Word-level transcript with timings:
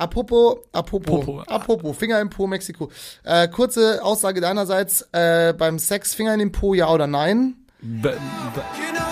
Apropos, 0.00 0.60
apropos, 0.72 1.26
Popo. 1.26 1.42
apropos, 1.46 1.94
Finger 1.94 2.22
im 2.22 2.30
Po, 2.30 2.46
Mexiko. 2.46 2.90
Äh, 3.22 3.48
kurze 3.48 4.02
Aussage 4.02 4.40
deinerseits, 4.40 5.06
äh, 5.12 5.52
beim 5.52 5.78
Sex 5.78 6.14
Finger 6.14 6.32
in 6.32 6.38
den 6.38 6.52
Po, 6.52 6.72
ja 6.72 6.88
oder 6.90 7.06
nein? 7.06 7.56
B 7.82 8.08
b 8.08 8.08
You 8.08 8.14
know 8.94 9.10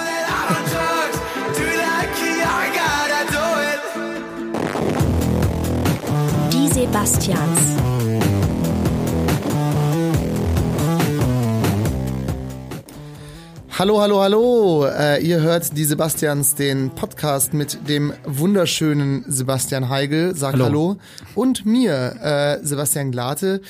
Hallo, 13.79 14.01
hallo, 14.01 14.21
hallo. 14.21 14.87
Äh, 14.87 15.25
ihr 15.25 15.41
hört 15.41 15.77
die 15.77 15.85
Sebastians, 15.85 16.57
den 16.57 16.91
Podcast 16.91 17.55
mit 17.55 17.89
dem 17.89 18.13
wunderschönen 18.25 19.23
Sebastian 19.29 19.89
Heigel. 19.89 20.35
Sag 20.35 20.55
hallo. 20.55 20.65
Hallo. 20.65 20.97
Und 21.37 21.65
mir, 21.65 22.17
äh, 22.21 22.59
Sebastian 22.67 23.13
Glate. 23.13 23.63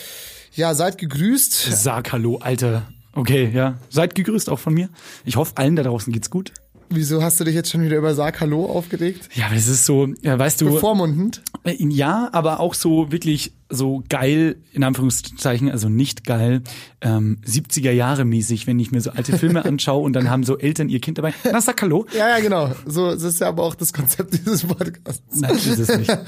Ja, 0.54 0.72
seid 0.72 0.96
gegrüßt. 0.96 1.52
Sag 1.52 2.10
Hallo, 2.10 2.38
Alter. 2.38 2.90
Okay, 3.12 3.50
ja. 3.52 3.76
Seid 3.90 4.14
gegrüßt 4.14 4.48
auch 4.48 4.58
von 4.58 4.72
mir. 4.72 4.88
Ich 5.26 5.36
hoffe, 5.36 5.52
allen 5.56 5.76
da 5.76 5.82
draußen 5.82 6.10
geht's 6.10 6.30
gut. 6.30 6.54
Wieso 6.88 7.22
hast 7.22 7.38
du 7.38 7.44
dich 7.44 7.54
jetzt 7.54 7.70
schon 7.70 7.82
wieder 7.82 7.98
über 7.98 8.14
Sag 8.14 8.40
Hallo 8.40 8.64
aufgeregt? 8.64 9.28
Ja, 9.34 9.44
aber 9.44 9.56
es 9.56 9.68
ist 9.68 9.84
so, 9.84 10.08
ja, 10.22 10.38
weißt 10.38 10.62
du. 10.62 10.72
Bevormundend? 10.72 11.42
Äh, 11.64 11.76
Ja, 11.86 12.30
aber 12.32 12.60
auch 12.60 12.72
so 12.72 13.12
wirklich 13.12 13.52
so 13.70 14.02
geil, 14.08 14.56
in 14.72 14.82
Anführungszeichen, 14.82 15.70
also 15.70 15.88
nicht 15.90 16.24
geil, 16.24 16.62
ähm, 17.02 17.38
70er 17.46 17.90
Jahre 17.90 18.24
mäßig, 18.24 18.66
wenn 18.66 18.78
ich 18.80 18.90
mir 18.92 19.00
so 19.02 19.10
alte 19.10 19.36
Filme 19.36 19.64
anschaue 19.66 20.02
und 20.02 20.14
dann 20.14 20.30
haben 20.30 20.42
so 20.44 20.56
Eltern 20.58 20.88
ihr 20.88 21.00
Kind 21.00 21.18
dabei. 21.18 21.34
Na, 21.44 21.60
sag 21.60 21.80
Hallo. 21.82 22.06
Ja, 22.16 22.28
ja, 22.30 22.40
genau. 22.40 22.72
So 22.86 23.10
das 23.12 23.22
ist 23.22 23.40
ja 23.40 23.48
aber 23.48 23.62
auch 23.64 23.74
das 23.74 23.92
Konzept 23.92 24.32
dieses 24.32 24.64
Podcasts. 24.64 25.22
Nein, 25.40 25.50
das 25.52 25.66
ist 25.66 25.78
es 25.90 25.98
nicht. 25.98 26.10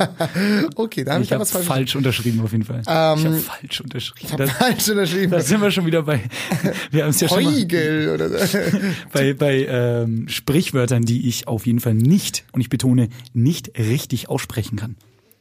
Okay, 0.77 1.05
da 1.05 1.13
habe 1.15 1.23
ich, 1.23 1.27
Ich 1.27 1.31
ja 1.31 1.35
habe 1.37 1.43
was 1.43 1.51
falsch. 1.51 1.67
falsch 1.67 1.97
unterschrieben 1.97 2.41
auf 2.43 2.53
jeden 2.53 2.65
Fall. 2.65 2.81
ich 2.83 2.89
habe 2.89 3.37
falsch 3.39 3.81
unterschrieben. 3.81 4.27
Ich 4.27 4.33
habe 4.33 4.45
Da, 4.47 4.51
falsch 4.53 4.89
unterschrieben. 4.89 5.31
da 5.31 5.41
sind 5.41 5.61
wir 5.63 5.71
schon 5.71 5.87
wieder 5.87 6.03
bei, 6.03 6.21
wir 6.91 7.03
haben 7.05 7.11
es 7.11 7.21
ja 7.21 7.29
schon 7.29 7.43
mal, 7.45 7.53
Heugel 7.55 8.11
oder 8.15 8.29
so. 8.47 8.59
bei, 9.13 9.33
bei 9.35 9.67
ähm, 9.67 10.29
Sprichwörtern, 10.29 11.03
die 11.03 11.29
ich 11.29 11.49
auf 11.49 11.67
jeden 11.67 11.81
Fall 11.81 11.95
nicht, 11.95 12.45
und 12.53 12.61
ich 12.61 12.69
betone, 12.69 13.09
nicht 13.33 13.79
richtig 13.79 14.29
aussprechen 14.29 14.77
kann. 14.77 14.97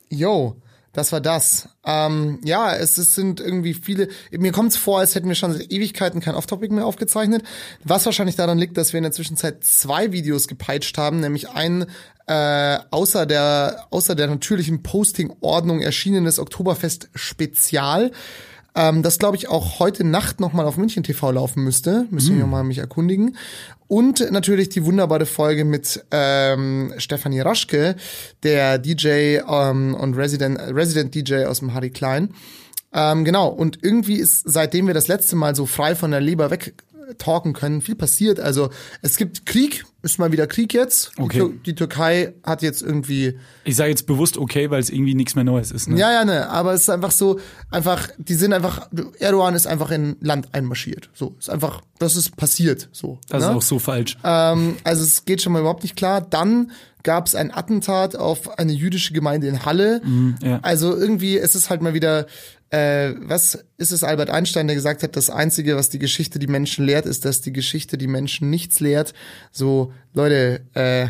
Yo, 0.10 0.56
das 0.94 1.12
war 1.12 1.22
das. 1.22 1.70
Ähm, 1.86 2.40
ja, 2.44 2.74
es, 2.74 2.98
es 2.98 3.16
sind 3.16 3.40
irgendwie 3.40 3.74
viele. 3.74 4.10
Mir 4.32 4.52
kommt 4.52 4.72
es 4.72 4.78
vor, 4.78 5.00
als 5.00 5.16
hätten 5.16 5.28
wir 5.28 5.36
schon 5.36 5.54
seit 5.54 5.72
Ewigkeiten 5.72 6.20
kein 6.22 6.36
Off-Topic 6.36 6.74
mehr 6.74 6.86
aufgezeichnet. 6.86 7.44
Was 7.84 8.06
wahrscheinlich 8.06 8.36
daran 8.36 8.58
liegt, 8.58 8.78
dass 8.78 8.94
wir 8.94 8.98
in 8.98 9.04
der 9.04 9.12
Zwischenzeit 9.12 9.64
zwei 9.64 10.12
Videos 10.12 10.48
gepeitscht 10.48 10.98
haben, 10.98 11.20
nämlich 11.20 11.50
ein 11.50 11.86
äh, 12.28 12.78
außer 12.92 13.26
der 13.26 13.88
außer 13.90 14.16
der 14.16 14.28
natürlichen 14.28 14.84
Posting-Ordnung 14.84 15.82
erschienenes 15.82 16.40
Oktoberfest-Spezial. 16.40 18.12
Ähm, 18.80 19.04
das 19.04 19.20
glaube 19.20 19.36
ich 19.36 19.50
auch 19.50 19.80
heute 19.80 20.06
Nacht 20.06 20.40
nochmal 20.40 20.66
auf 20.66 20.78
München 20.78 21.04
TV 21.04 21.32
laufen 21.32 21.66
müsste. 21.66 22.08
Müssen 22.12 22.38
wir 22.38 22.46
mal 22.46 22.64
mich 22.64 22.78
erkundigen. 22.78 23.36
Und 23.90 24.32
natürlich 24.32 24.70
die 24.70 24.86
wunderbare 24.86 25.26
Folge 25.26 25.66
mit 25.66 26.06
ähm, 26.12 26.94
Stefanie 26.98 27.42
Raschke, 27.42 27.98
der 28.44 28.78
DJ 28.78 29.40
ähm, 29.46 29.96
und 29.96 30.14
Resident, 30.16 30.60
Resident 30.60 31.14
DJ 31.14 31.46
aus 31.46 31.60
dem 31.60 31.74
Harry 31.74 31.90
Klein. 31.90 32.30
Ähm, 32.94 33.26
genau, 33.26 33.50
und 33.50 33.84
irgendwie 33.84 34.16
ist, 34.16 34.44
seitdem 34.46 34.88
wir 34.88 34.94
das 34.94 35.10
letzte 35.10 35.36
Mal 35.36 35.56
so 35.56 35.66
frei 35.66 35.94
von 35.94 36.12
der 36.12 36.22
Leber 36.22 36.50
weg 36.50 36.74
talken 37.18 37.54
können, 37.54 37.82
viel 37.82 37.96
passiert. 37.96 38.40
Also 38.40 38.70
es 39.02 39.18
gibt 39.18 39.46
Krieg, 39.46 39.84
ist 40.02 40.18
mal 40.20 40.32
wieder 40.32 40.48
Krieg 40.48 40.74
jetzt. 40.74 41.12
Die, 41.18 41.22
Okay. 41.22 41.38
Tür 41.40 41.54
die 41.66 41.76
Türkei 41.76 42.34
hat 42.44 42.62
jetzt 42.62 42.82
irgendwie 42.82 43.38
Ich 43.66 43.76
sage 43.76 43.90
jetzt 43.90 44.08
bewusst 44.08 44.38
okay, 44.38 44.70
weil 44.70 44.80
es 44.80 44.90
irgendwie 44.90 45.16
nichts 45.16 45.36
mehr 45.36 45.44
Neues 45.44 45.72
ist. 45.72 45.90
Ne? 45.90 45.98
ja, 46.00 46.12
ja, 46.12 46.26
ne, 46.26 46.50
aber 46.50 46.74
es 46.74 46.82
ist 46.82 46.90
einfach 46.90 47.12
so, 47.12 47.40
einfach, 47.70 48.10
die 48.18 48.36
sind 48.36 48.54
einfach, 48.54 48.90
Erdogan 49.20 49.56
ist 49.56 49.68
einfach 49.68 49.92
in 49.92 50.16
Land 50.22 50.54
einmarschiert. 50.54 51.10
So, 51.14 51.36
ist 51.38 51.50
einfach, 51.50 51.82
das 51.98 52.16
ist 52.16 52.38
passiert, 52.38 52.90
so. 52.92 53.20
Das 53.28 53.44
ne? 53.44 53.50
ist 53.50 53.56
auch 53.56 53.62
so 53.62 53.80
falsch. 53.80 54.18
ähm, 54.24 54.78
also 54.84 55.04
es 55.04 55.26
geht 55.26 55.42
schon 55.42 55.54
mal 55.54 55.60
überhaupt 55.60 55.84
nicht 55.84 55.96
klar. 55.96 56.22
Dann 56.22 56.72
gab 57.04 57.28
es 57.28 57.36
ein 57.36 57.54
Attentat 57.54 58.16
auf 58.16 58.58
eine 58.60 58.74
jüdische 58.74 59.14
Gemeinde 59.14 59.48
in 59.48 59.66
Halle. 59.66 60.02
ja. 60.42 60.60
Also 60.62 60.96
irgendwie 60.96 61.36
ist 61.36 61.56
es 61.56 61.70
halt 61.70 61.82
mal 61.82 61.94
wieder, 61.94 62.28
äh, 62.70 63.14
was 63.20 63.66
ist 63.78 63.92
es 63.92 64.04
Albert 64.04 64.30
Einstein, 64.30 64.68
der 64.68 64.76
gesagt 64.76 65.04
hat, 65.04 65.16
das 65.16 65.30
Einzige, 65.30 65.76
was 65.76 65.90
die 65.90 66.00
Geschichte 66.00 66.40
die 66.40 66.48
Menschen 66.48 66.86
lehrt, 66.86 67.06
ist, 67.06 67.26
dass 67.26 67.42
die 67.42 67.54
Geschichte 67.54 67.98
die 67.98 68.08
Menschen 68.08 68.50
nichts 68.50 68.80
lehrt. 68.80 69.14
So, 69.52 69.94
Leute, 70.14 70.62
äh, 70.74 71.08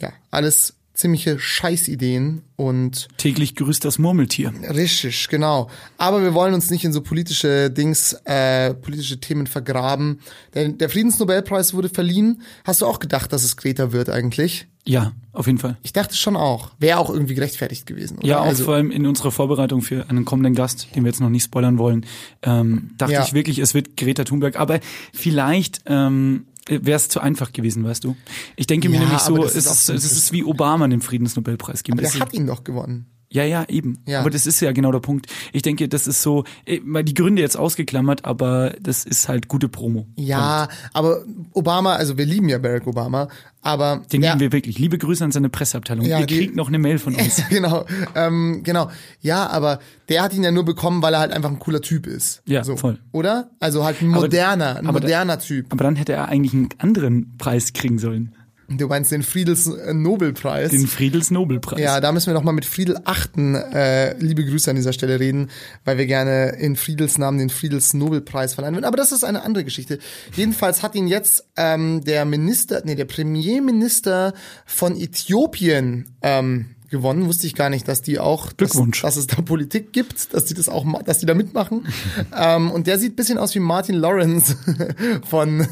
ja, 0.00 0.12
alles 0.30 0.77
ziemliche 0.98 1.38
Scheißideen 1.38 2.42
und 2.56 3.06
Täglich 3.18 3.54
grüßt 3.54 3.84
das 3.84 4.00
Murmeltier. 4.00 4.52
Richtig, 4.68 5.28
genau. 5.28 5.70
Aber 5.96 6.22
wir 6.22 6.34
wollen 6.34 6.54
uns 6.54 6.70
nicht 6.70 6.84
in 6.84 6.92
so 6.92 7.02
politische 7.02 7.70
Dings, 7.70 8.14
äh, 8.24 8.74
politische 8.74 9.20
Themen 9.20 9.46
vergraben. 9.46 10.18
Der, 10.54 10.68
der 10.70 10.90
Friedensnobelpreis 10.90 11.72
wurde 11.72 11.88
verliehen. 11.88 12.42
Hast 12.64 12.80
du 12.80 12.86
auch 12.86 12.98
gedacht, 12.98 13.32
dass 13.32 13.44
es 13.44 13.56
Greta 13.56 13.92
wird 13.92 14.10
eigentlich? 14.10 14.66
Ja, 14.84 15.12
auf 15.32 15.46
jeden 15.46 15.58
Fall. 15.58 15.76
Ich 15.84 15.92
dachte 15.92 16.16
schon 16.16 16.34
auch. 16.34 16.70
Wäre 16.80 16.98
auch 16.98 17.10
irgendwie 17.10 17.34
gerechtfertigt 17.34 17.86
gewesen. 17.86 18.18
Oder? 18.18 18.26
Ja, 18.26 18.40
auch 18.40 18.46
also, 18.46 18.64
vor 18.64 18.74
allem 18.74 18.90
in 18.90 19.06
unserer 19.06 19.30
Vorbereitung 19.30 19.82
für 19.82 20.10
einen 20.10 20.24
kommenden 20.24 20.56
Gast, 20.56 20.88
den 20.96 21.04
wir 21.04 21.10
jetzt 21.12 21.20
noch 21.20 21.28
nicht 21.28 21.44
spoilern 21.44 21.78
wollen, 21.78 22.06
ähm, 22.42 22.90
dachte 22.98 23.12
Ja. 23.12 23.22
ich 23.22 23.34
wirklich, 23.34 23.60
es 23.60 23.72
wird 23.72 23.96
Greta 23.96 24.24
Thunberg. 24.24 24.58
Aber 24.58 24.80
vielleicht 25.12 25.82
ähm, 25.86 26.46
wäre 26.68 26.96
es 26.96 27.08
zu 27.08 27.20
einfach 27.20 27.52
gewesen, 27.52 27.84
weißt 27.84 28.04
du? 28.04 28.16
Ich 28.56 28.66
denke 28.66 28.88
mir 28.88 28.96
Ja, 28.96 29.02
nämlich 29.02 29.20
so, 29.20 29.42
es 29.44 29.54
ist 29.56 29.88
es 29.88 30.04
ist 30.04 30.32
wie 30.32 30.44
Obama 30.44 30.86
den 30.88 31.00
Friedensnobelpreis 31.00 31.82
geben. 31.82 31.98
aber 31.98 32.08
der 32.08 32.20
hat 32.20 32.32
ihn 32.34 32.46
doch 32.46 32.64
gewonnen. 32.64 33.06
Ja, 33.30 33.44
ja, 33.44 33.64
eben. 33.68 33.98
Ja. 34.06 34.20
Aber 34.20 34.30
das 34.30 34.46
ist 34.46 34.60
ja 34.60 34.72
genau 34.72 34.90
der 34.90 35.00
Punkt. 35.00 35.26
Ich 35.52 35.60
denke, 35.62 35.86
das 35.88 36.06
ist 36.06 36.22
so, 36.22 36.44
eh, 36.64 36.80
mal 36.82 37.04
die 37.04 37.12
Gründe 37.12 37.42
jetzt 37.42 37.58
ausgeklammert, 37.58 38.24
aber 38.24 38.74
das 38.80 39.04
ist 39.04 39.28
halt 39.28 39.48
gute 39.48 39.68
Promo. 39.68 40.06
Ja, 40.16 40.68
aber 40.94 41.24
Obama, 41.52 41.94
also 41.96 42.16
wir 42.16 42.24
lieben 42.24 42.48
ja 42.48 42.56
Barack 42.56 42.86
Obama, 42.86 43.28
aber 43.60 44.02
Den 44.10 44.22
ja, 44.22 44.30
lieben 44.30 44.40
wir 44.40 44.52
wirklich. 44.52 44.78
Liebe 44.78 44.96
Grüße 44.96 45.22
an 45.22 45.30
seine 45.32 45.50
Presseabteilung. 45.50 46.06
Ja, 46.06 46.20
Ihr 46.20 46.26
die- 46.26 46.38
kriegt 46.38 46.56
noch 46.56 46.68
eine 46.68 46.78
Mail 46.78 46.98
von 46.98 47.14
uns. 47.14 47.42
genau, 47.50 47.84
ähm, 48.14 48.62
genau. 48.64 48.90
Ja, 49.20 49.46
aber 49.48 49.80
der 50.08 50.22
hat 50.22 50.32
ihn 50.32 50.42
ja 50.42 50.50
nur 50.50 50.64
bekommen, 50.64 51.02
weil 51.02 51.12
er 51.12 51.20
halt 51.20 51.32
einfach 51.32 51.50
ein 51.50 51.58
cooler 51.58 51.82
Typ 51.82 52.06
ist. 52.06 52.40
Ja, 52.46 52.64
so, 52.64 52.76
voll. 52.76 52.98
Oder? 53.12 53.50
Also 53.60 53.84
halt 53.84 54.00
ein 54.00 54.08
moderner, 54.08 54.76
ein 54.78 54.86
aber 54.86 55.00
da- 55.00 55.06
moderner 55.06 55.38
Typ. 55.38 55.66
Aber 55.70 55.84
dann 55.84 55.96
hätte 55.96 56.14
er 56.14 56.28
eigentlich 56.28 56.54
einen 56.54 56.70
anderen 56.78 57.36
Preis 57.36 57.74
kriegen 57.74 57.98
sollen. 57.98 58.34
Du 58.70 58.86
meinst 58.86 59.10
den 59.10 59.22
Friedels 59.22 59.66
Nobelpreis? 59.66 60.70
Den 60.70 60.86
Friedels 60.86 61.30
Nobelpreis. 61.30 61.80
Ja, 61.80 62.00
da 62.00 62.12
müssen 62.12 62.26
wir 62.26 62.34
noch 62.34 62.42
mal 62.42 62.52
mit 62.52 62.66
Friedel 62.66 62.98
Achten 63.04 63.54
äh, 63.54 64.14
liebe 64.18 64.44
Grüße 64.44 64.68
an 64.68 64.76
dieser 64.76 64.92
Stelle 64.92 65.18
reden, 65.18 65.50
weil 65.86 65.96
wir 65.96 66.04
gerne 66.04 66.50
in 66.50 66.76
Friedels 66.76 67.16
Namen 67.16 67.38
den 67.38 67.48
Friedels 67.48 67.94
Nobelpreis 67.94 68.52
verleihen 68.52 68.74
würden. 68.74 68.84
Aber 68.84 68.98
das 68.98 69.10
ist 69.10 69.24
eine 69.24 69.42
andere 69.42 69.64
Geschichte. 69.64 69.98
Jedenfalls 70.36 70.82
hat 70.82 70.94
ihn 70.94 71.08
jetzt 71.08 71.46
ähm, 71.56 72.04
der 72.04 72.26
Minister, 72.26 72.82
nee, 72.84 72.94
der 72.94 73.06
Premierminister 73.06 74.34
von 74.66 75.00
Äthiopien 75.00 76.14
ähm, 76.20 76.74
gewonnen. 76.90 77.26
Wusste 77.26 77.46
ich 77.46 77.54
gar 77.54 77.70
nicht, 77.70 77.88
dass 77.88 78.02
die 78.02 78.18
auch, 78.18 78.52
dass, 78.52 78.70
Glückwunsch. 78.70 79.02
dass 79.02 79.16
es 79.16 79.26
da 79.26 79.42
Politik 79.42 79.92
gibt, 79.92 80.34
dass 80.34 80.44
die 80.44 80.54
das 80.54 80.68
auch, 80.68 80.84
dass 81.02 81.18
die 81.18 81.26
da 81.26 81.34
mitmachen. 81.34 81.86
ähm, 82.36 82.70
und 82.70 82.86
der 82.86 82.98
sieht 82.98 83.12
ein 83.12 83.16
bisschen 83.16 83.38
aus 83.38 83.54
wie 83.54 83.60
Martin 83.60 83.96
Lawrence 83.96 84.56
von 85.28 85.66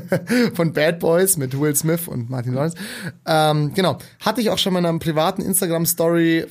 von 0.54 0.72
Bad 0.72 0.98
Boys 0.98 1.36
mit 1.36 1.58
Will 1.58 1.74
Smith 1.74 2.08
und 2.08 2.30
Martin 2.30 2.54
Lawrence. 2.54 2.76
Ähm, 3.26 3.72
genau, 3.74 3.98
hatte 4.20 4.40
ich 4.40 4.50
auch 4.50 4.58
schon 4.58 4.72
mal 4.72 4.80
in 4.80 4.86
einer 4.86 4.98
privaten 4.98 5.42
Instagram 5.42 5.86
Story 5.86 6.46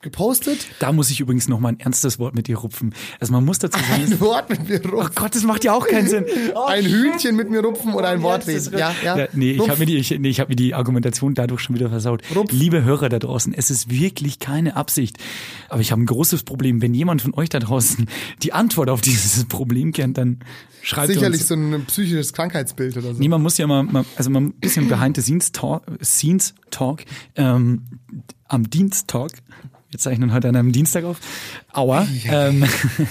gepostet. 0.00 0.68
Da 0.78 0.92
muss 0.92 1.10
ich 1.10 1.18
übrigens 1.18 1.48
noch 1.48 1.58
mal 1.58 1.70
ein 1.70 1.80
ernstes 1.80 2.20
Wort 2.20 2.34
mit 2.34 2.46
dir 2.46 2.58
rupfen. 2.58 2.94
Also 3.18 3.32
man 3.32 3.44
muss 3.44 3.58
dazu 3.58 3.78
sagen, 3.80 4.04
Ein 4.04 4.20
Wort 4.20 4.48
mit 4.48 4.68
mir 4.68 4.80
oh 4.84 4.96
rupfen. 4.96 5.14
Gott, 5.16 5.34
das 5.34 5.42
macht 5.42 5.64
ja 5.64 5.72
auch 5.72 5.86
keinen 5.86 6.08
Sinn. 6.08 6.24
Oh, 6.54 6.66
Ein. 6.66 6.84
Hühnchen 6.84 7.34
mit 7.36 7.50
mir 7.50 7.60
rupfen 7.64 7.94
oder 7.94 8.08
ein 8.08 8.22
Wort 8.22 8.46
Jetzt 8.46 8.56
ist 8.56 8.66
reden. 8.68 8.78
Ja, 8.78 8.94
ja. 9.04 9.18
Ja, 9.18 9.28
nee, 9.32 9.52
ich 9.52 9.68
habe 9.68 9.80
mir, 9.80 9.86
die, 9.86 9.96
ich, 9.96 10.10
nee, 10.18 10.28
ich 10.28 10.40
hab 10.40 10.48
mir 10.48 10.56
die 10.56 10.74
Argumentation 10.74 11.34
dadurch 11.34 11.60
schon 11.60 11.74
wieder 11.74 11.88
versaut. 11.90 12.22
Rupf. 12.34 12.52
Liebe 12.52 12.84
Hörer 12.84 13.08
da 13.08 13.18
draußen, 13.18 13.52
es 13.52 13.70
ist 13.70 13.90
wirklich 13.90 14.38
keine 14.38 14.76
Absicht. 14.76 15.18
Aber 15.68 15.80
ich 15.80 15.90
habe 15.90 16.00
ein 16.02 16.06
großes 16.06 16.44
Problem. 16.44 16.80
Wenn 16.80 16.94
jemand 16.94 17.22
von 17.22 17.34
euch 17.34 17.48
da 17.48 17.58
draußen 17.58 18.06
die 18.42 18.52
Antwort 18.52 18.90
auf 18.90 19.00
dieses 19.00 19.44
Problem 19.48 19.92
kennt, 19.92 20.16
dann 20.16 20.38
schreibt 20.82 21.08
Sicherlich 21.08 21.40
uns. 21.40 21.48
so 21.48 21.54
ein 21.54 21.84
psychisches 21.86 22.32
Krankheitsbild 22.32 22.96
oder 22.96 23.14
so. 23.14 23.20
Nee, 23.20 23.28
man 23.28 23.42
muss 23.42 23.58
ja 23.58 23.66
mal, 23.66 23.82
mal 23.82 24.04
also 24.16 24.30
mal 24.30 24.40
ein 24.40 24.52
bisschen 24.52 24.88
behind 24.88 25.16
the 25.16 25.22
scenes 25.22 25.50
talk, 25.52 25.82
scenes 26.02 26.54
talk 26.70 27.04
ähm, 27.34 27.82
am 28.46 28.70
Dienstag. 28.70 29.32
Wir 29.90 29.98
zeichnen 29.98 30.34
heute 30.34 30.50
an 30.50 30.56
einem 30.56 30.72
Dienstag 30.72 31.04
auf. 31.04 31.18
Aua. 31.72 32.06
Ähm, 32.26 32.62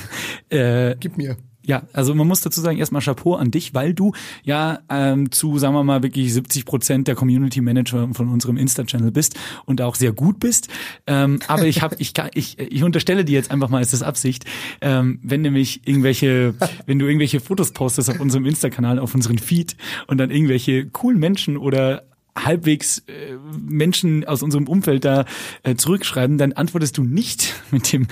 äh, 0.50 0.96
Gib 1.00 1.18
mir. 1.18 1.36
ja, 1.64 1.82
also 1.92 2.14
man 2.14 2.28
muss 2.28 2.42
dazu 2.42 2.62
sagen, 2.62 2.78
erstmal 2.78 3.02
Chapeau 3.02 3.34
an 3.34 3.50
dich, 3.50 3.74
weil 3.74 3.96
du 3.96 4.14
ja 4.44 4.82
ähm, 4.88 5.32
zu, 5.32 5.58
sagen 5.58 5.74
wir 5.74 5.84
mal, 5.84 6.04
wirklich 6.04 6.32
70 6.32 6.66
Prozent 6.66 7.08
der 7.08 7.16
Community 7.16 7.62
Manager 7.62 8.10
von 8.14 8.30
unserem 8.30 8.58
Insta-Channel 8.58 9.10
bist 9.10 9.40
und 9.66 9.82
auch 9.82 9.96
sehr 9.96 10.12
gut 10.12 10.40
bist. 10.40 10.68
Ähm, 11.08 11.40
aber 11.48 11.66
ich 11.66 11.82
habe, 11.82 11.96
ich, 11.98 12.14
ich, 12.36 12.60
ich 12.60 12.84
unterstelle 12.84 13.26
dir 13.26 13.34
jetzt 13.34 13.50
einfach 13.50 13.70
mal, 13.70 13.82
ist 13.82 13.94
das 13.94 14.04
Absicht, 14.04 14.46
ähm, 14.82 15.20
wenn 15.24 15.42
nämlich 15.42 15.82
irgendwelche, 15.88 16.54
wenn 16.86 17.00
du 17.00 17.08
irgendwelche 17.08 17.40
Fotos 17.40 17.72
postest 17.72 18.12
auf 18.12 18.20
unserem 18.20 18.46
Insta-Kanal, 18.46 19.00
auf 19.00 19.16
unseren 19.16 19.40
Feed 19.40 19.76
und 20.06 20.20
dann 20.20 20.30
irgendwelche 20.30 20.86
coolen 20.86 21.18
Menschen 21.18 21.58
oder 21.58 22.04
halbwegs 22.46 23.00
äh, 23.08 23.36
Menschen 23.60 24.26
aus 24.26 24.44
unserem 24.44 24.68
Umfeld 24.68 25.06
da 25.06 25.26
äh, 25.64 25.76
zurückschreiben, 25.76 26.38
dann 26.38 26.54
antwortest 26.54 26.98
du 26.98 27.04
nicht 27.04 27.54
mit 27.72 27.92
dem 27.92 28.08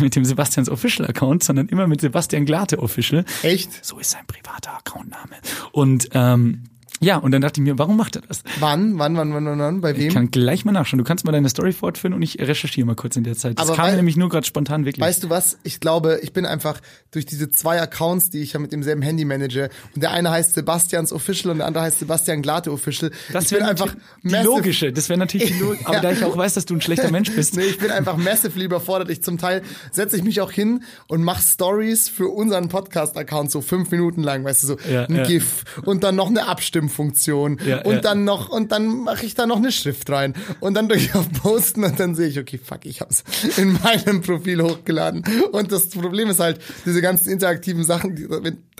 mit 0.00 0.16
dem 0.16 0.24
Sebastians 0.24 0.68
Official 0.68 1.08
Account, 1.08 1.42
sondern 1.42 1.68
immer 1.68 1.86
mit 1.86 2.00
Sebastian 2.00 2.44
Glate 2.44 2.78
Official. 2.78 3.24
Echt? 3.42 3.84
So 3.84 3.98
ist 3.98 4.10
sein 4.10 4.26
privater 4.26 4.76
Accountname. 4.76 5.36
Und 5.72 6.08
ähm, 6.12 6.62
ja, 7.00 7.16
und 7.16 7.32
dann 7.32 7.40
dachte 7.42 7.60
ich 7.60 7.64
mir, 7.64 7.78
warum 7.78 7.96
macht 7.96 8.16
er 8.16 8.22
das? 8.22 8.42
Wann? 8.58 8.98
Wann, 8.98 9.16
wann, 9.16 9.32
wann, 9.34 9.44
wann, 9.46 9.58
wann? 9.58 9.80
Bei 9.80 9.92
Ich 9.92 9.98
wem? 9.98 10.12
kann 10.12 10.30
gleich 10.30 10.64
mal 10.64 10.72
nachschauen. 10.72 10.98
Du 10.98 11.04
kannst 11.04 11.24
mal 11.24 11.32
deine 11.32 11.48
Story 11.48 11.72
fortführen 11.72 12.12
und 12.14 12.22
ich 12.22 12.38
recherchiere 12.38 12.86
mal 12.86 12.94
kurz 12.94 13.16
in 13.16 13.24
der 13.24 13.36
Zeit. 13.36 13.58
Das 13.58 13.68
Aber 13.68 13.76
kam 13.76 13.86
weil- 13.86 13.96
nämlich 13.96 14.16
nur 14.16 14.28
gerade 14.28 14.46
spontan 14.46 14.84
wirklich. 14.84 15.04
Weißt 15.04 15.24
du 15.24 15.30
was? 15.30 15.58
Ich 15.62 15.80
glaube, 15.80 16.20
ich 16.22 16.32
bin 16.32 16.46
einfach 16.46 16.80
durch 17.10 17.26
diese 17.26 17.50
zwei 17.50 17.80
Accounts, 17.80 18.30
die 18.30 18.40
ich 18.42 18.52
ja 18.52 18.60
mit 18.60 18.72
demselben 18.72 19.02
Handy 19.02 19.24
manage, 19.24 19.70
und 19.94 20.02
der 20.02 20.10
eine 20.12 20.30
heißt 20.30 20.54
Sebastians 20.54 21.12
Official 21.12 21.50
und 21.50 21.58
der 21.58 21.66
andere 21.66 21.84
heißt 21.84 21.98
Sebastian 22.00 22.42
Glate 22.42 22.70
Official. 22.70 23.10
das 23.32 23.46
ich 23.46 23.52
wäre 23.52 23.66
einfach 23.68 23.94
die 24.22 24.34
logische. 24.36 24.92
Das 24.92 25.08
wäre 25.08 25.18
natürlich 25.18 25.56
die 25.56 25.60
Aber 25.84 25.94
Ja. 25.94 26.00
da 26.02 26.12
ich 26.12 26.22
auch 26.24 26.36
weiß, 26.36 26.54
dass 26.54 26.66
du 26.66 26.74
ein 26.74 26.80
schlechter 26.80 27.10
Mensch 27.10 27.30
bist. 27.34 27.56
Nee, 27.56 27.64
ich 27.64 27.78
bin 27.78 27.90
einfach 27.90 28.16
massively 28.16 28.64
überfordert. 28.66 29.10
Ich 29.10 29.22
zum 29.22 29.38
Teil 29.38 29.62
setze 29.90 30.16
ich 30.16 30.22
mich 30.22 30.40
auch 30.40 30.52
hin 30.52 30.82
und 31.08 31.22
mache 31.24 31.42
Stories 31.42 32.08
für 32.08 32.28
unseren 32.28 32.68
Podcast-Account 32.68 33.50
so 33.50 33.60
fünf 33.60 33.90
Minuten 33.90 34.22
lang, 34.22 34.44
weißt 34.44 34.62
du, 34.62 34.66
so 34.66 34.76
Ja, 34.90 35.04
ein 35.04 35.14
ja. 35.16 35.22
GIF 35.24 35.64
und 35.84 36.04
dann 36.04 36.16
noch 36.16 36.28
eine 36.28 36.46
Abstimmfunktion 36.90 37.58
Ja, 37.64 37.82
und 37.82 37.94
ja. 37.94 38.00
dann 38.00 38.24
noch 38.24 38.48
und 38.48 38.72
dann 38.72 39.04
mache 39.04 39.24
ich 39.24 39.34
da 39.34 39.46
noch 39.46 39.56
eine 39.56 39.72
Schrift 39.72 40.10
rein 40.10 40.34
und 40.60 40.74
dann 40.74 40.88
drücke 40.88 41.02
ich 41.02 41.14
auf 41.14 41.30
Posten 41.32 41.84
und 41.84 41.98
dann 41.98 42.14
sehe 42.14 42.28
ich, 42.28 42.38
okay, 42.38 42.58
fuck, 42.62 42.84
ich 42.84 43.00
hab's 43.00 43.24
in 43.56 43.78
meinem 43.82 44.20
Profil 44.20 44.62
hochgeladen. 44.62 45.24
Und 45.52 45.72
das 45.72 45.88
Problem 45.90 46.28
ist 46.28 46.40
halt, 46.40 46.60
diese 46.84 47.00
ganzen 47.00 47.30
interaktiven 47.30 47.84
Sachen, 47.84 48.16
die, 48.16 48.26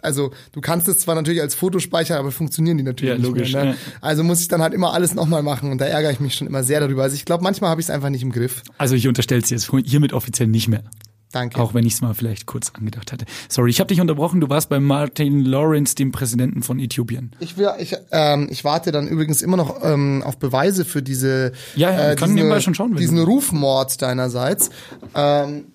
also 0.03 0.33
du 0.53 0.61
kannst 0.61 0.89
es 0.89 0.99
zwar 1.01 1.15
natürlich 1.15 1.41
als 1.41 1.55
Foto 1.55 1.79
speichern, 1.79 2.19
aber 2.19 2.31
funktionieren 2.33 2.79
die 2.79 2.85
natürlich 2.85 3.11
Ja, 3.13 3.17
nicht 3.19 3.27
logisch, 3.27 3.53
mehr. 3.53 3.65
Ne? 3.65 3.77
Also 4.01 4.25
muss 4.25 4.41
ich 4.41 4.49
dann 4.49 4.63
halt 4.63 4.75
immer 4.75 4.93
alles 4.93 5.15
nochmal 5.15 5.43
machen 5.43 5.71
und 5.71 5.79
da 5.81 5.87
ärgere 5.87 6.11
ich 6.11 6.21
mich 6.21 6.35
schon 6.35 6.47
immer 6.47 6.63
sehr 6.65 6.81
darüber. 6.81 7.03
Also 7.03 7.15
ich 7.15 7.25
glaube, 7.25 7.43
manchmal 7.45 7.71
habe 7.71 7.81
ich 7.81 7.87
es 7.87 7.91
einfach 7.91 8.11
nicht 8.11 8.23
im 8.23 8.33
Griff. 8.33 8.63
Also 8.79 8.95
ich 8.95 9.07
unterstelle 9.09 9.43
es 9.43 9.51
jetzt 9.51 9.71
hiermit 9.85 10.13
offiziell 10.13 10.49
nicht 10.49 10.69
mehr. 10.69 10.83
Danke. 11.33 11.61
Auch 11.61 11.75
wenn 11.75 11.87
ich 11.87 11.93
es 11.95 12.01
mal 12.01 12.13
vielleicht 12.15 12.47
kurz 12.47 12.71
angedacht 12.75 13.13
hatte. 13.13 13.25
Sorry, 13.49 13.71
ich 13.71 13.79
habe 13.79 13.87
dich 13.89 14.01
unterbrochen. 14.01 14.41
Du 14.41 14.49
warst 14.49 14.69
bei 14.69 14.81
Martin 14.81 15.45
Lawrence, 15.45 15.95
dem 15.95 16.11
Präsidenten 16.11 16.63
von 16.65 16.81
Äthiopien. 16.81 17.31
Ich, 17.39 17.57
will, 17.57 17.69
ich, 17.79 17.95
ähm, 18.11 18.49
ich 18.51 18.65
warte 18.65 18.91
dann 18.91 19.07
übrigens 19.07 19.41
immer 19.41 19.57
noch 19.57 19.85
ähm, 19.85 20.23
auf 20.27 20.39
Beweise 20.39 20.85
für 20.85 21.03
diese 21.03 21.53
Ja, 21.77 21.91
ja, 21.93 21.97
wir 22.09 22.17
können 22.17 22.35
diese- 22.35 22.45
nebenbei 22.47 22.61
schon 22.61 22.75
schauen, 22.75 22.97
diesen 22.97 23.17
du- 23.19 23.23
Rufmord 23.25 24.03
deinerseits. 24.03 24.71
Ähm, 25.15 25.67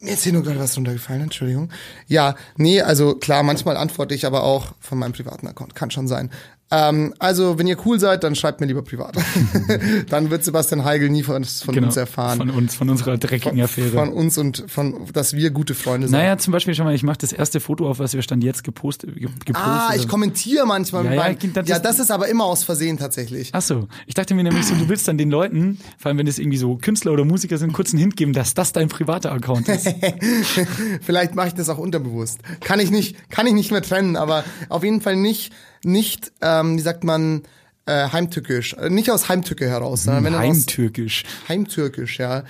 mir 0.00 0.12
ist 0.12 0.22
hier 0.22 0.32
nur 0.32 0.42
gerade 0.42 0.60
was 0.60 0.76
runtergefallen, 0.76 1.22
Entschuldigung. 1.22 1.70
Ja, 2.06 2.36
nee, 2.56 2.80
also 2.82 3.14
klar, 3.16 3.42
manchmal 3.42 3.76
antworte 3.76 4.14
ich 4.14 4.26
aber 4.26 4.44
auch 4.44 4.74
von 4.80 4.98
meinem 4.98 5.12
privaten 5.12 5.48
Account. 5.48 5.74
Kann 5.74 5.90
schon 5.90 6.06
sein. 6.06 6.30
Ähm, 6.70 7.14
also, 7.18 7.58
wenn 7.58 7.66
ihr 7.66 7.78
cool 7.86 7.98
seid, 7.98 8.24
dann 8.24 8.34
schreibt 8.34 8.60
mir 8.60 8.66
lieber 8.66 8.82
privat. 8.82 9.16
dann 10.10 10.30
wird 10.30 10.44
Sebastian 10.44 10.84
Heigl 10.84 11.08
nie 11.08 11.22
von, 11.22 11.42
von 11.44 11.78
uns 11.78 11.96
erfahren. 11.96 12.38
Genau, 12.40 12.52
Von 12.52 12.62
uns, 12.64 12.74
von 12.74 12.90
unserer 12.90 13.16
dreckigen 13.16 13.60
Affäre. 13.62 13.88
Von 13.88 14.10
uns 14.12 14.36
und 14.36 14.64
von, 14.68 15.06
dass 15.12 15.32
wir 15.34 15.50
gute 15.50 15.74
Freunde 15.74 16.08
sind. 16.08 16.16
naja, 16.18 16.36
zum 16.36 16.52
Beispiel 16.52 16.74
schon 16.74 16.84
mal, 16.84 16.94
ich 16.94 17.02
mache 17.02 17.18
das 17.18 17.32
erste 17.32 17.60
Foto 17.60 17.88
auf, 17.88 17.98
was 17.98 18.12
wir 18.12 18.20
stand 18.22 18.44
jetzt 18.44 18.64
gepostet, 18.64 19.14
ge- 19.14 19.28
gepostet 19.46 19.54
Ah, 19.56 19.92
ich 19.96 20.08
kommentiere 20.08 20.66
manchmal. 20.66 21.04
Ja, 21.06 21.28
mit 21.30 21.42
ja, 21.42 21.50
das 21.54 21.68
ja, 21.68 21.76
ist- 21.76 21.82
das 21.84 21.98
ist 22.00 22.10
aber 22.10 22.28
immer 22.28 22.44
aus 22.44 22.64
Versehen 22.64 22.98
tatsächlich. 22.98 23.50
Ach 23.52 23.62
so, 23.62 23.88
ich 24.06 24.14
dachte 24.14 24.34
mir 24.34 24.44
nämlich 24.44 24.66
so, 24.66 24.74
du 24.74 24.88
willst 24.90 25.08
dann 25.08 25.16
den 25.16 25.30
Leuten, 25.30 25.78
vor 25.98 26.10
allem 26.10 26.18
wenn 26.18 26.26
es 26.26 26.38
irgendwie 26.38 26.58
so 26.58 26.76
Künstler 26.76 27.12
oder 27.12 27.24
Musiker 27.24 27.56
sind, 27.56 27.72
kurz 27.72 27.90
einen 27.92 28.00
Hint 28.00 28.16
geben, 28.16 28.34
dass 28.34 28.52
das 28.52 28.72
dein 28.72 28.88
privater 28.88 29.32
Account 29.32 29.68
ist. 29.68 29.88
Vielleicht 31.02 31.34
mache 31.34 31.48
ich 31.48 31.54
das 31.54 31.68
auch 31.68 31.78
unterbewusst. 31.78 32.40
Kann 32.60 32.80
ich 32.80 32.90
nicht, 32.90 33.30
kann 33.30 33.46
ich 33.46 33.52
nicht 33.54 33.70
mehr 33.70 33.82
trennen, 33.82 34.16
aber 34.16 34.44
auf 34.68 34.84
jeden 34.84 35.00
Fall 35.00 35.16
nicht, 35.16 35.52
nicht, 35.84 36.32
ähm, 36.40 36.76
wie 36.76 36.82
sagt 36.82 37.04
man, 37.04 37.42
äh, 37.86 38.08
heimtückisch. 38.10 38.74
Äh, 38.74 38.90
Nicht 38.90 39.10
aus 39.10 39.28
Heimtücke 39.28 39.66
heraus, 39.66 40.04
sondern 40.04 40.24
wenn 40.24 40.34
er 40.34 40.40
aus 40.40 40.46
Heimtürkisch. 40.46 41.24
Heimtürkisch, 41.48 42.18
ja. 42.18 42.44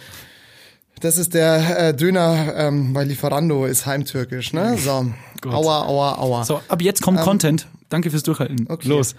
Das 1.00 1.16
ist 1.16 1.34
der 1.34 1.88
äh, 1.88 1.94
Döner 1.94 2.54
ähm, 2.56 2.92
bei 2.92 3.04
Lieferando 3.04 3.64
ist 3.64 3.86
heimtürkisch, 3.86 4.52
ne? 4.52 4.76
So. 4.78 5.06
Gott. 5.40 5.54
Aua, 5.54 5.86
aua, 5.86 6.18
aua. 6.18 6.44
So, 6.44 6.60
ab 6.66 6.82
jetzt 6.82 7.02
kommt 7.02 7.20
Content. 7.20 7.68
Danke 7.88 8.10
fürs 8.10 8.24
Durchhalten. 8.24 8.66
Los. 8.82 9.14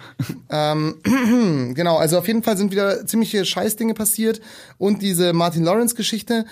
Genau, 0.50 1.98
also 1.98 2.18
auf 2.18 2.28
jeden 2.28 2.44
Fall 2.44 2.58
sind 2.58 2.72
wieder 2.72 3.06
ziemliche 3.08 3.46
Scheißdinge 3.46 3.94
passiert 3.94 4.42
und 4.78 5.02
diese 5.02 5.34
Martin 5.34 5.64
Lawrence 5.64 5.96
Geschichte. 5.96 6.46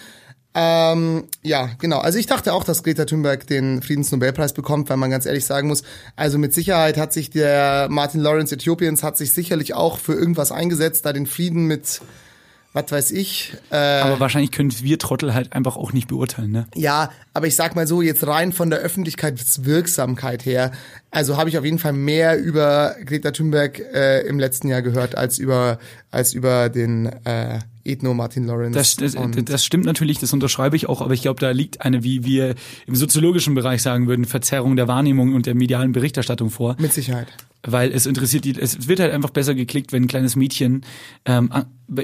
Ähm, 0.54 1.26
ja, 1.44 1.70
genau. 1.80 2.00
Also 2.00 2.18
ich 2.18 2.26
dachte 2.26 2.54
auch, 2.54 2.64
dass 2.64 2.84
Greta 2.84 3.06
Thunberg 3.06 3.46
den 3.46 3.82
Friedensnobelpreis 3.82 4.54
bekommt, 4.54 4.90
weil 4.90 4.98
man 4.98 5.12
ganz 5.12 5.26
ehrlich 5.26 5.46
sagen 5.46 5.68
muss, 5.68 5.84
also 6.16 6.38
mit 6.40 6.54
Sicherheit 6.54 6.98
hat 6.98 7.14
sich 7.14 7.30
der 7.30 7.88
Martin 7.90 8.22
Lawrence 8.22 8.56
Äthiopiens 8.56 9.04
hat 9.04 9.18
sich 9.18 9.34
sicherlich 9.34 9.76
auch 9.76 10.00
für 10.00 10.14
irgendwas 10.14 10.52
eingesetzt, 10.52 11.06
da 11.06 11.14
den 11.14 11.28
Frieden 11.28 11.66
mit 11.66 12.02
was 12.78 12.92
weiß 12.92 13.12
ich, 13.12 13.54
äh, 13.72 13.76
Aber 13.76 14.20
wahrscheinlich 14.20 14.52
können 14.52 14.72
wir 14.72 15.00
Trottel 15.00 15.34
halt 15.34 15.54
einfach 15.54 15.78
auch 15.78 15.94
nicht 15.94 16.08
beurteilen, 16.08 16.52
ne? 16.52 16.68
ja, 16.76 17.12
aber 17.34 17.48
ich 17.48 17.56
sag 17.56 17.76
mal 17.76 17.88
so, 17.88 18.02
jetzt 18.02 18.28
rein 18.28 18.52
von 18.52 18.70
der 18.70 18.80
Öffentlichkeitswirksamkeit 18.80 20.46
her, 20.46 20.72
also 21.10 21.38
habe 21.38 21.50
ich 21.50 21.58
auf 21.58 21.66
jeden 21.66 21.80
Fall 21.80 21.94
mehr 21.94 22.38
über 22.38 22.96
Greta 23.04 23.32
Thunberg 23.32 23.80
äh, 23.80 24.22
im 24.28 24.38
letzten 24.38 24.68
Jahr 24.68 24.84
gehört, 24.84 25.16
als 25.16 25.40
über, 25.40 25.80
als 26.12 26.34
über 26.34 26.70
den 26.70 27.08
äh, 27.26 27.60
Ethno 27.88 28.14
Martin 28.14 28.46
Lawrence. 28.46 28.78
Das, 28.78 28.96
das, 28.96 29.16
das 29.46 29.66
stimmt 29.66 29.86
natürlich, 29.86 30.20
das 30.20 30.34
unterschreibe 30.34 30.76
ich 30.76 30.88
auch, 30.90 31.02
aber 31.02 31.14
ich 31.14 31.22
glaube, 31.22 31.40
da 31.40 31.52
liegt 31.52 31.82
eine, 31.82 32.04
wie 32.04 32.24
wir 32.26 32.56
im 32.86 32.96
soziologischen 32.96 33.56
Bereich 33.56 33.82
sagen 33.82 34.08
würden, 34.08 34.26
Verzerrung 34.26 34.76
der 34.76 34.88
Wahrnehmung 34.88 35.34
und 35.34 35.46
der 35.46 35.56
medialen 35.56 35.92
Berichterstattung 35.92 36.50
vor. 36.50 36.76
mit 36.80 36.94
Sicherheit. 36.94 37.28
weil 37.66 37.92
es 37.92 38.06
interessiert 38.06 38.46
die, 38.46 38.60
es 38.60 38.88
wird 38.88 39.00
halt 39.00 39.12
einfach 39.14 39.32
besser 39.32 39.56
geklickt, 39.56 39.92
wenn 39.92 40.04
ein 40.04 40.08
kleines 40.08 40.36
Mädchen 40.36 40.86
ähm, 41.26 41.52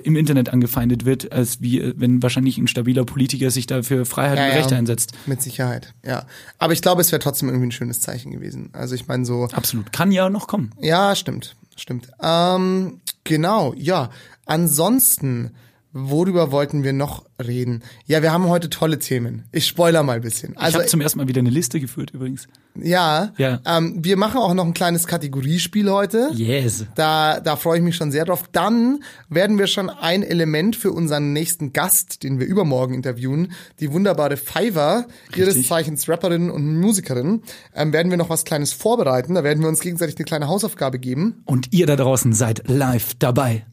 im 0.04 0.16
Internet 0.16 0.50
angefeindet 0.50 1.06
wird, 1.06 1.32
als 1.32 1.62
wie 1.62 1.94
wenn 1.96 2.22
wahrscheinlich 2.24 2.58
ein 2.58 2.68
stabiler 2.68 3.04
Politiker 3.06 3.52
sich 3.52 3.66
da 3.68 3.84
für 3.84 4.06
Freiheit 4.06 4.38
Ja, 4.38 4.46
und 4.46 4.50
ja. 4.52 4.56
Rechte 4.58 4.76
einsetzt. 4.76 5.14
Mit 5.26 5.42
Sicherheit, 5.42 5.94
ja. 6.06 6.26
Aber 6.58 6.74
ich 6.74 6.82
glaube, 6.82 7.02
es 7.02 7.12
wäre 7.12 7.22
trotzdem 7.22 7.50
irgendwie 7.50 7.68
ein 7.68 7.72
schönes 7.72 8.00
Zeichen 8.02 8.32
gewesen. 8.32 8.70
Also 8.74 8.96
ich 8.96 9.08
meine 9.08 9.26
so, 9.26 9.48
Absolut. 9.54 9.92
Kann 9.94 10.12
ja 10.12 10.30
noch 10.30 10.48
kommen. 10.48 10.72
ja, 10.82 11.16
stimmt, 11.16 11.56
stimmt. 11.76 12.10
Ähm, 12.22 13.00
genau, 13.24 13.74
ja. 13.78 14.10
Ansonsten, 14.46 15.52
worüber 15.94 16.52
wollten 16.52 16.84
wir 16.84 16.92
noch 16.92 17.26
reden? 17.42 17.84
Ja, 18.06 18.22
wir 18.22 18.32
haben 18.32 18.48
heute 18.48 18.70
tolle 18.70 19.00
Themen. 19.00 19.44
Ich 19.52 19.68
spoiler 19.68 20.04
mal 20.04 20.18
ein 20.18 20.22
bisschen. 20.22 20.54
ich 20.54 20.60
Also 20.60 20.80
habe 20.80 20.88
zum 20.88 21.02
ersten 21.02 21.20
Mal 21.20 21.28
wieder 21.28 21.40
eine 21.40 21.52
Liste 21.52 21.80
geführt 21.80 22.12
übrigens. 22.12 22.48
Ja. 22.76 23.32
Ja. 23.38 23.60
Ähm, 23.66 24.00
wir 24.04 24.18
machen 24.18 24.40
auch 24.40 24.54
noch 24.56 24.66
ein 24.66 24.74
kleines 24.74 25.06
Kategoriespiel 25.06 25.92
heute. 25.92 26.32
Yes. 26.34 26.86
Da, 26.96 27.40
da 27.40 27.56
freue 27.56 27.78
ich 27.78 27.84
mich 27.84 27.96
schon 27.96 28.12
sehr 28.12 28.26
drauf. 28.26 28.46
Dann 28.52 29.04
werden 29.30 29.60
wir 29.60 29.68
schon 29.68 29.90
ein 29.90 30.24
Element 30.24 30.76
für 30.76 30.92
unseren 30.92 31.34
nächsten 31.34 31.72
Gast, 31.72 32.24
den 32.24 32.40
wir 32.40 32.48
übermorgen 32.48 32.96
interviewen, 32.96 33.54
die 33.80 33.92
wunderbare 33.92 34.38
Fiverr, 34.38 35.06
ihres. 35.36 35.68
Zeichens 35.68 36.10
Rapperin 36.10 36.50
und 36.50 36.80
Musikerin, 36.80 37.44
ähm, 37.76 37.94
werden 37.94 38.10
wir 38.10 38.18
noch 38.18 38.30
was 38.30 38.44
Kleines 38.44 38.74
vorbereiten. 38.74 39.36
Da 39.36 39.44
werden 39.44 39.62
wir 39.62 39.70
uns 39.70 39.80
gegenseitig 39.80 40.18
eine 40.18 40.26
kleine 40.26 40.48
Hausaufgabe 40.48 40.98
geben. 40.98 41.44
Und 41.46 41.72
ihr 41.72 41.86
da 41.86 41.96
draußen 41.96 42.34
seid 42.34 42.68
live 42.68 43.14
dabei 43.20 43.66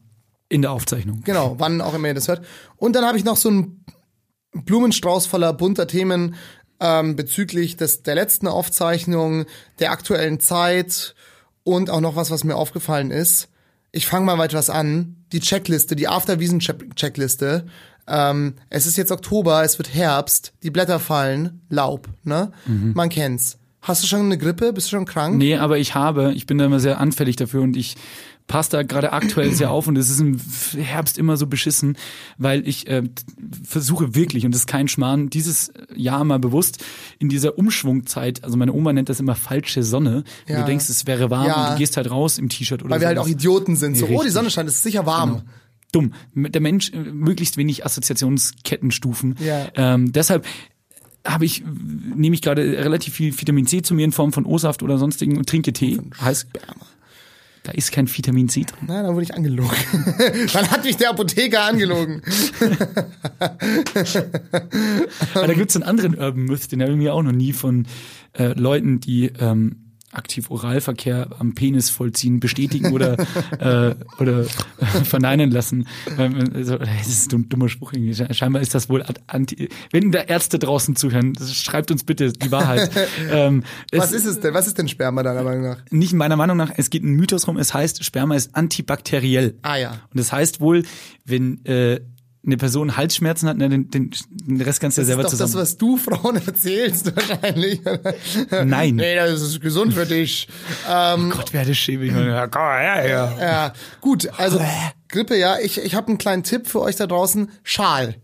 in 0.51 0.61
der 0.61 0.71
Aufzeichnung. 0.71 1.21
Genau, 1.23 1.55
wann 1.59 1.81
auch 1.81 1.93
immer 1.93 2.09
ihr 2.09 2.13
das 2.13 2.27
hört. 2.27 2.45
Und 2.75 2.95
dann 2.95 3.05
habe 3.05 3.17
ich 3.17 3.23
noch 3.23 3.37
so 3.37 3.49
einen 3.49 3.85
Blumenstrauß 4.53 5.25
voller 5.25 5.53
bunter 5.53 5.87
Themen 5.87 6.35
ähm, 6.81 7.15
bezüglich 7.15 7.77
des, 7.77 8.03
der 8.03 8.15
letzten 8.15 8.47
Aufzeichnung, 8.47 9.45
der 9.79 9.91
aktuellen 9.91 10.39
Zeit 10.41 11.15
und 11.63 11.89
auch 11.89 12.01
noch 12.01 12.17
was, 12.17 12.31
was 12.31 12.43
mir 12.43 12.55
aufgefallen 12.55 13.11
ist. 13.11 13.47
Ich 13.93 14.07
fange 14.07 14.25
mal 14.25 14.37
weiter 14.37 14.57
was 14.57 14.69
an. 14.69 15.25
Die 15.31 15.39
Checkliste, 15.39 15.95
die 15.95 16.09
Afterwiesen-Checkliste. 16.09 17.65
Ähm, 18.07 18.55
es 18.69 18.87
ist 18.87 18.97
jetzt 18.97 19.11
Oktober, 19.11 19.63
es 19.63 19.77
wird 19.77 19.93
Herbst, 19.93 20.53
die 20.63 20.71
Blätter 20.71 20.99
fallen, 20.99 21.61
Laub, 21.69 22.09
ne? 22.23 22.51
Man 22.93 23.09
kennt's. 23.09 23.57
Hast 23.81 24.03
du 24.03 24.07
schon 24.07 24.21
eine 24.21 24.37
Grippe? 24.37 24.73
Bist 24.73 24.87
du 24.87 24.97
schon 24.97 25.05
krank? 25.05 25.37
Nee, 25.37 25.55
aber 25.57 25.79
ich 25.79 25.95
habe, 25.95 26.33
ich 26.35 26.45
bin 26.45 26.57
da 26.59 26.65
immer 26.65 26.79
sehr 26.79 26.99
anfällig 26.99 27.35
dafür 27.35 27.61
und 27.63 27.75
ich 27.75 27.95
passe 28.47 28.69
da 28.71 28.83
gerade 28.83 29.13
aktuell 29.13 29.51
sehr 29.53 29.71
auf 29.71 29.87
und 29.87 29.97
es 29.97 30.09
ist 30.09 30.19
im 30.19 30.39
Herbst 30.77 31.17
immer 31.17 31.37
so 31.37 31.47
beschissen, 31.47 31.95
weil 32.37 32.67
ich 32.67 32.87
äh, 32.87 33.03
versuche 33.63 34.13
wirklich, 34.13 34.45
und 34.45 34.51
das 34.53 34.61
ist 34.61 34.67
kein 34.67 34.87
Schmarrn, 34.87 35.29
dieses 35.29 35.71
Jahr 35.95 36.23
mal 36.25 36.37
bewusst 36.39 36.83
in 37.17 37.29
dieser 37.29 37.57
Umschwungzeit, 37.57 38.43
also 38.43 38.57
meine 38.57 38.73
Oma 38.73 38.91
nennt 38.93 39.09
das 39.09 39.19
immer 39.21 39.35
falsche 39.35 39.83
Sonne, 39.83 40.25
Ja. 40.47 40.59
du 40.59 40.65
denkst, 40.65 40.89
es 40.89 41.07
wäre 41.07 41.29
warm 41.29 41.47
Ja. 41.47 41.63
und 41.67 41.73
du 41.73 41.77
gehst 41.79 41.95
halt 41.97 42.11
raus 42.11 42.37
im 42.39 42.49
T-Shirt 42.49 42.81
oder 42.83 42.91
Weil 42.91 42.99
wir 43.01 43.07
halt 43.07 43.19
auch 43.19 43.27
Idioten 43.27 43.75
sind. 43.77 43.95
So, 43.95 44.05
oh, 44.05 44.07
die 44.09 44.13
Richtig. 44.15 44.33
Sonne 44.33 44.49
scheint, 44.51 44.67
es 44.67 44.75
ist 44.75 44.83
sicher 44.83 45.05
warm. 45.05 45.43
dumm. 45.93 46.13
Der 46.35 46.61
Mensch 46.61 46.91
äh, 46.91 46.97
möglichst 46.97 47.57
wenig 47.57 47.85
Assoziationskettenstufen. 47.85 49.35
Ja. 49.39 49.67
Ähm, 49.75 50.11
deshalb 50.11 50.45
habe 51.25 51.45
ich 51.45 51.63
nehme 51.63 52.33
ich 52.33 52.41
gerade 52.41 52.61
relativ 52.61 53.13
viel 53.13 53.39
Vitamin 53.39 53.67
C 53.67 53.81
zu 53.81 53.93
mir 53.93 54.05
in 54.05 54.11
Form 54.11 54.33
von 54.33 54.45
O-Saft 54.45 54.83
oder 54.83 54.97
sonstigen 54.97 55.37
und 55.37 55.47
trinke 55.47 55.71
Tee. 55.73 55.99
Heißt, 56.19 56.47
da 57.63 57.71
ist 57.73 57.91
kein 57.91 58.07
Vitamin 58.07 58.49
C 58.49 58.63
drin. 58.63 58.87
Na, 58.87 59.03
dann 59.03 59.13
wurde 59.13 59.23
ich 59.23 59.35
angelogen. 59.35 59.77
dann 60.53 60.71
hat 60.71 60.83
mich 60.83 60.97
der 60.97 61.11
Apotheker 61.11 61.63
angelogen. 61.63 62.23
Aber 65.35 65.47
da 65.47 65.53
gibt's 65.53 65.75
einen 65.75 65.83
anderen 65.83 66.17
Urban 66.17 66.45
Myth, 66.45 66.71
den 66.71 66.81
habe 66.81 66.93
ich 66.93 66.97
mir 66.97 67.13
auch 67.13 67.21
noch 67.21 67.31
nie 67.33 67.53
von 67.53 67.85
äh, 68.33 68.59
Leuten, 68.59 68.99
die 68.99 69.31
ähm, 69.39 69.80
aktiv 70.11 70.49
Oralverkehr 70.49 71.29
am 71.39 71.53
Penis 71.53 71.89
vollziehen 71.89 72.39
bestätigen 72.39 72.91
oder 72.93 73.17
äh, 73.59 73.95
oder 74.19 74.45
verneinen 75.03 75.51
lassen. 75.51 75.87
Ähm, 76.17 76.51
also, 76.53 76.77
das 76.77 77.07
ist 77.07 77.33
ein 77.33 77.49
dummer 77.49 77.69
Spruch. 77.69 77.93
irgendwie. 77.93 78.33
Scheinbar 78.33 78.61
ist 78.61 78.75
das 78.75 78.89
wohl 78.89 79.03
anti. 79.27 79.69
Wenn 79.91 80.11
da 80.11 80.21
Ärzte 80.21 80.59
draußen 80.59 80.95
zuhören, 80.95 81.33
schreibt 81.53 81.91
uns 81.91 82.03
bitte 82.03 82.33
die 82.33 82.51
Wahrheit. 82.51 82.91
ähm, 83.31 83.63
Was 83.91 84.11
ist 84.11 84.25
es 84.25 84.39
denn? 84.39 84.53
Was 84.53 84.67
ist 84.67 84.77
denn 84.77 84.87
Sperma 84.87 85.23
deiner 85.23 85.43
Meinung 85.43 85.63
nach? 85.63 85.77
nicht 85.91 86.13
meiner 86.13 86.35
Meinung 86.35 86.57
nach, 86.57 86.71
es 86.75 86.89
geht 86.89 87.03
ein 87.03 87.11
Mythos 87.11 87.47
rum, 87.47 87.57
es 87.57 87.73
heißt, 87.73 88.03
Sperma 88.03 88.35
ist 88.35 88.55
antibakteriell. 88.55 89.55
Ah 89.61 89.75
ja. 89.77 89.91
Und 89.91 90.19
das 90.19 90.31
heißt 90.31 90.59
wohl, 90.59 90.83
wenn 91.25 91.63
äh, 91.65 92.01
eine 92.43 92.57
Person 92.57 92.97
Halsschmerzen 92.97 93.47
hat, 93.47 93.57
ne, 93.57 93.69
den, 93.69 93.89
den, 93.91 94.09
den 94.31 94.61
Rest 94.61 94.79
kannst 94.81 94.97
du 94.97 95.01
ja 95.01 95.03
Das 95.03 95.07
selber 95.07 95.23
ist 95.23 95.33
doch 95.33 95.37
das, 95.37 95.51
zusammen. 95.51 95.61
was 95.63 95.77
du 95.77 95.97
Frauen 95.97 96.35
erzählst 96.47 97.15
wahrscheinlich. 97.15 97.81
Nein. 98.65 98.95
Nee, 98.95 99.15
das 99.15 99.41
ist 99.41 99.61
gesund 99.61 99.93
für 99.93 100.07
dich. 100.07 100.47
Ähm, 100.89 101.29
Gott, 101.29 101.53
werde 101.53 101.75
schäbig. 101.75 102.11
Ja, 102.11 102.47
komm 102.47 102.61
her, 102.63 103.07
ja. 103.07 103.37
ja, 103.39 103.73
gut, 104.01 104.27
also 104.37 104.59
Grippe, 105.07 105.37
ja, 105.37 105.59
ich, 105.59 105.77
ich 105.83 105.93
habe 105.93 106.07
einen 106.07 106.17
kleinen 106.17 106.43
Tipp 106.43 106.67
für 106.67 106.81
euch 106.81 106.95
da 106.95 107.05
draußen. 107.05 107.51
Schal. 107.63 108.15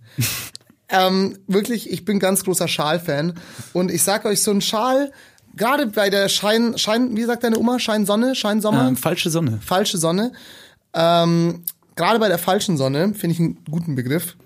ähm, 0.89 1.38
wirklich, 1.47 1.91
ich 1.91 2.03
bin 2.03 2.17
ganz 2.19 2.43
großer 2.43 2.67
Schal-Fan. 2.67 3.33
Und 3.74 3.91
ich 3.91 4.01
sag 4.01 4.25
euch, 4.25 4.41
so 4.41 4.50
ein 4.51 4.62
Schal, 4.62 5.12
gerade 5.55 5.86
bei 5.88 6.09
der 6.09 6.27
Schein, 6.29 6.77
Schein, 6.77 7.15
wie 7.15 7.24
sagt 7.25 7.43
deine 7.43 7.59
Oma? 7.59 7.77
Scheinsonne, 7.77 8.33
Scheinsommer? 8.33 8.88
Ähm, 8.88 8.97
falsche 8.97 9.29
Sonne. 9.29 9.59
falsche 9.63 9.97
Sonne. 10.00 10.31
Ähm, 10.93 11.63
gerade 11.98 12.20
bei 12.20 12.30
der 12.30 12.38
falschen 12.38 12.77
Sonne 12.77 13.13
finde 13.13 13.34
ich 13.34 13.39
einen 13.39 13.63
guten 13.70 13.96
Begriff. 13.96 14.38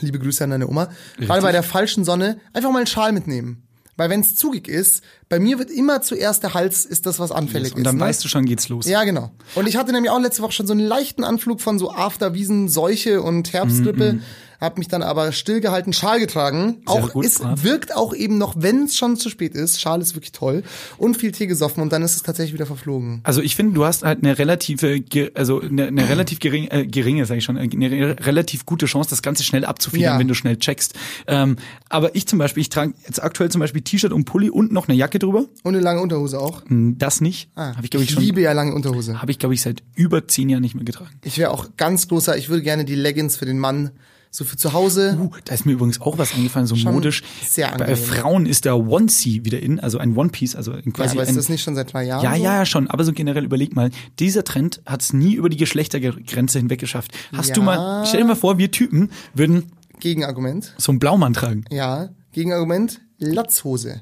Liebe 0.00 0.18
Grüße 0.18 0.44
an 0.44 0.50
deine 0.50 0.68
Oma. 0.68 0.88
Gerade 1.18 1.42
bei 1.42 1.52
der 1.52 1.62
falschen 1.62 2.04
Sonne 2.04 2.40
einfach 2.52 2.70
mal 2.70 2.78
einen 2.78 2.86
Schal 2.86 3.12
mitnehmen. 3.12 3.66
Weil 3.96 4.08
wenn 4.08 4.20
es 4.20 4.36
zugig 4.36 4.68
ist, 4.68 5.02
bei 5.28 5.38
mir 5.38 5.58
wird 5.58 5.70
immer 5.70 6.00
zuerst 6.00 6.42
der 6.42 6.54
Hals 6.54 6.86
ist 6.86 7.04
das, 7.04 7.18
was 7.18 7.30
anfällig 7.30 7.74
Und 7.76 7.84
dann 7.84 7.96
ist. 7.96 8.00
ne? 8.00 8.06
weißt 8.06 8.24
du 8.24 8.28
schon, 8.28 8.46
geht's 8.46 8.70
los. 8.70 8.86
Ja, 8.86 9.04
genau. 9.04 9.30
Und 9.54 9.68
ich 9.68 9.76
hatte 9.76 9.92
nämlich 9.92 10.10
auch 10.10 10.18
letzte 10.18 10.42
Woche 10.42 10.52
schon 10.52 10.66
so 10.66 10.72
einen 10.72 10.80
leichten 10.80 11.24
Anflug 11.24 11.60
von 11.60 11.78
so 11.78 11.92
Afterwiesen, 11.92 12.68
Seuche 12.68 13.20
und 13.20 13.52
Herbstgrippe. 13.52 14.20
Hab 14.62 14.78
mich 14.78 14.88
dann 14.88 15.02
aber 15.02 15.32
stillgehalten, 15.32 15.92
Schal 15.92 16.20
getragen. 16.20 16.78
auch 16.86 17.12
gut, 17.12 17.24
ist, 17.26 17.40
brav. 17.40 17.64
wirkt 17.64 17.94
auch 17.96 18.14
eben 18.14 18.38
noch, 18.38 18.54
wenn 18.56 18.84
es 18.84 18.96
schon 18.96 19.16
zu 19.16 19.28
spät 19.28 19.54
ist. 19.54 19.80
Schal 19.80 20.00
ist 20.00 20.14
wirklich 20.14 20.32
toll. 20.32 20.62
Und 20.98 21.16
viel 21.16 21.32
Tee 21.32 21.46
gesoffen 21.46 21.82
und 21.82 21.92
dann 21.92 22.02
ist 22.02 22.14
es 22.14 22.22
tatsächlich 22.22 22.54
wieder 22.54 22.66
verflogen. 22.66 23.20
Also 23.24 23.42
ich 23.42 23.56
finde, 23.56 23.74
du 23.74 23.84
hast 23.84 24.04
halt 24.04 24.22
eine 24.22 24.38
relative, 24.38 25.02
also 25.34 25.60
eine, 25.60 25.88
eine 25.88 26.08
relativ 26.08 26.38
geringe, 26.38 26.70
äh, 26.70 26.86
geringe, 26.86 27.26
sage 27.26 27.38
ich 27.38 27.44
schon, 27.44 27.56
eine 27.58 27.90
re- 27.90 28.16
relativ 28.24 28.64
gute 28.64 28.86
Chance, 28.86 29.10
das 29.10 29.20
Ganze 29.22 29.42
schnell 29.42 29.64
abzufedern, 29.64 30.14
Ja. 30.14 30.18
wenn 30.18 30.28
du 30.28 30.34
schnell 30.34 30.56
checkst. 30.56 30.94
Ähm, 31.26 31.56
aber 31.88 32.14
ich 32.14 32.26
zum 32.28 32.38
Beispiel, 32.38 32.60
ich 32.60 32.68
trage 32.68 32.94
jetzt 33.06 33.22
aktuell 33.22 33.50
zum 33.50 33.60
Beispiel 33.60 33.82
T-Shirt 33.82 34.12
und 34.12 34.24
Pulli 34.26 34.48
und 34.48 34.70
noch 34.72 34.86
eine 34.88 34.96
Jacke 34.96 35.18
drüber. 35.18 35.46
Und 35.64 35.74
eine 35.74 35.80
lange 35.82 36.00
Unterhose 36.00 36.38
auch. 36.38 36.62
Hm, 36.68 36.98
Das 36.98 37.20
nicht. 37.20 37.50
Ah, 37.56 37.74
Habe 37.76 37.84
ich 37.86 37.92
ich 37.94 38.00
ich 38.00 38.10
schon. 38.12 38.22
liebe 38.22 38.40
ja 38.40 38.52
lange 38.52 38.74
Unterhose. 38.74 39.20
Habe 39.20 39.32
ich 39.32 39.38
glaube 39.40 39.54
ich 39.54 39.62
seit 39.62 39.82
über 39.96 40.28
zehn 40.28 40.48
Jahren 40.48 40.62
nicht 40.62 40.74
mehr 40.76 40.84
getragen. 40.84 41.10
Ich 41.24 41.36
wäre 41.38 41.50
auch 41.50 41.70
ganz 41.76 42.06
großer, 42.06 42.36
ich 42.36 42.48
würde 42.48 42.62
gerne 42.62 42.84
die 42.84 42.94
Leggings 42.94 43.36
für 43.36 43.44
den 43.46 43.58
Mann, 43.58 43.90
so 44.34 44.44
für 44.44 44.56
zu 44.56 44.72
Hause. 44.72 45.16
Uh, 45.20 45.30
da 45.44 45.52
ist 45.54 45.66
mir 45.66 45.72
übrigens 45.72 46.00
auch 46.00 46.16
was 46.16 46.34
eingefallen, 46.34 46.66
so 46.66 46.74
modisch. 46.74 47.22
sehr 47.46 47.66
Bei 47.68 47.84
angenehm. 47.84 47.96
Frauen 47.96 48.46
ist 48.46 48.64
der 48.64 48.78
Onesie 48.78 49.44
wieder 49.44 49.60
in, 49.60 49.78
also 49.78 49.98
ein 49.98 50.16
One 50.16 50.30
Piece, 50.30 50.56
also 50.56 50.72
ja, 50.72 50.80
quasi 50.92 51.16
aber 51.16 51.22
ist 51.24 51.28
ein, 51.28 51.36
das 51.36 51.50
nicht 51.50 51.62
schon 51.62 51.74
seit 51.74 51.92
drei 51.92 52.04
Jahren? 52.04 52.24
Ja, 52.24 52.34
so? 52.34 52.42
ja, 52.42 52.54
ja, 52.56 52.64
schon. 52.66 52.88
Aber 52.88 53.04
so 53.04 53.12
generell 53.12 53.44
überleg 53.44 53.76
mal, 53.76 53.90
dieser 54.18 54.42
Trend 54.42 54.80
hat 54.86 55.02
es 55.02 55.12
nie 55.12 55.34
über 55.34 55.50
die 55.50 55.58
Geschlechtergrenze 55.58 56.58
hinweg 56.58 56.80
geschafft. 56.80 57.12
Hast 57.34 57.50
Ja. 57.50 57.54
du 57.56 57.62
mal, 57.62 58.06
stell 58.06 58.20
dir 58.22 58.26
mal 58.26 58.34
vor, 58.34 58.56
wir 58.56 58.70
Typen 58.70 59.10
würden 59.34 59.70
Gegenargument. 60.00 60.74
so 60.78 60.92
einen 60.92 60.98
Blaumann 60.98 61.34
tragen. 61.34 61.64
Ja, 61.70 62.08
Gegenargument, 62.32 63.02
Latzhose. 63.18 64.00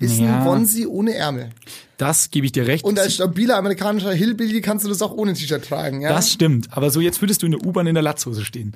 Ist 0.00 0.18
Ja. 0.18 0.40
ein 0.42 0.46
Onesie 0.48 0.86
ohne 0.86 1.14
Ärmel. 1.14 1.50
Das 1.98 2.30
gebe 2.30 2.46
ich 2.46 2.52
dir 2.52 2.66
recht. 2.66 2.82
Und 2.84 2.98
als 2.98 3.14
stabiler 3.14 3.56
amerikanischer 3.58 4.12
Hillbilly 4.12 4.62
kannst 4.62 4.86
du 4.86 4.88
das 4.88 5.02
auch 5.02 5.12
ohne 5.12 5.34
T-Shirt 5.34 5.62
tragen, 5.66 6.00
ja? 6.00 6.08
das 6.08 6.32
stimmt. 6.32 6.68
Aber 6.70 6.90
so 6.90 7.00
jetzt 7.00 7.20
würdest 7.20 7.42
du 7.42 7.46
in 7.46 7.52
der 7.52 7.62
U-Bahn 7.64 7.86
in 7.86 7.94
der 7.94 8.02
Latzhose 8.02 8.42
stehen. 8.44 8.72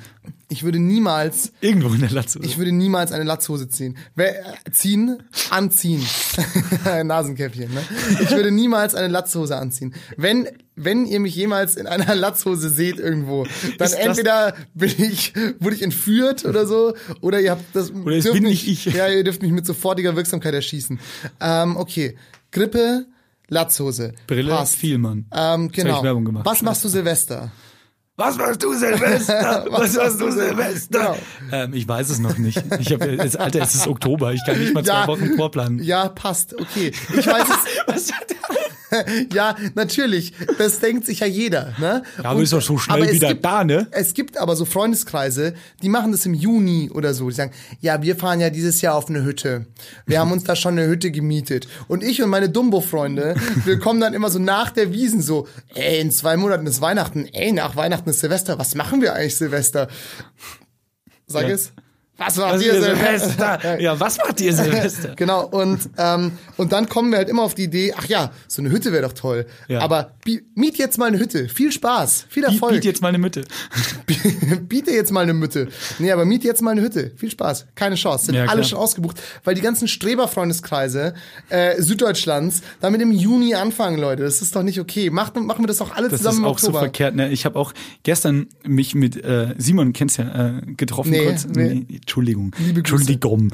ich 0.51 0.63
würde 0.63 0.79
niemals, 0.79 1.53
Irgendwo 1.63 1.89
in 1.95 2.01
der 2.03 2.11
Latzhose. 2.11 2.45
ich 2.47 2.59
würde 2.59 2.71
niemals 2.73 3.11
eine 3.13 3.25
Latzhose 3.25 3.69
ziehen. 3.71 3.97
Äh, 4.17 4.35
ziehen, 4.71 5.17
anziehen. 5.49 6.03
Nasenkäppchen, 7.05 7.73
ne? 7.73 7.81
Ich 8.21 8.31
würde 8.31 8.51
niemals 8.51 8.95
eine 8.95 9.09
Latzhose 9.09 9.57
anziehen. 9.57 9.95
Wenn, 10.19 10.47
wenn 10.77 11.07
ihr 11.07 11.21
mich 11.21 11.35
jemals 11.35 11.77
in 11.77 11.87
einer 11.87 12.15
Latzhose 12.15 12.69
seht 12.69 12.99
irgendwo, 12.99 13.47
dann 13.79 13.87
Ist 13.87 13.95
entweder 13.95 14.55
bin 14.75 14.93
ich, 14.99 15.33
wurde 15.61 15.77
ich 15.77 15.83
entführt 15.83 16.45
oder 16.45 16.67
so, 16.67 16.95
oder 17.21 17.41
ihr 17.41 17.53
habt 17.53 17.65
das, 17.75 17.91
Oder 17.93 18.17
es 18.17 18.31
bin 18.31 18.45
nicht 18.45 18.67
ich. 18.67 18.87
Ja, 18.87 19.09
ihr 19.09 19.25
dürft 19.25 19.43
mich 19.43 19.53
mit 19.53 19.67
sofortiger 19.67 20.17
Wirksamkeit 20.17 20.55
erschießen. 20.55 20.99
Ähm, 21.41 21.77
okay. 21.77 22.17
Grippe, 22.51 23.07
Latzhose. 23.49 24.15
Brille, 24.27 24.51
Passt. 24.51 24.77
Vielmann. 24.77 25.27
Ähm, 25.33 25.71
genau. 25.71 25.99
ich 25.99 26.03
Werbung 26.03 26.25
gemacht. 26.25 26.47
Was 26.47 26.63
machst 26.63 26.85
du 26.85 26.89
Silvester? 26.89 27.53
Was 28.17 28.37
machst 28.37 28.63
du 28.63 28.73
Silvester? 28.75 29.67
Was 29.71 29.97
machst 29.97 30.21
du 30.21 30.31
Silvester? 30.31 30.99
Genau. 30.99 31.17
Ähm, 31.51 31.75
ich 31.75 31.87
weiß 31.87 32.11
es 32.11 32.21
noch 32.21 32.39
nicht. 32.39 32.63
Ich 32.79 32.93
hab, 32.93 33.05
jetzt, 33.05 33.39
Alter, 33.39 33.63
es 33.63 33.75
ist 33.75 33.89
Oktober. 33.89 34.33
Ich 34.33 34.45
kann 34.47 34.59
nicht 34.59 34.73
mal 34.73 34.85
zwei 34.85 35.09
Wochen 35.09 35.37
vorplanen. 35.37 35.83
Ja, 35.83 36.09
passt. 36.09 36.55
Okay. 36.55 36.93
Ich 37.17 37.27
weiß 37.27 37.49
es. 37.95 38.13
ja, 39.33 39.57
natürlich. 39.75 40.33
Das 40.59 40.81
denkt 40.81 41.07
sich 41.07 41.21
ja 41.21 41.27
jeder. 41.27 41.75
Ne? 41.79 42.03
Ja, 42.23 42.31
aber 42.31 42.43
ist 42.43 42.53
doch 42.53 42.63
so 42.63 42.79
schnell 42.79 43.13
wieder 43.13 43.29
gibt, 43.29 43.45
da, 43.45 43.65
ne? 43.65 43.87
Es 43.91 44.15
gibt 44.15 44.39
aber 44.39 44.57
so 44.57 44.65
Freundeskreise, 44.65 45.55
die 45.83 45.89
machen 45.89 46.13
das 46.13 46.27
im 46.27 46.35
Juni 46.35 46.91
oder 46.93 47.15
so. 47.15 47.29
Die 47.29 47.35
sagen, 47.35 47.53
ja, 47.81 48.03
wir 48.03 48.17
fahren 48.17 48.41
ja 48.41 48.51
dieses 48.51 48.81
Jahr 48.81 48.95
auf 48.95 49.09
eine 49.09 49.25
Hütte. 49.25 49.67
Wir 50.07 50.21
haben 50.21 50.33
uns 50.33 50.45
da 50.45 50.57
schon 50.57 50.79
eine 50.79 50.89
Hütte 50.89 51.11
gemietet. 51.11 51.69
Und 51.89 52.03
ich 52.03 52.23
und 52.23 52.31
meine 52.31 52.49
Dumbo-Freunde, 52.49 53.35
wir 53.65 53.79
kommen 53.79 54.01
dann 54.01 54.15
immer 54.15 54.31
so 54.31 54.39
nach 54.39 54.71
der 54.71 54.93
Wiesen 54.93 55.23
so, 55.23 55.49
ey, 55.75 56.01
in 56.01 56.11
zwei 56.11 56.37
Monaten 56.37 56.67
ist 56.67 56.81
Weihnachten. 56.81 57.27
Ey, 57.33 57.53
nach 57.53 57.77
Weihnachten 57.77 58.11
ist 58.11 58.21
Silvester. 58.21 58.59
Was 58.59 58.75
machen 58.75 59.01
wir 59.01 59.15
eigentlich 59.15 59.37
Silvester? 59.37 59.89
Sag 61.27 61.49
Ja. 61.49 61.55
es. 61.55 61.73
Was 62.17 62.37
macht 62.37 62.55
Was 62.55 62.63
ihr 62.65 62.73
Silvester? 62.81 63.29
Silvester? 63.59 63.81
Ja, 63.81 63.99
was 63.99 64.19
macht 64.19 64.41
ihr 64.41 64.53
Silvester? 64.53 65.15
Genau, 65.17 65.47
und, 65.47 65.81
ähm, 65.99 66.33
und 66.57 66.73
dann 66.73 66.89
kommen 66.89 67.11
wir 67.11 67.19
halt 67.19 67.29
immer 67.29 67.43
auf 67.43 67.55
die 67.55 67.65
Idee, 67.65 67.93
ach 67.97 68.07
ja, 68.07 68.31
so 68.47 68.63
eine 68.63 68.71
Hütte 68.71 68.93
wäre 68.93 69.03
doch 69.03 69.13
toll. 69.15 69.47
Ja. 69.69 69.81
Aber 69.81 70.13
miet 70.55 70.77
jetzt 70.79 70.97
mal 70.99 71.07
eine 71.07 71.19
Hütte. 71.19 71.49
Viel 71.49 71.73
Spaß, 71.73 72.27
viel 72.29 72.45
Erfolg. 72.45 72.73
Biet 72.75 72.85
jetzt 72.85 73.03
mal 73.03 73.09
eine 73.09 73.19
Mitte. 73.19 73.43
Biete 74.69 74.91
jetzt 74.93 75.11
mal 75.13 75.23
eine 75.23 75.35
Mütte. 75.35 75.69
Nee, 75.99 76.13
aber 76.13 76.25
miet 76.25 76.45
jetzt 76.45 76.63
mal 76.63 76.71
eine 76.73 76.83
Hütte. 76.83 77.13
Viel 77.17 77.31
Spaß. 77.31 77.67
Keine 77.75 77.97
Chance. 77.97 78.27
Sind 78.27 78.35
Ja, 78.37 78.47
alle 78.47 78.65
schon 78.65 78.79
ausgebucht, 78.79 79.21
weil 79.45 79.55
die 79.55 79.61
ganzen 79.61 79.89
Streberfreundeskreise 79.89 81.15
äh, 81.49 81.81
Süddeutschlands 81.81 82.63
damit 82.81 83.01
im 83.03 83.13
Juni 83.13 83.55
anfangen, 83.55 83.99
Leute. 83.99 84.23
Das 84.23 84.41
ist 84.43 84.55
doch 84.55 84.63
nicht 84.63 84.81
okay. 84.81 85.11
Macht, 85.11 85.37
machen 85.37 85.63
wir 85.63 85.67
das 85.69 85.79
doch 85.79 85.95
alle 85.95 86.09
Das 86.09 86.19
zusammen 86.19 86.37
ist 86.37 86.41
im 86.41 86.45
auch 86.47 86.59
so 86.59 86.67
Oktober. 86.69 86.79
verkehrt. 86.81 87.15
Ne? 87.17 87.31
Ich 87.31 87.45
habe 87.45 87.59
auch 87.59 87.73
gestern 88.03 88.47
mich 88.65 88.95
mit 88.95 89.23
äh, 89.25 89.55
Simon, 89.59 89.93
kennst 89.93 90.19
ja, 90.19 90.59
äh, 90.59 90.61
getroffen 90.77 91.11
Nee, 91.11 91.25
kurz. 91.27 91.47
nee. 91.47 91.87
Entschuldigung. 92.05 92.55
Liebe 92.59 92.83
Grüße. 92.83 92.97
Entschuldigung. 93.13 93.51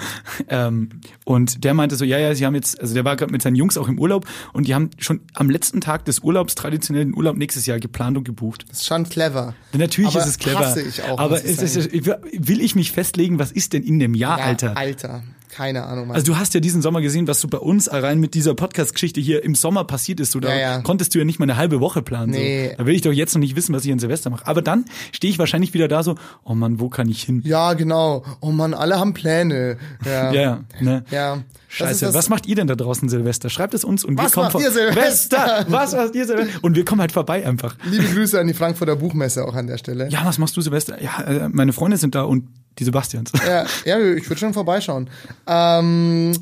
Ähm, 0.49 0.88
und 1.25 1.62
der 1.64 1.73
meinte 1.73 1.95
so, 1.95 2.04
ja, 2.04 2.19
ja, 2.19 2.35
sie 2.35 2.45
haben 2.45 2.54
jetzt, 2.57 2.80
also 2.80 2.95
der 2.95 3.04
war 3.04 3.14
gerade 3.16 3.30
mit 3.33 3.40
seinen 3.42 3.54
Jungs 3.54 3.78
auch 3.78 3.87
im 3.88 3.99
Urlaub 3.99 4.26
und 4.52 4.66
die 4.66 4.75
haben 4.75 4.90
schon 4.99 5.21
am 5.35 5.49
letzten 5.50 5.80
Tag 5.80 6.04
des 6.04 6.19
Urlaubs 6.21 6.57
traditionellen 6.57 7.14
Urlaub 7.14 7.37
nächstes 7.37 7.66
Jahr 7.66 7.78
geplant 7.78 8.19
und 8.19 8.25
gebucht. 8.25 8.64
Das 8.69 8.78
ist 8.80 8.87
schon 8.87 9.09
clever. 9.09 9.54
Natürlich 9.73 10.11
Aber 10.11 10.21
ist 10.21 10.26
es 10.26 10.38
clever. 10.38 10.59
hasse 10.59 10.83
ich 10.83 11.02
auch, 11.04 11.19
aber 11.19 11.37
es 11.45 11.62
ist, 11.62 11.92
will 11.92 12.61
ich 12.61 12.75
mich 12.75 12.90
festlegen, 12.90 13.38
was 13.38 13.52
ist 13.52 13.73
denn 13.73 13.85
in 13.85 13.99
dem 14.00 14.14
Jahr, 14.14 14.38
Ja, 14.38 14.45
Alter? 14.45 14.76
Alter. 14.76 15.23
Keine 15.52 15.85
Ahnung, 15.85 16.07
Mann. 16.09 16.14
Also 16.16 16.33
du 16.33 16.38
hast 16.38 16.54
ja 16.54 16.61
diesen 16.61 16.80
Sommer 16.83 17.00
gesehen, 17.00 17.26
was 17.26 17.40
so 17.40 17.49
bei 17.49 17.59
uns 17.59 17.90
rein 17.92 18.21
mit 18.21 18.35
dieser 18.35 18.54
Podcast-Geschichte 18.54 19.21
hier 19.21 19.42
im 19.45 19.54
Sommer 19.54 19.85
passiert 19.85 20.21
ist. 20.21 20.30
So, 20.33 20.40
da 20.40 20.49
Ja, 20.50 20.59
ja. 20.59 20.80
konntest 20.83 21.14
du 21.14 21.19
ja 21.19 21.25
nicht 21.25 21.38
mal 21.38 21.45
eine 21.45 21.57
halbe 21.57 21.80
Woche 21.80 22.02
planen. 22.02 22.30
Nee. 22.30 22.71
So. 22.71 22.76
Da 22.78 22.87
will 22.87 22.95
ich 22.95 23.02
doch 23.02 23.12
jetzt 23.12 23.35
noch 23.35 23.40
nicht 23.40 23.57
wissen, 23.57 23.75
was 23.75 23.85
ich 23.85 23.92
an 23.92 23.99
Silvester 23.99 24.30
mache. 24.30 24.47
Aber 24.47 24.62
dann 24.62 24.85
stehe 25.12 25.30
ich 25.33 25.38
wahrscheinlich 25.38 25.75
wieder 25.75 25.88
da 25.88 26.02
so, 26.02 26.14
oh 26.45 26.54
Mann, 26.54 26.78
wo 26.80 26.88
kann 26.88 27.09
ich 27.09 27.23
hin? 27.23 27.42
ja, 27.45 27.73
genau. 27.75 28.25
Oh 28.40 28.50
Mann, 28.52 28.75
alle 28.75 28.99
haben 28.99 29.12
Pläne. 29.14 29.76
Ja. 30.04 30.33
Ja, 30.33 30.40
ja. 30.42 30.61
Ne? 30.80 31.04
Ja. 31.11 31.42
Scheiße, 31.69 32.07
das- 32.07 32.14
was 32.14 32.28
macht 32.28 32.47
ihr 32.47 32.57
denn 32.57 32.66
da 32.66 32.75
draußen 32.75 33.09
Silvester? 33.09 33.49
Schreibt 33.50 33.75
es 33.75 33.85
uns 33.85 34.04
und 34.04 34.16
wir 34.19 34.25
Was 34.25 34.33
kommen 34.33 34.50
macht 34.52 34.62
ihr 34.62 34.71
Silvester? 34.73 35.64
Was 35.69 35.92
macht 35.95 36.14
ihr 36.14 36.26
Silvester? 36.26 36.59
Und 36.62 36.75
wir 36.76 36.85
kommen 36.85 37.00
halt 37.00 37.12
vorbei 37.12 37.47
einfach. 37.47 37.76
Liebe 37.88 38.04
Grüße 38.04 38.38
an 38.40 38.47
die 38.49 38.54
Frankfurter 38.54 38.97
Buchmesse 38.97 39.45
auch 39.45 39.54
an 39.54 39.66
der 39.66 39.78
Stelle. 39.78 40.09
Ja, 40.11 40.21
was 40.25 40.38
machst 40.38 40.57
du 40.57 40.61
Silvester? 40.61 41.00
Ja, 41.02 41.23
äh, 41.23 41.49
meine 41.49 41.73
Freunde 41.73 41.97
sind 41.97 42.14
da 42.14 42.23
und 42.23 42.49
die 42.80 42.84
Sebastians. 42.84 43.30
Ja, 43.46 43.64
ja 43.84 44.00
ich 44.00 44.28
würde 44.28 44.40
schon 44.40 44.54
vorbeischauen. 44.54 45.08
Ähm, 45.46 46.32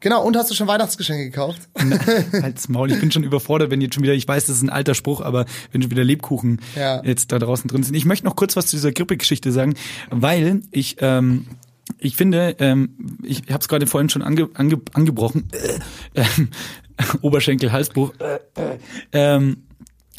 genau, 0.00 0.24
und 0.24 0.36
hast 0.36 0.50
du 0.50 0.54
schon 0.54 0.68
Weihnachtsgeschenke 0.68 1.24
gekauft? 1.24 1.60
Halt's 2.42 2.68
Maul, 2.68 2.90
ich 2.90 3.00
bin 3.00 3.10
schon 3.10 3.24
überfordert, 3.24 3.70
wenn 3.70 3.80
jetzt 3.80 3.94
schon 3.94 4.04
wieder, 4.04 4.14
ich 4.14 4.26
weiß, 4.26 4.46
das 4.46 4.56
ist 4.56 4.62
ein 4.62 4.70
alter 4.70 4.94
Spruch, 4.94 5.20
aber 5.20 5.44
wenn 5.72 5.82
schon 5.82 5.90
wieder 5.90 6.04
Lebkuchen 6.04 6.60
Ja. 6.76 7.02
jetzt 7.04 7.32
da 7.32 7.38
draußen 7.38 7.68
drin 7.68 7.82
sind. 7.82 7.94
Ich 7.94 8.04
möchte 8.04 8.24
noch 8.24 8.36
kurz 8.36 8.56
was 8.56 8.66
zu 8.66 8.76
dieser 8.76 8.92
Grippegeschichte 8.92 9.52
sagen, 9.52 9.74
weil 10.10 10.62
ich, 10.70 10.96
ähm, 11.00 11.46
ich 11.98 12.16
finde, 12.16 12.56
ähm, 12.60 13.18
ich 13.22 13.42
habe 13.48 13.58
es 13.58 13.68
gerade 13.68 13.86
vorhin 13.86 14.08
schon 14.08 14.22
ange, 14.22 14.48
ange, 14.54 14.80
angebrochen, 14.94 15.48
äh, 16.14 16.22
ähm, 16.38 16.48
Oberschenkel, 17.22 17.72
Halsbruch, 17.72 18.12
äh, 18.20 18.38
äh, 18.60 18.78
ähm, 19.12 19.64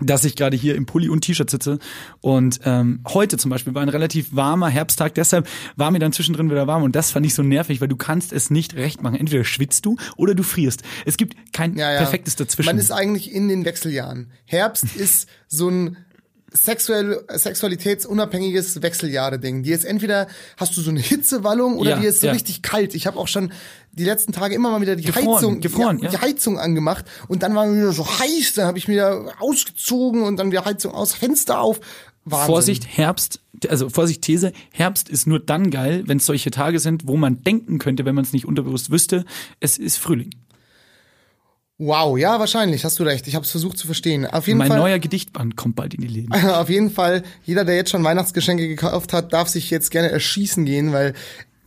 dass 0.02 0.24
ich 0.24 0.36
gerade 0.36 0.56
hier 0.58 0.76
im 0.76 0.86
Pulli 0.86 1.10
und 1.10 1.22
T-Shirt 1.22 1.50
sitze. 1.50 1.80
Und 2.22 2.60
ähm, 2.66 3.02
heute 3.08 3.38
zum 3.38 3.52
Beispiel 3.52 3.74
war 3.74 3.82
ein 3.82 3.90
relativ 3.90 4.36
warmer 4.36 4.70
Herbsttag, 4.70 5.16
deshalb 5.16 5.48
war 5.76 5.92
mir 5.92 6.00
dann 6.00 6.14
zwischendrin 6.14 6.50
wieder 6.50 6.68
warm. 6.68 6.84
Und 6.84 6.96
das 6.96 7.12
fand 7.12 7.26
ich 7.26 7.34
so 7.34 7.44
nervig, 7.44 7.82
weil 7.82 7.88
du 7.88 7.98
kannst 7.98 8.34
es 8.34 8.50
nicht 8.50 8.76
recht 8.76 9.02
machen. 9.04 9.16
Entweder 9.16 9.44
schwitzt 9.44 9.86
du 9.86 9.98
oder 10.18 10.36
du 10.36 10.44
frierst. 10.44 10.84
Es 11.06 11.18
gibt 11.18 11.36
kein 11.54 11.76
Ja, 11.78 11.92
ja. 11.92 11.98
perfektes 12.00 12.36
dazwischen. 12.36 12.68
Man 12.68 12.78
ist 12.78 12.92
eigentlich 12.92 13.32
in 13.32 13.48
den 13.48 13.66
Wechseljahren. 13.66 14.32
Herbst 14.46 14.86
ist 14.96 15.28
so 15.48 15.70
ein 15.70 15.98
sexuell, 16.52 17.24
sexualitätsunabhängiges 17.32 18.82
Wechseljahre-Ding. 18.82 19.64
Die 19.64 19.72
ist 19.72 19.86
entweder 19.86 20.28
hast 20.58 20.76
du 20.78 20.82
so 20.82 20.90
eine 20.90 21.00
Hitzewallung 21.00 21.78
oder 21.78 21.92
Ja, 21.92 22.00
die 22.00 22.08
ist 22.08 22.22
so 22.22 22.28
ja. 22.28 22.34
richtig 22.34 22.62
kalt. 22.62 22.96
Ich 22.96 23.08
habe 23.08 23.18
auch 23.18 23.28
schon 23.28 23.52
die 24.00 24.06
letzten 24.06 24.32
Tage 24.32 24.56
immer 24.56 24.72
mal 24.72 24.82
wieder 24.82 24.96
die 24.96 25.04
Gefroren, 25.04 25.36
Heizung, 25.36 25.60
gefroren, 25.60 26.00
ja, 26.00 26.06
ja. 26.06 26.12
die 26.12 26.18
Heizung 26.18 26.58
angemacht 26.58 27.06
und 27.28 27.44
dann 27.44 27.54
war 27.54 27.66
mir 27.66 27.78
wieder 27.78 27.92
so 27.92 28.08
heiß. 28.08 28.54
Dann 28.56 28.66
habe 28.66 28.78
ich 28.78 28.88
mir 28.88 29.34
ausgezogen 29.40 30.24
und 30.24 30.38
dann 30.38 30.52
wieder 30.52 30.66
Heizung 30.66 30.94
aus, 30.94 31.14
Fenster 31.14 31.60
auf. 31.60 31.80
Wahnsinn. 32.26 32.48
Vorsicht, 32.48 32.88
Herbst, 32.98 33.42
also 33.68 33.90
Vorsicht, 33.90 34.22
These, 34.22 34.52
Herbst 34.72 35.10
ist 35.10 35.28
nur 35.28 35.40
dann 35.40 35.72
geil, 35.72 36.04
wenn 36.06 36.18
es 36.18 36.26
solche 36.26 36.52
Tage 36.52 36.80
sind, 36.80 37.08
wo 37.08 37.18
man 37.18 37.44
denken 37.44 37.80
könnte, 37.80 38.06
wenn 38.06 38.16
man 38.16 38.24
es 38.24 38.34
nicht 38.34 38.46
unterbewusst 38.46 38.92
wüsste, 38.92 39.26
es 39.60 39.78
ist 39.78 39.98
Frühling. 39.98 40.32
Wow, 41.82 42.18
ja, 42.18 42.40
wahrscheinlich, 42.40 42.84
hast 42.84 43.00
du 43.00 43.04
recht. 43.04 43.26
Ich 43.28 43.36
habe 43.36 43.46
es 43.46 43.52
versucht 43.52 43.78
zu 43.78 43.86
verstehen. 43.86 44.26
Auf 44.26 44.48
jeden 44.48 44.60
Mein 44.60 44.68
Fall. 44.68 44.80
neuer 44.80 45.00
Gedichtband 45.00 45.56
kommt 45.56 45.78
bald 45.78 45.94
in 45.94 46.02
die 46.02 46.08
Läden. 46.08 46.34
Auf 46.50 46.70
jeden 46.70 46.92
Fall, 46.92 47.24
jeder, 47.46 47.64
der 47.64 47.76
jetzt 47.76 47.92
schon 47.92 48.04
Weihnachtsgeschenke 48.04 48.68
gekauft 48.68 49.14
hat, 49.14 49.32
darf 49.32 49.48
sich 49.48 49.70
jetzt 49.70 49.90
gerne 49.90 50.12
erschießen 50.12 50.66
gehen, 50.66 50.92
weil 50.92 51.14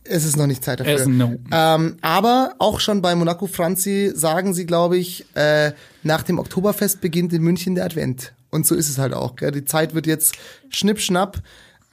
es 0.05 0.25
ist 0.25 0.37
noch 0.37 0.47
nicht 0.47 0.63
Zeit 0.63 0.79
dafür. 0.79 1.07
No. 1.07 1.35
Ähm, 1.51 1.97
aber 2.01 2.55
auch 2.59 2.79
schon 2.79 3.01
bei 3.01 3.15
Monaco 3.15 3.47
Franzi 3.47 4.11
sagen 4.13 4.53
sie, 4.53 4.65
glaube 4.65 4.97
ich, 4.97 5.25
äh, 5.35 5.71
nach 6.03 6.23
dem 6.23 6.39
Oktoberfest 6.39 7.01
beginnt 7.01 7.33
in 7.33 7.41
München 7.41 7.75
der 7.75 7.85
Advent. 7.85 8.33
Und 8.49 8.67
so 8.67 8.75
ist 8.75 8.89
es 8.89 8.97
halt 8.97 9.13
auch. 9.13 9.35
Gell? 9.35 9.51
Die 9.51 9.65
Zeit 9.65 9.95
wird 9.95 10.05
jetzt 10.05 10.35
schnipp, 10.69 10.99
schnapp. 10.99 11.41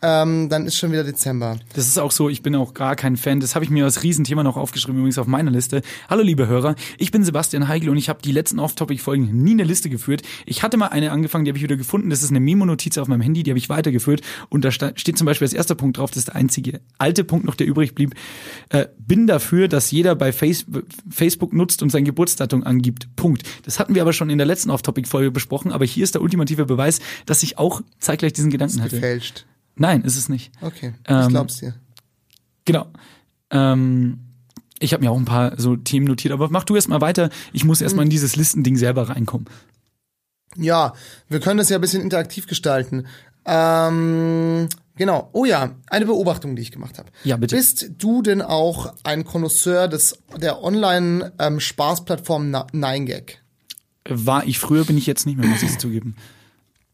Ähm, 0.02 0.49
dann 0.49 0.66
ist 0.66 0.76
schon 0.76 0.92
wieder 0.92 1.04
Dezember. 1.04 1.59
Das 1.75 1.87
ist 1.87 1.99
auch 1.99 2.11
so, 2.11 2.30
ich 2.30 2.42
bin 2.42 2.54
auch 2.54 2.73
gar 2.73 2.97
kein 2.97 3.16
Fan. 3.16 3.40
Das 3.40 3.54
habe 3.54 3.64
ich 3.64 3.71
mir 3.71 3.85
als 3.85 4.02
Riesenthema 4.02 4.42
noch 4.42 4.57
aufgeschrieben, 4.57 4.99
übrigens 4.99 5.19
auf 5.19 5.26
meiner 5.26 5.50
Liste. 5.50 5.83
Hallo 6.09 6.23
liebe 6.23 6.47
Hörer, 6.47 6.75
ich 6.97 7.11
bin 7.11 7.23
Sebastian 7.23 7.69
Heigl 7.69 7.90
und 7.90 7.99
ich 7.99 8.09
habe 8.09 8.23
die 8.23 8.33
letzten 8.33 8.59
Off-Topic-Folgen 8.59 9.42
nie 9.42 9.52
eine 9.52 9.64
Liste 9.64 9.90
geführt. 9.90 10.23
Ich 10.47 10.62
hatte 10.62 10.78
mal 10.78 10.88
eine 10.88 11.12
angefangen, 11.12 11.45
die 11.45 11.50
habe 11.50 11.59
ich 11.59 11.64
wieder 11.64 11.76
gefunden. 11.76 12.09
Das 12.09 12.23
ist 12.23 12.30
eine 12.30 12.40
Memo-Notiz 12.40 12.97
auf 12.97 13.09
meinem 13.09 13.21
Handy, 13.21 13.42
die 13.42 13.50
habe 13.50 13.59
ich 13.59 13.69
weitergeführt. 13.69 14.23
Und 14.49 14.64
da 14.64 14.71
steht 14.71 15.19
zum 15.19 15.26
Beispiel 15.26 15.45
als 15.45 15.52
erster 15.52 15.75
Punkt 15.75 15.99
drauf, 15.99 16.11
das 16.11 16.19
ist 16.19 16.28
der 16.28 16.37
einzige 16.37 16.80
alte 16.97 17.23
Punkt 17.23 17.45
noch, 17.45 17.54
der 17.54 17.66
übrig 17.66 17.95
blieb. 17.95 18.14
Äh, 18.71 18.87
bin 18.99 19.26
dafür, 19.26 19.69
dass 19.69 19.90
jeder 19.90 20.14
bei 20.14 20.33
Face 20.33 20.64
Facebook 21.11 21.52
nutzt 21.52 21.83
und 21.83 21.90
sein 21.90 22.04
Geburtsdatum 22.04 22.64
angibt. 22.64 23.14
Punkt. 23.16 23.42
Das 23.64 23.78
hatten 23.78 23.95
wir 23.95 24.02
aber 24.02 24.14
schon 24.14 24.30
in 24.30 24.38
der 24.38 24.47
letzten 24.47 24.71
Off-Topic-Folge 24.71 25.30
besprochen, 25.30 25.73
aber 25.73 25.85
hier 25.85 26.04
ist 26.04 26.14
der 26.14 26.23
ultimative 26.23 26.64
Beweis, 26.64 27.00
dass 27.26 27.42
ich 27.42 27.59
auch 27.59 27.83
zeitgleich 27.99 28.33
diesen 28.33 28.50
Gedanken 28.50 28.80
hatte. 28.80 28.97
Gefälscht. 28.97 29.45
Nein, 29.81 30.03
ist 30.03 30.19
es 30.19 30.29
nicht. 30.29 30.53
Okay, 30.61 30.93
Ähm, 31.09 31.23
ich 31.23 31.29
glaub's 31.29 31.57
dir. 31.57 31.75
Genau. 32.67 32.87
Ähm, 33.51 34.19
ich 34.79 34.93
habe 34.93 35.03
mir 35.03 35.11
auch 35.11 35.17
ein 35.17 35.25
paar 35.25 35.59
so 35.59 35.75
Themen 35.75 36.07
notiert, 36.07 36.35
aber 36.35 36.51
mach 36.51 36.65
du 36.65 36.77
erst 36.77 36.91
mal 36.91 37.01
weiter. 37.01 37.31
Ich 37.55 37.65
muss 37.65 37.81
erst 37.81 37.97
mal 37.97 38.03
in 38.03 38.11
dieses 38.11 38.37
Listending 38.37 38.77
selber 38.77 39.09
reinkommen. 39.09 39.49
Ja, 40.57 40.93
wir 41.31 41.41
können 41.41 41.57
das 41.57 41.71
ja 41.71 41.79
ein 41.79 41.81
bisschen 41.81 42.03
interaktiv 42.03 42.47
gestalten. 42.47 43.07
Ähm, 43.47 44.69
genau. 44.97 45.31
Oh 45.33 45.47
ja, 45.47 45.75
eine 45.87 46.05
Beobachtung, 46.05 46.57
die 46.57 46.63
ich 46.63 46.73
gemacht 46.73 46.99
habe. 46.99 47.09
Ja, 47.25 47.39
bitte. 47.39 47.57
Bist 47.57 47.93
du 47.97 48.21
denn 48.21 48.43
auch 48.43 48.93
ein 49.03 49.25
Connoisseur 49.25 49.89
des 49.89 50.19
der 50.37 50.63
Online-Spaßplattform 50.63 52.55
9gag? 52.55 53.37
War 54.07 54.47
ich 54.47 54.59
früher, 54.59 54.85
bin 54.85 54.99
ich 54.99 55.07
jetzt 55.07 55.25
nicht 55.25 55.39
mehr, 55.39 55.49
muss 55.49 55.63
ich 55.63 55.79
zugeben. 55.79 56.17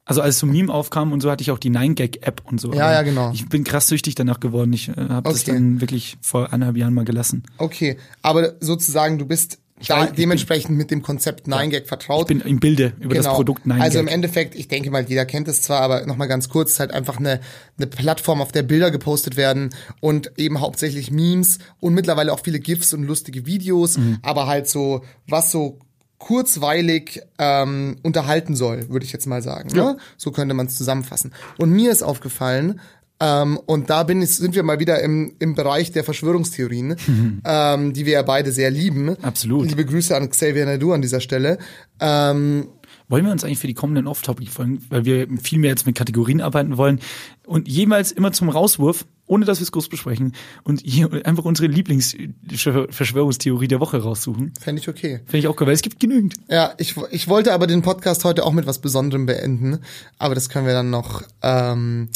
Also 0.06 0.22
als 0.22 0.38
so 0.38 0.46
Meme 0.46 0.72
aufkam 0.72 1.12
und 1.12 1.20
so 1.20 1.30
hatte 1.30 1.42
ich 1.42 1.50
auch 1.50 1.58
die 1.58 1.70
9gag-App 1.70 2.42
und 2.44 2.60
so. 2.60 2.72
Ja, 2.72 2.92
ja, 2.92 3.02
genau. 3.02 3.32
Ich 3.34 3.48
bin 3.48 3.64
krass 3.64 3.88
süchtig 3.88 4.14
danach 4.14 4.38
geworden. 4.40 4.72
Ich 4.72 4.88
äh, 4.88 4.92
habe 4.96 5.28
das 5.28 5.42
Okay. 5.42 5.52
dann 5.52 5.80
wirklich 5.80 6.16
vor 6.22 6.52
eineinhalb 6.52 6.76
Jahren 6.76 6.94
mal 6.94 7.04
gelassen. 7.04 7.42
Okay, 7.58 7.98
aber 8.22 8.54
sozusagen 8.60 9.18
du 9.18 9.26
bist 9.26 9.58
da 9.88 9.98
weiß, 9.98 10.10
ich 10.10 10.16
dementsprechend 10.16 10.74
mit 10.78 10.90
dem 10.90 11.02
Konzept 11.02 11.48
9gag 11.48 11.84
vertraut. 11.84 12.22
Ich 12.22 12.26
bin 12.28 12.40
im 12.40 12.60
Bilde 12.60 12.94
über 12.98 13.14
das 13.14 13.26
Produkt 13.26 13.66
9gag. 13.66 13.80
Also 13.80 13.98
im 13.98 14.08
Endeffekt, 14.08 14.54
ich 14.54 14.68
denke 14.68 14.90
mal, 14.90 15.04
jeder 15.06 15.26
kennt 15.26 15.48
es 15.48 15.60
zwar, 15.60 15.80
aber 15.82 16.06
nochmal 16.06 16.28
ganz 16.28 16.48
kurz, 16.48 16.70
ist 16.70 16.80
halt 16.80 16.92
einfach 16.92 17.18
eine, 17.18 17.40
eine 17.76 17.86
Plattform, 17.86 18.40
auf 18.40 18.52
der 18.52 18.62
Bilder 18.62 18.90
gepostet 18.90 19.36
werden 19.36 19.68
und 20.00 20.32
eben 20.38 20.60
hauptsächlich 20.60 21.10
Memes 21.10 21.58
und 21.78 21.92
mittlerweile 21.92 22.32
auch 22.32 22.40
viele 22.42 22.58
GIFs 22.58 22.94
und 22.94 23.02
lustige 23.02 23.44
Videos, 23.44 23.98
Mhm. 23.98 24.18
aber 24.22 24.46
halt 24.46 24.66
so, 24.66 25.02
was 25.28 25.50
so 25.50 25.78
kurzweilig 26.18 27.22
ähm, 27.38 27.96
unterhalten 28.02 28.56
soll, 28.56 28.88
würde 28.88 29.04
ich 29.04 29.12
jetzt 29.12 29.26
mal 29.26 29.42
sagen. 29.42 29.70
Ne? 29.74 29.98
So 30.16 30.30
könnte 30.30 30.54
man 30.54 30.66
es 30.66 30.76
zusammenfassen. 30.76 31.32
Und 31.58 31.70
mir 31.70 31.92
ist 31.92 32.02
aufgefallen, 32.02 32.80
ähm, 33.18 33.58
und 33.64 33.88
da 33.88 34.02
bin 34.02 34.20
ich, 34.20 34.36
sind 34.36 34.54
wir 34.54 34.62
mal 34.62 34.78
wieder 34.78 35.02
im, 35.02 35.34
im 35.38 35.54
Bereich 35.54 35.90
der 35.90 36.04
Verschwörungstheorien, 36.04 36.96
ähm, 37.44 37.92
die 37.92 38.06
wir 38.06 38.14
ja 38.14 38.22
beide 38.22 38.52
sehr 38.52 38.70
lieben. 38.70 39.16
Absolut. 39.22 39.68
Liebe 39.68 39.84
Grüße 39.84 40.14
an 40.16 40.28
Xavier 40.28 40.66
Nadu 40.66 40.92
an 40.92 41.02
dieser 41.02 41.20
Stelle. 41.20 41.58
Ähm, 42.00 42.68
Wollen 43.08 43.24
wir 43.24 43.32
uns 43.32 43.44
eigentlich 43.44 43.60
für 43.60 43.68
die 43.68 43.74
kommenden 43.74 44.08
Off-Topic-Folgen, 44.08 44.84
weil 44.88 45.04
wir 45.04 45.28
viel 45.40 45.60
mehr 45.60 45.70
jetzt 45.70 45.86
mit 45.86 45.94
Kategorien 45.94 46.40
arbeiten 46.40 46.76
wollen 46.76 46.98
und 47.46 47.68
jeweils 47.68 48.10
immer 48.10 48.32
zum 48.32 48.48
Rauswurf, 48.48 49.06
ohne 49.26 49.44
dass 49.44 49.58
wir 49.58 49.64
es 49.64 49.72
groß 49.72 49.88
besprechen, 49.88 50.34
und 50.64 50.80
hier 50.84 51.26
einfach 51.26 51.44
unsere 51.44 51.68
Lieblingsverschwörungstheorie 51.68 53.68
der 53.68 53.80
Woche 53.80 54.02
raussuchen. 54.02 54.52
Fände 54.60 54.80
ich 54.80 54.88
okay. 54.88 55.20
Finde 55.26 55.38
ich 55.38 55.48
auch 55.48 55.56
geil, 55.56 55.68
weil 55.68 55.74
es 55.74 55.82
gibt 55.82 56.00
genügend. 56.00 56.34
Ja, 56.48 56.74
ich, 56.78 56.94
ich 57.10 57.28
wollte 57.28 57.52
aber 57.52 57.66
den 57.66 57.82
Podcast 57.82 58.24
heute 58.24 58.44
auch 58.44 58.52
mit 58.52 58.66
was 58.66 58.80
Besonderem 58.80 59.26
beenden, 59.26 59.80
aber 60.18 60.34
das 60.34 60.48
können 60.48 60.66
wir 60.66 60.74
dann 60.74 60.90
noch 60.90 61.22
ähm, 61.42 62.08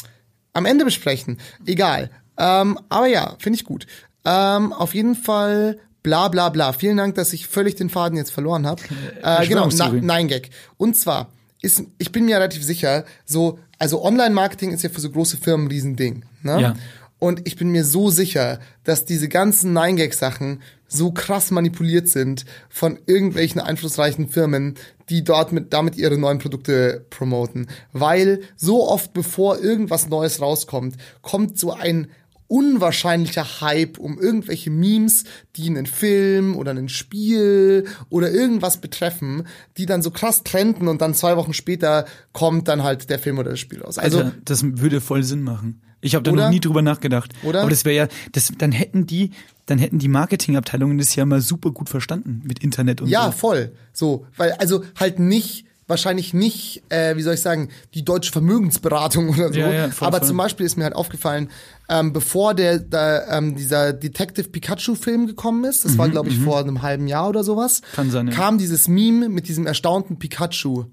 am 0.53 0.67
Ende 0.67 0.85
besprechen. 0.85 1.39
Egal. 1.67 2.11
Ähm, 2.39 2.79
aber 2.89 3.07
ja, 3.07 3.37
finde 3.39 3.57
ich 3.57 3.65
gut. 3.65 3.87
Ähm, 4.25 4.73
auf 4.73 4.95
jeden 4.95 5.15
Fall 5.15 5.79
bla 6.03 6.29
bla 6.29 6.49
bla. 6.49 6.73
Vielen 6.73 6.97
Dank, 6.97 7.15
dass 7.15 7.33
ich 7.33 7.47
völlig 7.47 7.75
den 7.75 7.91
Faden 7.91 8.17
jetzt 8.17 8.31
verloren 8.31 8.67
habe. 8.67 8.83
Äh, 9.23 9.47
genau, 9.47 9.69
na, 9.73 9.93
nein 10.01 10.29
Gag. 10.29 10.51
Und 10.77 10.97
zwar 10.97 11.31
ist, 11.63 11.83
ich 11.99 12.13
bin 12.13 12.25
mir 12.25 12.37
relativ 12.37 12.65
sicher, 12.65 13.05
so, 13.25 13.59
also 13.79 14.03
Online-Marketing 14.03 14.73
ist 14.73 14.83
ja 14.83 14.89
für 14.89 15.01
so 15.01 15.11
große 15.11 15.37
Firmen 15.37 15.67
ein 15.67 15.71
Riesending. 15.71 16.25
Ne? 16.43 16.61
Ja. 16.61 16.75
Und 17.21 17.47
ich 17.47 17.55
bin 17.57 17.71
mir 17.71 17.85
so 17.85 18.11
sicher, 18.11 18.59
dass 18.83 19.05
diese 19.05 19.29
ganzen 19.29 19.77
9gag-Sachen 19.77 20.61
so 20.89 21.13
krass 21.13 21.53
manipuliert 21.53 22.09
sind 22.09 22.45
von 22.69 22.99
irgendwelchen 23.07 23.61
einflussreichen 23.61 24.29
Firmen, 24.29 24.75
die 25.09 25.23
dort 25.23 25.53
mit, 25.53 25.73
damit 25.73 25.97
ihre 25.97 26.19
neuen 26.19 26.39
Produkte 26.39 27.07
promoten. 27.11 27.69
Weil 27.93 28.41
so 28.57 28.89
oft, 28.89 29.13
bevor 29.13 29.61
irgendwas 29.61 30.09
Neues 30.09 30.41
rauskommt, 30.41 30.97
kommt 31.23 31.59
so 31.59 31.73
ein 31.73 32.09
unwahrscheinlicher 32.49 33.61
Hype 33.61 33.99
um 33.99 34.19
irgendwelche 34.19 34.71
Memes, 34.71 35.23
die 35.55 35.69
einen 35.69 35.87
Film 35.87 36.57
oder 36.57 36.73
ein 36.73 36.89
Spiel 36.89 37.87
oder 38.09 38.33
irgendwas 38.33 38.79
betreffen, 38.79 39.47
die 39.77 39.87
dann 39.87 40.03
so 40.03 40.11
krass 40.11 40.43
trenden 40.43 40.89
und 40.89 41.01
dann 41.01 41.15
zwei 41.15 41.37
Wochen 41.37 41.53
später 41.53 42.07
kommt 42.33 42.67
dann 42.67 42.83
halt 42.83 43.09
der 43.09 43.21
Film 43.21 43.39
oder 43.39 43.51
das 43.51 43.61
Spiel 43.61 43.83
raus. 43.83 43.99
Also, 43.99 44.19
Also, 44.19 44.33
das 44.45 44.65
würde 44.65 45.01
voll 45.01 45.23
Sinn 45.23 45.43
machen. 45.43 45.81
Ich 46.01 46.15
habe 46.15 46.23
da 46.23 46.33
Oder? 46.33 46.45
noch 46.45 46.51
nie 46.51 46.61
drüber 46.61 46.83
nachgedacht. 46.83 47.33
Oder? 47.43 47.61
Aber 47.61 47.71
das 47.71 47.85
wäre 47.85 47.95
ja, 47.97 48.09
das, 48.33 48.53
dann 48.57 48.73
hätten 48.73 49.07
die, 49.07 49.31
dann 49.67 49.79
hätten 49.79 49.99
die 49.99 50.09
Marketingabteilungen 50.09 50.99
das 50.99 51.15
ja 51.15 51.25
mal 51.27 51.41
super 51.41 51.71
gut 51.73 51.89
verstanden 51.89 52.43
mit 52.45 52.61
Internet 52.61 53.01
und 53.03 53.09
Ja, 53.09 53.27
so. 53.27 53.33
voll. 53.33 53.73
So, 53.93 54.27
weil 54.37 54.53
also 54.53 54.83
halt 54.99 55.19
nicht 55.19 55.67
wahrscheinlich 55.87 56.33
nicht, 56.33 56.85
äh, 56.89 57.17
wie 57.17 57.23
soll 57.23 57.35
ich 57.35 57.41
sagen, 57.41 57.69
die 57.95 58.05
deutsche 58.05 58.31
Vermögensberatung 58.31 59.29
oder 59.35 59.53
so. 59.53 59.59
Ja, 59.59 59.73
ja, 59.73 59.89
voll, 59.91 60.07
Aber 60.07 60.19
voll. 60.19 60.29
zum 60.29 60.37
Beispiel 60.37 60.65
ist 60.65 60.77
mir 60.79 60.85
halt 60.85 60.95
aufgefallen, 60.95 61.51
ähm, 61.89 62.13
bevor 62.13 62.55
der, 62.55 62.79
der 62.79 63.27
ähm, 63.29 63.57
dieser 63.57 63.93
Detective 63.93 64.49
Pikachu-Film 64.51 65.27
gekommen 65.27 65.65
ist, 65.65 65.85
das 65.85 65.99
war 65.99 66.09
glaube 66.09 66.29
ich 66.29 66.39
vor 66.39 66.61
einem 66.61 66.83
halben 66.83 67.09
Jahr 67.09 67.29
oder 67.29 67.43
sowas, 67.43 67.81
Mhm, 67.83 67.97
Kann 67.97 68.11
sein, 68.13 68.29
ja. 68.29 68.33
kam 68.35 68.57
dieses 68.59 68.87
Meme 68.87 69.29
mit 69.29 69.49
diesem 69.49 69.67
erstaunten 69.67 70.17
Pikachu. 70.21 70.85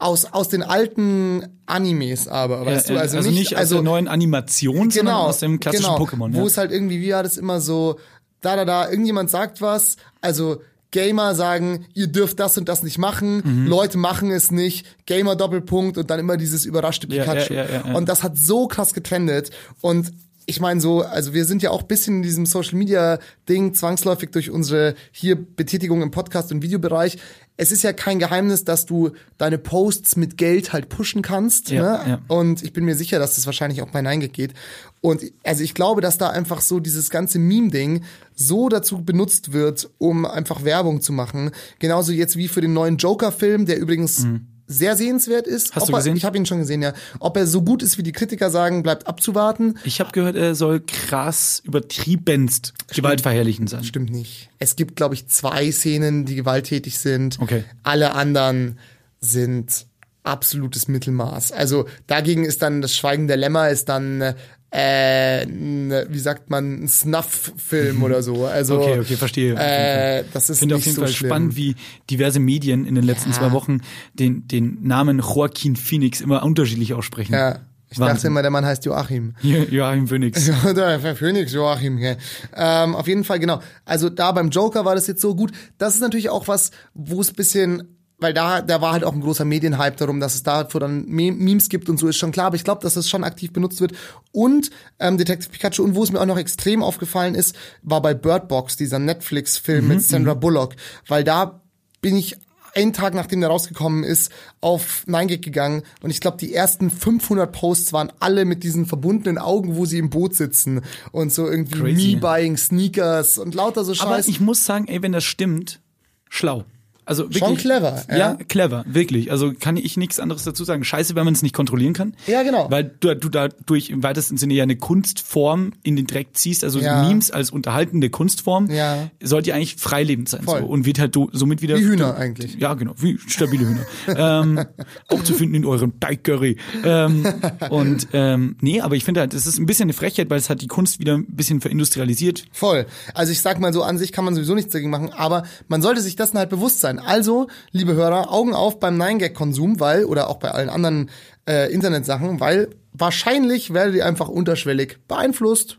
Aus, 0.00 0.24
aus 0.24 0.48
den 0.48 0.62
alten 0.62 1.46
Animes 1.66 2.26
aber, 2.26 2.64
weißt 2.66 2.88
Ja, 2.88 2.94
du, 2.94 2.98
äh, 2.98 3.02
also, 3.02 3.16
also 3.18 3.30
nicht 3.30 3.56
aus 3.56 3.68
der 3.68 3.82
neuen 3.82 4.08
Animation, 4.08 4.90
sondern 4.90 5.14
aus 5.14 5.38
dem 5.38 5.60
klassischen 5.60 5.84
genau, 5.94 5.98
Pokémon. 6.02 6.32
Wo 6.34 6.38
Ja. 6.40 6.46
es 6.46 6.56
halt 6.56 6.72
irgendwie, 6.72 7.00
wie 7.02 7.12
war 7.12 7.22
das 7.22 7.36
immer 7.36 7.60
so, 7.60 7.98
da, 8.40 8.56
da, 8.56 8.64
da, 8.64 8.88
irgendjemand 8.90 9.30
sagt 9.30 9.60
was, 9.60 9.96
also 10.22 10.62
Gamer 10.90 11.34
sagen, 11.34 11.86
ihr 11.94 12.06
dürft 12.08 12.40
das 12.40 12.56
und 12.58 12.68
das 12.68 12.82
nicht 12.82 12.96
machen, 12.98 13.42
Mhm. 13.44 13.66
Leute 13.68 13.98
machen 13.98 14.30
es 14.32 14.50
nicht, 14.50 14.86
Gamer 15.06 15.36
Doppelpunkt 15.36 15.98
und 15.98 16.08
dann 16.10 16.18
immer 16.18 16.36
dieses 16.38 16.64
überraschte 16.64 17.06
Pikachu. 17.06 17.52
ja, 17.52 17.64
ja, 17.66 17.82
ja. 17.86 17.94
Und 17.94 18.08
das 18.08 18.22
hat 18.22 18.36
so 18.38 18.66
krass 18.68 18.94
getrendet 18.94 19.50
und 19.82 20.10
ich 20.50 20.60
meine 20.60 20.80
so, 20.80 21.02
also 21.02 21.32
wir 21.32 21.44
sind 21.44 21.62
ja 21.62 21.70
auch 21.70 21.84
bisschen 21.84 22.16
in 22.16 22.22
diesem 22.22 22.44
Social 22.44 22.76
Media 22.76 23.20
Ding 23.48 23.72
zwangsläufig 23.72 24.30
durch 24.30 24.50
unsere 24.50 24.96
hier 25.12 25.36
Betätigung 25.36 26.02
im 26.02 26.10
Podcast 26.10 26.50
und 26.50 26.60
Videobereich. 26.60 27.18
Es 27.56 27.70
ist 27.70 27.82
ja 27.82 27.92
kein 27.92 28.18
Geheimnis, 28.18 28.64
dass 28.64 28.84
du 28.84 29.10
deine 29.38 29.58
Posts 29.58 30.16
mit 30.16 30.36
Geld 30.36 30.72
halt 30.72 30.88
pushen 30.88 31.22
kannst. 31.22 31.70
Ja, 31.70 31.82
ne? 31.82 32.10
ja. 32.10 32.22
Und 32.26 32.64
ich 32.64 32.72
bin 32.72 32.84
mir 32.84 32.96
sicher, 32.96 33.20
dass 33.20 33.36
das 33.36 33.46
wahrscheinlich 33.46 33.80
auch 33.80 33.90
bei 33.90 34.02
Nein 34.02 34.20
geht. 34.20 34.54
Und 35.00 35.22
also 35.44 35.62
ich 35.62 35.74
glaube, 35.74 36.00
dass 36.00 36.18
da 36.18 36.30
einfach 36.30 36.60
so 36.60 36.80
dieses 36.80 37.10
ganze 37.10 37.38
Meme-Ding 37.38 38.02
so 38.34 38.68
dazu 38.68 39.04
benutzt 39.04 39.52
wird, 39.52 39.88
um 39.98 40.26
einfach 40.26 40.64
Werbung 40.64 41.00
zu 41.00 41.12
machen. 41.12 41.52
Genauso 41.78 42.10
jetzt 42.12 42.36
wie 42.36 42.48
für 42.48 42.60
den 42.60 42.72
neuen 42.72 42.96
Joker-Film, 42.96 43.66
der 43.66 43.78
übrigens 43.78 44.24
Mhm. 44.24 44.46
Sehr 44.70 44.96
sehenswert 44.96 45.46
ist. 45.46 45.74
Hast 45.74 45.82
Ob 45.82 45.88
du 45.88 45.94
er, 45.94 45.98
gesehen? 45.98 46.16
Ich 46.16 46.24
habe 46.24 46.36
ihn 46.36 46.46
schon 46.46 46.58
gesehen, 46.58 46.80
ja. 46.80 46.92
Ob 47.18 47.36
er 47.36 47.46
so 47.46 47.62
gut 47.62 47.82
ist, 47.82 47.98
wie 47.98 48.02
die 48.04 48.12
Kritiker 48.12 48.50
sagen, 48.50 48.82
bleibt 48.82 49.08
abzuwarten. 49.08 49.78
Ich 49.84 50.00
habe 50.00 50.12
gehört, 50.12 50.36
er 50.36 50.54
soll 50.54 50.80
krass 50.80 51.60
übertriebenst 51.64 52.72
gewaltverherrlichend 52.94 53.68
sein. 53.68 53.82
Stimmt 53.82 54.10
nicht. 54.10 54.48
Es 54.58 54.76
gibt, 54.76 54.94
glaube 54.94 55.14
ich, 55.14 55.26
zwei 55.26 55.70
Szenen, 55.72 56.24
die 56.24 56.36
gewalttätig 56.36 56.98
sind. 56.98 57.40
Okay. 57.40 57.64
Alle 57.82 58.14
anderen 58.14 58.78
sind 59.20 59.86
absolutes 60.22 60.86
Mittelmaß. 60.86 61.50
Also 61.50 61.86
dagegen 62.06 62.44
ist 62.44 62.62
dann 62.62 62.80
das 62.80 62.94
Schweigen 62.94 63.26
der 63.26 63.36
Lämmer 63.36 63.70
ist 63.70 63.88
dann 63.88 64.34
äh, 64.72 65.42
n- 65.42 65.92
wie 66.08 66.18
sagt 66.18 66.48
man, 66.50 66.84
ein 66.84 66.88
Snuff-Film 66.88 68.02
oder 68.02 68.22
so. 68.22 68.46
Also. 68.46 68.80
Okay, 68.80 69.00
okay, 69.00 69.16
verstehe. 69.16 69.54
Äh, 69.56 70.24
das 70.32 70.48
ist 70.50 70.56
Ich 70.56 70.60
finde 70.60 70.74
nicht 70.76 70.82
auf 70.82 70.86
jeden 70.86 70.96
so 70.96 71.02
Fall 71.02 71.12
schlimm. 71.12 71.28
spannend, 71.30 71.56
wie 71.56 71.74
diverse 72.08 72.40
Medien 72.40 72.84
in 72.86 72.94
den 72.94 73.04
letzten 73.04 73.30
Ja. 73.30 73.36
zwei 73.36 73.52
Wochen 73.52 73.80
den, 74.14 74.46
den 74.48 74.78
Namen 74.82 75.18
Joaquin 75.18 75.76
Phoenix 75.76 76.20
immer 76.20 76.42
unterschiedlich 76.44 76.94
aussprechen. 76.94 77.32
Ja, 77.32 77.60
ich 77.90 77.98
dachte 77.98 78.12
Wahnsinn. 78.12 78.30
immer, 78.30 78.42
der 78.42 78.52
Mann 78.52 78.64
heißt 78.64 78.84
Joachim. 78.84 79.34
Jo- 79.42 79.64
Joachim 79.68 80.06
Phoenix. 80.06 80.46
Ja, 80.76 81.14
Phoenix 81.16 81.52
Joachim, 81.52 81.96
gell. 81.98 82.16
Ähm, 82.54 82.94
auf 82.94 83.08
jeden 83.08 83.24
Fall, 83.24 83.40
genau. 83.40 83.60
Also 83.84 84.08
da 84.08 84.30
beim 84.30 84.50
Joker 84.50 84.84
war 84.84 84.94
das 84.94 85.08
jetzt 85.08 85.20
so 85.20 85.34
gut. 85.34 85.50
Das 85.78 85.96
ist 85.96 86.00
natürlich 86.00 86.28
auch 86.30 86.46
was, 86.46 86.70
wo 86.94 87.20
es 87.20 87.32
bisschen, 87.32 87.96
weil 88.20 88.34
da, 88.34 88.60
da 88.62 88.80
war 88.80 88.92
halt 88.92 89.04
auch 89.04 89.12
ein 89.12 89.20
großer 89.20 89.44
Medienhype 89.44 89.96
darum, 89.96 90.20
dass 90.20 90.34
es 90.34 90.42
dafür 90.42 90.80
dann 90.80 91.06
Me 91.06 91.32
Memes 91.32 91.68
gibt 91.68 91.88
und 91.88 91.98
so, 91.98 92.08
ist 92.08 92.18
schon 92.18 92.32
klar. 92.32 92.46
Aber 92.46 92.56
ich 92.56 92.64
glaube, 92.64 92.82
dass 92.82 92.94
das 92.94 93.08
schon 93.08 93.24
aktiv 93.24 93.52
benutzt 93.52 93.80
wird. 93.80 93.92
Und 94.32 94.70
ähm, 94.98 95.18
Detective 95.18 95.50
Pikachu, 95.50 95.82
und 95.82 95.94
wo 95.94 96.02
es 96.02 96.12
mir 96.12 96.20
auch 96.20 96.26
noch 96.26 96.38
extrem 96.38 96.82
aufgefallen 96.82 97.34
ist, 97.34 97.56
war 97.82 98.02
bei 98.02 98.14
Bird 98.14 98.48
Box, 98.48 98.76
dieser 98.76 98.98
Netflix-Film 98.98 99.88
mit 99.88 100.02
Sandra 100.02 100.34
Bullock. 100.34 100.74
Weil 101.06 101.24
da 101.24 101.60
bin 102.00 102.16
ich 102.16 102.36
einen 102.74 102.92
Tag 102.92 103.14
nachdem 103.14 103.40
der 103.40 103.50
rausgekommen 103.50 104.04
ist, 104.04 104.30
auf 104.60 105.04
9gag 105.06 105.42
gegangen 105.42 105.82
und 106.02 106.10
ich 106.10 106.20
glaube, 106.20 106.36
die 106.36 106.54
ersten 106.54 106.90
500 106.90 107.50
Posts 107.50 107.92
waren 107.92 108.12
alle 108.20 108.44
mit 108.44 108.62
diesen 108.62 108.86
verbundenen 108.86 109.38
Augen, 109.38 109.76
wo 109.76 109.86
sie 109.86 109.98
im 109.98 110.10
Boot 110.10 110.36
sitzen 110.36 110.82
und 111.12 111.32
so 111.32 111.48
irgendwie. 111.48 112.14
Me-Buying, 112.14 112.56
Sneakers 112.56 113.38
und 113.38 113.54
lauter 113.54 113.84
so 113.84 113.92
Aber 114.02 114.16
Scheiß. 114.16 114.28
ich 114.28 114.40
muss 114.40 114.64
sagen, 114.64 114.86
ey, 114.88 115.02
wenn 115.02 115.12
das 115.12 115.24
stimmt, 115.24 115.80
schlau. 116.28 116.64
Also 117.06 117.24
wirklich, 117.24 117.38
Schon 117.40 117.56
clever, 117.56 118.02
Ja. 118.08 118.16
ja. 118.16 118.34
clever, 118.48 118.84
wirklich. 118.86 119.32
Also 119.32 119.52
kann 119.58 119.76
ich 119.76 119.96
nichts 119.96 120.20
anderes 120.20 120.44
dazu 120.44 120.64
sagen. 120.64 120.84
Scheiße, 120.84 121.14
wenn 121.16 121.24
man 121.24 121.34
es 121.34 121.42
nicht 121.42 121.54
kontrollieren 121.54 121.92
kann. 121.92 122.14
Ja, 122.26 122.42
genau. 122.42 122.70
Weil 122.70 122.84
du, 123.00 123.16
du 123.16 123.28
dadurch 123.28 123.90
im 123.90 124.02
weitesten 124.02 124.36
Sinne 124.36 124.54
ja 124.54 124.62
eine 124.62 124.76
Kunstform 124.76 125.72
in 125.82 125.96
den 125.96 126.06
Dreck 126.06 126.28
ziehst. 126.34 126.62
Also 126.62 126.78
Ja. 126.78 127.02
Memes 127.08 127.30
als 127.30 127.50
unterhaltende 127.50 128.10
Kunstform 128.10 128.70
Ja. 128.70 129.10
sollte 129.22 129.50
ja 129.50 129.56
eigentlich 129.56 129.76
freilebend 129.76 130.28
sein. 130.28 130.42
Voll. 130.44 130.60
So. 130.60 130.66
Und 130.66 130.86
wird 130.86 130.98
halt 130.98 131.16
du, 131.16 131.28
somit 131.32 131.62
wieder. 131.62 131.78
Wie 131.78 131.82
Hühner 131.84 132.16
eigentlich. 132.16 132.54
Ja, 132.60 132.74
genau, 132.74 132.94
wie 132.98 133.18
stabile 133.26 133.66
Hühner. 133.66 133.86
ähm, 134.16 134.64
auch 135.08 135.22
zu 135.24 135.34
finden 135.34 135.54
in 135.56 135.64
eurem 135.64 135.98
Teigcurry. 135.98 136.56
Ähm, 136.84 137.24
und 137.70 138.08
ähm, 138.12 138.56
nee, 138.60 138.80
aber 138.80 138.94
ich 138.96 139.04
finde 139.04 139.20
halt, 139.20 139.34
es 139.34 139.46
ist 139.46 139.58
ein 139.58 139.66
bisschen 139.66 139.84
eine 139.86 139.92
Frechheit, 139.94 140.30
weil 140.30 140.38
es 140.38 140.48
hat 140.50 140.60
die 140.62 140.68
Kunst 140.68 141.00
wieder 141.00 141.14
ein 141.14 141.26
bisschen 141.26 141.60
verindustrialisiert. 141.60 142.44
Voll. 142.52 142.86
Also 143.14 143.32
ich 143.32 143.40
sag 143.40 143.58
mal 143.60 143.72
so, 143.72 143.82
an 143.82 143.98
sich 143.98 144.12
kann 144.12 144.24
man 144.24 144.34
sowieso 144.34 144.54
nichts 144.54 144.72
dagegen 144.72 144.90
machen, 144.90 145.10
aber 145.12 145.44
man 145.68 145.82
sollte 145.82 146.00
sich 146.00 146.16
dessen 146.16 146.38
halt 146.38 146.50
bewusst 146.50 146.80
sein. 146.80 146.89
Also, 146.98 147.48
liebe 147.70 147.94
Hörer, 147.94 148.32
Augen 148.32 148.54
auf 148.54 148.80
beim 148.80 149.00
9gag-Konsum, 149.00 149.80
weil, 149.80 150.04
oder 150.04 150.28
auch 150.28 150.36
bei 150.36 150.50
allen 150.50 150.68
anderen 150.68 151.10
äh, 151.48 151.72
Internetsachen, 151.72 152.40
weil 152.40 152.70
wahrscheinlich 152.92 153.72
werdet 153.72 153.94
ihr 153.94 154.06
einfach 154.06 154.28
unterschwellig 154.28 154.98
beeinflusst. 155.08 155.78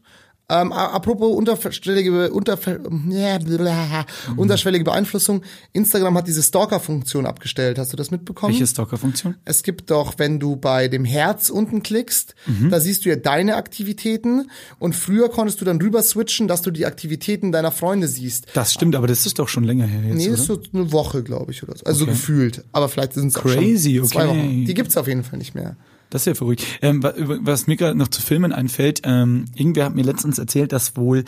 Ähm, 0.52 0.74
apropos 0.74 1.34
unterschwellige, 1.34 2.30
unterver, 2.32 2.78
blablabla, 2.80 4.06
unterschwellige 4.36 4.84
Beeinflussung. 4.84 5.44
Instagram 5.72 6.18
hat 6.18 6.28
diese 6.28 6.44
Stalker-Funktion 6.44 7.26
abgestellt. 7.26 7.78
Hast 7.80 7.94
du 7.94 7.98
das 7.98 8.12
mitbekommen? 8.12 8.52
Welche 8.54 8.68
Stalker-Funktion? 8.68 9.36
Es 9.46 9.64
gibt 9.64 9.90
doch, 9.92 10.16
wenn 10.18 10.40
du 10.42 10.58
bei 10.58 10.90
dem 10.90 11.06
Herz 11.06 11.50
unten 11.50 11.84
klickst, 11.84 12.36
da 12.70 12.80
siehst 12.82 13.06
du 13.06 13.10
ja 13.10 13.16
deine 13.16 13.56
Aktivitäten 13.56 14.50
und 14.78 14.94
früher 14.94 15.30
konntest 15.30 15.62
du 15.62 15.66
dann 15.66 15.80
rüber 15.82 16.04
switchen, 16.04 16.48
dass 16.50 16.62
du 16.62 16.72
die 16.72 16.86
Aktivitäten 16.86 17.52
deiner 17.54 17.72
Freunde 17.72 18.08
siehst. 18.10 18.48
Das 18.54 18.74
stimmt, 18.74 18.96
aber 18.96 19.08
das 19.08 19.26
ist 19.26 19.40
doch 19.40 19.48
schon 19.48 19.64
länger 19.64 19.86
her 19.86 20.02
jetzt, 20.04 20.18
Nee, 20.18 20.26
oder? 20.28 20.34
ist 20.34 20.46
so 20.46 20.62
eine 20.74 20.92
Woche, 20.92 21.24
glaube 21.24 21.52
ich, 21.52 21.64
oder 21.64 21.78
so. 21.78 21.86
Also 21.86 22.04
Okay. 22.04 22.12
gefühlt. 22.12 22.64
Aber 22.74 22.90
vielleicht 22.90 23.14
sind 23.14 23.28
es 23.28 23.36
Crazy, 23.36 23.98
schon 23.98 24.08
zwei 24.08 24.28
okay. 24.28 24.38
Wochen. 24.38 24.66
Die 24.66 24.74
gibt's 24.74 24.98
auf 24.98 25.08
jeden 25.08 25.24
Fall 25.24 25.40
nicht 25.40 25.56
mehr. 25.56 25.78
Das 26.12 26.22
ist 26.22 26.26
ja 26.28 26.36
verrückt. 26.36 26.64
Ähm, 26.84 27.02
wa- 27.02 27.14
was 27.18 27.66
mir 27.66 27.76
gerade 27.78 27.98
noch 27.98 28.10
zu 28.10 28.22
Filmen 28.22 28.52
einfällt, 28.54 29.02
ähm, 29.06 29.46
irgendwer 29.56 29.86
hat 29.86 29.96
mir 29.96 30.04
letztens 30.04 30.38
erzählt, 30.38 30.72
dass 30.72 30.96
wohl 30.96 31.24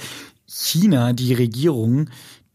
China, 0.46 1.14
die 1.14 1.34
Regierung, 1.34 2.10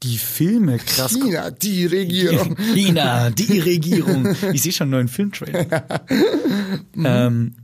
die 0.04 0.18
Filme 0.18 0.76
krass 0.78 1.12
China, 1.12 1.50
die 1.50 1.86
Regierung. 1.86 2.56
China, 2.74 3.30
die 3.30 3.58
Regierung. 3.58 4.36
Ich 4.52 4.62
sehe 4.62 4.70
schon 4.72 4.84
einen 4.84 4.90
neuen 4.92 5.08
Filmtrailer. 5.08 5.66
ähm, 6.96 7.54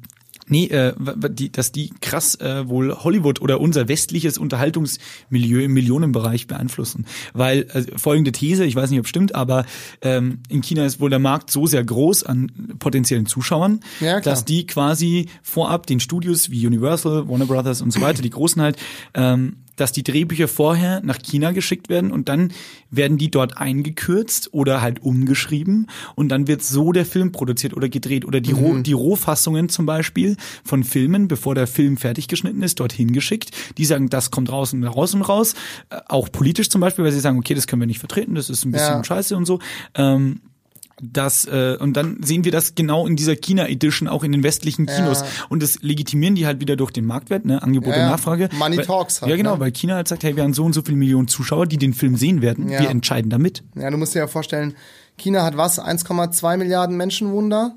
nee, 0.46 0.66
äh, 0.66 0.94
die, 1.30 1.50
dass 1.50 1.72
die 1.72 1.90
krass 2.00 2.34
äh, 2.36 2.68
wohl 2.68 2.94
Hollywood 2.94 3.40
oder 3.40 3.60
unser 3.60 3.88
westliches 3.88 4.38
Unterhaltungsmilieu 4.38 5.60
im 5.62 5.72
Millionenbereich 5.72 6.46
beeinflussen. 6.46 7.06
Weil 7.32 7.66
also, 7.72 7.90
folgende 7.96 8.32
These, 8.32 8.64
ich 8.64 8.76
weiß 8.76 8.90
nicht, 8.90 9.00
ob 9.00 9.08
stimmt, 9.08 9.34
aber 9.34 9.64
ähm, 10.02 10.38
in 10.48 10.62
China 10.62 10.84
ist 10.84 11.00
wohl 11.00 11.10
der 11.10 11.18
Markt 11.18 11.50
so 11.50 11.66
sehr 11.66 11.84
groß 11.84 12.24
an 12.24 12.50
potenziellen 12.78 13.26
Zuschauern, 13.26 13.80
Ja, 14.00 14.20
dass 14.20 14.44
die 14.44 14.66
quasi 14.66 15.28
vorab 15.42 15.86
den 15.86 16.00
Studios 16.00 16.50
wie 16.50 16.66
Universal, 16.66 17.28
Warner 17.28 17.46
Brothers 17.46 17.82
und 17.82 17.92
so 17.92 18.00
weiter, 18.00 18.22
die 18.22 18.30
großen 18.30 18.60
halt, 18.60 18.76
ähm, 19.14 19.56
dass 19.76 19.92
die 19.92 20.02
Drehbücher 20.02 20.48
vorher 20.48 21.00
nach 21.02 21.18
China 21.22 21.52
geschickt 21.52 21.88
werden 21.88 22.12
und 22.12 22.28
dann 22.28 22.52
werden 22.90 23.18
die 23.18 23.30
dort 23.30 23.58
eingekürzt 23.58 24.50
oder 24.52 24.80
halt 24.80 25.02
umgeschrieben 25.02 25.88
und 26.14 26.28
dann 26.28 26.46
wird 26.46 26.62
so 26.62 26.92
der 26.92 27.04
Film 27.06 27.32
produziert 27.32 27.74
oder 27.76 27.88
gedreht 27.88 28.24
oder 28.24 28.40
die, 28.40 28.52
Roh, 28.52 28.78
die 28.78 28.92
Rohfassungen 28.92 29.68
zum 29.68 29.86
Beispiel 29.86 30.36
von 30.64 30.84
Filmen, 30.84 31.28
bevor 31.28 31.54
der 31.54 31.66
Film 31.66 31.96
fertig 31.96 32.28
geschnitten 32.28 32.62
ist, 32.62 32.80
dorthin 32.80 33.12
geschickt. 33.12 33.50
Die 33.78 33.84
sagen, 33.84 34.08
das 34.08 34.30
kommt 34.30 34.50
raus 34.50 34.72
und 34.72 34.84
raus 34.84 35.14
und 35.14 35.22
raus. 35.22 35.54
Äh, 35.90 36.00
auch 36.08 36.30
politisch 36.30 36.68
zum 36.70 36.80
Beispiel, 36.80 37.04
weil 37.04 37.12
sie 37.12 37.20
sagen, 37.20 37.38
okay, 37.38 37.54
das 37.54 37.66
können 37.66 37.82
wir 37.82 37.86
nicht 37.86 37.98
vertreten, 37.98 38.34
das 38.34 38.50
ist 38.50 38.64
ein 38.64 38.72
bisschen 38.72 38.96
Ja. 38.98 39.04
scheiße 39.04 39.36
und 39.36 39.44
so. 39.46 39.58
Ähm, 39.94 40.40
das 41.02 41.44
äh, 41.46 41.76
und 41.80 41.94
dann 41.96 42.22
sehen 42.22 42.44
wir 42.44 42.52
das 42.52 42.74
genau 42.74 43.06
in 43.06 43.16
dieser 43.16 43.34
China 43.36 43.68
Edition 43.68 44.06
auch 44.08 44.22
in 44.24 44.32
den 44.32 44.42
westlichen 44.42 44.86
Kinos 44.86 45.20
Ja. 45.20 45.26
und 45.48 45.62
das 45.62 45.82
legitimieren 45.82 46.34
die 46.36 46.46
halt 46.46 46.60
wieder 46.60 46.76
durch 46.76 46.92
den 46.92 47.04
Marktwert, 47.04 47.44
ne, 47.44 47.62
Angebot 47.62 47.94
Ja, 47.96 48.14
und 48.14 48.24
ja. 48.24 48.48
Money 48.58 48.76
weil, 48.78 48.84
talks 48.86 49.20
halt, 49.20 49.30
Ja, 49.30 49.36
genau, 49.36 49.54
ne? 49.54 49.60
weil 49.60 49.72
China 49.72 49.94
halt 49.96 50.08
sagt, 50.08 50.22
hey, 50.22 50.36
wir 50.36 50.42
haben 50.44 50.54
so 50.54 50.64
und 50.64 50.72
so 50.72 50.82
viele 50.82 50.96
Millionen 50.96 51.26
Zuschauer, 51.28 51.66
die 51.66 51.78
den 51.78 51.94
Film 51.94 52.16
sehen 52.16 52.42
werden. 52.42 52.68
Ja. 52.68 52.80
Wir 52.80 52.90
entscheiden 52.90 53.30
damit. 53.30 53.64
Ja, 53.74 53.90
du 53.90 53.96
musst 53.96 54.14
dir 54.14 54.20
ja 54.20 54.26
vorstellen, 54.28 54.74
China 55.16 55.42
hat 55.44 55.56
was? 55.56 55.80
1,2 55.80 56.56
Milliarden 56.56 56.96
Menschen 56.96 57.30
wohnen 57.32 57.50
da? 57.50 57.74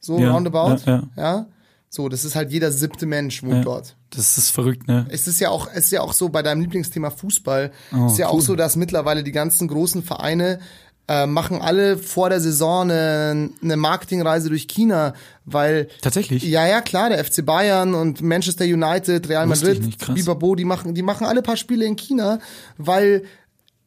So 0.00 0.16
roundabout? 0.16 0.82
ja, 0.86 1.02
ja. 1.16 1.46
So, 1.88 2.08
das 2.10 2.24
ist 2.24 2.34
halt 2.36 2.50
jeder 2.50 2.72
siebte 2.72 3.06
Mensch 3.06 3.42
wohnt 3.42 3.64
dort. 3.64 3.96
Das 4.10 4.36
ist 4.36 4.50
verrückt, 4.50 4.86
ne? 4.88 5.06
Es 5.08 5.26
ist 5.28 5.40
ja 5.40 5.48
auch, 5.50 5.68
es 5.72 5.86
ist 5.86 5.92
ja 5.92 6.02
auch 6.02 6.12
so 6.12 6.28
bei 6.28 6.42
deinem 6.42 6.60
Lieblingsthema 6.60 7.10
Fußball, 7.10 7.70
Oh, 7.94 8.06
ist 8.06 8.18
ja 8.18 8.26
cool. 8.28 8.36
auch 8.38 8.40
so, 8.42 8.56
dass 8.56 8.76
mittlerweile 8.76 9.22
die 9.22 9.32
ganzen 9.32 9.68
großen 9.68 10.02
Vereine 10.02 10.58
äh, 11.08 11.26
machen 11.26 11.60
alle 11.60 11.98
vor 11.98 12.30
der 12.30 12.40
Saison 12.40 12.90
eine, 12.90 13.50
eine 13.62 13.76
Marketingreise 13.76 14.48
durch 14.48 14.66
China, 14.66 15.14
weil 15.44 15.88
Tatsächlich? 16.02 16.42
ja, 16.42 16.66
ja, 16.66 16.80
klar, 16.80 17.10
der 17.10 17.24
FC 17.24 17.44
Bayern 17.44 17.94
und 17.94 18.22
Manchester 18.22 18.64
United, 18.64 19.28
Real 19.28 19.46
Madrid. 19.46 19.96
Bibabo, 20.14 20.54
die 20.56 20.64
machen, 20.64 20.94
die 20.94 21.02
machen 21.02 21.26
alle 21.26 21.42
paar 21.42 21.56
Spiele 21.56 21.84
in 21.84 21.96
China, 21.96 22.40
weil 22.76 23.22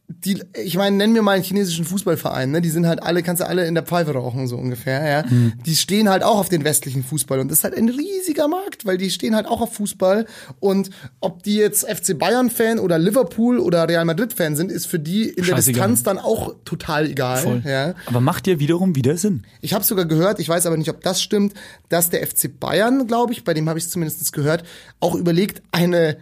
die, 0.10 0.44
ich 0.56 0.76
meine, 0.76 0.98
nenn 0.98 1.14
mir 1.14 1.22
mal 1.22 1.34
einen 1.34 1.44
chinesischen 1.44 1.86
Fußballverein, 1.86 2.50
ne? 2.50 2.62
Die 2.62 2.70
sind 2.70 2.88
halt 2.88 3.04
alle, 3.04 3.22
kannst 3.22 3.42
du 3.42 3.48
alle 3.48 3.68
in 3.68 3.76
der 3.76 3.84
Pfeife 3.84 4.12
rauchen, 4.12 4.48
so 4.48 4.58
ungefähr, 4.58 5.08
ja. 5.08 5.24
Mhm. 5.30 5.54
Die 5.66 5.76
stehen 5.76 6.10
halt 6.10 6.24
auch 6.24 6.40
auf 6.40 6.50
den 6.50 6.64
westlichen 6.64 7.04
Fußball 7.04 7.40
und 7.40 7.50
das 7.50 7.60
ist 7.60 7.64
halt 7.64 7.76
ein 7.76 7.90
riesiger 7.90 8.48
Markt, 8.48 8.86
weil 8.88 8.98
die 8.98 9.12
stehen 9.12 9.36
halt 9.36 9.46
auch 9.46 9.62
auf 9.62 9.74
Fußball 9.76 10.26
und 10.60 10.90
ob 11.20 11.44
die 11.44 11.56
jetzt 11.56 11.88
FC 11.88 12.18
Bayern-Fan 12.18 12.80
oder 12.80 12.98
Liverpool 12.98 13.60
oder 13.60 13.88
Real 13.88 14.04
Madrid-Fan 14.04 14.56
sind, 14.56 14.72
ist 14.72 14.88
für 14.88 15.00
die 15.00 15.30
in 15.30 15.36
der 15.36 15.44
Scheißegal. 15.44 15.90
Distanz 15.90 16.04
dann 16.04 16.18
auch 16.18 16.56
total 16.66 17.06
egal, 17.08 17.38
Voll. 17.44 17.62
ja. 17.66 17.94
Aber 18.08 18.20
macht 18.20 18.48
ja 18.48 18.60
wiederum 18.60 18.96
wieder 18.96 19.16
Sinn. 19.16 19.46
Ich 19.62 19.74
habe 19.74 19.84
sogar 19.84 20.06
gehört, 20.06 20.40
ich 20.40 20.50
weiß 20.50 20.66
aber 20.66 20.76
nicht, 20.78 20.90
ob 20.90 21.02
das 21.02 21.22
stimmt, 21.22 21.54
dass 21.88 22.10
der 22.10 22.26
FC 22.26 22.60
Bayern, 22.60 23.06
glaube 23.06 23.34
ich, 23.34 23.44
bei 23.44 23.54
dem 23.54 23.70
habe 23.70 23.78
ich 23.78 23.86
es 23.86 23.92
zumindest 23.92 24.34
gehört, 24.34 24.64
auch 25.00 25.14
überlegt, 25.14 25.62
eine, 25.72 26.18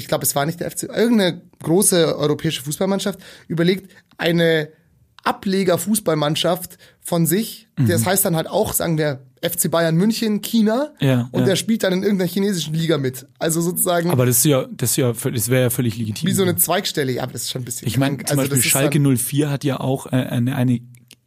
ich 0.00 0.08
glaube, 0.08 0.24
es 0.24 0.34
war 0.34 0.46
nicht 0.46 0.60
der 0.60 0.70
FC, 0.70 0.84
irgendeine 0.84 1.42
große 1.62 2.16
europäische 2.16 2.62
Fußballmannschaft 2.62 3.20
überlegt, 3.48 3.90
eine 4.18 4.68
Ableger-Fußballmannschaft 5.22 6.78
von 7.00 7.26
sich. 7.26 7.68
Das 7.76 8.04
heißt 8.04 8.24
dann 8.24 8.36
halt 8.36 8.46
auch, 8.48 8.72
sagen 8.72 8.98
wir, 8.98 9.20
FC 9.42 9.70
Bayern 9.70 9.96
München, 9.96 10.42
China. 10.42 10.92
Ja, 11.00 11.28
und 11.32 11.40
ja. 11.40 11.46
der 11.46 11.56
spielt 11.56 11.82
dann 11.82 11.94
in 11.94 12.02
irgendeiner 12.02 12.28
chinesischen 12.28 12.74
Liga 12.74 12.98
mit. 12.98 13.26
Also 13.38 13.60
sozusagen 13.62 14.10
Aber 14.10 14.26
das 14.26 14.38
ist 14.38 14.44
ja, 14.44 14.66
das 14.70 14.90
ist 14.90 14.96
ja, 14.96 15.12
das 15.12 15.48
wäre 15.48 15.62
ja 15.62 15.70
völlig 15.70 15.96
legitim. 15.96 16.28
wie 16.28 16.32
so 16.32 16.42
eine 16.42 16.56
Zweigstelle. 16.56 17.12
Ja, 17.12 17.22
aber 17.22 17.32
das 17.32 17.42
ist 17.44 17.50
schon 17.50 17.62
ein 17.62 17.64
bisschen 17.64 17.88
ich 17.88 17.96
meine, 17.96 18.18
zum 18.18 18.38
Also 18.38 18.50
Beispiel 18.50 18.70
Schalke 18.70 19.00
04 19.00 19.50
hat 19.50 19.64
ja 19.64 19.80
auch 19.80 20.06
äh, 20.06 20.10
eine, 20.10 20.56
eine 20.56 20.80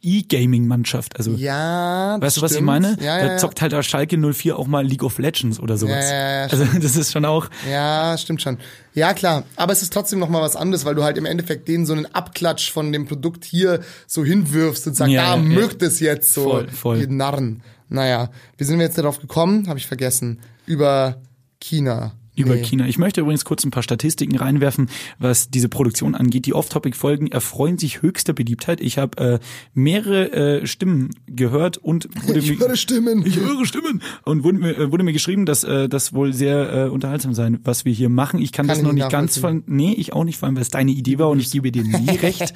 E-Gaming-Mannschaft. 0.04 1.16
Also 1.16 1.32
Ja, 1.32 2.16
Weißt 2.20 2.36
du, 2.36 2.42
was 2.42 2.52
ich 2.52 2.60
meine? 2.60 2.96
Ja, 3.00 3.18
da 3.18 3.26
ja, 3.26 3.32
ja. 3.32 3.36
zockt 3.38 3.62
halt 3.62 3.74
auch 3.74 3.82
Schalke 3.82 4.16
04 4.18 4.58
auch 4.58 4.66
mal 4.66 4.86
League 4.86 5.02
of 5.02 5.18
Legends 5.18 5.58
oder 5.58 5.76
sowas. 5.76 6.04
Ja, 6.10 6.12
ja, 6.12 6.36
ja, 6.40 6.42
also 6.46 6.64
das 6.80 6.96
ist 6.96 7.12
schon 7.12 7.24
auch. 7.24 7.48
Ja, 7.70 8.16
stimmt 8.18 8.42
schon. 8.42 8.58
Ja, 8.92 9.14
klar. 9.14 9.44
Aber 9.56 9.72
es 9.72 9.82
ist 9.82 9.92
trotzdem 9.92 10.18
noch 10.18 10.28
mal 10.28 10.42
was 10.42 10.56
anderes, 10.56 10.84
weil 10.84 10.94
du 10.94 11.02
halt 11.02 11.16
im 11.18 11.26
Endeffekt 11.26 11.66
denen 11.68 11.86
so 11.86 11.92
einen 11.94 12.06
Abklatsch 12.06 12.70
von 12.70 12.92
dem 12.92 13.06
Produkt 13.06 13.44
hier 13.44 13.80
so 14.06 14.24
hinwirfst 14.24 14.86
und 14.86 14.94
sagst, 14.94 15.12
Ja, 15.12 15.36
mögt 15.36 15.82
es 15.82 16.00
jetzt 16.00 16.32
so. 16.34 16.42
Voll, 16.50 16.68
voll. 16.68 16.98
Ihr 17.00 17.08
Narren. 17.08 17.62
Naja, 17.88 18.30
wie 18.58 18.64
sind 18.64 18.78
wir 18.78 18.86
jetzt 18.86 18.98
darauf 18.98 19.20
gekommen? 19.20 19.68
Habe 19.68 19.78
ich 19.78 19.86
vergessen. 19.86 20.40
Über 20.66 21.20
China. 21.60 22.12
Über 22.36 22.54
Nee. 22.56 22.62
China. 22.64 22.86
Ich 22.88 22.98
möchte 22.98 23.20
übrigens 23.20 23.44
kurz 23.44 23.64
ein 23.64 23.70
paar 23.70 23.82
Statistiken 23.84 24.36
reinwerfen, 24.36 24.88
was 25.18 25.50
diese 25.50 25.68
Produktion 25.68 26.14
angeht. 26.14 26.46
Die 26.46 26.52
Off-Topic-Folgen 26.54 27.28
erfreuen 27.28 27.78
sich 27.78 28.02
höchster 28.02 28.32
Beliebtheit. 28.32 28.80
Ich 28.80 28.98
habe 28.98 29.18
äh, 29.18 29.38
mehrere 29.72 30.32
äh, 30.62 30.66
Stimmen 30.66 31.10
gehört 31.26 31.78
und 31.78 32.08
wurde 32.26 32.40
Ich 32.40 32.50
mir, 32.50 32.58
höre 32.58 32.76
Stimmen. 32.76 33.24
Ich 33.24 33.36
höre 33.38 33.64
Stimmen. 33.66 34.02
Und 34.24 34.42
wurde 34.42 34.58
mir, 34.58 34.76
äh, 34.76 34.90
wurde 34.90 35.04
mir 35.04 35.12
geschrieben, 35.12 35.46
dass 35.46 35.62
äh, 35.64 35.88
das 35.88 36.12
wohl 36.12 36.32
sehr 36.32 36.86
äh, 36.86 36.88
unterhaltsam 36.88 37.34
sein, 37.34 37.60
was 37.62 37.84
wir 37.84 37.92
hier 37.92 38.08
machen. 38.08 38.40
Ich 38.40 38.52
kann, 38.52 38.66
Kann 38.66 38.76
das 38.76 38.82
noch 38.84 38.92
nicht 38.92 39.10
ganz 39.10 39.38
von. 39.38 39.62
Nee, 39.66 39.94
ich 39.96 40.12
auch 40.12 40.24
nicht, 40.24 40.38
vor 40.38 40.46
allem, 40.46 40.56
weil 40.56 40.62
es 40.62 40.70
deine 40.70 40.90
Idee 40.90 41.18
war 41.18 41.30
und 41.30 41.38
ich 41.38 41.50
gebe 41.52 41.70
dir 41.70 41.84
nie 41.84 42.10
recht. 42.22 42.52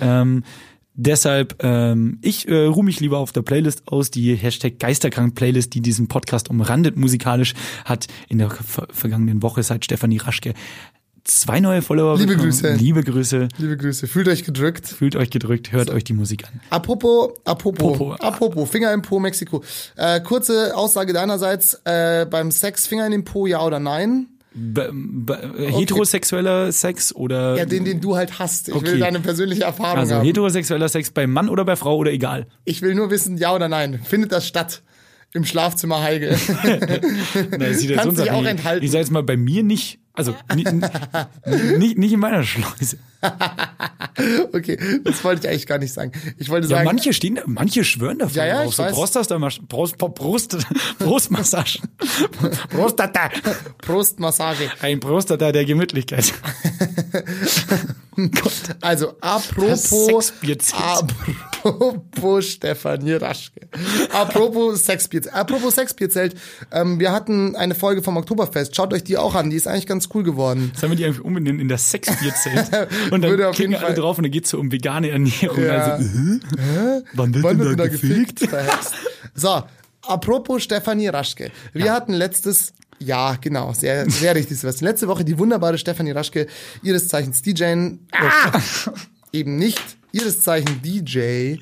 ähm, 0.00 0.42
Deshalb, 1.02 1.56
ähm, 1.62 2.18
ich 2.20 2.46
äh, 2.46 2.66
ruhe 2.66 2.84
mich 2.84 3.00
lieber 3.00 3.20
auf 3.20 3.32
der 3.32 3.40
Playlist 3.40 3.88
aus, 3.88 4.10
die 4.10 4.34
Hashtag 4.34 4.78
Geisterkrank-Playlist, 4.78 5.72
die 5.72 5.80
diesen 5.80 6.08
Podcast 6.08 6.50
umrandet 6.50 6.98
musikalisch, 6.98 7.54
hat 7.86 8.06
in 8.28 8.36
der 8.36 8.50
ver 8.50 8.86
vergangenen 8.90 9.42
Woche 9.42 9.62
seit 9.62 9.82
Stefanie 9.82 10.18
Raschke 10.18 10.52
zwei 11.24 11.60
neue 11.60 11.80
Follower 11.80 12.18
Liebe 12.18 12.34
bekommen. 12.34 12.50
Grüße. 12.50 12.74
Liebe 12.74 13.02
Grüße. 13.02 13.48
Liebe 13.56 13.78
Grüße. 13.78 14.08
Fühlt 14.08 14.28
euch 14.28 14.44
gedrückt. 14.44 14.88
Fühlt 14.88 15.16
euch 15.16 15.30
gedrückt, 15.30 15.72
hört 15.72 15.88
euch 15.88 16.04
die 16.04 16.12
Musik 16.12 16.44
an. 16.46 16.60
Apropos, 16.68 17.30
apropos, 17.44 17.96
Popo. 17.96 18.12
apropos, 18.12 18.68
Finger 18.68 18.92
im 18.92 19.00
Po, 19.00 19.20
Mexiko. 19.20 19.64
Äh, 19.96 20.20
kurze 20.20 20.76
Aussage 20.76 21.14
deinerseits, 21.14 21.80
äh, 21.84 22.26
beim 22.28 22.50
Sex 22.50 22.86
Finger 22.86 23.06
in 23.06 23.12
den 23.12 23.24
Po, 23.24 23.46
ja 23.46 23.64
oder 23.64 23.78
nein? 23.78 24.26
Be 24.52 24.90
be 24.92 25.54
Heterosexueller 25.58 26.72
Sex 26.72 27.14
oder 27.14 27.56
Ja, 27.56 27.64
den, 27.66 27.84
den 27.84 28.00
du 28.00 28.16
halt 28.16 28.38
hast. 28.40 28.68
Ich 28.68 28.74
Okay. 28.74 28.86
will 28.92 28.98
deine 28.98 29.20
persönliche 29.20 29.62
Erfahrung 29.62 29.98
also 30.00 30.16
haben. 30.16 30.24
heterosexueller 30.24 30.88
Sex 30.88 31.10
bei 31.10 31.26
Mann 31.28 31.48
oder 31.48 31.64
bei 31.64 31.76
Frau 31.76 31.96
oder 31.96 32.10
egal. 32.12 32.46
Ich 32.64 32.82
will 32.82 32.94
nur 32.94 33.10
wissen, 33.10 33.38
ja 33.38 33.54
oder 33.54 33.68
nein. 33.68 34.00
Findet 34.02 34.32
das 34.32 34.46
statt? 34.48 34.82
Im 35.32 35.44
Schlafzimmer 35.44 36.02
Heige. 36.02 36.36
Na, 37.50 37.66
Kannst 37.94 38.18
dich 38.20 38.30
auch 38.32 38.42
Ich- 38.42 38.48
enthalten. 38.48 38.84
Ich 38.84 38.90
sag 38.90 38.98
jetzt 38.98 39.12
mal 39.12 39.22
bei 39.22 39.36
mir 39.36 39.62
nicht. 39.62 40.00
Also 40.12 40.34
ni- 40.54 40.64
ni- 40.64 41.78
nicht, 41.78 41.98
nicht 41.98 42.12
in 42.12 42.20
meiner 42.20 42.42
Schleuse. 42.42 42.98
okay, 44.52 44.78
das 45.04 45.22
wollte 45.24 45.46
ich 45.46 45.50
eigentlich 45.50 45.66
gar 45.66 45.78
nicht 45.78 45.92
sagen. 45.92 46.12
Ich 46.38 46.48
wollte 46.48 46.66
Ja, 46.68 46.76
sagen, 46.76 46.86
manche 46.86 47.12
stehen, 47.12 47.38
manche 47.46 47.84
schwören 47.84 48.18
davon 48.18 48.34
Ja, 48.36 48.46
ja, 48.46 48.64
ich 48.64 48.74
So 48.74 48.82
weiß. 48.82 48.94
Prostata- 48.94 49.38
Brust, 49.68 49.98
Brust, 49.98 50.56
Brustmassagen. 50.98 51.82
Prostata. 52.70 53.30
Prostmassage. 53.78 54.70
Ein 54.80 55.00
Prostata 55.00 55.52
der 55.52 55.64
Gemütlichkeit. 55.64 56.32
Also, 58.80 59.14
apropos, 59.20 60.32
apropos 61.62 62.44
Stefanie 62.46 63.12
Raschke. 63.14 63.68
Apropos 64.12 64.84
Sexbierzelt. 64.84 65.34
Apropos 65.34 65.74
Sexbierzelt. 65.74 66.34
Ähm, 66.72 66.98
wir 67.00 67.12
hatten 67.12 67.56
eine 67.56 67.74
Folge 67.74 68.02
vom 68.02 68.16
Oktoberfest. 68.16 68.74
Schaut 68.76 68.92
euch 68.92 69.04
die 69.04 69.16
auch 69.16 69.34
an. 69.34 69.50
Die 69.50 69.56
ist 69.56 69.66
eigentlich 69.68 69.86
ganz 69.86 69.99
cool 70.14 70.22
geworden. 70.22 70.72
Sollen 70.76 70.92
wir 70.92 70.96
die 70.96 71.04
einfach 71.04 71.22
umbenennen 71.22 71.60
in 71.60 71.68
das 71.68 71.90
Sexbierzelt? 71.90 72.68
Und 73.10 73.22
Würde 73.22 73.36
dann 73.38 73.46
auf 73.50 73.56
klicken 73.56 73.74
alle 73.74 73.86
Fall- 73.86 73.94
drauf 73.94 74.18
und 74.18 74.24
dann 74.24 74.30
geht's 74.32 74.50
so 74.50 74.58
um 74.58 74.70
vegane 74.72 75.10
Ernährung. 75.10 75.62
Ja. 75.62 75.94
Also, 75.94 76.04
äh, 76.04 77.02
wann 77.14 77.34
wird 77.34 77.44
Wann 77.44 77.58
denn 77.58 77.68
da 77.76 77.84
da 77.84 77.88
gefickt? 77.88 78.40
gefickt? 78.40 78.92
So, 79.34 79.62
apropos 80.02 80.62
Stefanie 80.62 81.08
Raschke. 81.08 81.50
Wir 81.72 81.92
hatten 81.92 82.12
letztes 82.12 82.72
ja, 83.02 83.36
genau, 83.40 83.72
sehr, 83.72 84.08
sehr 84.10 84.34
richtig, 84.34 84.58
Sebastian. 84.58 84.90
Letzte 84.90 85.08
Woche 85.08 85.24
die 85.24 85.38
wunderbare 85.38 85.78
Stefanie 85.78 86.10
Raschke, 86.10 86.46
ihres 86.82 87.08
Zeichens 87.08 87.40
DJ, 87.40 87.94
ah, 88.12 88.60
eben 89.32 89.56
nicht, 89.56 89.80
ihres 90.12 90.42
Zeichen 90.42 90.82
DJ, 90.82 91.56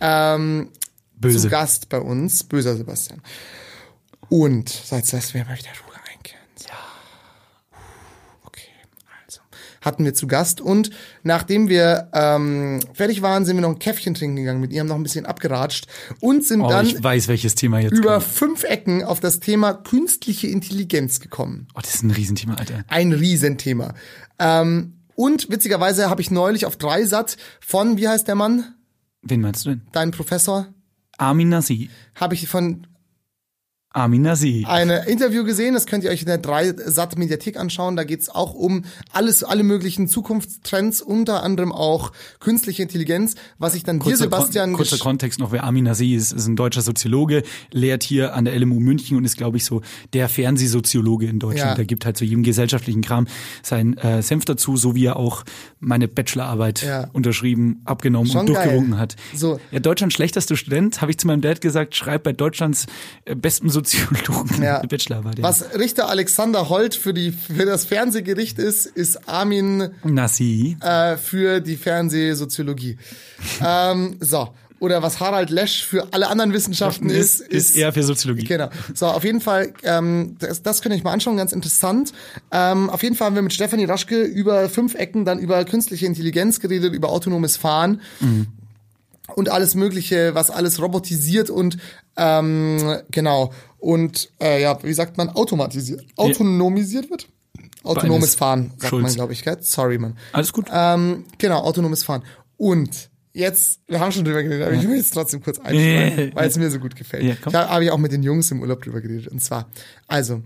ähm, 0.00 0.68
Böse. 1.16 1.38
zu 1.38 1.48
Gast 1.48 1.88
bei 1.88 1.98
uns, 1.98 2.44
böser 2.44 2.76
Sebastian. 2.76 3.22
Und, 4.28 4.68
so 4.68 4.96
jetzt 4.96 5.12
lassen 5.12 5.32
wir 5.34 5.44
mal 5.46 5.56
wieder 5.56 5.70
Ruhe 5.86 5.96
einkehren. 6.14 6.44
Ja. 6.68 6.78
Okay, 8.44 8.68
also. 9.26 9.40
Hatten 9.82 10.04
wir 10.06 10.14
zu 10.14 10.26
Gast 10.26 10.60
und 10.62 10.88
nachdem 11.22 11.68
wir 11.68 12.08
ähm, 12.14 12.80
fertig 12.94 13.20
waren, 13.20 13.44
sind 13.44 13.56
wir 13.56 13.60
noch 13.60 13.68
ein 13.70 13.78
Käffchen 13.78 14.14
trinken 14.14 14.36
gegangen 14.36 14.60
mit 14.60 14.72
ihr, 14.72 14.80
haben 14.80 14.86
noch 14.88 14.96
ein 14.96 15.02
bisschen 15.02 15.26
abgeratscht 15.26 15.86
und 16.20 16.44
sind 16.44 16.62
Oh, 16.62 16.68
dann 16.70 16.86
ich 16.86 17.02
weiß, 17.02 17.28
welches 17.28 17.54
Thema 17.54 17.80
jetzt 17.80 17.92
über 17.98 18.14
kommt. 18.14 18.24
fünf 18.24 18.64
Ecken 18.64 19.02
auf 19.04 19.20
das 19.20 19.40
Thema 19.40 19.74
künstliche 19.74 20.46
Intelligenz 20.46 21.20
gekommen. 21.20 21.68
Oh, 21.74 21.80
das 21.82 21.96
ist 21.96 22.02
ein 22.04 22.10
Riesenthema, 22.12 22.54
Alter. 22.54 22.84
Ein 22.88 23.12
Riesenthema. 23.12 23.92
Ähm, 24.38 24.94
und 25.14 25.50
witzigerweise 25.50 26.08
habe 26.08 26.22
ich 26.22 26.30
neulich 26.30 26.64
auf 26.64 26.76
Dreisat 26.76 27.36
von, 27.60 27.98
wie 27.98 28.08
heißt 28.08 28.26
der 28.28 28.34
Mann? 28.34 28.74
Wen 29.22 29.40
meinst 29.42 29.66
du 29.66 29.70
denn? 29.70 29.82
Dein 29.92 30.10
Professor? 30.10 30.68
Armin 31.18 31.48
Nasi. 31.50 31.90
Habe 32.14 32.34
ich 32.34 32.48
von 32.48 32.86
Armin 33.92 34.22
Nasi. 34.22 34.64
ein 34.68 34.90
Interview 34.90 35.44
gesehen, 35.44 35.74
das 35.74 35.86
könnt 35.86 36.04
ihr 36.04 36.10
euch 36.10 36.20
in 36.22 36.26
der 36.26 36.38
Dreisat 36.38 37.18
Mediathek 37.18 37.58
anschauen. 37.58 37.96
Da 37.96 38.04
geht's 38.04 38.28
auch 38.28 38.54
um 38.54 38.84
alles, 39.12 39.44
alle 39.44 39.62
möglichen 39.62 40.08
Zukunftstrends, 40.08 41.02
unter 41.02 41.42
anderem 41.42 41.72
auch 41.72 42.12
künstliche 42.40 42.82
Intelligenz, 42.82 43.34
was 43.58 43.74
ich 43.74 43.82
dann 43.84 43.98
dir, 43.98 44.04
Kurzer, 44.04 44.24
Sebastian, 44.24 44.70
Kon 44.70 44.76
kurzer 44.76 44.98
Kontext 44.98 45.38
noch, 45.38 45.52
wer 45.52 45.64
Armin 45.64 45.84
Nasi 45.84 46.14
ist, 46.14 46.32
ist 46.32 46.46
ein 46.46 46.56
deutscher 46.56 46.82
Soziologe, 46.82 47.42
lehrt 47.70 48.02
hier 48.02 48.34
an 48.34 48.44
der 48.44 48.58
LMU 48.58 48.80
München 48.80 49.16
und 49.16 49.24
ist, 49.24 49.36
glaube 49.36 49.56
ich, 49.58 49.64
so 49.64 49.82
der 50.12 50.28
Fernsehsoziologe 50.28 51.26
in 51.26 51.38
Deutschland. 51.38 51.70
Ja. 51.70 51.74
Der 51.74 51.84
gibt 51.84 52.04
halt 52.04 52.16
zu 52.16 52.24
jedem 52.24 52.42
gesellschaftlichen 52.42 53.02
Kram 53.02 53.26
seinen 53.62 53.96
äh, 53.98 54.22
Senf 54.22 54.44
dazu, 54.44 54.76
so 54.76 54.94
wie 54.94 55.06
er 55.06 55.16
auch 55.16 55.44
meine 55.80 56.08
Bachelorarbeit 56.08 56.82
Ja. 56.82 57.08
unterschrieben, 57.12 57.82
abgenommen 57.84 58.30
Schon 58.30 58.40
und 58.40 58.46
geil. 58.54 58.54
durchgewunken 58.64 58.98
hat. 58.98 59.16
So. 59.34 59.60
Ja, 59.70 59.80
Deutschlands 59.80 60.14
schlechtester 60.14 60.56
Student, 60.56 61.00
habe 61.00 61.10
ich 61.10 61.18
zu 61.18 61.26
meinem 61.26 61.40
Dad 61.40 61.60
gesagt, 61.60 61.94
schreib 61.96 62.22
bei 62.22 62.32
Deutschlands 62.32 62.86
äh, 63.24 63.34
besten 63.34 63.68
Soziologen 63.84 64.62
Ja. 64.62 64.80
Bachelorarbeit. 64.86 65.38
ja. 65.38 65.44
Was 65.44 65.64
Richter 65.78 66.08
Alexander 66.08 66.68
Holt 66.68 66.94
für, 66.94 67.12
die, 67.14 67.32
für 67.32 67.64
das 67.66 67.84
Fernsehgericht 67.84 68.58
ist, 68.58 68.86
ist 68.86 69.28
Armin 69.28 69.90
Nasi. 70.04 70.76
äh, 70.80 71.16
für 71.16 71.60
die 71.60 71.76
Fernsehsoziologie. 71.76 72.98
ähm, 73.64 74.16
so. 74.20 74.48
Oder 74.78 75.00
was 75.00 75.20
Harald 75.20 75.50
Lesch 75.50 75.84
für 75.84 76.08
alle 76.12 76.26
anderen 76.28 76.52
Wissenschaften 76.52 77.08
ist, 77.08 77.38
ist 77.40 77.76
eher 77.76 77.92
für 77.92 78.02
Soziologie. 78.02 78.42
Genau. 78.44 78.68
So, 78.94 79.06
auf 79.06 79.22
jeden 79.22 79.40
Fall, 79.40 79.72
ähm, 79.84 80.34
das, 80.40 80.60
das 80.64 80.82
könnt 80.82 80.92
ihr 80.92 80.98
euch 80.98 81.04
mal 81.04 81.12
anschauen, 81.12 81.36
ganz 81.36 81.52
interessant. 81.52 82.12
Ähm, 82.50 82.90
auf 82.90 83.00
jeden 83.04 83.14
Fall 83.14 83.26
haben 83.26 83.36
wir 83.36 83.42
mit 83.42 83.52
Stefanie 83.52 83.84
Raschke 83.84 84.22
über 84.22 84.68
fünf 84.68 84.96
Ecken 84.96 85.24
dann 85.24 85.38
über 85.38 85.64
künstliche 85.64 86.06
Intelligenz 86.06 86.58
geredet, 86.58 86.94
über 86.94 87.10
autonomes 87.10 87.56
Fahren. 87.56 88.00
Und 89.36 89.48
alles 89.50 89.76
Mögliche, 89.76 90.34
was 90.34 90.50
alles 90.50 90.82
robotisiert 90.82 91.48
und 91.48 91.78
ähm, 92.16 92.96
genau. 93.12 93.52
Und 93.82 94.30
äh, 94.40 94.62
ja, 94.62 94.80
wie 94.84 94.92
sagt 94.92 95.18
man, 95.18 95.28
automatisiert, 95.30 96.06
autonomisiert 96.16 97.10
wird? 97.10 97.26
Autonomes 97.82 98.20
Beides. 98.20 98.34
Fahren, 98.36 98.70
sagt 98.78 98.90
Schulz. 98.90 99.02
man, 99.02 99.14
glaube 99.14 99.32
ich, 99.32 99.42
gell? 99.42 99.58
Sorry, 99.60 99.98
man. 99.98 100.16
Alles 100.32 100.52
gut. 100.52 100.66
Ähm, 100.72 101.24
genau, 101.38 101.62
autonomes 101.64 102.04
Fahren. 102.04 102.22
Und 102.56 103.10
jetzt, 103.32 103.80
wir 103.88 103.98
haben 103.98 104.12
schon 104.12 104.24
drüber 104.24 104.44
geredet, 104.44 104.68
aber 104.68 104.76
ich 104.76 104.86
will 104.86 104.94
jetzt 104.94 105.12
trotzdem 105.12 105.42
kurz 105.42 105.58
einsteigen, 105.58 106.30
weil 106.32 106.48
es 106.48 106.56
mir 106.56 106.70
so 106.70 106.78
gut 106.78 106.94
gefällt. 106.94 107.24
Ja, 107.24 107.34
komm. 107.42 107.52
ich 107.52 107.58
habe 107.58 107.84
ich 107.84 107.90
auch 107.90 107.98
mit 107.98 108.12
den 108.12 108.22
Jungs 108.22 108.52
im 108.52 108.60
Urlaub 108.60 108.82
drüber 108.82 109.00
geredet. 109.00 109.26
Und 109.26 109.42
zwar, 109.42 109.68
also, 110.06 110.42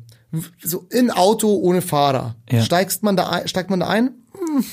so 0.64 0.86
in 0.88 1.10
Auto 1.10 1.56
ohne 1.56 1.82
Fahrer. 1.82 2.36
Ja. 2.50 2.62
Steigst 2.62 3.02
man 3.02 3.16
da 3.16 3.28
ein, 3.28 3.48
steigt 3.48 3.68
man 3.68 3.80
da 3.80 3.88
ein? 3.88 4.12
Hm, 4.32 4.64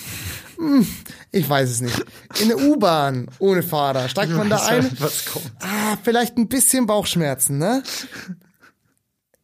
hm, 0.55 0.87
ich 1.33 1.49
weiß 1.49 1.69
es 1.69 1.81
nicht. 1.81 2.01
In 2.39 2.49
eine 2.49 2.57
U-Bahn 2.57 3.27
ohne 3.39 3.61
Fahrer. 3.61 4.07
Steigt 4.07 4.31
man 4.31 4.49
da 4.49 4.65
ein? 4.67 4.89
Was 4.99 5.25
kommt? 5.25 5.51
Ah, 5.59 5.97
vielleicht 6.01 6.37
ein 6.37 6.47
bisschen 6.47 6.85
Bauchschmerzen, 6.85 7.57
ne? 7.57 7.83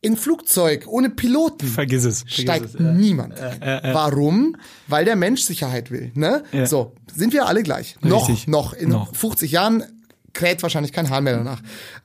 In 0.01 0.15
Flugzeug 0.15 0.85
ohne 0.87 1.09
Piloten 1.09 1.67
Vergiss 1.67 2.05
es. 2.05 2.19
Vergiss 2.19 2.41
steigt 2.41 2.65
es. 2.65 2.79
Niemand. 2.79 3.33
Warum? 3.39 4.55
Weil 4.87 5.03
der 5.03 5.17
Mensch 5.17 5.41
Sicherheit 5.41 5.91
will. 5.91 6.11
Ne? 6.15 6.43
Ja. 6.53 6.65
So, 6.65 6.93
sind 7.13 7.33
wir 7.33 7.47
alle 7.47 7.63
gleich. 7.63 7.97
Noch, 8.01 8.29
Richtig. 8.29 8.47
noch. 8.47 8.73
In 8.73 8.89
Noch. 8.89 9.13
50 9.13 9.51
Jahren 9.51 9.83
kräht 10.33 10.63
wahrscheinlich 10.63 10.93
kein 10.93 11.09
Hahn 11.09 11.23
mehr 11.23 11.37
danach. 11.37 11.61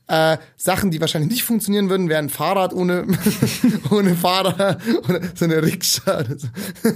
Äh, 0.06 0.38
Sachen, 0.56 0.90
die 0.90 1.00
wahrscheinlich 1.00 1.30
nicht 1.30 1.44
funktionieren 1.44 1.88
würden, 1.88 2.08
wären 2.08 2.30
Fahrrad 2.30 2.72
ohne, 2.74 3.06
ohne 3.90 4.16
Fahrer 4.16 4.78
oder 5.08 5.20
so 5.34 5.44
eine 5.44 5.62
Rikscha. 5.62 6.24
So. 6.36 6.48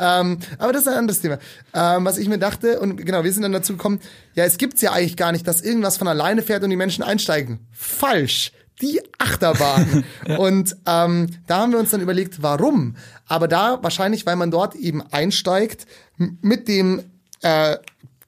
ähm, 0.00 0.38
aber 0.58 0.72
das 0.72 0.82
ist 0.82 0.88
ein 0.88 0.98
anderes 0.98 1.20
Thema. 1.20 1.38
Ähm, 1.74 2.04
was 2.04 2.18
ich 2.18 2.28
mir 2.28 2.38
dachte, 2.38 2.80
und 2.80 2.96
genau, 2.96 3.24
wir 3.24 3.32
sind 3.32 3.42
dann 3.42 3.52
dazu 3.52 3.74
gekommen, 3.74 4.00
ja, 4.34 4.44
es 4.44 4.58
gibt's 4.58 4.82
ja 4.82 4.92
eigentlich 4.92 5.16
gar 5.16 5.32
nicht, 5.32 5.46
dass 5.46 5.60
irgendwas 5.60 5.96
von 5.96 6.08
alleine 6.08 6.42
fährt 6.42 6.64
und 6.64 6.70
die 6.70 6.76
Menschen 6.76 7.04
einsteigen. 7.04 7.60
Falsch. 7.72 8.52
Die 8.80 9.00
Achterbahn. 9.18 10.04
Und 10.38 10.76
ähm, 10.86 11.28
da 11.46 11.58
haben 11.58 11.72
wir 11.72 11.78
uns 11.78 11.90
dann 11.90 12.00
überlegt, 12.00 12.42
warum. 12.42 12.96
Aber 13.26 13.48
da 13.48 13.78
wahrscheinlich, 13.82 14.26
weil 14.26 14.36
man 14.36 14.50
dort 14.50 14.74
eben 14.74 15.02
einsteigt 15.10 15.86
mit 16.16 16.68
dem 16.68 17.02
äh, 17.42 17.76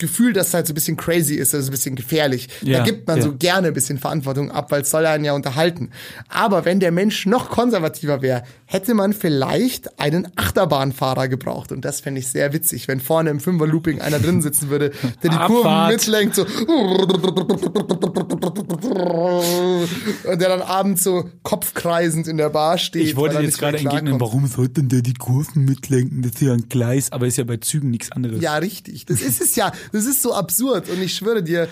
Gefühl, 0.01 0.33
dass 0.33 0.49
es 0.49 0.55
halt 0.55 0.67
so 0.67 0.73
ein 0.73 0.75
bisschen 0.75 0.97
crazy 0.97 1.35
ist, 1.35 1.55
also 1.55 1.69
ein 1.69 1.71
bisschen 1.71 1.95
gefährlich. 1.95 2.49
Ja, 2.63 2.79
da 2.79 2.85
gibt 2.85 3.07
man 3.07 3.19
ja. 3.19 3.23
so 3.23 3.37
gerne 3.37 3.69
ein 3.69 3.75
bisschen 3.75 3.99
Verantwortung 3.99 4.51
ab, 4.51 4.73
weil 4.73 4.83
es 4.83 4.91
soll 4.91 5.07
einen 5.07 5.25
ja 5.25 5.35
unterhalten. 5.35 5.91
Aber 6.29 6.65
wenn 6.65 6.81
der 6.81 6.91
Mensch 6.91 7.27
noch 7.27 7.51
konservativer 7.51 8.23
wäre, 8.23 8.43
hätte 8.71 8.95
man 8.95 9.13
vielleicht 9.13 9.99
einen 9.99 10.29
Achterbahnfahrer 10.37 11.27
gebraucht. 11.27 11.73
Und 11.73 11.85
das 11.85 12.01
fände 12.01 12.21
ich 12.21 12.29
sehr 12.29 12.53
witzig, 12.53 12.87
wenn 12.87 13.01
vorne 13.01 13.31
im 13.31 13.41
Fünfer-Looping 13.41 14.01
einer 14.01 14.21
drin 14.21 14.43
sitzen 14.43 14.71
würde, 14.71 14.93
der 15.25 15.31
die 15.31 15.37
Kurven 15.37 15.89
mitlenkt, 15.89 16.37
so 16.37 16.47
und 20.25 20.41
der 20.41 20.49
dann 20.49 20.63
abends 20.63 21.03
so 21.03 21.29
kopfkreisend 21.43 22.29
in 22.29 22.37
der 22.37 22.51
Bar 22.51 22.79
steht. 22.79 23.07
Ich 23.07 23.17
wollte 23.17 23.41
jetzt 23.41 23.59
gerade 23.59 23.79
entgegnen, 23.79 24.21
warum 24.21 24.47
sollte 24.47 24.75
denn 24.75 24.89
der 24.89 25.03
die 25.03 25.15
Kurven 25.15 25.65
mitlenken? 25.65 26.23
Das 26.23 26.35
ist 26.35 26.41
ja 26.41 26.53
ein 26.53 26.69
Gleis, 26.69 27.11
aber 27.11 27.27
ist 27.27 27.39
ja 27.39 27.45
bei 27.45 27.57
Zügen 27.57 27.91
nichts 27.91 28.13
anderes. 28.13 28.41
Ja, 28.41 28.55
richtig. 28.55 29.05
Das 29.05 29.21
ist 29.21 29.41
es 29.41 29.57
ja. 29.57 29.73
Das 29.91 30.07
ist 30.07 30.23
so 30.23 30.33
absurd. 30.33 30.89
Und 30.89 31.03
ich 31.03 31.17
schwöre 31.17 31.43
dir, 31.43 31.67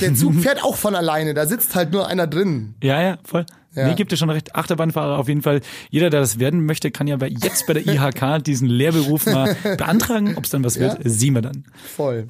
der 0.00 0.14
Zug 0.14 0.36
fährt 0.36 0.62
auch 0.62 0.76
von 0.76 0.94
alleine. 0.94 1.34
Da 1.34 1.46
sitzt 1.46 1.74
halt 1.74 1.90
nur 1.90 2.06
einer 2.06 2.28
drin. 2.28 2.76
Ja, 2.84 3.02
ja, 3.02 3.18
voll. 3.24 3.46
Ja. 3.76 3.86
Nee, 3.88 3.94
gibt 3.94 4.12
es 4.12 4.18
schon 4.18 4.30
recht. 4.30 4.54
Achterbahnfahrer 4.56 5.18
auf 5.18 5.28
jeden 5.28 5.42
Fall. 5.42 5.60
Jeder, 5.90 6.10
der 6.10 6.20
das 6.20 6.38
werden 6.40 6.64
möchte, 6.66 6.90
kann 6.90 7.06
ja 7.06 7.16
bei, 7.16 7.28
jetzt 7.28 7.66
bei 7.66 7.74
der 7.74 7.86
IHK 7.86 8.42
diesen 8.42 8.68
Lehrberuf 8.68 9.26
mal 9.26 9.54
beantragen. 9.76 10.36
Ob 10.36 10.44
es 10.44 10.50
dann 10.50 10.64
was 10.64 10.78
wird, 10.80 11.04
Ja. 11.04 11.10
sehen 11.10 11.34
wir 11.34 11.42
dann. 11.42 11.64
Voll. 11.94 12.28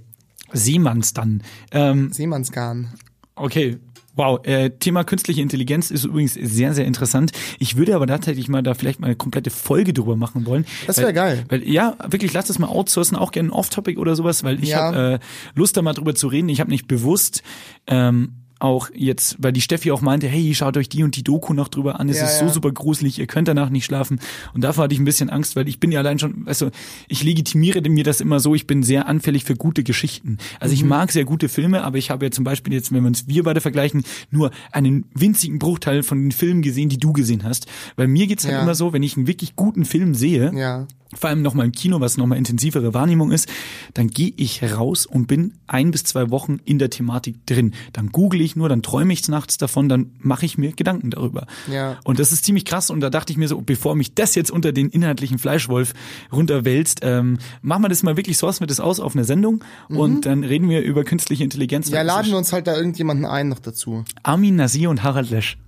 Sehen 0.53 0.83
man's 0.83 1.13
dann. 1.15 1.43
Ähm, 1.73 2.13
Seemannsgarn. 2.13 2.89
okay. 3.35 3.79
Wow, 4.19 4.47
äh, 4.47 4.71
Thema 4.71 5.05
künstliche 5.05 5.43
Intelligenz 5.43 5.91
ist 5.91 6.07
übrigens 6.07 6.33
sehr, 6.33 6.73
sehr 6.73 6.87
interessant. 6.87 7.33
Ich 7.59 7.77
würde 7.77 7.95
aber 7.95 8.07
tatsächlich 8.07 8.49
mal 8.49 8.63
da 8.63 8.73
vielleicht 8.73 8.99
mal 8.99 9.09
eine 9.09 9.17
komplette 9.17 9.51
Folge 9.51 9.93
drüber 9.93 10.17
machen 10.17 10.47
wollen. 10.47 10.65
Das 10.87 10.97
wär 10.97 11.09
Weil- 11.09 11.13
geil. 11.13 11.45
Weil, 11.51 11.69
ja, 11.69 11.97
wirklich, 12.09 12.33
lass 12.33 12.47
das 12.47 12.59
mal 12.59 12.69
outsourcen, 12.69 13.15
auch 13.15 13.31
gerne 13.31 13.53
Off-Topic 13.53 13.99
oder 14.01 14.17
sowas, 14.17 14.43
weil 14.43 14.63
ich 14.63 14.71
Ja. 14.71 14.79
habe 14.85 14.97
äh, 15.15 15.19
Lust, 15.55 15.77
da 15.77 15.83
mal 15.83 15.93
drüber 15.93 16.15
zu 16.15 16.29
reden. 16.29 16.49
Ich 16.49 16.61
habe 16.61 16.71
nicht 16.71 16.89
bewusst 16.89 17.43
ähm, 17.87 18.33
auch 18.59 18.89
jetzt, 18.95 19.37
weil 19.39 19.53
die 19.53 19.61
Steffi 19.61 19.91
auch 19.93 20.01
meinte, 20.01 20.27
hey, 20.29 20.55
schaut 20.55 20.77
euch 20.77 20.89
die 20.89 21.03
und 21.03 21.15
die 21.17 21.23
Doku 21.23 21.53
noch 21.53 21.69
drüber 21.69 22.01
an, 22.01 22.09
es 22.09 22.19
Ja, 22.19 22.25
ist 22.25 22.41
ja. 22.41 22.47
so 22.49 22.55
super 22.55 22.73
gruselig, 22.73 23.19
ihr 23.19 23.27
könnt 23.27 23.49
danach 23.49 23.69
nicht 23.71 23.85
schlafen. 23.85 24.19
Und 24.55 24.63
davor 24.65 24.85
hatte 24.85 24.95
ich 24.95 25.01
ein 25.01 25.05
bisschen 25.05 25.29
Angst, 25.29 25.57
weil 25.57 25.69
ich 25.69 25.79
bin 25.79 25.93
ja 25.93 26.01
allein 26.01 26.19
schon, 26.19 26.45
also 26.47 26.71
ich 27.09 27.23
legitimiere 27.23 27.81
mir 27.89 28.05
das 28.05 28.21
immer 28.21 28.41
so, 28.41 28.55
ich 28.55 28.67
bin 28.67 28.83
sehr 28.83 29.09
anfällig 29.09 29.45
für 29.45 29.57
gute 29.57 29.83
Geschichten. 29.85 30.39
Also 30.59 30.73
Mhm. 30.73 30.77
ich 30.81 30.85
mag 30.85 31.13
sehr 31.13 31.25
gute 31.25 31.49
Filme, 31.49 31.85
aber 31.85 31.99
ich 31.99 32.11
habe 32.11 32.25
ja 32.27 32.31
zum 32.31 32.45
Beispiel 32.45 32.73
jetzt, 32.73 32.93
wenn 32.93 33.03
wir 33.03 33.09
uns 33.09 33.29
wir 33.29 33.43
beide 33.43 33.61
vergleichen, 33.61 34.05
nur 34.31 34.51
einen 34.73 35.05
winzigen 35.15 35.59
Bruchteil 35.59 36.03
von 36.03 36.23
den 36.23 36.33
Filmen 36.33 36.63
gesehen, 36.63 36.89
die 36.89 36.99
du 36.99 37.13
gesehen 37.13 37.45
hast. 37.45 37.67
Weil 37.97 38.09
mir 38.09 38.27
geht's 38.27 38.45
halt 38.45 38.55
Ja. 38.55 38.63
immer 38.63 38.75
so, 38.75 38.93
wenn 38.93 39.03
ich 39.03 39.17
einen 39.17 39.27
wirklich 39.27 39.55
guten 39.57 39.85
Film 39.85 40.15
sehe, 40.15 40.53
Ja. 40.55 40.87
Vor 41.17 41.31
allem 41.31 41.43
nochmal 41.43 41.67
im 41.67 41.73
Kino, 41.73 42.01
was 42.01 42.17
nochmal 42.17 42.39
intensivere 42.39 42.95
Wahrnehmung 42.95 43.33
ist, 43.33 43.49
dann 43.95 44.09
gehe 44.09 44.33
ich 44.37 44.63
raus 44.63 45.07
und 45.07 45.27
bin 45.27 45.55
ein 45.67 45.91
bis 45.91 46.05
zwei 46.05 46.31
Wochen 46.31 46.59
in 46.65 46.79
der 46.79 46.91
Thematik 46.91 47.47
drin. 47.47 47.75
Dann 47.93 48.11
google 48.11 48.41
ich 48.41 48.57
nur, 48.57 48.69
dann 48.69 48.83
träume 48.83 49.13
ich 49.13 49.27
nachts 49.29 49.59
davon, 49.59 49.89
dann 49.89 50.13
mache 50.19 50.47
ich 50.47 50.59
mir 50.59 50.73
Gedanken 50.73 51.11
darüber. 51.11 51.47
Ja. 51.71 51.99
Und 52.05 52.19
das 52.19 52.33
ist 52.33 52.45
ziemlich 52.45 52.65
krass 52.65 52.91
und 52.91 53.01
da 53.01 53.11
dachte 53.11 53.33
ich 53.33 53.39
mir 53.39 53.49
so, 53.49 53.61
bevor 53.61 53.95
mich 53.95 54.15
das 54.15 54.35
jetzt 54.35 54.51
unter 54.51 54.73
den 54.73 54.91
inhaltlichen 54.91 55.39
Fleischwolf 55.39 55.95
runterwälzt, 56.33 57.01
ähm, 57.03 57.39
machen 57.63 57.83
wir 57.83 57.89
das 57.89 58.03
mal 58.03 58.17
wirklich, 58.17 58.39
sourcen 58.39 58.61
wir 58.61 58.67
das 58.67 58.81
aus 58.81 59.01
auf 59.01 59.15
eine 59.15 59.25
Sendung 59.25 59.65
und 59.89 60.27
dann 60.27 60.45
reden 60.45 60.69
wir 60.69 60.83
über 60.83 61.05
künstliche 61.05 61.45
Intelligenz. 61.45 61.89
Mhm. 61.89 61.95
Ja, 61.95 62.03
laden 62.03 62.31
wir 62.31 62.39
uns 62.39 62.53
halt 62.53 62.67
da 62.67 62.77
irgendjemanden 62.77 63.25
ein 63.25 63.49
noch 63.49 63.59
dazu. 63.59 64.05
Armin 64.23 64.57
Nasir 64.57 64.91
und 64.91 65.03
Harald 65.03 65.31
Lesch. 65.31 65.59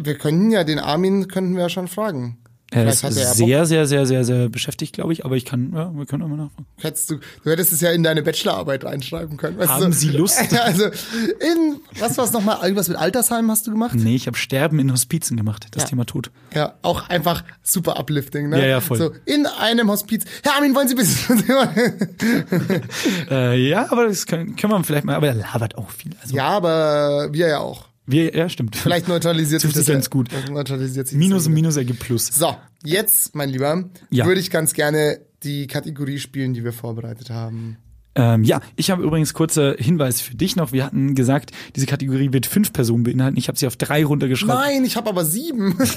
Wir 0.00 0.16
könnten 0.16 0.50
ja 0.50 0.64
den 0.64 0.78
Armin 0.78 1.28
könnten 1.28 1.54
wir 1.54 1.62
ja 1.62 1.68
schon 1.68 1.88
fragen. 1.88 2.38
Er 2.74 2.88
ist 2.88 3.00
sehr, 3.00 3.66
sehr, 3.66 3.86
sehr, 3.86 4.06
sehr, 4.06 4.24
sehr 4.24 4.48
beschäftigt, 4.48 4.94
glaube 4.94 5.12
ich, 5.12 5.24
aber 5.24 5.36
ich 5.36 5.44
kann, 5.44 5.72
ja, 5.74 5.96
wir 5.96 6.06
können 6.06 6.24
auch 6.24 6.28
mal 6.28 6.36
nachfragen. 6.36 6.66
Hättest 6.80 7.10
du, 7.10 7.18
du 7.44 7.50
hättest 7.50 7.72
es 7.72 7.80
ja 7.80 7.92
in 7.92 8.02
deine 8.02 8.22
Bachelorarbeit 8.22 8.84
reinschreiben 8.84 9.36
können. 9.36 9.58
Weißt 9.58 9.70
Haben? 9.70 9.92
Sie 9.92 10.08
Lust? 10.08 10.40
Also 10.64 10.84
in 10.86 11.80
was 11.98 12.16
war's 12.16 12.32
nochmal? 12.32 12.58
Irgendwas 12.62 12.88
mit 12.88 12.96
Altersheim 12.96 13.50
hast 13.50 13.66
du 13.66 13.70
gemacht? 13.70 13.94
Nee, 13.94 14.14
ich 14.14 14.26
habe 14.26 14.36
Sterben 14.36 14.78
in 14.78 14.90
Hospizen 14.90 15.36
gemacht, 15.36 15.66
das. 15.72 15.84
Thema 15.84 16.06
Tod. 16.06 16.30
Ja, 16.54 16.74
auch 16.82 17.08
einfach 17.10 17.44
super 17.62 17.98
uplifting, 17.98 18.48
ne? 18.48 18.60
Ja, 18.60 18.66
ja, 18.66 18.80
voll. 18.80 18.96
So, 18.96 19.12
in 19.26 19.46
einem 19.46 19.90
Hospiz. 19.90 20.24
Herr 20.42 20.56
Armin, 20.56 20.74
wollen 20.74 20.88
Sie 20.88 20.94
bitte? 20.94 21.04
Äh, 23.30 23.68
ja, 23.68 23.90
aber 23.90 24.08
das 24.08 24.26
können, 24.26 24.56
können 24.56 24.72
wir 24.72 24.84
vielleicht 24.84 25.04
mal, 25.04 25.14
aber 25.14 25.28
er 25.28 25.34
labert 25.34 25.76
auch 25.76 25.90
viel. 25.90 26.12
Also 26.22 26.34
ja, 26.34 26.48
aber 26.48 27.28
wir 27.32 27.48
ja 27.48 27.58
auch. 27.58 27.88
Wir, 28.06 28.34
ja, 28.34 28.48
stimmt. 28.48 28.76
Vielleicht 28.76 29.08
neutralisiert 29.08 29.62
sich 29.62 29.72
das 29.72 29.86
ganz 29.86 30.06
ja- 30.06 30.10
gut. 30.10 30.28
Neutralisiert 30.50 31.08
sich 31.08 31.16
Minus 31.18 31.46
und. 31.46 31.54
Minus 31.54 31.76
ergibt 31.76 32.00
Plus. 32.00 32.26
So, 32.26 32.56
jetzt, 32.84 33.34
mein 33.34 33.48
Lieber, 33.50 33.84
Ja. 34.10 34.26
würde 34.26 34.40
ich 34.40 34.50
ganz 34.50 34.72
gerne 34.74 35.20
die 35.42 35.66
Kategorie 35.66 36.18
spielen, 36.18 36.54
die 36.54 36.64
wir 36.64 36.72
vorbereitet 36.72 37.30
haben. 37.30 37.76
Ähm, 38.16 38.44
ja, 38.44 38.60
ich 38.76 38.90
habe 38.92 39.02
übrigens 39.02 39.34
kurzer 39.34 39.74
Hinweis 39.76 40.20
für 40.20 40.36
dich 40.36 40.54
noch. 40.54 40.70
Wir 40.70 40.84
hatten 40.84 41.16
gesagt, 41.16 41.50
diese 41.74 41.86
Kategorie 41.86 42.32
wird 42.32 42.46
fünf 42.46 42.72
Personen 42.72 43.02
beinhalten. 43.02 43.36
Ich 43.36 43.48
habe 43.48 43.58
sie 43.58 43.66
auf 43.66 43.76
drei 43.76 44.04
runtergeschraubt. 44.04 44.52
Nein, 44.60 44.84
ich 44.84 44.96
habe 44.96 45.08
aber 45.10 45.24
sieben. 45.24 45.76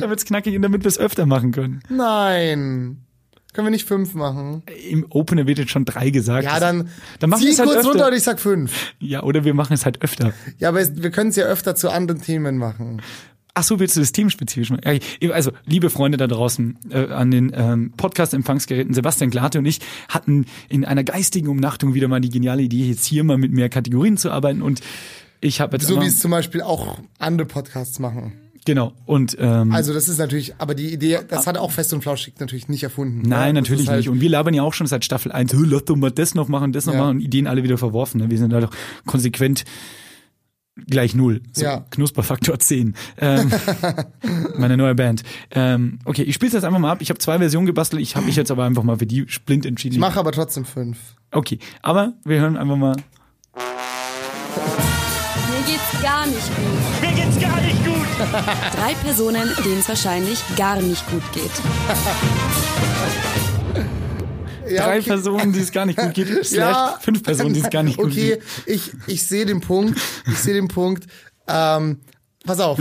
Da 0.00 0.08
wird's 0.08 0.24
knackig, 0.24 0.56
und 0.56 0.62
damit 0.62 0.82
wir 0.82 0.88
es 0.88 0.98
öfter 0.98 1.24
machen 1.26 1.52
können. 1.52 1.80
Nein. 1.88 3.05
Können 3.56 3.68
wir 3.68 3.70
nicht 3.70 3.88
fünf 3.88 4.12
machen? 4.12 4.62
Im 4.90 5.06
Opener 5.08 5.46
wird 5.46 5.56
jetzt 5.58 5.70
schon 5.70 5.86
drei 5.86 6.10
gesagt. 6.10 6.44
Ja, 6.44 6.60
dann, 6.60 6.90
dann 7.20 7.30
machen 7.30 7.40
zieh 7.40 7.46
wir 7.46 7.52
es 7.54 7.58
halt 7.58 7.68
kurz 7.70 7.78
öfter. 7.78 7.90
runter 7.90 8.08
und 8.08 8.12
ich 8.12 8.22
sag 8.22 8.38
fünf. 8.38 8.92
Ja, 9.00 9.22
oder 9.22 9.46
wir 9.46 9.54
machen 9.54 9.72
es 9.72 9.86
halt 9.86 10.02
öfter. 10.02 10.34
Ja, 10.58 10.68
aber 10.68 10.80
wir 10.80 11.10
können 11.10 11.30
es 11.30 11.36
ja 11.36 11.46
öfter 11.46 11.74
zu 11.74 11.88
anderen 11.88 12.20
Themen 12.20 12.58
machen. 12.58 13.00
Ach 13.54 13.62
so, 13.62 13.80
willst 13.80 13.96
du 13.96 14.00
das 14.00 14.12
themenspezifisch 14.12 14.68
machen? 14.68 14.82
Also, 15.32 15.52
liebe 15.64 15.88
Freunde 15.88 16.18
da 16.18 16.26
draußen 16.26 16.78
äh, 16.90 17.06
an 17.06 17.30
den 17.30 17.50
ähm, 17.54 17.94
Podcast-Empfangsgeräten, 17.96 18.92
Sebastian 18.92 19.30
Glate 19.30 19.58
und 19.58 19.64
ich 19.64 19.80
hatten 20.10 20.44
in 20.68 20.84
einer 20.84 21.02
geistigen 21.02 21.48
Umnachtung 21.48 21.94
wieder 21.94 22.08
mal 22.08 22.20
die 22.20 22.28
geniale 22.28 22.60
Idee, 22.60 22.90
jetzt 22.90 23.06
hier 23.06 23.24
mal 23.24 23.38
mit 23.38 23.52
mehr 23.52 23.70
Kategorien 23.70 24.18
zu 24.18 24.30
arbeiten 24.30 24.60
und 24.60 24.82
ich 25.40 25.62
habe 25.62 25.78
jetzt 25.78 25.86
So 25.86 25.98
wie 26.02 26.06
es 26.06 26.18
zum 26.18 26.30
Beispiel 26.30 26.60
auch 26.60 26.98
andere 27.18 27.46
Podcasts 27.46 27.98
machen. 28.00 28.34
Genau 28.66 28.92
und 29.06 29.34
ähm, 29.40 29.72
Also 29.72 29.94
das 29.94 30.08
ist 30.08 30.18
natürlich, 30.18 30.56
aber 30.58 30.74
die 30.74 30.92
Idee, 30.92 31.20
das 31.26 31.46
hat 31.46 31.56
auch 31.56 31.70
Fest 31.72 31.94
und 31.94 32.02
Flauschig 32.02 32.34
natürlich 32.38 32.68
nicht 32.68 32.82
erfunden. 32.82 33.22
Nein, 33.22 33.56
Ja, 33.56 33.62
das 33.62 33.70
natürlich 33.70 33.88
halt, 33.88 33.98
nicht. 34.00 34.08
Und 34.10 34.20
wir 34.20 34.28
labern 34.28 34.52
ja 34.52 34.62
auch 34.62 34.74
schon 34.74 34.86
seit 34.86 35.06
Staffel 35.06 35.32
1, 35.32 35.54
"Hö, 35.54 35.64
lass 35.66 35.86
doch 35.86 35.96
mal 35.96 36.10
das 36.10 36.34
noch 36.34 36.48
machen, 36.48 36.72
das 36.72 36.84
noch 36.84 36.92
Ja. 36.92 37.00
machen 37.00 37.16
und 37.16 37.20
Ideen 37.22 37.46
alle 37.46 37.62
wieder 37.62 37.78
verworfen. 37.78 38.20
Ne? 38.20 38.28
Wir 38.30 38.36
sind 38.36 38.52
da 38.52 38.60
doch 38.60 38.72
konsequent 39.06 39.64
gleich 40.88 41.14
null. 41.14 41.40
So, 41.52 41.64
Ja. 41.64 41.86
Knusperfaktor 41.90 42.58
10. 42.58 42.94
Ähm, 43.18 43.50
meine 44.58 44.76
neue 44.76 44.94
Band. 44.94 45.22
Ähm, 45.50 45.98
okay, 46.04 46.22
ich 46.22 46.34
spiele 46.34 46.52
jetzt 46.52 46.64
einfach 46.64 46.78
mal 46.78 46.92
ab. 46.92 46.98
Ich 47.00 47.08
habe 47.08 47.18
zwei 47.18 47.38
Versionen 47.38 47.66
gebastelt. 47.66 48.02
Ich 48.02 48.14
habe 48.14 48.26
mich 48.26 48.36
jetzt 48.36 48.50
aber 48.50 48.64
einfach 48.64 48.82
mal 48.82 48.98
für 48.98 49.06
die 49.06 49.24
Splint 49.26 49.64
entschieden. 49.64 49.94
Ich 49.94 50.00
mache 50.00 50.20
aber 50.20 50.32
trotzdem 50.32 50.66
fünf. 50.66 50.98
Okay, 51.30 51.58
aber 51.80 52.12
wir 52.24 52.40
hören 52.40 52.58
einfach 52.58 52.76
mal. 52.76 52.94
Mir 53.54 53.62
geht's 55.66 56.02
gar 56.02 56.26
nicht 56.26 56.46
gut. 56.56 56.85
Drei 58.16 58.94
Personen, 59.02 59.48
denen 59.64 59.78
es 59.80 59.88
wahrscheinlich 59.88 60.38
gar 60.56 60.80
nicht 60.80 61.08
gut 61.10 61.22
geht. 61.32 61.50
Ja, 64.68 64.86
Drei 64.86 64.98
okay. 64.98 65.08
Personen, 65.10 65.52
die 65.52 65.60
es 65.60 65.70
gar 65.70 65.86
nicht 65.86 65.98
gut 65.98 66.14
geht. 66.14 66.28
Slash 66.44 67.00
fünf 67.00 67.22
Personen, 67.22 67.54
die 67.54 67.60
es 67.60 67.70
gar 67.70 67.82
nicht 67.82 67.98
gut 67.98 68.06
okay, 68.06 68.36
geht. 68.36 68.42
ich, 68.66 68.92
ich 69.06 69.22
sehe 69.22 69.46
den 69.46 69.60
Punkt. 69.60 69.98
Ich 70.26 70.38
sehe 70.38 70.54
den 70.54 70.68
Punkt. 70.68 71.06
Ähm, 71.46 72.00
pass 72.44 72.60
auf. 72.60 72.78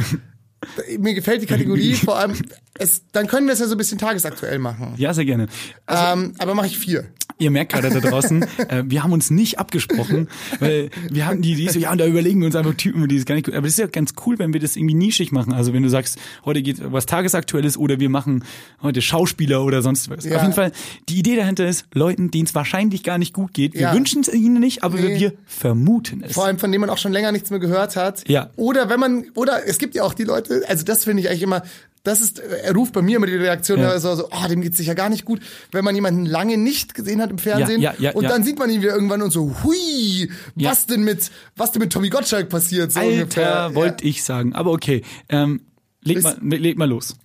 Mir 0.99 1.13
gefällt 1.13 1.41
die 1.41 1.45
Kategorie, 1.47 1.93
vor 1.95 2.17
allem, 2.17 2.33
es, 2.77 3.03
dann 3.11 3.27
können 3.27 3.47
wir 3.47 3.53
es 3.53 3.59
ja 3.59 3.67
so 3.67 3.75
ein 3.75 3.77
bisschen 3.77 3.97
tagesaktuell 3.97 4.59
machen. 4.59 4.93
Ja, 4.97 5.13
sehr 5.13 5.25
gerne. 5.25 5.47
ähm, 5.87 6.33
aber 6.37 6.55
mache 6.55 6.67
ich 6.67 6.77
vier. 6.77 7.05
Ihr 7.37 7.51
merkt 7.51 7.73
gerade 7.73 7.89
da 7.89 7.99
draußen, 7.99 8.43
äh, 8.69 8.83
wir 8.85 9.03
haben 9.03 9.11
uns 9.11 9.29
nicht 9.29 9.59
abgesprochen, 9.59 10.29
weil 10.59 10.89
wir 11.11 11.25
hatten 11.25 11.41
die 11.41 11.51
Idee 11.51 11.67
so, 11.69 11.79
ja, 11.79 11.91
und 11.91 11.97
da 11.99 12.05
überlegen 12.07 12.39
wir 12.39 12.45
uns 12.45 12.55
einfach 12.55 12.75
Typen, 12.75 13.05
die 13.09 13.17
ist 13.17 13.25
gar 13.25 13.35
nicht 13.35 13.45
gut. 13.45 13.53
Aber 13.55 13.63
das 13.63 13.73
ist 13.73 13.79
ja 13.79 13.87
ganz 13.87 14.13
cool, 14.25 14.39
wenn 14.39 14.53
wir 14.53 14.61
das 14.61 14.77
irgendwie 14.77 14.93
nischig 14.95 15.33
machen. 15.33 15.51
Also 15.51 15.73
wenn 15.73 15.83
du 15.83 15.89
sagst, 15.89 16.17
heute 16.45 16.61
geht 16.61 16.77
was 16.93 17.05
Tagesaktuelles 17.05 17.77
oder 17.77 17.99
wir 17.99 18.09
machen 18.09 18.45
heute 18.81 19.01
Schauspieler 19.01 19.63
oder 19.65 19.81
sonst 19.81 20.09
was. 20.09 20.23
Ja. 20.23 20.37
Auf 20.37 20.43
jeden 20.43 20.53
Fall, 20.53 20.71
die 21.09 21.19
Idee 21.19 21.35
dahinter 21.35 21.67
ist, 21.67 21.87
Leuten, 21.93 22.31
denen 22.31 22.45
es 22.45 22.55
wahrscheinlich 22.55 23.03
gar 23.03 23.17
nicht 23.17 23.33
gut 23.33 23.53
geht, 23.53 23.73
wir 23.73 23.81
Ja. 23.81 23.93
wünschen 23.93 24.21
es 24.21 24.33
ihnen 24.33 24.59
nicht, 24.61 24.83
aber 24.83 24.97
Nee. 24.97 25.19
wir 25.19 25.33
vermuten 25.45 26.23
es. 26.23 26.33
Vor 26.33 26.45
allem 26.45 26.57
von 26.57 26.71
dem 26.71 26.79
man 26.81 26.89
auch 26.89 26.97
schon 26.97 27.11
länger 27.11 27.33
nichts 27.33 27.49
mehr 27.49 27.59
gehört 27.59 27.97
hat. 27.97 28.27
Ja. 28.29 28.49
Oder 28.55 28.89
wenn 28.89 28.99
man, 29.01 29.25
oder 29.35 29.67
es 29.67 29.77
gibt 29.77 29.93
ja 29.95 30.03
auch 30.03 30.13
die 30.13 30.23
Leute, 30.23 30.54
also 30.67 30.83
das 30.85 31.03
finde 31.03 31.21
ich 31.23 31.29
eigentlich 31.29 31.43
immer, 31.43 31.63
das 32.03 32.21
ist, 32.21 32.37
er 32.39 32.73
ruft 32.75 32.93
bei 32.93 33.01
mir 33.01 33.17
immer 33.17 33.25
die 33.25 33.35
Reaktion, 33.35 33.79
Ja. 33.79 33.89
also 33.89 34.15
so, 34.15 34.29
oh, 34.31 34.47
dem 34.47 34.61
geht's 34.61 34.77
sicher 34.77 34.93
gar 34.95 35.09
nicht 35.09 35.25
gut, 35.25 35.41
wenn 35.71 35.83
man 35.83 35.95
jemanden 35.95 36.25
lange 36.25 36.57
nicht 36.57 36.93
gesehen 36.93 37.19
hat 37.21 37.31
im 37.31 37.39
Fernsehen 37.39 37.81
Ja, 37.81 37.93
ja, 37.97 38.11
ja, 38.11 38.11
und 38.13 38.25
dann 38.25 38.43
sieht 38.43 38.59
man 38.59 38.69
ihn 38.69 38.81
wieder 38.81 38.93
irgendwann 38.93 39.21
und 39.23 39.31
so, 39.31 39.55
hui, 39.63 40.29
was 40.55 40.85
denn 40.85 41.03
mit, 41.03 41.31
was 41.55 41.71
denn 41.71 41.81
mit 41.81 41.91
Tommy 41.91 42.09
Gottschalk 42.09 42.49
passiert, 42.49 42.91
so 42.91 42.99
Alter, 42.99 43.73
wollte 43.75 44.05
ich 44.05 44.23
sagen. 44.23 44.53
Aber 44.53 44.71
okay, 44.71 45.01
ähm, 45.29 45.61
leg, 46.03 46.17
Ist- 46.17 46.23
mal, 46.23 46.37
leg 46.41 46.77
mal 46.77 46.87
los. 46.89 47.15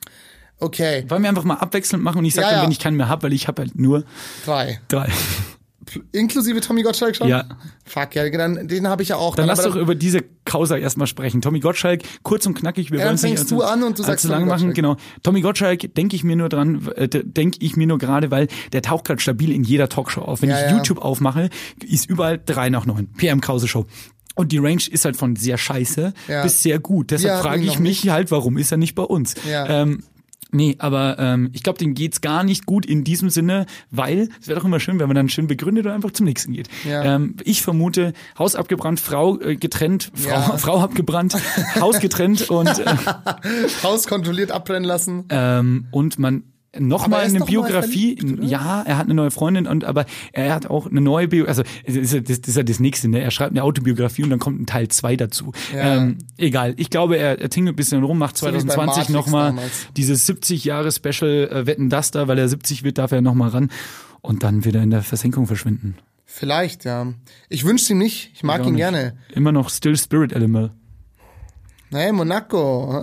Okay, 0.63 1.05
Wollen 1.09 1.23
wir 1.23 1.29
einfach 1.31 1.45
mal 1.45 1.55
abwechselnd 1.55 2.05
machen 2.05 2.19
und 2.19 2.25
ich 2.27 2.35
sage 2.35 2.49
Ja, 2.49 2.53
dann, 2.57 2.65
wenn 2.65 2.71
ich 2.73 2.79
keinen 2.79 2.97
mehr 2.99 3.09
hab, 3.09 3.23
weil 3.23 3.33
ich 3.33 3.49
habe 3.49 3.63
halt 3.63 3.79
nur 3.79 4.05
drei. 4.45 4.79
drei. 4.89 5.11
Inklusive 6.13 6.61
Tommy 6.61 6.83
Gottschalk 6.83 7.17
schon? 7.17 7.29
Ja. 7.29 7.45
Fuck, 7.85 8.15
ja, 8.15 8.29
dann, 8.31 8.69
den 8.69 8.89
habe 8.89 9.03
ich 9.03 9.11
ja 9.11 9.17
auch. 9.17 9.37
Dann 9.37 9.47
lass 9.47 9.61
aber 9.61 9.71
doch 9.71 9.77
über 9.77 9.95
diese 9.95 10.21
Causa 10.45 10.77
erstmal 10.77 11.07
sprechen. 11.07 11.41
Tommy 11.43 11.61
Gottschalk, 11.61 12.03
kurz 12.23 12.47
und 12.47 12.55
knackig, 12.55 12.91
wir 12.91 12.99
Ja, 12.99 13.05
wollen 13.05 13.09
dann 13.09 13.15
es 13.17 13.23
nicht 13.23 13.35
fängst 13.37 13.51
du 13.51 13.63
an 13.63 13.83
und 13.83 13.99
du 13.99 14.03
sagst 14.03 14.25
lang 14.27 14.41
Tommy 14.41 14.51
machen. 14.51 14.67
Gottschalk. 14.69 14.75
Genau. 14.77 14.97
Tommy 15.23 15.41
Gottschalk 15.41 15.95
denke 15.95 16.17
ich 16.17 16.25
mir 16.25 16.37
nur 16.37 16.49
dran, 16.49 16.87
äh, 16.97 17.09
denke 17.09 17.59
ich 17.61 17.77
mir 17.77 17.87
nur 17.87 17.99
gerade, 17.99 18.31
weil 18.31 18.49
der 18.73 18.83
taucht 18.83 19.05
gerade 19.07 19.21
stabil 19.21 19.53
in 19.53 19.65
jeder 19.65 19.89
Talkshow 19.89 20.23
auf. 20.23 20.43
Wenn 20.43 20.51
Ja, 20.51 20.57
ich 20.65 20.71
ja. 20.71 20.77
YouTube 20.77 20.99
aufmache, 20.99 21.51
ist 21.85 22.09
überall 22.09 22.41
drei 22.45 22.71
nach 22.71 22.87
neun. 22.87 23.09
PM 23.17 23.41
Krause 23.41 23.69
Show. 23.69 23.87
Und 24.37 24.53
die 24.53 24.59
Range 24.59 24.83
ist 24.91 25.05
halt 25.05 25.17
von 25.17 25.37
sehr 25.37 25.59
scheiße 25.59 26.15
Ja. 26.29 26.43
bis 26.43 26.63
sehr 26.63 26.79
gut. 26.79 27.11
Deshalb 27.11 27.35
hatten 27.35 27.43
frage 27.45 27.63
ich 27.65 27.79
mich 27.79 28.09
halt, 28.09 28.31
warum 28.31 28.57
ist 28.59 28.71
er 28.71 28.79
nicht 28.79 28.95
bei 28.95 29.03
uns? 29.03 29.35
Ja. 29.51 29.83
Ähm, 29.83 30.05
Nee, 30.53 30.77
aber 30.79 31.17
ähm, 31.19 31.51
ich 31.53 31.63
glaube, 31.63 31.79
dem 31.79 31.95
geht's 31.95 32.21
gar 32.21 32.43
nicht 32.45 32.67
gut 32.67 32.85
in 32.87 33.05
diesem 33.05 33.31
Sinne, 33.31 33.67
weil 33.91 34.29
es 34.41 34.49
wäre 34.49 34.59
doch 34.59 34.65
immer 34.67 34.81
schön, 34.81 34.99
wenn 34.99 35.07
man 35.07 35.15
dann 35.15 35.29
schön 35.29 35.47
begründet 35.47 35.87
und 35.87 35.93
einfach 35.93 36.11
zum 36.11 36.27
nächsten 36.27 36.53
geht. 36.53 36.69
Ja. 36.89 37.03
Ähm, 37.17 37.37
ich 37.45 37.63
vermute, 37.63 38.13
Haus 38.39 38.55
abgebrannt, 38.57 39.01
Frau 39.01 39.39
äh, 39.41 39.57
getrennt, 39.57 40.11
Frau, 40.15 40.29
Ja. 40.31 40.41
Frau 40.59 40.81
abgebrannt, 40.81 41.37
Haus 41.81 42.01
getrennt 42.01 42.51
und, 42.51 42.69
äh, 42.69 42.85
Haus 43.83 44.07
kontrolliert 44.07 44.51
abbrennen 44.51 44.85
lassen. 44.85 45.25
ähm, 45.31 45.87
und 45.91 46.19
man 46.19 46.43
nochmal 46.79 47.25
eine 47.25 47.41
Biografie. 47.41 48.17
verliebt, 48.17 48.45
ja, 48.45 48.83
er 48.83 48.97
hat 48.97 49.07
eine 49.07 49.15
neue 49.15 49.31
Freundin 49.31 49.67
und 49.67 49.85
aber 49.85 50.07
er 50.33 50.55
hat 50.55 50.67
auch 50.69 50.87
eine 50.87 51.01
neue 51.01 51.29
Biografie. 51.29 51.49
Also 51.51 51.63
das 51.87 51.97
ist, 52.13 52.57
ja- 52.57 52.63
das, 52.63 52.81
nächste, 52.81 53.09
ne? 53.09 53.21
Er 53.21 53.31
schreibt 53.31 53.51
eine 53.53 53.63
Autobiografie 53.65 54.23
und 54.23 54.31
dann 54.31 54.39
kommt 54.39 54.61
ein 54.61 54.67
Teil 54.67 54.89
2 54.89 55.17
dazu. 55.17 55.53
Ja. 55.75 55.97
Ähm, 55.97 56.19
egal. 56.37 56.75
Ich 56.77 56.91
glaube, 56.91 57.17
er, 57.17 57.41
er 57.41 57.51
tingelt 57.51 57.75
ein 57.75 57.77
bisschen 57.77 58.03
rum, 58.05 58.19
macht 58.19 58.41
wie 58.41 58.47
bei 58.47 58.53
2020 58.53 58.87
Matrix 58.97 59.09
nochmal 59.11 59.55
dieses 59.97 60.27
70 60.27 60.65
Jahre 60.65 60.93
Special 60.93 61.49
äh, 61.51 61.67
Wetten 61.67 61.91
das 61.91 62.11
da, 62.11 62.29
weil 62.29 62.39
er 62.39 62.49
70 62.49 62.85
wird, 62.85 62.99
darf 62.99 63.13
er 63.13 63.21
nochmal 63.21 63.51
ran 63.51 63.71
und 64.21 64.43
dann 64.43 64.65
wieder 64.65 64.83
in 64.83 64.91
der 64.91 65.03
Versenkung 65.03 65.47
verschwinden. 65.47 65.97
Vielleicht, 66.25 66.85
ja. 66.85 67.13
Ich 67.49 67.65
wünsche 67.65 67.93
ihm 67.93 67.99
nicht. 67.99 68.31
Ich 68.35 68.45
mag 68.45 68.61
Auch 68.61 68.67
ihn 68.67 68.75
nicht. 68.75 68.79
gerne. 68.81 69.17
Immer 69.35 69.51
noch 69.51 69.69
Still 69.69 69.97
Spirit 69.97 70.33
Animal. 70.35 70.71
Hey, 71.93 72.13
Monaco. 72.13 73.03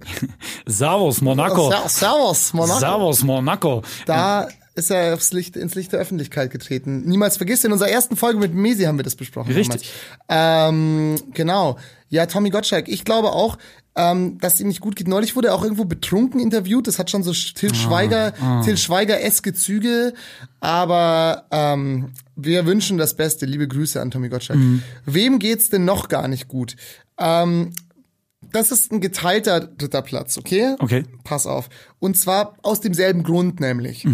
Servus 0.66 1.20
Monaco. 1.20 1.70
Ser- 1.70 1.88
Servus, 1.88 2.52
Monaco. 2.54 2.78
Servus 2.80 3.22
Monaco. 3.22 3.82
Da 4.06 4.48
ist 4.74 4.90
er 4.90 5.14
aufs 5.14 5.32
Licht, 5.32 5.56
ins 5.56 5.74
Licht 5.74 5.92
der 5.92 6.00
Öffentlichkeit 6.00 6.50
getreten. 6.50 7.02
Niemals 7.04 7.36
vergisst, 7.36 7.64
in 7.64 7.72
unserer 7.72 7.88
ersten 7.90 8.16
Folge 8.16 8.38
mit 8.38 8.54
Mesi 8.54 8.84
haben 8.84 8.98
wir 8.98 9.02
das 9.02 9.16
besprochen. 9.16 9.52
Richtig. 9.52 9.90
Ähm, 10.28 11.20
genau. 11.34 11.78
Ja, 12.10 12.26
Tommy 12.26 12.50
Gottschalk. 12.50 12.88
Ich 12.88 13.04
glaube 13.04 13.32
auch, 13.32 13.58
ähm, 13.96 14.38
dass 14.38 14.54
es 14.54 14.60
ihm 14.60 14.68
nicht 14.68 14.80
gut 14.80 14.94
geht. 14.94 15.08
Neulich 15.08 15.34
wurde 15.36 15.48
er 15.48 15.54
auch 15.56 15.64
irgendwo 15.64 15.84
betrunken 15.84 16.38
interviewt. 16.40 16.86
Das 16.86 16.98
hat 17.00 17.10
schon 17.10 17.24
so 17.24 17.32
Ah, 17.32 17.34
Till 17.56 17.74
Schweiger, 17.74 18.32
Till 18.64 18.76
Schweiger-eske 18.78 19.52
Züge. 19.52 20.14
Aber 20.60 21.44
ähm, 21.50 22.12
wir 22.36 22.64
wünschen 22.64 22.96
das 22.98 23.14
Beste. 23.16 23.44
Liebe 23.46 23.66
Grüße 23.66 24.00
an 24.00 24.10
Tommy 24.12 24.28
Gottschalk. 24.28 24.58
Mhm. 24.60 24.82
Wem 25.04 25.38
geht's 25.40 25.68
denn 25.70 25.84
noch 25.84 26.08
gar 26.08 26.28
nicht 26.28 26.46
gut? 26.48 26.76
Ähm, 27.18 27.72
das 28.52 28.72
ist 28.72 28.92
ein 28.92 29.00
geteilter 29.00 29.60
dritter 29.60 30.02
Platz, 30.02 30.38
okay? 30.38 30.76
Okay. 30.78 31.04
Pass 31.24 31.46
auf. 31.46 31.68
Und 31.98 32.16
zwar 32.16 32.56
aus 32.62 32.80
demselben 32.80 33.22
Grund 33.22 33.60
nämlich. 33.60 34.04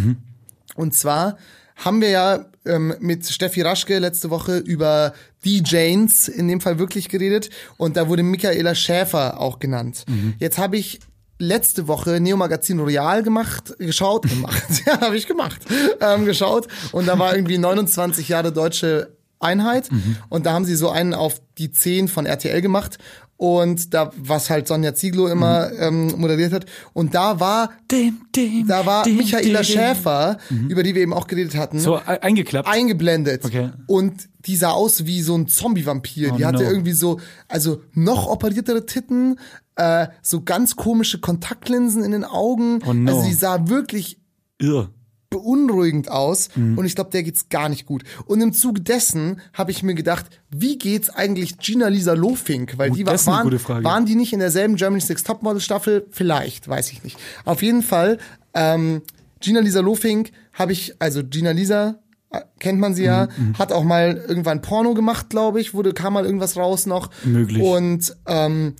Und 0.75 0.95
zwar 0.95 1.37
haben 1.77 2.01
wir 2.01 2.11
ja 2.11 2.47
ähm, 2.65 2.95
mit 3.01 3.27
Steffi 3.27 3.63
Raschke 3.63 3.99
letzte 3.99 4.31
Woche 4.31 4.59
über 4.59 5.13
Janes 5.43 6.29
in 6.29 6.49
dem 6.49 6.61
Fall 6.61 6.79
wirklich 6.79 7.09
geredet 7.09 7.51
und 7.77 7.97
da 7.97 8.09
wurde 8.09 8.23
Michaela 8.23 8.75
Schäfer 8.75 9.41
auch 9.41 9.59
genannt. 9.59 10.05
Jetzt 10.39 10.59
habe 10.59 10.77
ich 10.77 11.01
letzte 11.39 11.89
Woche 11.89 12.21
Neo 12.21 12.37
Magazin 12.37 12.79
Royal 12.79 13.23
gemacht, 13.23 13.75
geschaut, 13.79 14.29
gemacht, 14.29 14.65
ja, 14.87 15.01
habe 15.01 15.17
ich 15.17 15.27
gemacht, 15.27 15.61
ähm, 16.01 16.25
geschaut 16.25 16.69
und 16.93 17.07
da 17.07 17.19
war 17.19 17.35
irgendwie 17.35 17.59
29 17.59 18.29
Jahre 18.29 18.53
deutsche 18.53 19.17
Einheit 19.41 19.91
und 20.31 20.47
da 20.47 20.53
haben 20.53 20.65
sie 20.65 20.77
so 20.77 20.89
einen 20.89 21.13
auf 21.13 21.43
die 21.59 21.71
10 21.71 22.09
von 22.09 22.25
RTL 22.25 22.63
gemacht 22.63 22.99
und 23.37 23.93
da 23.95 24.11
was 24.17 24.49
halt 24.51 24.69
Sonja 24.69 24.95
Zieglo 24.95 25.27
immer 25.27 25.73
ähm, 25.73 26.15
moderiert 26.19 26.53
hat 26.53 26.67
und 26.93 27.15
da 27.15 27.41
war 27.41 27.71
Dim, 27.91 28.23
dim, 28.35 28.67
da 28.67 28.87
war 28.87 29.03
dim, 29.05 29.17
Michaela. 29.17 29.65
Schäfer, 29.65 30.39
über 30.69 30.83
die 30.83 30.95
wir 30.95 31.03
eben 31.03 31.13
auch 31.13 31.27
geredet 31.27 31.57
hatten, 31.57 31.79
So 31.81 31.97
e- 31.97 32.01
eingeklappt. 32.21 32.69
eingeblendet. 32.69 33.45
Okay. 33.45 33.71
Und 33.87 34.29
die 34.47 34.57
sah 34.57 34.71
aus 34.71 35.07
wie 35.07 35.23
so 35.23 35.35
ein 35.37 35.49
Zombie-Vampir. 35.49 36.33
Oh 36.33 36.37
die 36.37 36.45
hatte 36.47 36.63
no. 36.63 36.71
irgendwie 36.71 36.93
so, 36.93 37.19
also 37.49 37.83
noch 37.93 38.27
operiertere 38.29 38.87
Titten, 38.87 39.39
äh, 39.77 40.07
so 40.23 40.43
ganz 40.43 40.77
komische 40.77 41.19
Kontaktlinsen 41.19 42.05
in 42.05 42.13
den 42.13 42.25
Augen. 42.25 42.81
Oh 42.87 42.93
no. 42.93 43.11
Also 43.13 43.27
die 43.27 43.35
sah 43.35 43.69
wirklich 43.69 44.19
Irr. 44.59 44.91
Beunruhigend 45.35 46.11
aus 46.11 46.49
Mhm. 46.55 46.79
und 46.79 46.85
ich 46.87 46.95
glaube, 46.95 47.11
der 47.11 47.23
geht's 47.23 47.49
gar 47.49 47.69
nicht 47.69 47.87
gut. 47.87 48.05
Und 48.27 48.41
im 48.41 48.53
Zuge 48.53 48.81
dessen 48.81 49.41
habe 49.53 49.71
ich 49.73 49.83
mir 49.83 49.95
gedacht, 49.95 50.27
wie 50.51 50.79
geht's 50.79 51.11
eigentlich 51.11 51.59
Gina 51.59 51.89
Lisa 51.89 52.13
Lofink? 52.15 52.79
Weil 52.79 52.91
Oh, 52.93 52.95
die 52.95 53.05
war, 53.07 53.27
waren, 53.27 53.85
waren 53.85 54.07
die 54.07 54.15
nicht 54.15 54.33
in 54.33 54.39
derselben 54.41 54.77
Germany's 54.77 55.09
Next 55.09 55.27
Topmodel 55.27 55.61
Staffel? 55.61 56.07
Vielleicht, 56.11 56.69
weiß 56.69 56.93
ich 56.93 57.03
nicht. 57.05 57.19
Auf 57.45 57.63
jeden 57.63 57.83
Fall, 57.83 58.19
ähm, 58.55 59.03
Gina 59.41 59.61
Lisa 59.61 59.81
Lofink 59.81 60.31
habe 60.53 60.73
ich, 60.73 60.95
also 61.01 61.23
Gina 61.25 61.51
Lisa 61.51 61.97
äh, 62.31 62.41
kennt 62.61 62.79
man 62.81 62.95
sie 62.95 63.05
ja, 63.05 63.29
Mhm, 63.37 63.59
hat 63.59 63.73
auch 63.73 63.85
mal 63.85 64.23
irgendwann 64.29 64.63
Porno 64.63 64.95
gemacht, 64.95 65.29
glaube 65.31 65.61
ich, 65.61 65.75
wurde 65.75 65.93
kam 65.93 66.15
mal 66.15 66.25
irgendwas 66.25 66.57
raus 66.57 66.87
noch. 66.87 67.11
Möglich. 67.25 67.61
Und 67.63 68.17
ähm, 68.27 68.75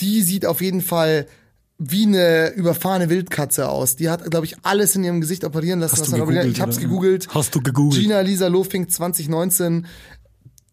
die 0.00 0.22
sieht 0.22 0.46
auf 0.46 0.60
jeden 0.60 0.80
Fall 0.82 1.26
wie 1.78 2.06
eine 2.06 2.52
überfahrene 2.54 3.10
Wildkatze 3.10 3.68
aus. 3.68 3.96
Die 3.96 4.08
hat, 4.08 4.28
glaube 4.30 4.46
ich, 4.46 4.56
alles 4.62 4.96
in 4.96 5.04
ihrem 5.04 5.20
Gesicht 5.20 5.44
operieren 5.44 5.80
lassen. 5.80 5.92
Hast 5.92 6.00
was 6.00 6.10
du 6.10 6.16
gegoogelt, 6.16 6.46
ich 6.46 6.60
hab's 6.60 6.78
gegoogelt. 6.78 7.28
Hast 7.34 7.54
du 7.54 7.60
gegoogelt? 7.60 8.00
Gina 8.02 8.20
Lisa 8.20 8.46
Lofink 8.48 8.90
2019. 8.90 9.86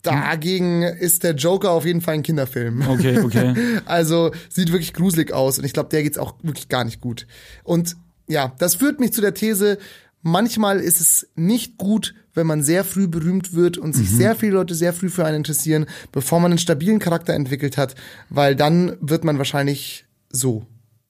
Dagegen 0.02 0.84
ist 0.84 1.24
der 1.24 1.34
Joker 1.34 1.72
auf 1.72 1.86
jeden 1.86 2.02
Fall 2.02 2.16
ein 2.16 2.24
Kinderfilm. 2.24 2.86
Okay, 2.88 3.20
okay. 3.20 3.54
Also 3.86 4.32
sieht 4.50 4.72
wirklich 4.72 4.94
gruselig 4.94 5.32
aus 5.32 5.58
und 5.60 5.64
ich 5.64 5.72
glaube, 5.72 5.90
der 5.90 6.04
geht's 6.04 6.18
auch 6.18 6.36
wirklich 6.44 6.68
gar 6.68 6.84
nicht 6.84 7.00
gut. 7.00 7.26
Und 7.64 7.96
ja, 8.28 8.54
das 8.60 8.76
führt 8.76 9.00
mich 9.00 9.14
zu 9.14 9.22
der 9.22 9.34
These, 9.34 9.78
manchmal 10.22 10.80
ist 10.82 11.00
es 11.00 11.28
nicht 11.36 11.78
gut, 11.78 12.16
wenn 12.34 12.48
man 12.48 12.64
sehr 12.64 12.84
früh 12.84 13.08
berühmt 13.08 13.54
wird 13.54 13.78
und 13.78 13.90
Mhm. 13.92 13.94
sich 14.00 14.10
sehr 14.10 14.36
viele 14.36 14.54
Leute 14.54 14.76
sehr 14.76 14.92
früh 14.94 15.10
für 15.10 15.24
einen 15.26 15.38
interessieren, 15.38 15.86
bevor 16.12 16.42
man 16.42 16.52
einen 16.52 16.60
stabilen 16.60 17.00
Charakter 17.00 17.34
entwickelt 17.34 17.78
hat, 17.78 17.96
weil 18.30 18.56
dann 18.58 18.98
wird 19.00 19.24
man 19.24 19.38
wahrscheinlich 19.38 20.06
so. 20.30 20.66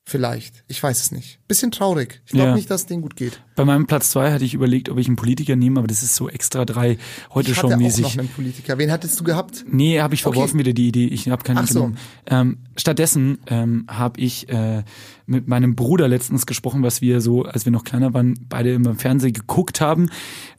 Vielleicht. 0.05 0.65
Ich 0.67 0.83
weiß 0.83 0.99
es 1.01 1.11
nicht. 1.13 1.39
Bisschen 1.47 1.71
traurig. 1.71 2.21
Ich 2.25 2.33
glaube 2.33 2.49
Ja. 2.49 2.55
nicht, 2.55 2.69
dass 2.69 2.81
es 2.81 2.87
denen 2.87 3.01
gut 3.01 3.15
geht. 3.15 3.41
Bei 3.55 3.63
meinem 3.63 3.87
Platz 3.87 4.11
zwei 4.11 4.33
hatte 4.33 4.43
ich 4.43 4.53
überlegt, 4.53 4.89
ob 4.89 4.97
ich 4.97 5.07
einen 5.07 5.15
Politiker 5.15 5.55
nehme, 5.55 5.79
aber 5.79 5.87
das 5.87 6.03
ist 6.03 6.15
so 6.15 6.27
extra 6.27 6.65
drei 6.65 6.97
heute 7.33 7.51
Ich 7.51 7.57
schon 7.57 7.71
hatte 7.71 7.75
auch 7.75 7.79
mäßig. 7.85 8.03
noch 8.03 8.17
einen 8.17 8.27
Politiker. 8.27 8.77
Wen 8.77 8.91
hattest 8.91 9.17
du 9.19 9.23
gehabt? 9.23 9.63
Nee, 9.65 10.01
habe 10.01 10.13
ich 10.13 10.21
verworfen 10.21 10.59
wieder 10.59 10.73
die 10.73 10.89
Idee. 10.89 11.05
Ich 11.07 11.29
habe 11.29 11.43
keine 11.43 11.61
Ach 11.61 11.67
so. 11.67 11.93
Ähm, 12.25 12.57
stattdessen 12.75 13.37
ähm, 13.47 13.85
habe 13.87 14.19
ich 14.19 14.49
äh, 14.49 14.83
mit 15.25 15.47
meinem 15.47 15.73
Bruder 15.75 16.09
letztens 16.09 16.45
gesprochen, 16.45 16.83
was 16.83 16.99
wir 16.99 17.21
so, 17.21 17.43
als 17.43 17.63
wir 17.63 17.71
noch 17.71 17.85
kleiner 17.85 18.13
waren, 18.13 18.33
beide 18.49 18.73
immer 18.73 18.89
im 18.89 18.97
Fernsehen 18.99 19.31
geguckt 19.31 19.79
haben. 19.79 20.09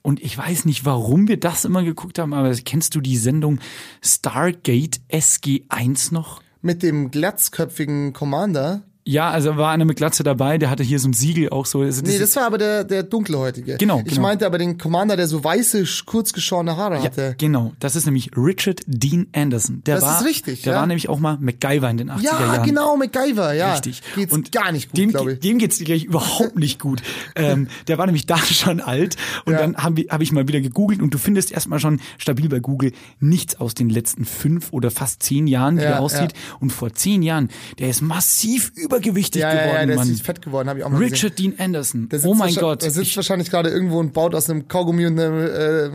Und 0.01 0.23
ich 0.23 0.35
weiß 0.35 0.65
nicht, 0.65 0.85
warum 0.85 1.27
wir 1.27 1.39
das 1.39 1.65
immer 1.65 1.83
geguckt 1.83 2.17
haben, 2.17 2.33
aber 2.33 2.51
kennst 2.55 2.95
du 2.95 2.99
die 3.01 3.17
Sendung 3.17 3.59
Stargate 4.03 5.01
SG1 5.11 6.13
noch? 6.13 6.41
Mit 6.63 6.81
dem 6.81 7.11
glatzköpfigen 7.11 8.11
Commander? 8.13 8.81
Ja, 9.07 9.29
also 9.29 9.55
war 9.55 9.71
einer 9.71 9.85
mit 9.85 9.97
Glatze 9.97 10.23
dabei, 10.23 10.57
der 10.57 10.71
hatte 10.71 10.81
hier 10.81 10.97
so 10.99 11.07
ein 11.07 11.13
Siegel 11.13 11.49
auch 11.49 11.67
so. 11.67 11.81
Also 11.81 12.01
Nee, 12.03 12.17
das 12.17 12.35
war 12.37 12.47
aber 12.47 12.57
der, 12.57 12.83
der 12.83 13.03
dunkelhäutige. 13.03 13.77
Genau, 13.77 13.99
Ich 14.03 14.05
genau. 14.15 14.21
meinte 14.23 14.47
aber 14.47 14.57
den 14.57 14.79
Commander, 14.79 15.15
der 15.15 15.27
so 15.27 15.43
weiße, 15.43 15.83
kurz 16.07 16.33
geschorene 16.33 16.75
Haare 16.75 16.95
Ja, 16.97 17.03
hatte. 17.03 17.35
genau. 17.37 17.73
Das 17.79 17.95
ist 17.95 18.05
nämlich 18.05 18.31
Richard 18.35 18.81
Dean 18.87 19.27
Anderson. 19.31 19.83
Der 19.85 19.95
Das 19.95 20.03
war, 20.05 20.19
ist 20.21 20.25
richtig, 20.25 20.63
Der 20.63 20.73
ja. 20.73 20.79
war 20.79 20.87
nämlich 20.87 21.07
auch 21.07 21.19
mal 21.19 21.37
MacGyver 21.39 21.87
in 21.91 21.97
den 21.97 22.09
80er 22.09 22.21
Ja, 22.23 22.39
Jahren. 22.39 22.65
genau, 22.65 22.97
MacGyver, 22.97 23.53
ja. 23.53 23.73
Richtig. 23.73 24.01
Geht's 24.15 24.33
und 24.33 24.51
gar 24.51 24.71
nicht 24.71 24.89
gut, 24.89 24.97
dem, 24.97 25.09
glaube 25.11 25.33
ich. 25.33 25.39
Dem 25.39 25.59
geht's 25.59 25.77
gleich 25.77 26.03
überhaupt 26.05 26.55
nicht 26.57 26.79
gut. 26.79 27.03
ähm, 27.35 27.67
der 27.87 27.99
war 27.99 28.07
nämlich 28.07 28.25
da 28.25 28.37
schon 28.39 28.81
alt 28.81 29.17
und 29.45 29.53
Ja. 29.53 29.59
dann 29.59 29.77
habe 29.77 30.01
hab 30.09 30.21
ich 30.21 30.31
mal 30.31 30.47
wieder 30.47 30.61
gegoogelt 30.61 30.99
und 31.03 31.13
du 31.13 31.19
findest 31.19 31.51
erstmal 31.51 31.79
schon 31.79 31.99
stabil 32.17 32.49
bei 32.49 32.59
Google 32.59 32.91
nichts 33.19 33.59
aus 33.59 33.75
den 33.75 33.89
letzten 33.91 34.25
fünf 34.25 34.73
oder 34.73 34.89
fast 34.89 35.21
zehn 35.21 35.45
Jahren, 35.45 35.77
wie 35.77 35.83
Ja, 35.83 35.89
der 35.89 35.99
aussieht. 36.01 36.33
Und 36.59 36.71
vor 36.71 36.91
zehn 36.91 37.21
Jahren, 37.21 37.49
der 37.77 37.89
ist 37.89 38.01
massiv 38.01 38.71
übergewichtig 38.95 39.41
Ja, 39.41 39.53
ja, 39.53 39.61
geworden, 39.61 39.75
ja, 39.81 39.85
der 39.87 39.95
Mann. 39.97 40.09
ist 40.11 40.21
fett 40.23 40.41
geworden, 40.41 40.69
habe 40.69 40.79
ich 40.79 40.85
auch 40.85 40.89
mal 40.89 40.99
gesehen. 40.99 41.13
Richard 41.13 41.39
Dean 41.39 41.53
Anderson. 41.57 42.09
Oh 42.23 42.33
mein 42.33 42.53
Gott. 42.55 42.81
Der 42.83 42.91
sitzt 42.91 43.07
Ich- 43.09 43.15
wahrscheinlich 43.17 43.49
gerade 43.49 43.69
irgendwo 43.69 43.99
und 43.99 44.13
baut 44.13 44.33
aus 44.35 44.49
einem 44.49 44.67
Kaugummi 44.67 45.05
und 45.05 45.19
einem 45.19 45.39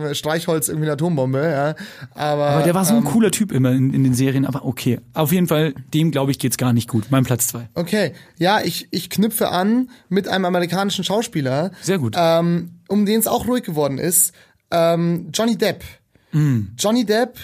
äh, 0.09 0.15
Streichholz 0.15 0.67
irgendwie 0.67 0.85
eine 0.85 0.93
Atombombe, 0.93 1.39
ja. 1.43 1.75
Aber, 2.13 2.45
aber 2.47 2.63
der 2.63 2.73
war 2.73 2.85
so 2.85 2.93
ein 2.93 2.99
ähm, 2.99 3.05
cooler 3.05 3.31
Typ 3.31 3.51
immer 3.51 3.71
in, 3.71 3.93
in 3.93 4.03
den 4.03 4.13
Serien, 4.13 4.45
aber 4.45 4.65
okay. 4.65 4.99
Auf 5.13 5.31
jeden 5.31 5.47
Fall, 5.47 5.73
dem 5.93 6.11
glaube 6.11 6.31
ich 6.31 6.39
geht's 6.39 6.57
gar 6.57 6.73
nicht 6.73 6.87
gut. 6.89 7.05
Mein 7.09 7.23
Platz 7.23 7.47
zwei. 7.47 7.69
Okay, 7.73 8.13
ja, 8.37 8.61
ich, 8.61 8.87
ich 8.91 9.09
knüpfe 9.09 9.49
an 9.49 9.89
mit 10.09 10.27
einem 10.27 10.45
amerikanischen 10.45 11.03
Schauspieler. 11.03 11.71
Sehr 11.81 11.97
gut. 11.99 12.15
Ähm, 12.17 12.71
um 12.87 13.05
den 13.05 13.19
es 13.19 13.27
auch 13.27 13.47
ruhig 13.47 13.63
geworden 13.63 13.97
ist. 13.97 14.33
Ähm, 14.71 15.29
Johnny 15.33 15.57
Depp. 15.57 15.83
Mm. 16.31 16.61
Johnny 16.77 17.05
Depp 17.05 17.37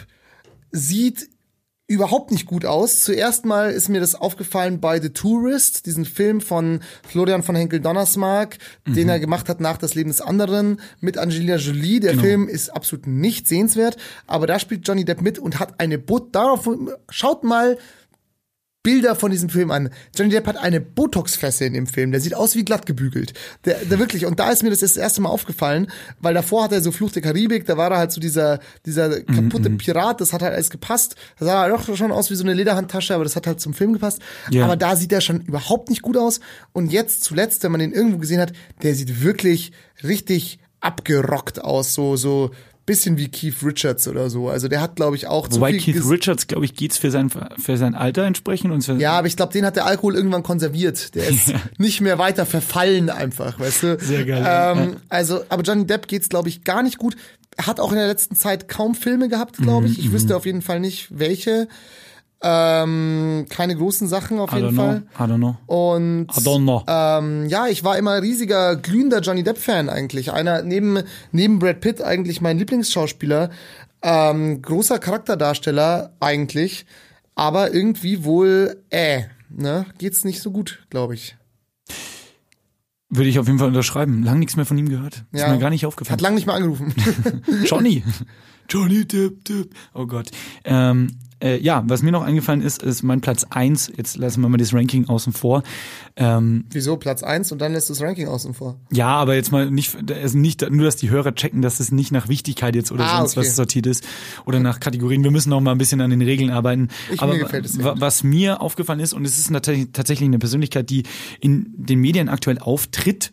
sieht 0.72 1.30
überhaupt 1.88 2.32
nicht 2.32 2.46
gut 2.46 2.66
aus. 2.66 3.00
Zuerst 3.00 3.46
mal 3.46 3.72
ist 3.72 3.88
mir 3.88 4.02
das 4.02 4.14
aufgefallen 4.14 4.82
bei 4.82 5.00
The 5.00 5.10
Tourist, 5.10 5.86
diesen 5.86 6.04
Film 6.04 6.42
von 6.42 6.82
Florian 7.08 7.44
von 7.44 7.56
Henkel 7.56 7.80
Donnersmarck, 7.80 8.58
den 8.86 9.08
er 9.08 9.20
gemacht 9.20 9.48
hat 9.48 9.62
nach 9.62 9.78
Das 9.78 9.96
Leben 9.96 10.10
des 10.10 10.20
anderen 10.20 10.82
mit 11.00 11.18
Angelina 11.18 11.56
Jolie. 11.56 12.02
Der 12.02 12.20
Film 12.20 12.50
ist 12.50 12.70
absolut 12.70 13.08
nicht 13.08 13.48
sehenswert, 13.48 13.96
aber 14.28 14.48
da 14.48 14.60
spielt 14.60 14.86
Johnny 14.86 15.06
Depp 15.06 15.22
mit 15.22 15.40
und 15.40 15.60
hat 15.60 15.80
eine 15.80 15.98
Boot 15.98 16.36
darauf 16.36 16.70
schaut 17.10 17.46
mal 17.46 17.78
Bilder 18.88 19.16
von 19.16 19.32
diesem 19.32 19.50
Film 19.50 19.70
an. 19.70 19.90
Johnny 20.16 20.32
Depp 20.32 20.48
hat 20.48 20.56
eine 20.56 20.80
Botox-Fresse 20.80 21.66
in 21.66 21.74
dem 21.74 21.88
Film. 21.88 22.12
Der 22.12 22.22
sieht 22.22 22.34
aus 22.34 22.56
wie 22.56 22.64
glatt 22.64 22.86
gebügelt. 22.86 23.34
Der, 23.66 23.80
der 23.84 24.00
wirklich. 24.00 24.26
Und 24.26 24.40
da 24.40 24.50
ist 24.50 24.64
mir 24.64 24.70
das 24.70 24.80
das 24.80 24.96
erste 24.96 25.20
Mal 25.20 25.28
aufgefallen, 25.28 25.88
weil 26.22 26.34
davor 26.34 26.64
hat 26.64 26.72
er 26.72 26.80
so 26.80 26.94
Fluch 26.94 27.12
der 27.12 27.22
Karibik, 27.22 27.66
da 27.66 27.76
war 27.76 27.92
er 27.92 27.98
halt 27.98 28.14
so 28.14 28.22
dieser, 28.22 28.62
dieser 28.86 29.20
kaputte 29.24 29.72
Pirat, 29.72 30.22
das 30.22 30.32
hat 30.32 30.42
halt 30.42 30.54
alles 30.54 30.70
gepasst. 30.70 31.18
Da 31.38 31.46
sah 31.48 31.66
er 31.66 31.70
doch 31.76 31.98
schon 31.98 32.14
aus 32.14 32.32
wie 32.32 32.36
so 32.36 32.46
eine 32.46 32.54
Lederhandtasche, 32.54 33.14
aber 33.14 33.26
das 33.26 33.36
hat 33.36 33.46
halt 33.46 33.60
zum 33.60 33.74
Film 33.74 33.92
gepasst. 33.92 34.22
Ja. 34.52 34.64
Aber 34.64 34.78
da 34.78 34.96
sieht 34.96 35.12
er 35.12 35.20
schon 35.20 35.42
überhaupt 35.42 35.90
nicht 35.90 36.02
gut 36.02 36.16
aus. 36.16 36.40
Und 36.72 36.94
jetzt 36.94 37.26
zuletzt, 37.26 37.64
wenn 37.64 37.74
man 37.74 37.82
den 37.82 37.92
irgendwo 37.92 38.20
gesehen 38.20 38.40
hat, 38.40 38.54
der 38.84 38.96
sieht 38.96 39.22
wirklich 39.22 39.74
richtig 40.02 40.60
abgerockt 40.80 41.62
aus, 41.62 41.94
so, 41.94 42.16
so 42.16 42.52
bisschen 42.88 43.18
wie 43.18 43.28
Keith 43.28 43.54
Richards 43.64 44.08
oder 44.08 44.32
so. 44.32 44.50
Also 44.50 44.68
der 44.68 44.82
hat, 44.82 44.96
glaube 44.96 45.16
ich, 45.16 45.28
auch 45.28 45.48
zu 45.48 45.58
Wobei 45.58 45.74
viel 45.74 45.94
Keith 45.94 46.10
Richards, 46.10 46.48
glaube 46.48 46.66
ich, 46.66 46.74
geht's 46.74 46.98
für 46.98 47.12
sein, 47.12 47.30
für 47.30 47.78
sein 47.78 47.94
Alter 47.94 48.24
entsprechend 48.24 48.72
und 48.72 48.82
für, 48.82 48.96
ja, 48.96 49.12
aber 49.12 49.28
ich 49.28 49.36
glaube, 49.36 49.54
den 49.54 49.66
hat 49.66 49.76
der 49.76 49.86
Alkohol 49.86 50.16
irgendwann 50.16 50.42
konserviert. 50.42 51.14
Der 51.14 51.28
ist 51.28 51.54
nicht 51.78 52.02
mehr 52.02 52.18
weiter 52.18 52.48
verfallen 52.48 53.12
einfach, 53.12 53.60
weißt 53.60 53.84
du? 53.84 53.98
Sehr 54.00 54.26
geil, 54.26 54.42
ja. 54.42 54.72
Ähm, 54.72 54.96
also, 55.10 55.42
aber 55.50 55.62
Johnny 55.62 55.86
Depp 55.86 56.08
geht's, 56.08 56.30
glaube 56.30 56.50
ich, 56.50 56.64
gar 56.64 56.82
nicht 56.82 56.98
gut. 56.98 57.16
Er 57.58 57.68
hat 57.68 57.80
auch 57.80 57.92
in 57.92 57.98
der 57.98 58.08
letzten 58.08 58.36
Zeit 58.36 58.68
kaum 58.68 58.96
Filme 58.96 59.30
gehabt, 59.30 59.58
glaube 59.58 59.86
Mhm, 59.88 59.92
ich. 59.94 60.00
Ich 60.00 60.12
wüsste 60.12 60.36
auf 60.36 60.46
jeden 60.48 60.62
Fall 60.64 60.80
nicht, 60.80 61.08
welche. 61.12 61.68
Ähm, 62.42 63.48
keine 63.50 63.76
großen 63.76 64.08
Sachen 64.08 64.40
auf 64.40 64.52
I 64.52 64.58
jeden 64.58 64.70
don't 64.70 64.74
know, 64.74 64.84
Fall. 64.84 65.04
I 65.28 65.32
don't 65.32 65.38
know. 65.38 65.58
Und 65.66 66.28
I 66.38 66.42
don't 66.42 66.62
know. 66.64 66.84
ähm, 66.88 67.48
ja, 67.48 67.68
ich 67.68 67.84
war 67.84 67.98
immer 67.98 68.22
riesiger, 68.22 68.76
glühender 68.76 69.22
Johnny 69.22 69.44
Depp-Fan 69.44 69.90
eigentlich. 69.90 70.32
Einer 70.32 70.62
neben, 70.62 71.00
neben 71.32 71.58
Brad 71.60 71.80
Pitt 71.82 72.02
eigentlich 72.02 72.40
mein 72.42 72.60
Lieblingsschauspieler. 72.60 73.50
Ähm, 74.04 74.62
großer 74.62 75.00
Charakterdarsteller 75.00 76.14
eigentlich. 76.20 76.86
Aber 77.34 77.74
irgendwie 77.74 78.24
wohl, 78.24 78.84
äh, 78.92 79.22
ne, 79.50 79.86
geht's 79.98 80.24
nicht 80.24 80.42
so 80.42 80.52
gut, 80.52 80.86
glaube 80.92 81.16
ich. 81.16 81.36
Würde 83.10 83.30
ich 83.30 83.40
auf 83.40 83.48
jeden 83.48 83.58
Fall 83.58 83.70
unterschreiben. 83.70 84.22
Lang 84.24 84.40
nichts 84.40 84.56
mehr 84.58 84.66
von 84.66 84.78
ihm 84.78 84.90
gehört. 84.90 85.24
Ist 85.32 85.42
Ja. 85.42 85.50
mir 85.52 85.60
gar 85.60 85.70
nicht 85.70 85.84
Hat 85.84 85.88
aufgefallen. 85.88 86.20
lang 86.20 86.36
nicht 86.36 86.46
mehr 86.46 86.56
angerufen. 86.56 86.94
Johnny. 87.66 88.04
Johnny 88.70 89.06
Depp, 89.08 89.46
Depp. 89.46 89.74
Oh 89.94 90.06
Gott. 90.06 90.30
Ähm, 90.66 91.18
äh, 91.40 91.60
ja, 91.62 91.84
was 91.88 92.02
mir 92.02 92.12
noch 92.12 92.24
eingefallen 92.24 92.62
ist, 92.62 92.82
ist 92.82 93.04
mein 93.04 93.22
Platz 93.22 93.46
eins. 93.50 93.92
Jetzt 93.96 94.18
lassen 94.18 94.42
wir 94.42 94.50
mal 94.50 94.58
das 94.58 94.74
Ranking 94.74 95.08
außen 95.08 95.34
vor. 95.34 95.64
Ähm, 96.16 96.66
Wieso 96.72 96.98
Platz 96.98 97.22
eins 97.24 97.52
und 97.52 97.60
dann 97.62 97.74
lässt 97.74 97.90
das 97.90 98.02
Ranking 98.02 98.28
außen 98.28 98.54
vor. 98.56 98.80
ja, 98.92 99.08
aber 99.10 99.36
jetzt 99.36 99.52
mal 99.52 99.70
nicht, 99.70 99.96
also 100.12 100.38
nicht 100.38 100.68
nur, 100.70 100.86
dass 100.86 100.96
die 100.96 101.10
Hörer 101.10 101.36
checken, 101.36 101.62
dass 101.62 101.80
es 101.80 101.92
nicht 101.92 102.12
nach 102.12 102.28
Wichtigkeit 102.28 102.76
jetzt 102.76 102.92
oder 102.92 103.04
Ah, 103.06 103.20
sonst 103.20 103.38
okay. 103.38 103.48
was 103.48 103.56
sortiert 103.56 103.86
ist 103.86 104.08
oder 104.46 104.60
nach 104.60 104.80
Kategorien. 104.80 105.24
Wir 105.24 105.32
müssen 105.32 105.50
noch 105.50 105.62
mal 105.62 105.72
ein 105.74 105.78
bisschen 105.78 106.02
an 106.02 106.10
den 106.10 106.22
Regeln 106.22 106.50
arbeiten. 106.50 106.88
Ich- 107.12 107.22
aber 107.22 107.34
mir 107.34 107.40
gefällt 107.40 107.66
es 107.66 107.78
was 107.84 108.24
mir 108.24 108.62
aufgefallen 108.62 109.00
ist, 109.00 109.14
und 109.14 109.24
es 109.26 109.38
ist 109.38 109.52
tatsächlich 109.54 110.28
eine 110.28 110.40
Persönlichkeit, 110.40 110.90
die 110.90 111.04
in 111.40 111.68
den 111.78 112.00
Medien 112.00 112.30
aktuell 112.30 112.58
auftritt, 112.60 113.32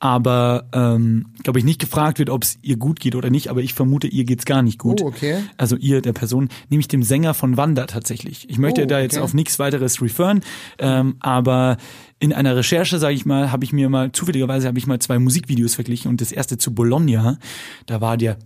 aber 0.00 0.68
ähm, 0.72 1.26
glaube 1.42 1.58
ich 1.58 1.64
nicht 1.64 1.80
gefragt 1.80 2.18
wird, 2.18 2.30
ob 2.30 2.44
es 2.44 2.58
ihr 2.62 2.76
gut 2.76 3.00
geht 3.00 3.16
oder 3.16 3.30
nicht, 3.30 3.48
aber 3.48 3.60
ich 3.60 3.74
vermute, 3.74 4.06
ihr 4.06 4.24
geht's 4.24 4.44
gar 4.44 4.62
nicht 4.62 4.78
gut. 4.78 5.02
Oh, 5.02 5.06
okay. 5.06 5.42
Also 5.56 5.76
ihr, 5.76 6.00
der 6.00 6.12
Person, 6.12 6.48
nämlich 6.68 6.86
dem 6.88 7.02
Sänger 7.02 7.34
von 7.34 7.56
Wanda 7.56 7.86
tatsächlich. 7.86 8.48
Ich 8.48 8.58
möchte 8.58 8.82
Oh, 8.82 8.86
da 8.86 9.00
jetzt 9.00 9.16
okay. 9.16 9.24
auf 9.24 9.34
nichts 9.34 9.58
weiteres 9.58 10.00
referen, 10.00 10.40
ähm, 10.78 11.16
aber 11.20 11.78
in 12.20 12.32
einer 12.32 12.54
Recherche, 12.56 12.98
sage 12.98 13.14
ich 13.14 13.26
mal, 13.26 13.50
habe 13.50 13.64
ich 13.64 13.72
mir 13.72 13.88
mal, 13.88 14.12
zufälligerweise 14.12 14.68
habe 14.68 14.78
ich 14.78 14.86
mal 14.86 15.00
zwei 15.00 15.18
Musikvideos 15.18 15.74
verglichen 15.74 16.10
und 16.10 16.20
das 16.20 16.32
erste 16.32 16.58
zu 16.58 16.74
Bologna, 16.74 17.38
da 17.86 18.00
war 18.00 18.16
der 18.16 18.38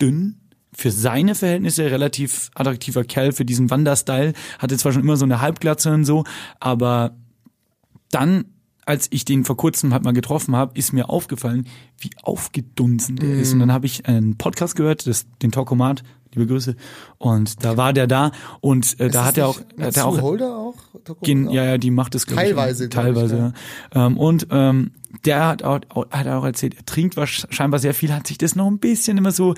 dünn, 0.00 0.36
für 0.74 0.90
seine 0.90 1.34
Verhältnisse 1.34 1.90
relativ 1.90 2.50
attraktiver 2.54 3.02
Kerl 3.02 3.32
für 3.32 3.44
diesen 3.44 3.70
Wanda-Style, 3.70 4.34
hatte 4.58 4.76
zwar 4.76 4.92
schon 4.92 5.02
immer 5.02 5.16
so 5.16 5.24
eine 5.24 5.40
Halbglatze 5.40 5.90
und 5.90 6.04
so, 6.04 6.24
aber 6.60 7.16
dann, 8.10 8.44
als 8.88 9.06
ich 9.10 9.26
den 9.26 9.44
vor 9.44 9.58
kurzem 9.58 9.92
halt 9.92 10.04
mal 10.04 10.14
getroffen 10.14 10.56
habe, 10.56 10.76
ist 10.78 10.94
mir 10.94 11.10
aufgefallen, 11.10 11.66
wie 11.98 12.10
aufgedunsen 12.22 13.16
der 13.16 13.34
ist. 13.38 13.52
Und 13.52 13.58
dann 13.58 13.70
habe 13.70 13.84
ich 13.84 14.06
einen 14.06 14.38
Podcast 14.38 14.76
gehört, 14.76 15.06
das, 15.06 15.26
den 15.42 15.52
Talkomat, 15.52 16.02
liebe 16.32 16.46
Grüße, 16.46 16.74
und 17.18 17.62
da 17.62 17.76
war 17.76 17.92
der 17.92 18.06
da 18.06 18.32
und 18.60 18.98
äh, 18.98 19.10
da 19.10 19.26
hat 19.26 19.36
er 19.36 19.48
auch, 19.48 19.60
hat 19.78 19.96
er 19.96 20.06
auch 20.06 20.22
auch? 20.22 20.74
Gen, 21.20 21.50
ja, 21.50 21.64
ja, 21.64 21.78
die 21.78 21.90
macht 21.90 22.14
es 22.14 22.24
Teilweise, 22.24 22.84
Ich, 22.84 22.90
glaub 22.90 23.04
ich, 23.04 23.12
teilweise, 23.14 23.36
ja. 23.36 23.52
ja. 23.94 24.06
Ähm, 24.06 24.16
und 24.16 24.46
ähm, 24.50 24.92
der 25.24 25.46
hat 25.46 25.62
auch, 25.62 25.80
hat 26.10 26.26
auch 26.26 26.44
erzählt, 26.44 26.74
er 26.76 26.84
trinkt 26.84 27.16
wahrsch- 27.16 27.46
scheinbar 27.50 27.80
sehr 27.80 27.94
viel, 27.94 28.12
hat 28.12 28.26
sich 28.26 28.38
das 28.38 28.54
noch 28.56 28.66
ein 28.66 28.78
bisschen 28.78 29.16
immer 29.16 29.32
so, 29.32 29.54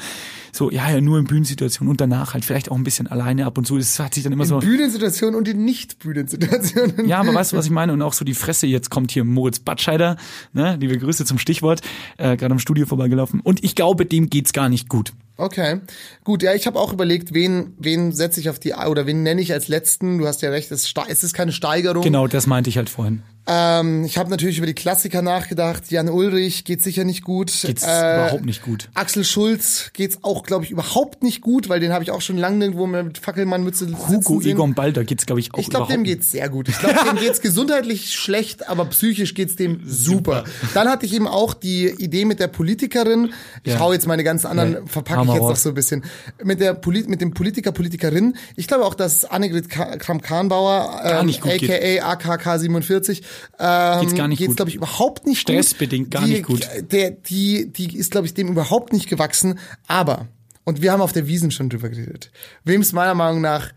so, 0.53 0.71
ja, 0.71 0.91
ja, 0.91 1.01
nur 1.01 1.19
in 1.19 1.25
Bühnensituationen 1.25 1.91
und 1.91 2.01
danach 2.01 2.35
halt 2.35 2.45
vielleicht 2.45 2.71
auch 2.71 2.77
ein 2.77 2.85
bisschen 2.85 3.07
alleine 3.09 3.47
ab 3.47 3.59
und 3.59 3.67
zu. 3.67 3.77
Das 3.77 3.99
hat 3.99 4.15
sich 4.15 4.23
dann 4.23 4.33
immer 4.33 4.47
so. 4.47 4.59
Bühnensituationen 4.59 5.35
und 5.35 5.49
in 5.49 5.65
Nicht-Bühnensituationen. 5.65 7.09
Ja, 7.09 7.19
aber 7.21 7.35
weißt 7.35 7.53
du, 7.53 7.57
was 7.57 7.65
ich 7.67 7.71
meine? 7.71 7.93
Und 7.93 8.03
auch 8.03 8.13
so 8.13 8.25
die 8.25 8.35
Fresse, 8.35 8.67
jetzt 8.67 8.91
kommt 8.91 9.11
hier 9.11 9.25
Moritz 9.25 9.59
Batscheider, 9.59 10.17
ne? 10.53 10.77
Liebe 10.81 10.97
Grüße 10.99 11.25
zum 11.25 11.39
Stichwort, 11.39 11.81
äh, 12.17 12.37
gerade 12.37 12.53
im 12.53 12.59
Studio 12.59 12.87
vorbeigelaufen. 12.87 13.41
Und 13.41 13.65
ich 13.65 13.75
glaube, 13.75 14.07
dem 14.07 14.31
geht's 14.31 14.53
gar 14.53 14.69
nicht 14.69 14.89
gut. 14.89 15.13
Okay, 15.37 15.81
gut. 16.23 16.43
Ja, 16.43 16.55
ich 16.55 16.67
habe 16.67 16.79
auch 16.79 16.93
überlegt, 16.93 17.33
wen, 17.33 17.73
wen 17.79 18.13
setze 18.13 18.41
ich 18.41 18.51
auf 18.51 18.59
die 18.59 18.75
oder 18.75 19.07
wen 19.07 19.23
nenne 19.23 19.41
ich 19.41 19.53
als 19.53 19.69
letzten. 19.69 20.19
Du 20.19 20.27
hast 20.27 20.43
ja 20.43 20.51
recht, 20.51 20.71
es 20.71 20.95
ist 21.25 21.35
keine 21.35 21.53
Steigerung. 21.53 22.03
Genau, 22.03 22.27
das 22.27 22.47
meinte 22.47 22.69
ich 22.69 22.77
halt 22.77 22.91
vorhin. 22.91 23.23
Ähm, 23.53 24.05
ich 24.05 24.17
habe 24.17 24.31
natürlich 24.31 24.59
über 24.59 24.67
die 24.69 24.75
Klassiker 24.75 25.23
nachgedacht. 25.23 25.91
Jan 25.91 26.09
Ulrich 26.09 26.65
geht 26.65 26.83
sicher 26.83 27.03
nicht 27.03 27.25
gut. 27.25 27.51
Geht's 27.63 27.83
Äh, 27.83 27.87
überhaupt 28.27 28.45
nicht 28.45 28.63
gut. 28.63 28.89
Axel 28.95 29.25
Schulz 29.25 29.91
geht's 29.93 30.19
auch, 30.23 30.45
glaube 30.45 30.65
ich, 30.65 30.71
überhaupt 30.71 31.25
nicht 31.25 31.41
gut, 31.41 31.69
weil 31.69 31.81
den 31.81 31.93
habe 31.93 32.05
ich 32.05 32.13
auch 32.13 32.21
schon 32.21 32.39
lange 32.39 32.59
nirgendwo 32.59 32.87
mehr 32.87 33.03
mit 33.03 33.19
Fackelmann-Mütze 33.19 33.89
Hugo 34.09 34.41
sehen. 34.41 34.53
Egon 34.53 34.75
Balder 34.75 35.03
geht's, 35.03 35.27
glaube 35.27 35.41
ich, 35.41 35.53
auch 35.53 35.59
Ich 35.59 35.69
glaube, 35.69 35.93
dem 35.93 36.05
geht's 36.05 36.31
sehr 36.31 36.49
gut. 36.49 36.69
Ich 36.69 36.79
glaube, 36.79 36.95
dem 37.11 37.17
geht's 37.21 37.41
gesundheitlich 37.41 38.15
schlecht, 38.15 38.69
aber 38.69 38.85
psychisch 38.85 39.35
geht's 39.35 39.57
dem 39.57 39.81
super. 39.85 40.45
Dann 40.75 40.89
hatte 40.89 41.05
ich 41.07 41.13
eben 41.13 41.27
auch 41.27 41.53
die 41.55 41.89
Idee 41.89 42.27
mit 42.27 42.39
der 42.39 42.47
Politikerin. 42.49 43.33
Ich 43.65 43.73
Ja. 43.73 43.81
hau 43.81 43.93
jetzt 43.93 44.07
meine 44.07 44.23
ganzen 44.23 44.47
anderen, 44.47 44.73
Ja. 44.75 44.81
verpacke 44.87 45.23
ich 45.23 45.29
jetzt 45.35 45.41
noch 45.43 45.57
so 45.57 45.71
ein 45.71 45.75
bisschen. 45.75 46.05
Mit 46.45 46.61
der 46.61 46.75
Polit 46.75 47.09
mit 47.09 47.21
dem 47.21 47.35
Politiker, 47.35 47.73
Politikerin. 47.73 48.37
Ich 48.55 48.69
glaube 48.69 48.85
auch, 48.85 48.95
dass 48.95 49.25
Annegret 49.25 49.69
Ka- 49.69 49.97
Kramp-Karrenbauer, 49.97 51.01
ähm, 51.05 51.31
aka 51.43 52.13
AKK 52.13 52.59
47, 52.59 53.23
ähm, 53.59 54.01
Geht's 54.01 54.15
gar 54.15 54.29
nicht 54.29 54.39
geht's, 54.39 54.49
gut. 54.49 54.57
glaube 54.57 54.71
ich, 54.71 54.77
überhaupt 54.77 55.27
nicht 55.27 55.41
Stressbedingt 55.41 56.07
gut. 56.07 56.13
gar 56.13 56.25
die, 56.25 56.33
nicht 56.33 56.45
gut. 56.45 56.67
Der, 56.91 57.11
die, 57.11 57.73
die 57.73 57.97
ist, 57.97 58.11
glaube 58.11 58.27
ich, 58.27 58.35
dem 58.35 58.49
überhaupt 58.49 58.93
nicht 58.93 59.09
gewachsen. 59.09 59.59
Aber, 59.87 60.29
und 60.65 60.83
wir 60.83 60.93
haben 60.93 61.01
auf 61.01 61.13
der 61.13 61.27
Wiesen 61.27 61.51
schon 61.51 61.69
drüber 61.71 61.89
geredet, 61.89 62.31
wem 62.65 62.81
es 62.81 62.93
meiner 62.93 63.15
Meinung 63.15 63.41
nach 63.41 63.73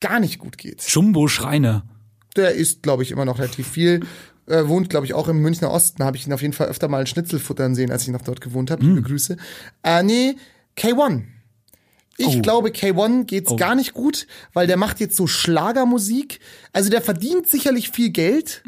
gar 0.00 0.20
nicht 0.20 0.38
gut 0.38 0.58
geht. 0.58 0.82
Jumbo 0.82 1.28
Schreiner. 1.28 1.84
Der 2.36 2.52
isst, 2.54 2.82
glaube 2.82 3.02
ich, 3.02 3.10
immer 3.10 3.24
noch 3.24 3.38
relativ 3.38 3.68
viel. 3.68 4.00
Äh, 4.46 4.66
wohnt, 4.66 4.90
glaube 4.90 5.06
ich, 5.06 5.14
auch 5.14 5.28
im 5.28 5.40
Münchner 5.42 5.70
Osten. 5.70 6.04
Habe 6.04 6.16
ich 6.16 6.26
ihn 6.26 6.32
auf 6.32 6.42
jeden 6.42 6.54
Fall 6.54 6.68
öfter 6.68 6.88
mal 6.88 7.00
ein 7.00 7.06
Schnitzel 7.06 7.38
futtern 7.38 7.74
sehen, 7.74 7.90
als 7.90 8.02
ich 8.02 8.08
noch 8.08 8.22
dort 8.22 8.40
gewohnt 8.40 8.70
habe. 8.70 8.82
Hm. 8.82 8.96
Liebe 8.96 9.08
Grüße. 9.08 9.36
Äh, 9.82 10.02
nee, 10.02 10.36
K1. 10.76 11.22
Ich 12.20 12.36
Oh. 12.36 12.40
glaube, 12.42 12.68
K1 12.70 13.24
geht's 13.24 13.56
gar 13.56 13.74
nicht 13.74 13.94
gut, 13.94 14.26
weil 14.52 14.66
der 14.66 14.76
macht 14.76 15.00
jetzt 15.00 15.16
so 15.16 15.26
Schlagermusik. 15.26 16.40
Also 16.72 16.90
der 16.90 17.02
verdient 17.02 17.48
sicherlich 17.48 17.90
viel 17.90 18.10
Geld. 18.10 18.62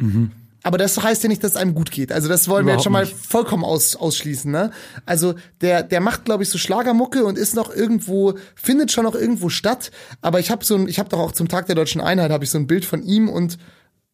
Aber 0.64 0.78
das 0.78 1.02
heißt 1.02 1.24
ja 1.24 1.28
nicht, 1.28 1.42
dass 1.42 1.52
es 1.52 1.56
einem 1.56 1.74
gut 1.74 1.90
geht. 1.90 2.12
Also 2.12 2.28
das 2.28 2.48
wollen 2.48 2.66
wir 2.66 2.74
jetzt 2.74 2.86
Überhaupt 2.86 3.04
schon 3.06 3.14
mal 3.14 3.16
nicht. 3.16 3.26
vollkommen 3.26 3.64
aus, 3.64 3.96
ausschließen. 3.96 4.50
Ne? 4.50 4.70
Also 5.06 5.34
der, 5.60 5.82
der 5.82 6.00
macht, 6.00 6.24
glaube 6.24 6.44
ich, 6.44 6.48
so 6.50 6.56
Schlagermucke 6.58 7.24
und 7.24 7.36
ist 7.36 7.56
noch 7.56 7.74
irgendwo, 7.74 8.34
findet 8.54 8.92
schon 8.92 9.02
noch 9.04 9.16
irgendwo 9.16 9.48
statt. 9.48 9.90
Aber 10.20 10.38
ich 10.38 10.50
habe 10.52 10.64
so 10.64 10.76
ein, 10.76 10.86
ich 10.88 10.98
habe 11.00 11.08
doch 11.08 11.18
auch 11.18 11.32
zum 11.32 11.48
Tag 11.48 11.66
der 11.66 11.74
deutschen 11.74 12.00
Einheit 12.00 12.30
habe 12.30 12.44
ich 12.44 12.50
so 12.50 12.58
ein 12.58 12.68
Bild 12.68 12.84
von 12.84 13.02
ihm 13.02 13.28
und 13.28 13.58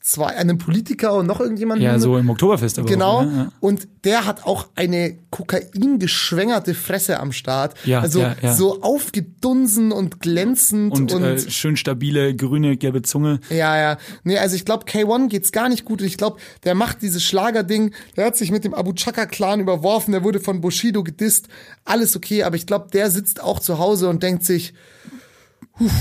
zwei, 0.00 0.28
einem 0.36 0.56
Politiker 0.56 1.12
und 1.14 1.26
noch 1.26 1.40
irgendjemandem. 1.40 1.84
Ja, 1.84 1.98
so 1.98 2.16
im 2.16 2.30
Oktoberfest 2.30 2.78
aber 2.78 2.88
Genau. 2.88 3.18
Auch, 3.18 3.22
ja, 3.24 3.36
ja. 3.36 3.52
Und 3.60 3.88
der 4.04 4.26
hat 4.26 4.44
auch 4.44 4.68
eine 4.74 5.18
kokaingeschwängerte 5.30 6.72
Fresse 6.74 7.20
am 7.20 7.32
Start. 7.32 7.74
Ja, 7.84 8.00
also 8.00 8.20
ja, 8.20 8.36
ja. 8.40 8.54
so 8.54 8.80
aufgedunsen 8.80 9.92
und 9.92 10.20
glänzend 10.20 10.92
Und, 10.92 11.12
und, 11.12 11.22
äh, 11.22 11.38
schön 11.50 11.76
stabile, 11.76 12.34
grüne, 12.34 12.76
gelbe 12.76 13.02
Zunge. 13.02 13.40
ja, 13.50 13.76
ja. 13.76 13.98
Nee, 14.24 14.38
also 14.38 14.56
ich 14.56 14.64
glaube, 14.64 14.86
K1 14.86 15.28
geht's 15.28 15.52
gar 15.52 15.68
nicht 15.68 15.84
gut. 15.84 16.00
Ich 16.00 16.16
glaube, 16.16 16.38
der 16.64 16.74
macht 16.74 17.02
dieses 17.02 17.22
Schlagerding. 17.24 17.92
Der 18.16 18.26
hat 18.26 18.36
sich 18.36 18.50
mit 18.50 18.64
dem 18.64 18.74
Abu 18.74 18.92
Chaka-Clan 18.94 19.60
überworfen. 19.60 20.12
Der 20.12 20.24
wurde 20.24 20.40
von 20.40 20.60
Bushido 20.60 21.04
gedisst. 21.04 21.48
Alles 21.84 22.16
okay. 22.16 22.44
Aber 22.44 22.56
ich 22.56 22.66
glaube, 22.66 22.88
der 22.92 23.10
sitzt 23.10 23.42
auch 23.42 23.60
zu 23.60 23.78
Hause 23.78 24.08
und 24.08 24.22
denkt 24.22 24.44
sich, 24.44 24.72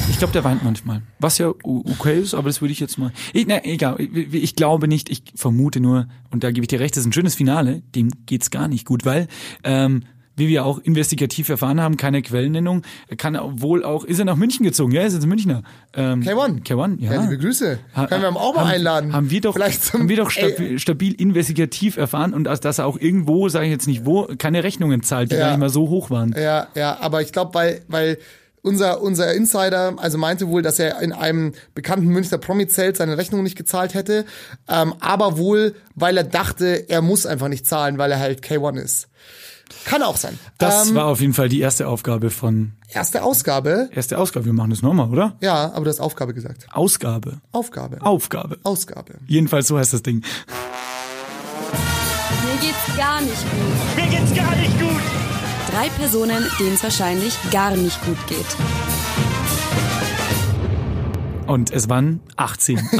Ich 0.09 0.17
glaube, 0.17 0.33
der 0.33 0.43
weint 0.43 0.63
manchmal. 0.63 1.01
Was 1.19 1.37
ja 1.37 1.53
okay 1.63 2.19
ist, 2.19 2.33
aber 2.33 2.49
das 2.49 2.61
würde 2.61 2.71
ich 2.71 2.79
jetzt 2.79 2.97
mal. 2.97 3.11
Ich, 3.33 3.45
na, 3.47 3.63
egal, 3.63 3.95
ich, 3.99 4.33
ich 4.33 4.55
glaube 4.55 4.87
nicht, 4.87 5.09
ich 5.09 5.23
vermute 5.35 5.79
nur, 5.79 6.07
und 6.31 6.43
da 6.43 6.51
gebe 6.51 6.63
ich 6.63 6.67
dir 6.67 6.79
recht, 6.79 6.95
das 6.95 7.01
ist 7.01 7.07
ein 7.07 7.13
schönes 7.13 7.35
Finale, 7.35 7.81
dem 7.95 8.09
geht's 8.25 8.49
gar 8.51 8.67
nicht 8.67 8.85
gut, 8.85 9.05
weil 9.05 9.27
ähm, 9.63 10.03
wie 10.35 10.47
wir 10.47 10.65
auch 10.65 10.77
investigativ 10.79 11.49
erfahren 11.49 11.81
haben, 11.81 11.97
keine 11.97 12.21
Quellennennung. 12.21 12.83
Er 13.07 13.17
kann 13.17 13.39
wohl 13.59 13.83
auch, 13.83 14.03
ist 14.03 14.19
er 14.19 14.25
nach 14.25 14.35
München 14.35 14.63
gezogen? 14.63 14.91
Ja, 14.91 15.01
ist 15.01 15.13
jetzt 15.15 15.25
Münchner. 15.25 15.63
Ähm, 15.95 16.21
K1. 16.21 16.63
K1, 16.63 16.99
ja. 17.01 17.13
Ja, 17.13 17.21
liebe 17.23 17.39
Grüße. 17.39 17.79
Können 18.07 18.21
wir 18.21 18.29
auch 18.35 18.53
mal 18.53 18.61
haben, 18.65 18.69
einladen. 18.69 19.13
Haben 19.13 19.31
wir 19.31 19.41
doch, 19.41 19.55
Vielleicht 19.55 19.93
haben 19.93 20.07
wir 20.09 20.15
doch 20.17 20.29
stabil, 20.29 20.77
stabil 20.77 21.13
investigativ 21.19 21.97
erfahren 21.97 22.35
und 22.35 22.43
dass, 22.43 22.59
dass 22.59 22.77
er 22.77 22.85
auch 22.85 22.99
irgendwo, 22.99 23.49
sage 23.49 23.65
ich 23.65 23.71
jetzt 23.71 23.87
nicht 23.87 24.05
wo, 24.05 24.27
keine 24.37 24.63
Rechnungen 24.63 25.01
zahlt, 25.01 25.31
die 25.31 25.35
Ja. 25.35 25.41
gar 25.41 25.49
nicht 25.49 25.59
mal 25.59 25.69
so 25.69 25.89
hoch 25.89 26.11
waren. 26.11 26.35
Ja, 26.37 26.67
ja, 26.75 26.99
aber 26.99 27.23
ich 27.23 27.31
glaube, 27.31 27.55
weil, 27.55 27.81
weil 27.87 28.19
unser, 28.67 29.01
unser 29.01 29.33
Insider 29.33 29.93
also 29.97 30.17
meinte 30.17 30.47
wohl, 30.49 30.61
dass 30.61 30.79
er 30.79 31.01
in 31.01 31.13
einem 31.13 31.53
bekannten 31.73 32.07
Münchner 32.07 32.37
Promi-Zelt 32.37 32.97
seine 32.97 33.17
Rechnung 33.17 33.43
nicht 33.43 33.57
gezahlt 33.57 33.93
hätte, 33.93 34.25
ähm, 34.67 34.93
aber 34.99 35.37
wohl, 35.37 35.75
weil 35.95 36.17
er 36.17 36.23
dachte, 36.23 36.89
er 36.89 37.01
muss 37.01 37.25
einfach 37.25 37.47
nicht 37.47 37.65
zahlen, 37.65 37.97
weil 37.97 38.11
er 38.11 38.19
halt 38.19 38.43
K1 38.43 38.77
ist. 38.79 39.07
Kann 39.85 40.03
auch 40.03 40.17
sein. 40.17 40.39
Das 40.57 40.89
ähm, 40.89 40.95
war 40.95 41.05
auf 41.05 41.19
jeden 41.19 41.33
Fall 41.33 41.49
die 41.49 41.59
erste 41.59 41.87
Aufgabe 41.87 42.29
von, 42.29 42.73
erste 42.89 43.23
Ausgabe. 43.23 43.89
erste 43.93 44.17
Ausgabe. 44.17 44.45
Wir 44.45 44.53
machen 44.53 44.69
das 44.69 44.81
nochmal, 44.81 45.09
oder? 45.09 45.35
Ja, 45.41 45.71
aber 45.73 45.85
du 45.85 45.89
hast 45.89 45.99
Aufgabe 45.99 46.33
gesagt. 46.33 46.67
Ausgabe. 46.71 47.41
Aufgabe. 47.51 48.01
Aufgabe. 48.01 48.59
Ausgabe. 48.63 49.15
Jedenfalls 49.27 49.67
so 49.67 49.77
heißt 49.77 49.93
das 49.93 50.03
Ding. 50.03 50.23
Mir 52.43 52.61
geht's 52.61 52.97
gar 52.97 53.21
nicht 53.21 53.33
gut. 53.33 53.95
Mir 53.95 54.07
geht's 54.17 54.35
gar 54.35 54.55
nicht 54.55 54.79
gut. 54.79 55.16
Drei 55.77 55.89
Personen, 55.89 56.43
denen 56.59 56.73
es 56.73 56.81
wahrscheinlich 56.81 57.35
gar 57.51 57.69
nicht 57.69 58.03
gut 58.03 58.17
geht. 58.25 58.47
Und 61.45 61.69
es 61.69 61.87
waren 61.87 62.19
18. 62.35 62.79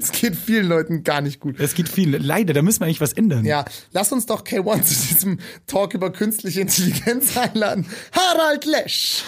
Es 0.00 0.10
geht 0.10 0.34
vielen 0.34 0.66
Leuten 0.66 1.04
gar 1.04 1.20
nicht 1.20 1.38
gut. 1.38 1.60
es 1.60 1.74
gibt 1.74 1.88
viel. 1.88 2.16
Leider, 2.16 2.54
da 2.54 2.62
müssen 2.62 2.80
wir 2.80 2.86
eigentlich 2.86 3.00
was 3.00 3.12
ändern. 3.12 3.44
Ja, 3.44 3.64
lass 3.92 4.10
uns 4.10 4.26
doch 4.26 4.42
K1 4.42 4.82
zu 4.82 5.06
diesem 5.06 5.38
Talk 5.68 5.94
über 5.94 6.10
künstliche 6.10 6.62
Intelligenz 6.62 7.36
einladen. 7.36 7.86
Harald 8.10 8.64
Lesch, 8.64 9.22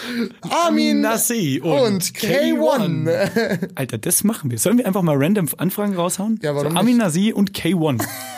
Armin 0.51 1.03
Nassi 1.03 1.61
und 1.63 2.03
K1. 2.03 3.69
Alter, 3.77 3.99
das 3.99 4.25
machen 4.25 4.51
wir. 4.51 4.59
Sollen 4.59 4.79
wir 4.79 4.87
einfach 4.87 5.03
mal 5.03 5.17
random 5.17 5.49
Anfragen 5.59 5.95
raushauen? 5.95 6.41
Ja, 6.43 6.57
warum 6.57 6.73
so, 6.73 6.79
Amin 6.79 6.97
Nasi 6.97 7.33
und 7.33 7.53
K1. 7.53 8.05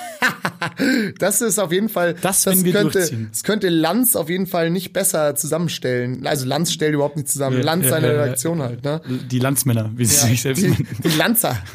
Das 1.19 1.41
ist 1.41 1.59
auf 1.59 1.73
jeden 1.73 1.89
Fall, 1.89 2.15
Das 2.21 2.45
wir 2.47 2.73
könnte, 2.73 3.09
das 3.31 3.43
könnte 3.43 3.69
Lanz 3.69 4.17
auf 4.17 4.29
jeden 4.29 4.47
Fall 4.47 4.71
nicht 4.71 4.93
besser 4.93 5.35
zusammenstellen. 5.35 6.27
Also 6.27 6.47
Lanz 6.47 6.73
stellt 6.73 6.95
überhaupt 6.95 7.17
nicht 7.17 7.29
zusammen. 7.29 7.59
Ja, 7.59 7.63
Lanz 7.65 7.89
seine 7.89 8.09
ja, 8.09 8.13
ja. 8.15 8.23
Redaktion 8.23 8.63
halt, 8.63 8.85
ne? 8.85 9.01
Die 9.31 9.39
Landsmänner, 9.39 9.91
wie 9.97 10.05
sie 10.05 10.17
sich 10.29 10.43
selbst 10.43 10.63
Die, 10.63 10.69
nennen. 10.71 10.87
die 11.05 11.09
Lanzer. 11.17 11.57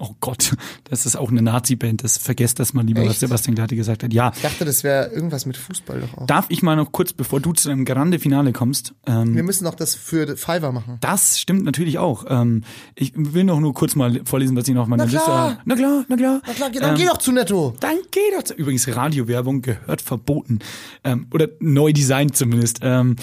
Oh 0.00 0.14
Gott, 0.20 0.52
das 0.90 1.06
ist 1.06 1.16
auch 1.16 1.30
eine 1.30 1.42
Nazi-Band. 1.42 2.02
Das 2.04 2.18
vergesst 2.18 2.58
das 2.58 2.72
mal 2.74 2.84
lieber, 2.84 3.02
was 3.02 3.12
Echt? 3.12 3.20
Sebastian 3.20 3.54
Glade 3.54 3.76
gesagt 3.76 4.02
hat. 4.02 4.12
Ja. 4.12 4.32
Ich 4.34 4.42
dachte, 4.42 4.64
das 4.64 4.82
wäre 4.84 5.08
irgendwas 5.12 5.46
mit 5.46 5.56
Fußball 5.56 6.00
doch 6.00 6.18
auch. 6.18 6.26
Darf 6.26 6.46
ich 6.48 6.62
mal 6.62 6.76
noch 6.76 6.92
kurz, 6.92 7.12
bevor 7.12 7.40
du 7.40 7.52
zu 7.52 7.70
einem 7.70 7.84
Grande 7.84 8.18
Finale 8.18 8.52
kommst, 8.52 8.94
ähm, 9.06 9.34
Wir 9.34 9.42
müssen 9.42 9.64
noch 9.64 9.74
das 9.74 9.94
für 9.94 10.36
Fiverr 10.36 10.72
machen. 10.72 10.98
das 11.00 11.38
stimmt 11.40 11.64
natürlich 11.64 11.98
auch. 11.98 12.24
Ähm, 12.28 12.64
ich 12.94 13.12
will 13.16 13.44
noch 13.44 13.60
nur 13.60 13.74
kurz 13.74 13.94
mal 13.94 14.20
vorlesen, 14.24 14.56
was 14.56 14.66
ich 14.68 14.74
noch 14.74 14.82
auf 14.82 14.88
meiner. 14.88 15.06
Liste 15.06 15.26
habe. 15.26 15.58
Na 15.64 15.74
klar, 15.76 16.04
na 16.08 16.16
klar. 16.16 16.42
Na 16.46 16.52
klar, 16.52 16.70
dann 16.70 16.90
Ähm, 16.90 16.96
geh 16.96 17.06
doch 17.06 17.18
zu 17.18 17.32
Netto. 17.32 17.65
Dann 17.80 17.96
geh 18.10 18.20
doch. 18.36 18.42
zu- 18.44 18.54
Übrigens, 18.54 18.86
Radiowerbung 18.94 19.62
gehört 19.62 20.00
verboten. 20.02 20.58
Ähm, 21.04 21.26
oder 21.32 21.48
neu 21.60 21.92
designt 21.92 22.36
zumindest. 22.36 22.78
Ähm, 22.82 23.16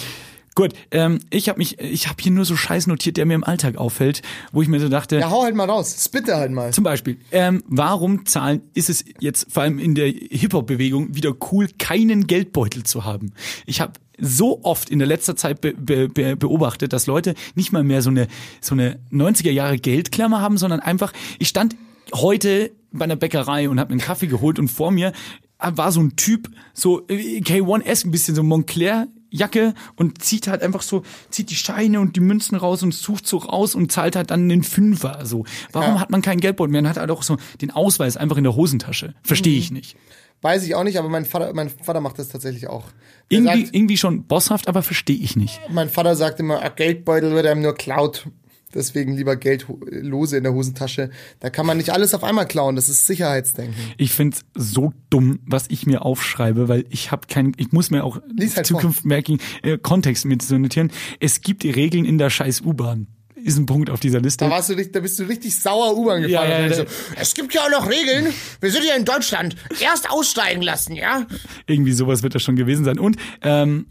gut, 0.54 0.72
ähm, 0.90 1.18
ich 1.30 1.48
habe 1.48 1.58
mich, 1.58 1.78
ich 1.80 2.08
habe 2.08 2.22
hier 2.22 2.32
nur 2.32 2.44
so 2.44 2.56
Scheiß 2.56 2.86
notiert, 2.86 3.16
der 3.16 3.26
mir 3.26 3.34
im 3.34 3.44
Alltag 3.44 3.76
auffällt, 3.76 4.22
wo 4.52 4.62
ich 4.62 4.68
mir 4.68 4.80
so 4.80 4.88
dachte, 4.88 5.18
Ja, 5.18 5.30
hau 5.30 5.42
halt 5.42 5.54
mal 5.54 5.68
raus. 5.68 6.04
Spitte 6.04 6.36
halt 6.36 6.52
mal. 6.52 6.72
zum 6.72 6.84
Beispiel, 6.84 7.18
ähm, 7.32 7.62
warum 7.66 8.26
zahlen, 8.26 8.60
ist 8.74 8.88
es 8.90 9.04
jetzt 9.20 9.46
vor 9.52 9.62
allem 9.64 9.78
in 9.78 9.94
der 9.94 10.06
Hip-Hop-Bewegung 10.08 11.14
wieder 11.14 11.34
cool, 11.52 11.68
keinen 11.78 12.26
Geldbeutel 12.26 12.84
zu 12.84 13.04
haben? 13.04 13.32
Ich 13.66 13.80
habe 13.80 13.92
so 14.20 14.60
oft 14.62 14.90
in 14.90 15.00
der 15.00 15.08
letzter 15.08 15.34
Zeit 15.34 15.60
be 15.60 15.72
be 15.74 16.08
be 16.08 16.36
beobachtet, 16.36 16.92
dass 16.92 17.06
Leute 17.08 17.34
nicht 17.56 17.72
mal 17.72 17.82
mehr 17.82 18.00
so 18.00 18.10
eine 18.10 18.28
so 18.60 18.74
eine 18.76 19.00
90er 19.10 19.50
Jahre 19.50 19.76
Geldklammer 19.76 20.40
haben, 20.40 20.56
sondern 20.56 20.78
einfach, 20.78 21.12
ich 21.40 21.48
stand 21.48 21.74
heute 22.14 22.70
bei 22.98 23.04
einer 23.04 23.16
Bäckerei 23.16 23.68
und 23.68 23.78
habe 23.80 23.90
einen 23.90 24.00
Kaffee 24.00 24.26
geholt 24.26 24.58
und 24.58 24.68
vor 24.68 24.90
mir 24.90 25.12
war 25.58 25.92
so 25.92 26.00
ein 26.00 26.16
Typ, 26.16 26.48
so 26.72 27.06
äh, 27.08 27.40
K1S, 27.40 28.06
ein 28.06 28.10
bisschen 28.10 28.34
so 28.34 28.42
Montclair 28.42 29.08
Jacke 29.30 29.74
und 29.96 30.22
zieht 30.22 30.46
halt 30.46 30.62
einfach 30.62 30.82
so, 30.82 31.02
zieht 31.30 31.50
die 31.50 31.56
Scheine 31.56 31.98
und 32.00 32.14
die 32.14 32.20
Münzen 32.20 32.54
raus 32.56 32.84
und 32.84 32.94
sucht 32.94 33.26
so 33.26 33.38
raus 33.38 33.74
und 33.74 33.90
zahlt 33.90 34.14
halt 34.14 34.30
dann 34.30 34.48
den 34.48 34.62
Fünfer. 34.62 35.26
So, 35.26 35.44
warum 35.72 35.94
Ja. 35.96 36.00
hat 36.00 36.10
man 36.10 36.22
keinen 36.22 36.38
Geldbeutel 36.40 36.70
mehr? 36.70 36.82
Man 36.82 36.90
hat 36.90 36.98
halt 36.98 37.10
auch 37.10 37.24
so 37.24 37.36
den 37.60 37.72
Ausweis 37.72 38.16
einfach 38.16 38.36
in 38.36 38.44
der 38.44 38.54
Hosentasche. 38.54 39.14
Verstehe 39.24 39.58
ich 39.58 39.72
nicht. 39.72 39.96
Weiß 40.42 40.62
ich 40.64 40.74
auch 40.76 40.84
nicht, 40.84 40.98
aber 40.98 41.08
mein 41.08 41.24
Vater, 41.24 41.52
mein 41.54 41.68
Vater 41.70 42.00
macht 42.00 42.18
das 42.18 42.28
tatsächlich 42.28 42.68
auch. 42.68 42.84
Der 43.30 43.38
Irgendwie, 43.38 43.62
sagt, 43.64 43.74
irgendwie 43.74 43.96
schon 43.96 44.24
bosshaft, 44.24 44.68
aber 44.68 44.82
verstehe 44.82 45.16
ich 45.16 45.34
nicht. 45.34 45.58
mein 45.70 45.88
Vater 45.88 46.14
sagt 46.14 46.38
immer, 46.38 46.60
Geldbeutel 46.70 47.32
wird 47.34 47.46
einem 47.46 47.62
nur 47.62 47.74
klaut. 47.74 48.26
Deswegen 48.74 49.16
lieber 49.16 49.36
Geld 49.36 49.66
lose 49.90 50.36
in 50.36 50.42
der 50.42 50.52
Hosentasche. 50.52 51.10
Da 51.40 51.50
kann 51.50 51.64
man 51.66 51.76
nicht 51.76 51.90
alles 51.90 52.12
auf 52.14 52.24
einmal 52.24 52.46
klauen. 52.46 52.76
Das 52.76 52.88
ist 52.88 53.06
Sicherheitsdenken. 53.06 53.74
Ich 53.96 54.12
find's 54.12 54.44
so 54.54 54.92
dumm, 55.10 55.40
was 55.46 55.66
ich 55.68 55.86
mir 55.86 56.02
aufschreibe, 56.04 56.68
weil 56.68 56.84
ich 56.90 57.10
habe 57.12 57.26
kein, 57.28 57.52
ich 57.56 57.72
muss 57.72 57.90
mir 57.90 58.04
auch 58.04 58.20
Lies 58.36 58.56
halt 58.56 58.66
Zukunft 58.66 59.04
merken, 59.04 59.38
äh, 59.62 59.78
Kontext 59.78 60.24
mit 60.24 60.42
zu 60.42 60.58
notieren. 60.58 60.90
Es 61.20 61.40
gibt 61.40 61.62
die 61.62 61.70
Regeln 61.70 62.04
in 62.04 62.18
der 62.18 62.30
scheiß 62.30 62.62
U-Bahn. 62.62 63.06
Ist 63.36 63.58
ein 63.58 63.66
Punkt 63.66 63.90
auf 63.90 64.00
dieser 64.00 64.20
Liste. 64.20 64.46
Da 64.46 64.50
warst 64.50 64.70
du, 64.70 64.72
richtig- 64.72 64.92
da 64.94 65.00
bist 65.00 65.18
du 65.18 65.24
richtig 65.24 65.54
sauer 65.54 65.96
U-Bahn 65.98 66.22
gefahren. 66.22 66.48
Ja, 66.48 66.64
ich 66.66 66.70
ja. 66.70 66.76
so, 66.78 66.84
es 67.20 67.34
gibt 67.34 67.52
ja 67.52 67.60
auch 67.60 67.70
noch 67.70 67.90
Regeln. 67.90 68.32
Wir 68.60 68.70
sind 68.70 68.84
ja 68.84 68.94
in 68.94 69.04
Deutschland. 69.04 69.54
Erst 69.82 70.10
aussteigen 70.10 70.62
lassen, 70.62 70.96
ja? 70.96 71.26
Irgendwie 71.66 71.92
sowas 71.92 72.22
wird 72.22 72.34
das 72.34 72.42
schon 72.42 72.56
gewesen 72.56 72.84
sein. 72.86 72.98
Und 72.98 73.16
ähm, 73.42 73.86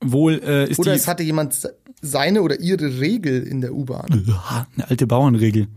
wohl 0.00 0.40
äh, 0.44 0.70
ist 0.70 0.78
Oder 0.78 0.92
die 0.92 0.98
es 0.98 1.08
hatte 1.08 1.22
jemand 1.24 1.68
seine 2.04 2.42
oder 2.42 2.60
ihre 2.60 3.00
Regel 3.00 3.42
in 3.42 3.60
der 3.60 3.74
U-Bahn. 3.74 4.24
Ja, 4.26 4.66
eine 4.76 4.90
alte 4.90 5.06
Bauernregel. 5.06 5.68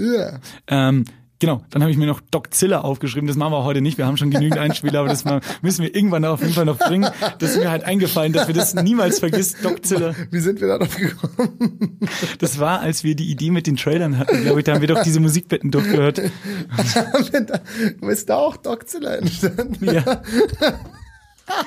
Ugh. 0.00 0.40
Ähm, 0.66 1.04
genau, 1.38 1.62
dann 1.70 1.82
habe 1.82 1.92
ich 1.92 1.98
mir 1.98 2.06
noch 2.06 2.20
Doczilla 2.20 2.80
aufgeschrieben. 2.80 3.26
Das 3.26 3.36
machen 3.36 3.52
wir 3.52 3.64
heute 3.64 3.82
nicht. 3.82 3.98
Wir 3.98 4.06
haben 4.06 4.16
schon 4.16 4.30
genügend 4.30 4.58
Einspieler, 4.58 5.00
aber 5.00 5.08
das 5.08 5.24
müssen 5.60 5.82
wir 5.82 5.94
irgendwann 5.94 6.24
auf 6.24 6.40
jeden 6.40 6.54
Fall 6.54 6.64
noch 6.64 6.78
bringen. 6.78 7.10
Das 7.38 7.50
ist 7.50 7.58
mir 7.58 7.70
halt 7.70 7.84
eingefallen, 7.84 8.32
dass 8.32 8.46
wir 8.46 8.54
das 8.54 8.74
niemals 8.74 9.18
vergisst. 9.18 9.62
Doczilla. 9.62 10.14
Wie 10.30 10.40
sind 10.40 10.60
wir 10.60 10.68
da 10.68 10.78
drauf 10.78 10.96
gekommen? 10.96 11.98
Das 12.38 12.58
war, 12.58 12.80
als 12.80 13.04
wir 13.04 13.14
die 13.14 13.30
Idee 13.30 13.50
mit 13.50 13.66
den 13.66 13.76
Trailern 13.76 14.18
hatten, 14.18 14.42
glaube 14.42 14.60
ich. 14.60 14.64
Da 14.64 14.74
haben 14.74 14.80
wir 14.80 14.88
doch 14.88 15.02
diese 15.02 15.20
Musikbetten 15.20 15.70
durchgehört. 15.70 16.20
Wo 18.00 18.08
ist 18.08 18.28
da 18.30 18.36
auch 18.36 18.56
Doczilla 18.56 19.16
entstanden? 19.16 19.84
Ja. 19.84 20.22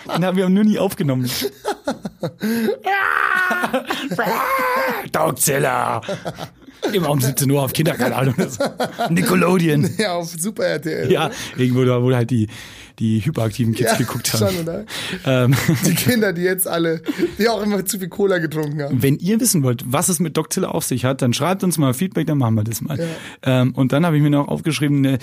Den 0.06 0.26
haben 0.26 0.38
wir 0.38 0.50
nur 0.50 0.64
nie 0.64 0.80
aufgenommen. 0.80 1.30
Doczilla. 5.12 6.02
Immer 6.94 7.10
um 7.10 7.20
17 7.20 7.50
Uhr 7.50 7.64
auf 7.64 7.74
Kinderkanal 7.74 8.30
oder 8.30 8.50
so. 8.50 8.64
Nickelodeon. 9.10 9.90
Ja, 9.98 10.14
auf 10.14 10.30
Super 10.38 10.66
RTL. 10.66 11.12
Ja, 11.12 11.32
irgendwo 11.58 11.84
da, 11.84 12.02
wo 12.02 12.14
halt 12.14 12.30
die, 12.30 12.48
die 13.00 13.24
hyperaktiven 13.26 13.74
Kids 13.74 13.92
Ja, 13.92 13.98
geguckt 13.98 14.34
haben. 14.34 14.54
schon, 14.56 14.64
oder? 14.64 14.86
Ähm, 15.26 15.56
Die 15.86 15.96
Kinder, 15.96 16.34
die 16.34 16.42
jetzt 16.42 16.68
alle, 16.68 17.02
die 17.38 17.48
auch 17.50 17.62
immer 17.62 17.86
zu 17.86 18.00
viel 18.00 18.10
Cola 18.10 18.38
getrunken 18.38 18.82
haben. 18.82 19.02
wenn 19.02 19.18
ihr 19.18 19.40
wissen 19.40 19.64
wollt, 19.64 19.84
was 19.88 20.10
es 20.10 20.20
mit 20.20 20.38
Doczilla 20.38 20.70
auf 20.70 20.84
sich 20.86 21.06
hat, 21.06 21.22
dann 21.22 21.34
schreibt 21.34 21.64
uns 21.64 21.78
mal 21.78 21.94
Feedback, 21.94 22.28
dann 22.28 22.38
machen 22.38 22.56
wir 22.56 22.64
das 22.64 22.82
mal. 22.82 23.00
Ähm, 23.44 23.74
und 23.76 23.92
dann 23.92 24.06
habe 24.06 24.18
ich 24.18 24.24
mir 24.24 24.30
noch 24.30 24.48
aufgeschrieben, 24.48 25.02
ne, 25.02 25.18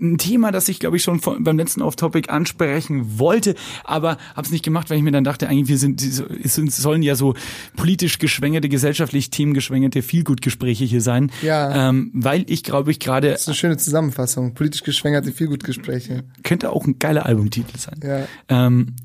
ein 0.00 0.18
Thema, 0.18 0.52
das 0.52 0.68
ich, 0.68 0.78
glaube 0.80 0.96
ich, 0.96 1.02
schon 1.02 1.20
vor, 1.20 1.36
beim 1.40 1.56
letzten 1.58 1.82
Off-Topic 1.82 2.28
ansprechen 2.30 3.18
wollte, 3.18 3.54
aber 3.84 4.18
habe 4.34 4.46
es 4.46 4.50
nicht 4.50 4.64
gemacht, 4.64 4.90
weil 4.90 4.98
ich 4.98 5.02
mir 5.02 5.12
dann 5.12 5.24
dachte, 5.24 5.48
eigentlich 5.48 5.68
wir 5.68 5.78
sind, 5.78 6.00
sind- 6.00 6.72
sollen 6.72 7.02
ja 7.02 7.14
so 7.16 7.34
politisch 7.76 8.18
geschwängerte, 8.18 8.68
gesellschaftlich 8.68 9.30
themengeschwängerte 9.30 10.02
Feelgood-Gespräche 10.02 10.84
hier 10.84 11.00
sein. 11.00 11.30
Ja. 11.42 11.88
Ähm, 11.88 12.10
weil 12.14 12.44
ich, 12.48 12.62
glaube 12.62 12.90
ich, 12.90 12.98
gerade 13.00 13.30
Das 13.30 13.42
ist 13.42 13.48
eine 13.48 13.54
schöne 13.54 13.76
Zusammenfassung. 13.76 14.54
Politisch 14.54 14.82
geschwängerte 14.82 15.32
Feelgood-Gespräche. 15.32 16.24
könnte 16.42 16.70
auch 16.70 16.84
ein 16.86 16.98
geiler 16.98 17.15
Albumtitel 17.24 17.78
sein. 17.78 18.00
Ja. 18.02 18.26
Ähm, 18.48 18.96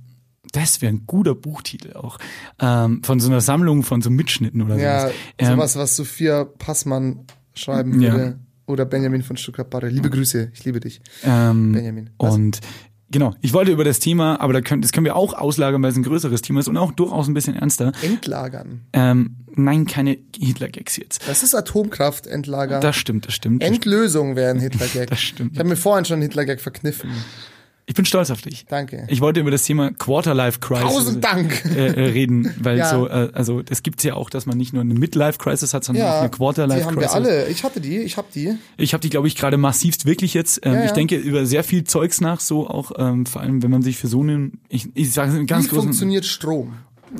das 0.52 0.82
wäre 0.82 0.92
ein 0.92 1.04
guter 1.08 1.34
Buchtitel 1.36 1.94
auch. 1.94 2.18
Ähm, 2.60 3.02
von 3.04 3.22
so 3.22 3.30
einer 3.30 3.40
Sammlung 3.40 3.84
von 3.84 4.02
so 4.02 4.10
Mitschnitten 4.10 4.62
oder 4.62 4.76
Ja, 4.78 5.02
sowas. 5.04 5.14
Ähm, 5.38 5.48
sowas, 5.56 5.76
was 5.78 5.96
Sophia 5.96 6.44
Passmann 6.44 7.20
schreiben 7.54 8.02
Ja. 8.02 8.12
würde. 8.12 8.40
Oder 8.68 8.86
Benjamin 8.86 9.22
von 9.24 9.38
Stuttgart-Barre. 9.38 9.88
Liebe 9.90 10.10
Grüße, 10.10 10.52
ich 10.54 10.66
liebe 10.66 10.80
dich. 10.82 11.02
ähm, 11.24 11.72
Benjamin. 11.74 12.10
Was? 12.20 12.34
Und 12.34 12.60
genau, 13.10 13.34
ich 13.42 13.54
wollte 13.54 13.72
über 13.72 13.84
das 13.84 14.00
Thema, 14.00 14.40
aber 14.42 14.54
da 14.54 14.62
können, 14.62 14.82
das 14.82 14.92
können 14.92 15.06
wir 15.06 15.16
auch 15.16 15.34
auslagern, 15.34 15.82
weil 15.84 15.92
es 15.92 15.98
ein 15.98 16.04
größeres 16.04 16.42
Thema 16.42 16.60
ist 16.62 16.68
und 16.70 16.78
auch 16.78 16.92
durchaus 16.94 17.28
ein 17.28 17.34
bisschen 17.34 17.56
ernster. 17.56 17.92
Entlagern. 18.02 18.82
Ähm, 18.94 19.38
nein, 19.56 19.86
keine 19.88 20.18
Hitler-Gags 20.38 20.96
jetzt. 20.98 21.28
Das 21.28 21.44
ist 21.44 21.54
Atomkraft 21.54 22.28
entlagern. 22.28 22.82
Das 22.82 22.96
stimmt, 22.96 23.28
das 23.28 23.34
stimmt. 23.34 23.62
Endlösung 23.64 24.36
wäre 24.38 24.52
ein 24.52 24.60
Hitler-Gag. 24.60 25.10
Das 25.10 25.20
stimmt. 25.22 25.54
Ich 25.54 25.60
habe 25.60 25.68
mir 25.70 25.76
vorhin 25.78 26.06
schon 26.06 26.16
einen 26.16 26.24
Hitler-Gag 26.24 26.62
verkniffen. 26.62 27.10
Ich 27.88 27.96
bin 27.96 28.06
stolz 28.06 28.30
auf 28.32 28.42
dich. 28.42 28.66
Danke. 28.70 29.06
Ich 29.10 29.20
wollte 29.22 29.40
über 29.40 29.52
das 29.52 29.64
Thema 29.64 29.92
Quarterlife 29.92 30.60
Crisis 30.60 30.84
Tausend 30.94 31.24
Dank. 31.24 31.66
Äh, 31.66 31.88
äh, 31.88 32.06
reden, 32.12 32.54
weil 32.60 32.78
Ja. 32.78 32.90
so, 32.90 33.08
äh, 33.08 33.30
also 33.34 33.62
es 33.70 33.84
gibt 33.84 34.04
ja 34.04 34.14
auch, 34.14 34.30
dass 34.30 34.46
man 34.46 34.58
nicht 34.58 34.72
nur 34.72 34.82
eine 34.82 34.94
Midlife 34.94 35.38
Crisis 35.40 35.74
hat, 35.74 35.84
sondern 35.84 36.06
auch 36.06 36.10
Ja, 36.10 36.20
eine 36.22 36.30
Quarterlife 36.30 36.80
die 36.80 36.86
haben 36.86 36.96
Crisis. 36.96 37.12
wir 37.12 37.16
alle. 37.16 37.48
Ich 37.48 37.64
hatte 37.64 37.82
die, 37.82 37.98
ich 37.98 38.18
hab 38.18 38.32
die. 38.32 38.56
Ich 38.78 38.94
habe 38.94 39.02
die, 39.02 39.10
glaube 39.10 39.28
ich, 39.28 39.36
gerade 39.36 39.58
massivst 39.58 40.06
wirklich 40.06 40.34
jetzt. 40.34 40.62
Ähm, 40.64 40.74
Ja. 40.74 40.86
Ich 40.86 40.92
denke 40.92 41.16
über 41.18 41.46
sehr 41.46 41.64
viel 41.64 41.84
Zeugs 41.84 42.22
nach, 42.22 42.40
so 42.40 42.68
auch 42.70 42.92
ähm, 42.98 43.26
vor 43.26 43.42
allem, 43.42 43.62
wenn 43.64 43.72
man 43.72 43.82
sich 43.82 43.98
für 43.98 44.08
so 44.08 44.22
einen, 44.22 44.60
ich, 44.70 44.88
ich 44.94 45.12
sage 45.12 45.32
einen 45.32 45.48
ganz 45.48 45.66
Wie 45.66 45.70
großen, 45.70 45.84
funktioniert 45.84 46.26
Strom? 46.26 46.74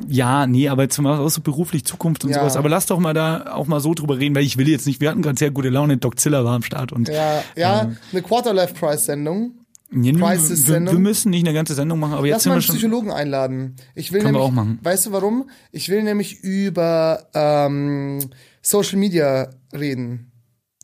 ja, 0.08 0.46
nee, 0.46 0.68
aber 0.68 0.88
zum 0.88 1.04
Beispiel 1.04 1.26
auch 1.26 1.28
so 1.28 1.42
beruflich 1.42 1.84
Zukunft 1.84 2.24
und 2.24 2.30
Ja. 2.30 2.38
sowas. 2.40 2.56
Aber 2.56 2.68
lass 2.70 2.86
doch 2.86 2.98
mal 2.98 3.12
da 3.12 3.52
auch 3.52 3.66
mal 3.66 3.80
so 3.80 3.92
drüber 3.92 4.18
reden, 4.18 4.34
weil 4.34 4.44
ich 4.44 4.56
will 4.56 4.68
jetzt 4.68 4.86
nicht. 4.86 5.00
Wir 5.02 5.10
hatten 5.10 5.20
gerade 5.20 5.38
sehr 5.38 5.50
gute 5.50 5.68
Laune. 5.68 5.98
Doc 5.98 6.18
Ziller 6.18 6.44
war 6.46 6.54
am 6.54 6.62
Start 6.62 6.92
und 6.92 7.08
Ja, 7.08 7.42
ja, 7.56 7.92
eine 8.12 8.22
Quarterlife 8.22 8.72
Prize 8.74 8.98
Sendung. 9.04 9.52
Ja, 9.94 10.02
wir, 10.02 10.14
Crisis-Sendung. 10.14 10.94
wir 10.94 11.00
müssen 11.00 11.30
nicht 11.30 11.46
eine 11.46 11.54
ganze 11.54 11.74
Sendung 11.74 12.00
machen, 12.00 12.14
aber 12.14 12.26
jetzt 12.26 12.34
Lass 12.34 12.42
sind 12.44 12.52
mal 12.52 12.60
wir 12.60 12.68
einen. 12.68 12.78
Psychologen 12.78 13.10
einladen. 13.10 13.76
Ich 13.94 14.12
will 14.12 14.20
Können 14.20 14.34
wir 14.34 14.40
nämlich, 14.40 14.58
auch 14.58 14.64
machen. 14.64 14.78
weißt 14.82 15.06
du 15.06 15.12
warum? 15.12 15.50
Ich 15.70 15.88
will 15.88 16.02
nämlich 16.02 16.40
über 16.42 17.26
ähm, 17.34 18.30
Social 18.62 18.98
Media 18.98 19.50
reden. 19.72 20.32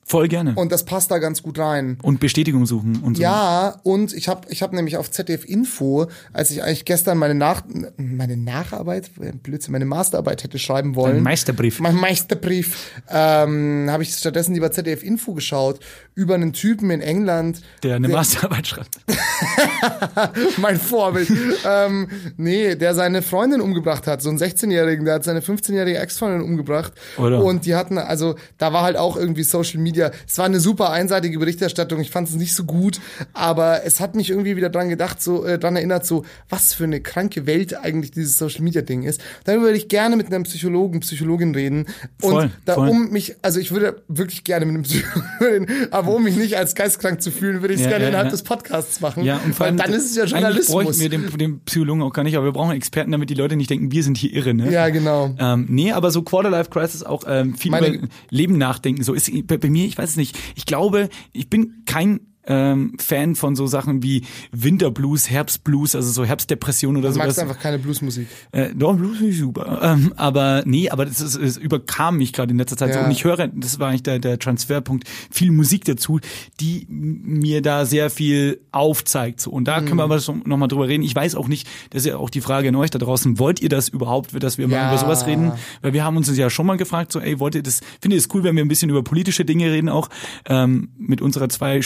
Voll 0.08 0.26
gerne. 0.28 0.50
Und, 0.52 0.56
Und 0.56 0.72
das 0.72 0.86
passt 0.86 1.10
da 1.10 1.18
ganz 1.18 1.42
gut 1.42 1.58
rein. 1.58 1.98
Bestätigung 2.18 2.64
suchen 2.64 3.02
und 3.02 3.18
so. 3.18 3.22
Ja, 3.22 3.78
und 3.82 4.14
ich 4.14 4.26
habe 4.28 4.48
ich 4.48 4.62
hab 4.62 4.72
nämlich 4.72 4.96
auf 4.96 5.10
ZDF 5.10 5.44
Info, 5.44 6.06
als 6.32 6.50
ich 6.50 6.62
eigentlich 6.62 6.86
gestern 6.86 7.18
meine 7.18 7.34
Nach 7.34 7.62
meine 7.98 8.38
Nacharbeit, 8.38 9.10
Blödsinn, 9.42 9.72
meine 9.72 9.84
Masterarbeit 9.84 10.44
hätte 10.44 10.58
schreiben 10.58 10.94
wollen. 10.94 11.18
Ein 11.18 11.22
Meisterbrief. 11.22 11.80
Mein 11.80 11.94
Meisterbrief. 11.94 12.90
Ähm, 13.10 13.88
habe 13.90 14.02
ich 14.02 14.14
stattdessen 14.14 14.54
lieber 14.54 14.72
ZDF 14.72 15.02
Info 15.02 15.34
geschaut 15.34 15.78
über 16.18 16.34
einen 16.34 16.52
Typen 16.52 16.90
in 16.90 17.00
England, 17.00 17.60
Der 17.84 17.94
eine 17.94 18.08
Masterarbeit 18.08 18.66
schreibt. 18.66 18.98
mein 20.58 20.76
Vorbild. 20.76 21.30
ähm, 21.64 22.08
nee, 22.36 22.74
der 22.74 22.94
seine 22.96 23.22
Freundin 23.22 23.60
umgebracht 23.60 24.08
hat, 24.08 24.20
so 24.20 24.28
einen 24.28 24.38
16-Jährigen, 24.38 25.04
der 25.04 25.14
hat 25.14 25.24
seine 25.24 25.38
15-jährige 25.40 25.96
Ex-Freundin 25.96 26.42
umgebracht. 26.42 26.92
Oder? 27.18 27.44
Und 27.44 27.66
die 27.66 27.76
hatten, 27.76 27.98
also 27.98 28.34
da 28.58 28.72
war 28.72 28.82
halt 28.82 28.96
auch 28.96 29.16
irgendwie 29.16 29.44
Social 29.44 29.78
Media. 29.78 30.10
Es 30.26 30.36
war 30.38 30.46
eine 30.46 30.58
super 30.58 30.90
einseitige 30.90 31.38
Berichterstattung. 31.38 32.00
Ich 32.00 32.10
fand 32.10 32.28
es 32.28 32.34
nicht 32.34 32.52
so 32.52 32.64
gut, 32.64 33.00
aber 33.32 33.84
es 33.84 34.00
hat 34.00 34.16
mich 34.16 34.30
irgendwie 34.30 34.56
wieder 34.56 34.70
dran 34.70 34.88
gedacht, 34.88 35.22
so 35.22 35.44
äh, 35.44 35.56
dran 35.56 35.76
erinnert, 35.76 36.04
so 36.04 36.24
was 36.48 36.74
für 36.74 36.82
eine 36.84 37.00
kranke 37.00 37.46
Welt 37.46 37.76
eigentlich 37.76 38.10
dieses 38.10 38.38
Social 38.38 38.62
Media 38.62 38.82
Ding 38.82 39.04
ist. 39.04 39.20
Darüber 39.44 39.66
würde 39.66 39.76
ich 39.78 39.86
gerne 39.86 40.16
mit 40.16 40.26
einem 40.26 40.42
Psychologen, 40.42 40.98
Psychologin 40.98 41.54
reden. 41.54 41.86
Und 42.22 42.32
Voll, 42.32 42.50
da 42.64 42.74
voll. 42.74 42.88
um 42.88 43.10
mich, 43.10 43.36
also 43.40 43.60
ich 43.60 43.70
würde 43.70 44.02
wirklich 44.08 44.42
gerne 44.42 44.66
mit 44.66 44.74
einem 44.74 44.82
Psychologen 44.82 45.28
reden, 45.40 45.66
aber 45.92 46.07
um 46.14 46.22
mich 46.24 46.36
nicht 46.36 46.56
als 46.56 46.74
geistkrank 46.74 47.22
zu 47.22 47.30
fühlen, 47.30 47.60
würde 47.60 47.74
ich 47.74 47.80
es 47.80 47.84
Ja, 47.84 47.90
gerne 47.90 48.04
ja, 48.04 48.08
innerhalb 48.10 48.26
ja. 48.28 48.32
des 48.32 48.42
Podcasts 48.42 49.00
machen. 49.00 49.24
Ja, 49.24 49.40
und 49.44 49.54
vor 49.54 49.66
allem, 49.66 49.76
dann 49.76 49.92
ist 49.92 50.06
es 50.10 50.16
ja 50.16 50.24
Journalismus. 50.24 50.84
bräuchten 50.84 51.00
wir 51.00 51.08
den, 51.08 51.38
den 51.38 51.60
Psychologen 51.60 52.02
auch 52.02 52.12
gar 52.12 52.22
nicht, 52.24 52.36
aber 52.36 52.46
wir 52.46 52.52
brauchen 52.52 52.72
Experten, 52.76 53.12
damit 53.12 53.30
die 53.30 53.34
Leute 53.34 53.56
nicht 53.56 53.70
denken, 53.70 53.92
wir 53.92 54.02
sind 54.02 54.18
hier 54.18 54.32
irre, 54.32 54.54
ne? 54.54 54.72
Ja, 54.72 54.88
genau. 54.88 55.34
Ähm, 55.38 55.66
nee, 55.68 55.92
aber 55.92 56.10
so 56.10 56.22
Quarterlife 56.22 56.70
Crisis 56.70 57.02
auch 57.02 57.24
ähm, 57.28 57.54
viel 57.54 57.70
Meine- 57.70 57.88
über 57.88 58.08
Leben 58.30 58.58
nachdenken. 58.58 59.02
So 59.02 59.14
ist 59.14 59.30
bei, 59.46 59.56
bei 59.58 59.70
mir, 59.70 59.84
ich 59.86 59.96
weiß 59.98 60.10
es 60.10 60.16
nicht. 60.16 60.36
Ich 60.56 60.66
glaube, 60.66 61.08
ich 61.32 61.48
bin 61.50 61.82
kein 61.86 62.20
ähm, 62.48 62.94
Fan 62.98 63.34
von 63.36 63.54
so 63.54 63.66
Sachen 63.68 64.02
wie 64.02 64.22
Winterblues, 64.52 65.30
Herbstblues, 65.30 65.94
also 65.94 66.10
so 66.10 66.24
Herbstdepression 66.24 66.96
oder 66.96 67.10
Du 67.12 67.18
magst 67.18 67.36
sowas. 67.36 67.48
einfach 67.48 67.62
keine 67.62 67.78
Bluesmusik. 67.78 68.26
Äh, 68.52 68.70
doch, 68.74 68.96
Blues 68.96 69.20
ist 69.20 69.38
super. 69.38 69.80
Ähm, 69.82 70.12
aber 70.16 70.62
nee, 70.66 70.90
aber 70.90 71.04
das, 71.04 71.20
ist, 71.20 71.36
es 71.36 71.56
überkam 71.56 72.16
mich 72.16 72.32
gerade 72.32 72.50
in 72.52 72.58
letzter 72.58 72.76
Zeit 72.76 72.92
so. 72.92 72.98
Ja. 72.98 73.04
Und 73.04 73.10
ich 73.12 73.24
höre, 73.24 73.48
das 73.48 73.78
war 73.78 73.88
eigentlich 73.88 74.02
der, 74.02 74.18
der 74.18 74.38
Transferpunkt, 74.38 75.06
viel 75.30 75.52
Musik 75.52 75.84
dazu, 75.84 76.18
die 76.60 76.86
mir 76.88 77.62
da 77.62 77.84
sehr 77.84 78.10
viel 78.10 78.60
aufzeigt. 78.72 79.40
So. 79.40 79.50
Und 79.50 79.66
da 79.68 79.76
können 79.76 79.90
wir 79.90 79.94
Mhm. 79.94 80.00
aber 80.00 80.18
so 80.18 80.34
nochmal 80.44 80.68
drüber 80.68 80.88
reden. 80.88 81.02
Ich 81.04 81.14
weiß 81.14 81.34
auch 81.34 81.48
nicht, 81.48 81.68
das 81.90 82.02
ist 82.02 82.06
ja 82.06 82.16
auch 82.16 82.30
die 82.30 82.40
Frage 82.40 82.68
an 82.68 82.74
euch 82.76 82.90
da 82.90 82.98
draußen, 82.98 83.38
wollt 83.38 83.60
ihr 83.60 83.68
das 83.68 83.88
überhaupt, 83.88 84.42
dass 84.42 84.56
wir 84.58 84.68
mal 84.68 84.74
Ja. 84.76 84.88
über 84.88 84.98
sowas 84.98 85.26
reden? 85.26 85.52
Weil 85.82 85.92
wir 85.92 86.04
haben 86.04 86.16
uns 86.16 86.28
das 86.28 86.36
ja 86.38 86.48
schon 86.50 86.66
mal 86.66 86.76
gefragt, 86.76 87.12
so, 87.12 87.20
ey, 87.20 87.38
wollt 87.40 87.54
ihr 87.54 87.62
das, 87.62 87.80
findet 88.00 88.18
ihr 88.18 88.24
es 88.26 88.28
cool, 88.34 88.42
wenn 88.44 88.56
wir 88.56 88.64
ein 88.64 88.68
bisschen 88.68 88.88
über 88.90 89.02
politische 89.02 89.44
Dinge 89.44 89.70
reden 89.70 89.88
auch, 89.88 90.08
ähm, 90.46 90.90
mit 90.98 91.20
unserer 91.20 91.48
zwei 91.48 91.82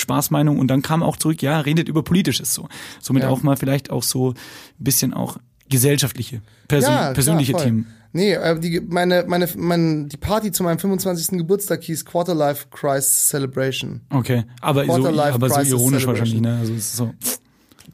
Spaßmeinung 0.52 0.58
und 0.58 0.68
dann 0.68 0.82
kam 0.82 1.02
auch 1.02 1.16
zurück, 1.16 1.42
ja, 1.42 1.60
redet 1.60 1.88
über 1.88 2.02
Politisches 2.02 2.54
so. 2.54 2.68
Somit 3.00 3.24
Ja. 3.24 3.28
auch 3.30 3.42
mal 3.42 3.56
vielleicht 3.56 3.90
auch 3.90 4.02
so 4.02 4.30
ein 4.30 4.34
bisschen 4.78 5.14
auch 5.14 5.38
gesellschaftliche, 5.68 6.42
Persön 6.68 6.90
Ja, 6.90 7.12
persönliche 7.12 7.52
klar. 7.52 7.64
Themen. 7.64 7.86
Nee, 8.14 8.34
äh, 8.34 8.58
die, 8.60 8.80
meine, 8.80 9.24
meine, 9.26 9.48
mein, 9.56 10.08
die 10.08 10.18
Party 10.18 10.52
zu 10.52 10.62
meinem 10.62 10.78
25. 10.78 11.38
Geburtstag 11.38 11.82
hieß 11.82 12.04
Quarterlife 12.04 12.66
Crisis 12.70 13.28
Celebration. 13.28 14.02
Okay, 14.10 14.44
aber 14.60 14.84
so, 14.84 15.06
aber 15.08 15.48
so 15.48 15.60
ironisch 15.62 16.06
wahrscheinlich, 16.06 16.40
ne? 16.40 16.58
Also 16.58 16.74
so. 16.78 17.14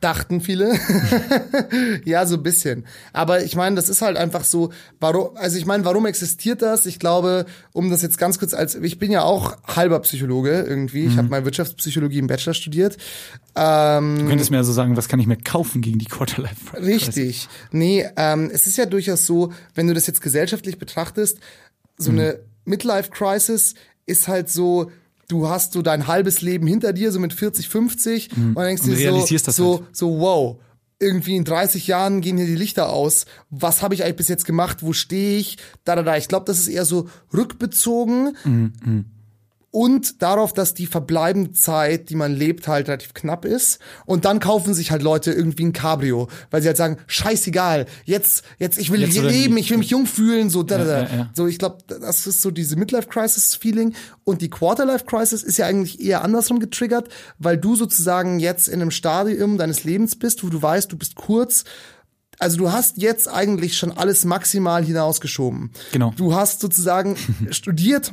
Dachten 0.01 0.41
viele. 0.41 0.78
ja, 2.05 2.24
so 2.26 2.36
ein 2.36 2.43
bisschen. 2.43 2.84
Aber 3.12 3.43
ich 3.43 3.57
meine, 3.57 3.76
das 3.76 3.89
ist 3.89 4.03
halt 4.03 4.16
einfach 4.16 4.45
so, 4.45 4.70
warum, 5.01 5.36
also 5.36 5.57
ich 5.59 5.66
meine, 5.66 5.84
warum 5.84 6.07
existiert 6.07 6.62
das? 6.62 6.86
Ich 6.86 6.99
glaube, 6.99 7.47
um 7.72 7.91
das 7.91 8.03
jetzt 8.03 8.18
ganz 8.18 8.39
kurz 8.39 8.55
als, 8.55 8.74
ich 8.76 8.99
bin 8.99 9.11
ja 9.11 9.22
auch 9.22 9.57
halber 9.66 9.99
Psychologe 10.01 10.62
irgendwie. 10.68 11.05
Ich 11.07 11.14
Mhm. 11.14 11.18
habe 11.18 11.28
mal 11.28 11.45
Wirtschaftspsychologie 11.45 12.18
im 12.18 12.26
Bachelor 12.26 12.55
studiert. 12.55 12.97
Ähm, 13.57 14.18
Du 14.20 14.26
könntest 14.28 14.51
mir 14.51 14.59
also 14.59 14.72
sagen, 14.72 14.97
was 14.97 15.09
kann 15.09 15.20
ich 15.20 15.26
mir 15.26 15.36
kaufen 15.39 15.80
gegen 15.80 15.99
die 15.99 16.05
Quarterlife 16.07 16.55
Crisis? 16.76 16.86
Richtig. 16.86 17.49
Nee, 17.72 18.07
ähm, 18.16 18.51
es 18.53 18.66
ist 18.66 18.76
ja 18.78 18.86
durchaus 18.86 19.26
so, 19.26 19.53
wenn 19.74 19.86
du 19.89 19.95
das 19.95 20.07
jetzt 20.07 20.20
gesellschaftlich 20.20 20.78
betrachtest, 20.78 21.39
so 21.97 22.12
Mhm. 22.12 22.18
eine 22.18 22.39
Midlife-Crisis 22.66 23.74
ist 24.07 24.28
halt 24.28 24.49
so, 24.49 24.91
du 25.28 25.48
hast 25.48 25.72
so 25.74 25.82
dein 25.82 26.06
halbes 26.06 26.40
Leben 26.40 26.66
hinter 26.66 26.92
dir, 26.92 27.12
so 27.12 27.20
mit 27.20 27.32
40, 27.32 27.68
50, 27.68 28.30
und 28.36 28.54
dann 28.56 28.64
denkst 28.64 28.82
Mhm. 28.82 28.86
Du 28.90 28.96
dir 28.96 29.02
so, 29.08 29.08
realisierst 29.14 29.48
das 29.48 29.56
so, 29.56 29.74
halt. 29.80 29.96
so, 29.96 30.18
wow. 30.20 30.56
Irgendwie 31.00 31.36
in 31.36 31.44
30 31.44 31.86
Jahren 31.86 32.20
gehen 32.22 32.36
hier 32.38 32.46
die 32.46 32.56
Lichter 32.56 32.88
aus. 32.88 33.26
Was 33.50 33.82
habe 33.82 33.94
ich 33.94 34.02
eigentlich 34.02 34.16
bis 34.16 34.26
jetzt 34.28 34.44
gemacht? 34.44 34.78
Wo 34.82 34.92
stehe 34.92 35.38
ich? 35.38 35.56
Da, 35.84 35.94
da, 35.94 36.02
da. 36.02 36.16
Ich 36.16 36.26
glaube, 36.26 36.44
das 36.46 36.58
ist 36.58 36.66
eher 36.68 36.84
so 36.84 37.08
rückbezogen 37.32 38.36
Mhm, 38.44 39.04
und 39.70 40.22
darauf, 40.22 40.54
dass 40.54 40.72
die 40.72 40.86
verbleibende 40.86 41.52
Zeit, 41.52 42.08
die 42.08 42.14
man 42.14 42.34
lebt, 42.34 42.68
halt 42.68 42.88
relativ 42.88 43.12
knapp 43.12 43.44
ist. 43.44 43.80
Und 44.06 44.24
dann 44.24 44.40
kaufen 44.40 44.72
sich 44.72 44.90
halt 44.90 45.02
Leute 45.02 45.30
irgendwie 45.32 45.64
ein 45.64 45.72
Cabrio, 45.74 46.28
weil 46.50 46.62
sie 46.62 46.68
halt 46.68 46.78
sagen, 46.78 46.96
scheißegal, 47.06 47.86
jetzt, 48.04 48.44
jetzt, 48.58 48.78
ich 48.78 48.90
will 48.90 49.02
Jetzt 49.02 49.16
leben, 49.16 49.58
ich 49.58 49.70
will 49.70 49.78
mich 49.78 49.90
jung 49.90 50.06
fühlen, 50.06 50.48
so, 50.48 50.62
da, 50.62 50.78
da, 50.78 50.84
da. 50.84 51.02
ja, 51.02 51.16
ja. 51.16 51.30
So, 51.34 51.46
ich 51.46 51.58
glaube, 51.58 51.78
das 51.86 52.26
ist 52.26 52.40
so 52.40 52.50
diese 52.50 52.76
Midlife-Crisis-Feeling. 52.76 53.94
Und 54.24 54.40
die 54.40 54.48
Quarterlife-Crisis 54.48 55.42
ist 55.42 55.58
ja 55.58 55.66
eigentlich 55.66 56.00
eher 56.00 56.22
andersrum 56.24 56.60
getriggert, 56.60 57.08
weil 57.38 57.58
du 57.58 57.76
sozusagen 57.76 58.40
jetzt 58.40 58.68
in 58.68 58.80
einem 58.80 58.90
Stadium 58.90 59.58
deines 59.58 59.84
Lebens 59.84 60.16
bist, 60.16 60.42
wo 60.44 60.48
du 60.48 60.60
weißt, 60.60 60.90
du 60.90 60.96
bist 60.96 61.14
kurz 61.14 61.64
also 62.40 62.56
du 62.56 62.70
hast 62.70 62.98
jetzt 62.98 63.28
eigentlich 63.28 63.76
schon 63.76 63.90
alles 63.90 64.24
maximal 64.24 64.84
hinausgeschoben. 64.84 65.72
Genau. 65.90 66.14
Du 66.16 66.34
hast 66.36 66.60
sozusagen 66.60 67.16
studiert, 67.50 68.12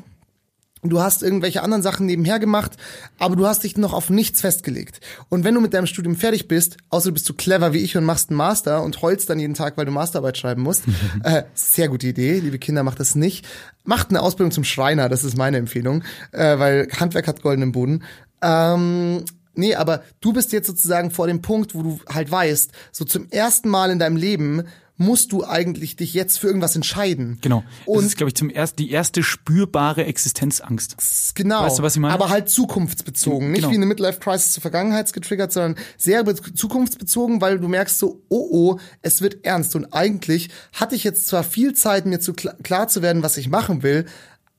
du 0.90 1.02
hast 1.02 1.24
irgendwelche 1.24 1.62
anderen 1.64 1.84
Sachen 1.84 2.06
nebenher 2.06 2.40
gemacht, 2.40 2.74
aber 3.20 3.36
du 3.36 3.48
hast 3.48 3.64
dich 3.64 3.78
noch 3.78 3.94
auf 3.94 4.10
nichts 4.10 4.42
festgelegt. 4.42 5.00
Und 5.30 5.44
wenn 5.44 5.56
du 5.56 5.62
mit 5.62 5.74
deinem 5.74 5.88
Studium 5.88 6.16
fertig 6.16 6.48
bist, 6.48 6.78
außer 6.90 7.10
du 7.10 7.14
bist 7.14 7.26
so 7.26 7.34
clever 7.34 7.74
wie 7.74 7.80
ich 7.80 7.98
und 7.98 8.04
machst 8.04 8.30
einen 8.30 8.38
Master 8.38 8.84
und 8.84 9.02
heulst 9.02 9.30
dann 9.30 9.40
jeden 9.40 9.54
Tag, 9.54 9.78
weil 9.78 9.86
du 9.86 9.92
Masterarbeit 9.92 10.38
schreiben 10.38 10.62
musst, 10.62 10.84
äh, 11.24 11.44
sehr 11.54 11.90
gute 11.90 12.08
Idee, 12.08 12.40
liebe 12.40 12.60
Kinder, 12.60 12.84
macht 12.84 13.00
das 13.00 13.16
nicht. 13.16 13.46
Macht 13.84 14.10
eine 14.10 14.22
Ausbildung 14.22 14.52
zum 14.52 14.64
Schreiner, 14.64 15.10
das 15.10 15.24
ist 15.24 15.38
meine 15.38 15.58
Empfehlung, 15.58 16.04
äh, 16.32 16.58
weil 16.60 16.88
Handwerk 17.00 17.28
hat 17.28 17.42
goldenen 17.42 17.72
Boden. 17.72 18.04
Ähm, 18.42 19.24
Nee, 19.56 19.76
aber 19.76 20.04
du 20.20 20.34
bist 20.34 20.52
jetzt 20.52 20.68
sozusagen 20.68 21.12
vor 21.12 21.28
dem 21.28 21.42
Punkt, 21.42 21.76
wo 21.76 21.82
du 21.82 22.00
halt 22.14 22.30
weißt, 22.30 22.72
so 22.92 23.06
zum 23.06 23.30
ersten 23.30 23.70
Mal 23.70 23.90
in 23.90 24.00
deinem 24.00 24.18
Leben 24.18 24.64
musst 24.98 25.32
du 25.34 25.46
eigentlich 25.46 25.98
dich 25.98 26.14
jetzt 26.14 26.39
für 26.39 26.48
irgendwas 26.48 26.76
entscheiden. 26.76 27.38
Genau. 27.41 27.64
Das 27.86 27.88
Und 27.96 28.06
ist, 28.06 28.16
glaube 28.18 28.30
ich, 28.30 28.36
zum 28.36 28.50
ersten 28.50 28.78
die 28.78 28.91
erste 28.91 29.24
spürbare 29.24 30.06
Existenzangst. 30.06 30.96
Genau. 31.36 31.64
Weißt 31.64 31.80
du, 31.80 31.84
was 31.84 31.96
ich 31.96 32.00
meine? 32.00 32.14
Aber 32.14 32.30
halt 32.30 32.50
zukunftsbezogen. 32.50 33.52
Nicht 33.52 33.62
Genau. 33.62 33.72
wie 33.72 33.76
eine 33.76 33.86
Midlife-Crisis 33.88 34.54
zur 34.54 34.62
Vergangenheit 34.62 35.12
getriggert, 35.12 35.52
sondern 35.52 35.76
sehr 35.98 36.24
be- 36.24 36.36
zukunftsbezogen, 36.36 37.41
weil 37.41 37.60
du 37.60 37.68
merkst 37.68 38.00
so, 38.00 38.22
oh 38.30 38.48
oh, 38.52 38.80
es 39.02 39.22
wird 39.22 39.46
ernst. 39.46 39.76
Und 39.76 39.93
eigentlich 39.93 40.50
hatte 40.74 40.96
ich 40.96 41.04
jetzt 41.04 41.28
zwar 41.28 41.43
viel 41.43 41.74
Zeit, 41.74 42.06
mir 42.06 42.20
zu 42.20 42.34
klar, 42.34 42.56
klar 42.64 42.88
zu 42.88 43.02
werden, 43.02 43.22
was 43.24 43.38
ich 43.38 43.50
machen 43.50 43.84
will, 43.84 44.06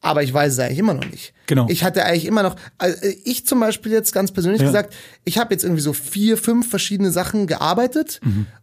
aber 0.06 0.22
ich 0.22 0.32
weiß 0.32 0.52
es 0.54 0.58
eigentlich 0.58 0.78
immer 0.78 0.94
noch 0.94 1.08
nicht. 1.10 1.32
Genau. 1.46 1.66
Ich 1.68 1.84
hatte 1.84 2.04
eigentlich 2.04 2.24
immer 2.26 2.42
noch, 2.42 2.56
also 2.78 2.96
ich 3.24 3.46
zum 3.46 3.60
Beispiel 3.60 3.92
jetzt 3.92 4.12
ganz 4.12 4.32
persönlich 4.32 4.60
Ja. 4.62 4.66
gesagt, 4.66 4.94
ich 5.24 5.38
habe 5.38 5.52
jetzt 5.54 5.62
irgendwie 5.64 5.82
so 5.82 5.92
vier, 5.92 6.36
fünf 6.36 6.68
verschiedene 6.70 7.10
Sachen 7.12 7.46
gearbeitet 7.46 8.20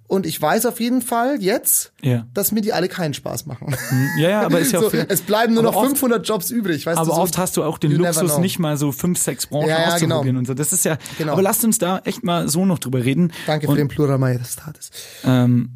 und 0.07 0.25
ich 0.25 0.39
weiß 0.41 0.65
auf 0.65 0.79
jeden 0.81 1.01
Fall 1.01 1.37
jetzt, 1.41 1.93
Mhm. 2.03 2.09
Ja. 2.09 2.27
dass 2.33 2.51
mir 2.51 2.59
die 2.61 2.73
alle 2.73 2.89
keinen 2.89 3.13
Spaß 3.13 3.45
machen. 3.45 3.75
Ja, 4.17 4.29
ja, 4.29 4.41
aber 4.41 4.59
ist 4.59 4.73
ja 4.73 4.79
so, 4.81 4.91
es 4.91 5.21
bleiben 5.21 5.53
nur 5.53 5.63
Aber 5.63 5.71
noch 5.71 5.77
oft- 5.77 5.87
500 5.91 6.27
Jobs 6.27 6.51
übrig. 6.51 6.85
Weißt 6.85 6.97
Aber 6.97 7.09
du, 7.09 7.15
so, 7.15 7.21
oft 7.21 7.37
hast 7.37 7.55
du 7.57 7.63
auch 7.63 7.77
den 7.77 7.93
Luxus, 7.93 8.37
nicht 8.39 8.59
mal 8.59 8.75
so 8.75 8.91
fünf, 8.91 9.17
sechs 9.17 9.47
Branchen 9.47 9.69
Ja, 9.69 9.79
ja, 9.79 9.87
auszuprobieren 9.93 10.23
genau. 10.25 10.39
und 10.39 10.47
so. 10.47 10.53
Das 10.53 10.73
ist 10.73 10.83
ja, 10.85 10.97
Genau. 11.17 11.31
aber 11.33 11.41
lasst 11.41 11.63
uns 11.63 11.77
da 11.77 11.99
echt 12.03 12.23
mal 12.23 12.49
so 12.49 12.65
noch 12.65 12.79
drüber 12.79 13.03
reden. 13.05 13.31
Danke 13.47 13.67
und, 13.67 13.75
für 13.75 13.81
den 13.81 13.87
Plural 13.87 14.17
Majestatis. 14.17 14.91
Ähm, 15.23 15.69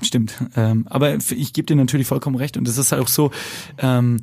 stimmt. 0.00 0.34
Ähm, 0.56 0.86
aber 0.88 1.14
ich 1.16 1.52
gebe 1.52 1.66
dir 1.66 1.76
natürlich 1.76 2.06
vollkommen 2.06 2.36
recht. 2.36 2.56
Und 2.56 2.68
es 2.68 2.78
ist 2.78 2.92
halt 2.92 3.02
auch 3.02 3.08
so, 3.08 3.30
ähm, 3.78 4.18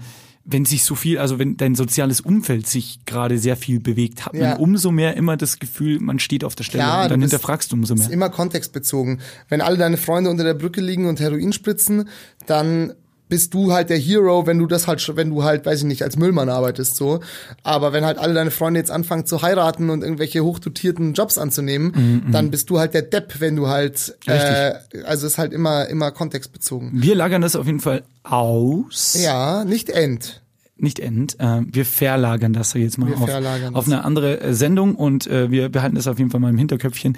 wenn 0.52 0.66
sich 0.66 0.84
so 0.84 0.96
viel, 0.96 1.18
also 1.20 1.38
wenn 1.40 1.58
dein 1.58 1.76
soziales 1.76 2.22
Umfeld 2.22 2.68
sich 2.68 3.00
gerade 3.06 3.38
sehr 3.38 3.56
viel 3.56 3.80
bewegt, 3.80 4.26
hat 4.26 4.34
Ja. 4.34 4.50
man 4.52 4.58
umso 4.58 4.92
mehr 4.92 5.16
immer 5.18 5.38
das 5.38 5.60
Gefühl, 5.60 6.00
man 6.00 6.20
steht 6.20 6.44
auf 6.44 6.56
der 6.56 6.64
Stelle 6.64 6.84
Klar, 6.84 7.04
und 7.04 7.12
dann 7.12 7.20
du 7.20 7.26
bist- 7.26 7.34
hinterfragst 7.34 7.72
du 7.72 7.76
umso 7.76 7.94
ist 7.94 8.00
mehr. 8.02 8.10
immer 8.12 8.30
kontextbezogen. 8.30 9.22
Wenn 9.48 9.62
alle 9.62 9.78
deine 9.78 9.98
Freunde 9.98 10.30
unter 10.30 10.44
der 10.44 10.54
Brücke 10.56 10.82
liegen 10.82 11.06
und 11.08 11.20
Heroin 11.20 11.54
spritzen, 11.54 12.10
dann 12.46 12.94
bist 13.30 13.54
du 13.54 13.72
halt 13.72 13.90
der 13.90 13.98
Hero, 13.98 14.46
wenn 14.48 14.58
du 14.58 14.66
das 14.66 14.88
halt, 14.88 15.16
wenn 15.16 15.30
du 15.30 15.44
halt, 15.44 15.66
weiß 15.66 15.80
ich 15.80 15.86
nicht, 15.86 16.04
als 16.04 16.18
Müllmann 16.18 16.50
arbeitest, 16.50 16.96
so. 16.96 17.20
Aber 17.64 17.94
wenn 17.94 18.04
halt 18.04 18.18
alle 18.18 18.34
deine 18.34 18.52
Freunde 18.52 18.80
jetzt 18.80 18.92
anfangen 18.92 19.26
zu 19.26 19.42
heiraten 19.42 19.90
und 19.90 20.02
irgendwelche 20.02 20.44
hochdotierten 20.44 21.14
Jobs 21.14 21.38
anzunehmen, 21.38 22.26
dann 22.32 22.52
bist 22.52 22.70
du 22.70 22.80
halt 22.80 22.94
der 22.94 23.04
Depp, 23.04 23.40
wenn 23.40 23.56
du 23.56 23.68
halt, 23.68 24.18
äh, 24.26 24.74
also 25.06 25.28
ist 25.28 25.38
halt 25.38 25.54
immer, 25.54 25.88
immer 25.88 26.12
kontextbezogen. 26.12 26.92
Wir 26.94 27.16
lagern 27.16 27.42
das 27.42 27.56
auf 27.56 27.68
jeden 27.68 27.80
Fall 27.80 28.04
aus. 28.24 29.16
Ja, 29.22 29.64
nicht 29.64 29.90
end. 29.90 30.42
Nicht 30.82 31.00
end. 31.00 31.40
Äh, 31.40 31.62
wir 31.72 31.86
verlagern 31.86 32.54
das 32.54 32.74
jetzt 32.74 32.98
mal 32.98 33.08
Wir 33.10 33.18
auf, 33.18 33.76
auf 33.76 33.88
eine 33.88 34.04
andere 34.04 34.42
äh, 34.42 34.54
Sendung 34.54 34.96
und 34.96 35.28
äh, 35.28 35.52
wir 35.52 35.70
behalten 35.70 35.96
das 35.96 36.08
auf 36.08 36.18
jeden 36.18 36.32
Fall 36.32 36.40
mal 36.40 36.50
im 36.50 36.58
Hinterköpfchen. 36.58 37.18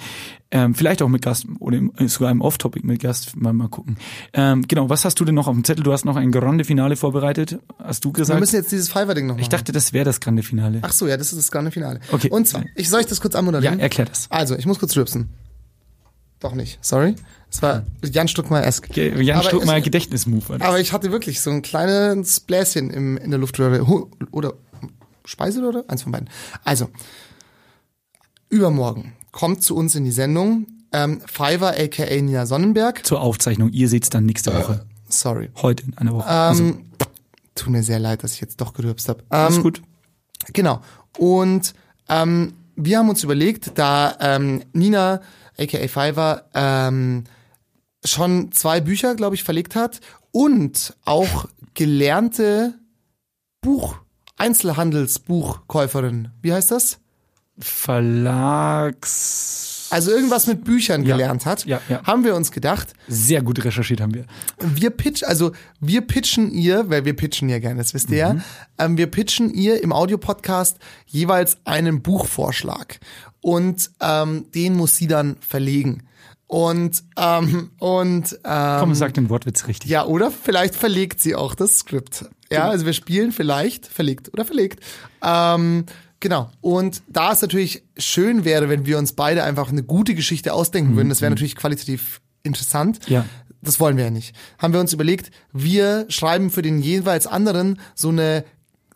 Ähm, 0.50 0.74
vielleicht 0.74 1.02
auch 1.02 1.08
mit 1.08 1.22
Gast 1.22 1.46
oder 1.60 1.80
sogar 2.06 2.30
im 2.30 2.40
Off-Topic 2.40 2.86
mit 2.86 3.00
Gast, 3.00 3.36
mal, 3.36 3.52
mal 3.52 3.68
gucken. 3.68 3.96
Ähm, 4.32 4.66
genau, 4.68 4.90
was 4.90 5.04
hast 5.04 5.18
du 5.18 5.24
denn 5.24 5.34
noch 5.34 5.48
auf 5.48 5.54
dem 5.54 5.64
Zettel? 5.64 5.82
Du 5.82 5.92
hast 5.92 6.04
noch 6.04 6.16
ein 6.16 6.30
Grande 6.30 6.64
Finale 6.64 6.96
vorbereitet, 6.96 7.58
hast 7.78 8.04
du 8.04 8.10
Wir 8.10 8.14
gesagt. 8.14 8.40
müssen 8.40 8.56
jetzt 8.56 8.72
dieses 8.72 8.88
Fiverr-Ding 8.88 9.26
noch 9.26 9.34
machen. 9.34 9.42
ich 9.42 9.48
dachte, 9.48 9.72
das 9.72 9.92
wäre 9.92 10.04
das 10.04 10.20
Grande 10.20 10.42
Finale. 10.42 10.80
Ach 10.82 10.92
so, 10.92 11.06
ja, 11.06 11.16
das 11.16 11.32
ist 11.32 11.38
das 11.38 11.50
grande 11.50 11.70
Finale. 11.70 12.00
Okay. 12.10 12.28
Und 12.30 12.46
zwar, 12.46 12.64
ich 12.74 12.88
soll 12.88 13.00
ich 13.00 13.06
das 13.06 13.20
kurz 13.20 13.34
ja, 13.34 13.40
anmoderieren? 13.40 13.78
erklär 13.78 14.06
das. 14.06 14.26
Also, 14.30 14.56
ich 14.56 14.66
muss 14.66 14.78
kurz 14.78 14.96
rübsen. 14.96 15.30
Doch 16.42 16.54
nicht, 16.54 16.78
sorry. 16.84 17.14
Es 17.50 17.62
war 17.62 17.84
Jan 18.02 18.28
Stuckmeier-esk. 18.28 18.96
Jan 18.96 19.38
Aber 19.38 19.48
Stuck 19.48 19.64
mal 19.64 19.78
es- 19.78 19.84
Gedächtnismove. 19.84 20.48
war 20.48 20.58
das. 20.58 20.68
Aber 20.68 20.80
ich 20.80 20.92
hatte 20.92 21.12
wirklich 21.12 21.40
so 21.40 21.50
ein 21.50 21.62
kleines 21.62 22.40
Bläschen 22.40 22.90
im, 22.90 23.16
in 23.16 23.30
der 23.30 23.38
Luftröhre. 23.38 23.84
Oder 24.32 24.54
Speiseröhre? 25.24 25.84
Eins 25.88 26.02
von 26.02 26.12
beiden. 26.12 26.28
Also, 26.64 26.88
übermorgen 28.48 29.12
kommt 29.30 29.62
zu 29.62 29.76
uns 29.76 29.94
in 29.94 30.04
die 30.04 30.10
Sendung 30.10 30.66
ähm, 30.92 31.20
Fiverr 31.26 31.74
aka 31.78 32.04
Nina 32.20 32.44
Sonnenberg. 32.46 33.04
Zur 33.06 33.20
Aufzeichnung. 33.20 33.70
Ihr 33.70 33.88
seht's 33.88 34.10
dann 34.10 34.26
nächste 34.26 34.52
Woche. 34.54 34.84
Sorry. 35.08 35.50
Heute 35.62 35.84
in 35.84 35.96
einer 35.96 36.12
Woche. 36.14 36.26
also, 36.28 36.62
Ähm, 36.64 36.90
tut 37.54 37.70
mir 37.70 37.82
sehr 37.82 37.98
leid, 37.98 38.22
dass 38.24 38.34
ich 38.34 38.40
jetzt 38.40 38.60
doch 38.60 38.74
gerübst 38.74 39.08
habe. 39.08 39.22
alles 39.30 39.56
Ähm, 39.56 39.62
gut. 39.62 39.82
Genau. 40.52 40.80
Und 41.18 41.72
ähm, 42.08 42.52
wir 42.76 42.98
haben 42.98 43.08
uns 43.08 43.22
überlegt, 43.24 43.72
da 43.78 44.16
ähm, 44.20 44.62
Nina, 44.72 45.20
aka 45.58 45.88
Fiverr, 45.88 46.44
ähm, 46.54 47.24
schon 48.04 48.52
zwei 48.52 48.80
Bücher, 48.80 49.14
glaube 49.14 49.34
ich, 49.34 49.44
verlegt 49.44 49.74
hat 49.76 50.00
und 50.30 50.94
auch 51.04 51.46
gelernte 51.74 52.74
Buch, 53.60 53.96
Einzelhandelsbuchkäuferin. 54.36 56.30
Wie 56.42 56.52
heißt 56.52 56.70
das? 56.70 56.98
Verlags. 57.58 58.52
Also 59.92 60.10
irgendwas 60.10 60.46
mit 60.46 60.64
Büchern 60.64 61.04
Ja. 61.04 61.14
gelernt 61.16 61.46
hat, 61.46 61.64
Ja, 61.66 61.80
ja. 61.88 62.02
haben 62.04 62.24
wir 62.24 62.34
uns 62.34 62.50
gedacht, 62.50 62.94
Sehr 63.08 63.42
gut 63.42 63.64
recherchiert 63.64 64.00
haben 64.00 64.14
wir. 64.14 64.24
wir 64.58 64.90
pitch, 64.90 65.22
also 65.22 65.52
wir 65.80 66.00
pitchen 66.00 66.50
ihr, 66.50 66.88
weil 66.90 67.04
wir 67.04 67.14
pitchen 67.14 67.48
ja 67.48 67.58
gerne, 67.58 67.76
das 67.78 67.94
wisst 67.94 68.10
ihr 68.10 68.16
ja, 68.18 68.36
ähm, 68.78 68.96
wir 68.96 69.06
pitchen 69.06 69.52
ihr 69.52 69.82
im 69.82 69.92
Audiopodcast 69.92 70.78
jeweils 71.06 71.58
einen 71.64 72.02
Buchvorschlag 72.02 72.98
und 73.40 73.90
ähm, 74.00 74.46
den 74.54 74.74
muss 74.74 74.96
sie 74.96 75.06
dann 75.06 75.36
verlegen. 75.40 76.04
Und 76.46 77.02
ähm, 77.16 77.70
und 77.78 78.38
ähm, 78.44 78.76
Komm, 78.80 78.94
sag 78.94 79.14
den 79.14 79.30
Wortwitz 79.30 79.66
richtig. 79.68 79.90
ja, 79.90 80.04
oder 80.04 80.30
vielleicht 80.30 80.74
verlegt 80.74 81.20
sie 81.20 81.34
auch 81.34 81.54
das 81.54 81.78
Skript. 81.78 82.26
Ja, 82.50 82.68
also 82.68 82.84
wir 82.84 82.92
spielen 82.92 83.32
vielleicht 83.32 83.86
verlegt 83.86 84.30
oder 84.34 84.44
verlegt. 84.44 84.80
Ähm, 85.22 85.86
genau. 86.22 86.50
Und 86.62 87.02
da 87.08 87.32
es 87.32 87.42
natürlich 87.42 87.82
schön 87.98 88.46
wäre, 88.46 88.70
wenn 88.70 88.86
wir 88.86 88.96
uns 88.96 89.12
beide 89.12 89.44
einfach 89.44 89.68
eine 89.68 89.82
gute 89.82 90.14
Geschichte 90.14 90.54
ausdenken 90.54 90.96
würden, 90.96 91.10
das 91.10 91.20
wäre 91.20 91.30
natürlich 91.30 91.56
qualitativ 91.56 92.22
interessant. 92.42 93.00
Ja. 93.10 93.26
Das 93.60 93.78
wollen 93.78 93.98
wir 93.98 94.04
ja 94.04 94.10
nicht. 94.10 94.34
Haben 94.58 94.72
wir 94.72 94.80
uns 94.80 94.94
überlegt, 94.94 95.30
wir 95.52 96.06
schreiben 96.08 96.50
für 96.50 96.62
den 96.62 96.80
jeweils 96.80 97.26
anderen 97.26 97.78
so 97.94 98.08
eine 98.08 98.44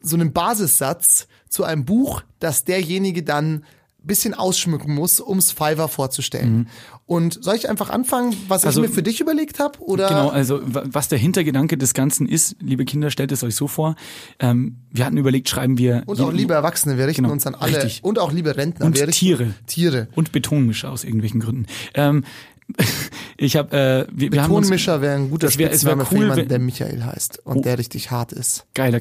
so 0.01 0.17
einen 0.17 0.33
Basissatz 0.33 1.27
zu 1.49 1.65
einem 1.65 1.85
Buch, 1.85 2.23
das 2.39 2.65
derjenige 2.65 3.23
dann 3.23 3.65
bisschen 4.07 4.35
ausschmücken 4.35 4.95
muss, 4.95 5.21
ums 5.21 5.51
Fiverr 5.51 5.89
vorzustellen. 5.89 6.69
Und 7.09 7.39
soll 7.45 7.55
ich 7.55 7.69
einfach 7.71 7.89
anfangen, 7.91 8.35
was. 8.49 8.65
Also- 8.65 8.83
ich 8.83 8.89
mir 8.89 8.95
für 8.95 9.03
dich 9.05 9.21
überlegt 9.21 9.61
habe? 9.61 9.79
Oder 9.81 10.09
Genau, 10.09 10.29
also 10.29 10.61
wa- 10.65 10.83
was 10.87 11.07
der 11.07 11.19
Hintergedanke 11.19 11.79
des 11.79 11.95
Ganzen 11.95 12.27
ist, 12.27 12.57
liebe 12.61 12.85
Kinder, 12.85 13.11
stellt 13.13 13.31
es 13.31 13.45
euch 13.45 13.55
so 13.55 13.69
vor. 13.69 13.95
Ähm, 14.41 14.79
wir 14.91 15.07
hatten 15.07 15.17
überlegt, 15.17 15.49
schreiben 15.49 15.79
wir 15.79 16.03
Und 16.07 16.21
auch 16.21 16.33
liebe 16.33 16.55
Erwachsene, 16.55 16.99
wir 16.99 17.07
richten 17.07 17.23
Genau, 17.23 17.33
uns 17.33 17.47
an 17.47 17.55
alle. 17.55 17.77
richtig. 17.77 18.03
Und 18.03 18.19
auch 18.19 18.33
liebe 18.33 18.57
Rentner. 18.57 18.87
Und 18.87 18.97
Tiere. 19.13 19.55
Tiere. 19.69 20.09
und 20.17 20.33
Betonmischer 20.33 20.91
aus 20.91 21.05
irgendwelchen 21.05 21.39
Gründen. 21.39 21.67
Ähm, 21.95 22.25
ich 23.37 23.55
habe, 23.57 23.77
äh, 23.77 24.07
wir, 24.13 24.33
wir 24.33 24.43
haben 24.43 24.53
uns 24.53 24.69
wäre 25.01 25.15
ein 25.15 25.31
guter 25.31 25.47
wär- 25.47 25.51
es 25.51 25.59
wär 25.59 25.69
Spitzname 25.93 26.05
für 26.07 26.15
cool, 26.17 26.23
jemanden, 26.23 26.49
der 26.49 26.59
Michael 26.59 27.05
heißt 27.05 27.39
und 27.47 27.59
Oh. 27.59 27.61
der 27.63 27.79
richtig 27.79 28.11
hart 28.11 28.33
ist. 28.33 28.67
geiler 28.75 28.99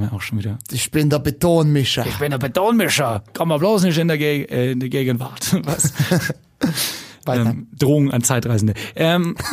wir 0.00 0.14
auch 0.14 0.22
schon 0.22 0.38
wieder. 0.38 0.58
Ich 0.72 0.90
bin 0.90 1.10
der 1.10 1.18
Betonmischer. 1.18 2.06
Ich 2.06 2.16
bin 2.18 2.32
ein 2.32 2.38
Betonmischer, 2.38 3.22
kann 3.34 3.48
man 3.48 3.58
bloß 3.60 3.82
nicht 3.82 3.98
in 3.98 4.08
der, 4.08 4.16
Geg 4.16 4.50
äh, 4.50 4.72
in 4.72 4.80
der 4.80 4.88
Gegenwart. 4.88 5.54
Was? 5.66 5.92
Weiter. 7.26 7.50
ähm, 7.50 7.68
Drohung 7.78 8.10
an 8.10 8.22
Zeitreisende. 8.22 8.74
Ähm, 8.96 9.36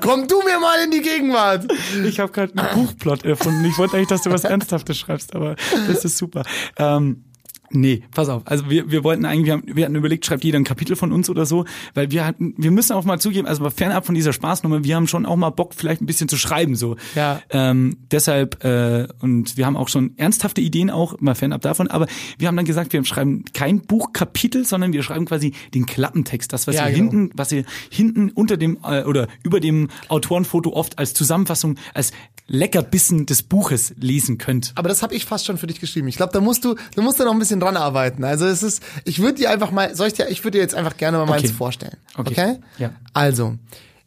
Komm 0.00 0.26
du 0.26 0.42
mir 0.42 0.58
mal 0.58 0.82
in 0.84 0.90
die 0.90 1.00
Gegenwart. 1.00 1.66
ich 2.04 2.18
habe 2.18 2.32
gerade 2.32 2.58
einen 2.58 2.74
Buchplot 2.74 3.24
erfunden. 3.24 3.64
Ich 3.64 3.78
wollte 3.78 3.96
eigentlich, 3.96 4.08
dass 4.08 4.22
du 4.22 4.30
was 4.30 4.44
Ernsthaftes 4.44 4.98
schreibst, 4.98 5.34
aber 5.34 5.54
das 5.86 6.04
ist 6.04 6.16
super. 6.18 6.42
Ähm, 6.76 7.24
Nee, 7.70 8.02
pass 8.12 8.28
auf. 8.28 8.42
Also 8.44 8.70
wir, 8.70 8.90
wir 8.90 9.04
wollten 9.04 9.24
eigentlich, 9.24 9.46
wir, 9.46 9.52
haben, 9.54 9.62
wir 9.66 9.84
hatten 9.84 9.94
überlegt, 9.94 10.26
schreibt 10.26 10.44
jeder 10.44 10.58
ein 10.58 10.64
Kapitel 10.64 10.96
von 10.96 11.12
uns 11.12 11.28
oder 11.30 11.46
so, 11.46 11.64
weil 11.94 12.10
wir 12.10 12.24
hatten, 12.26 12.54
wir 12.56 12.70
müssen 12.70 12.92
auch 12.92 13.04
mal 13.04 13.18
zugeben, 13.18 13.46
also 13.46 13.68
fernab 13.70 14.06
von 14.06 14.14
dieser 14.14 14.32
Spaßnummer, 14.32 14.84
wir 14.84 14.96
haben 14.96 15.08
schon 15.08 15.26
auch 15.26 15.36
mal 15.36 15.50
Bock, 15.50 15.74
vielleicht 15.74 16.00
ein 16.00 16.06
bisschen 16.06 16.28
zu 16.28 16.36
schreiben 16.36 16.76
so. 16.76 16.96
Ja. 17.14 17.40
Ähm, 17.50 17.96
deshalb 18.10 18.64
äh, 18.64 19.08
und 19.20 19.56
wir 19.56 19.66
haben 19.66 19.76
auch 19.76 19.88
schon 19.88 20.16
ernsthafte 20.16 20.60
Ideen 20.60 20.90
auch, 20.90 21.20
mal 21.20 21.34
fernab 21.34 21.62
davon. 21.62 21.88
Aber 21.88 22.06
wir 22.38 22.48
haben 22.48 22.56
dann 22.56 22.64
gesagt, 22.64 22.92
wir 22.92 23.04
schreiben 23.04 23.44
kein 23.52 23.80
Buchkapitel, 23.80 24.64
sondern 24.64 24.92
wir 24.92 25.02
schreiben 25.02 25.24
quasi 25.24 25.52
den 25.74 25.86
Klappentext, 25.86 26.52
das 26.52 26.66
was 26.66 26.76
Ja, 26.76 26.88
ihr 26.88 26.94
genau. 26.94 27.10
hinten, 27.10 27.30
was 27.34 27.52
ihr 27.52 27.64
hinten 27.90 28.30
unter 28.30 28.56
dem 28.56 28.78
äh, 28.84 29.02
oder 29.02 29.28
über 29.42 29.60
dem 29.60 29.88
Autorenfoto 30.08 30.72
oft 30.72 30.98
als 30.98 31.14
Zusammenfassung, 31.14 31.76
als 31.92 32.12
Leckerbissen 32.46 33.24
des 33.26 33.42
Buches 33.42 33.94
lesen 33.98 34.36
könnt. 34.38 34.72
Aber 34.74 34.88
das 34.88 35.02
habe 35.02 35.14
ich 35.14 35.24
fast 35.24 35.46
schon 35.46 35.56
für 35.56 35.66
dich 35.66 35.80
geschrieben. 35.80 36.08
Ich 36.08 36.16
glaube, 36.16 36.32
da 36.32 36.40
musst 36.40 36.64
du, 36.64 36.74
du 36.94 37.02
musst 37.02 37.18
da 37.18 37.24
noch 37.24 37.32
ein 37.32 37.38
bisschen 37.38 37.60
dran 37.60 37.76
arbeiten. 37.76 38.22
Also 38.24 38.44
es 38.46 38.62
ist, 38.62 38.82
ich 39.04 39.20
würde 39.20 39.34
dir 39.38 39.50
einfach 39.50 39.70
mal, 39.70 39.94
soll 39.96 40.08
ich 40.08 40.12
dir, 40.14 40.28
ich 40.28 40.44
würde 40.44 40.58
dir 40.58 40.62
jetzt 40.62 40.74
einfach 40.74 40.96
gerne 40.98 41.16
mal 41.18 41.26
meins 41.26 41.44
Okay. 41.44 41.52
vorstellen. 41.54 41.96
Okay. 42.16 42.30
Okay? 42.30 42.58
Ja. 42.78 42.90
Also, 43.14 43.56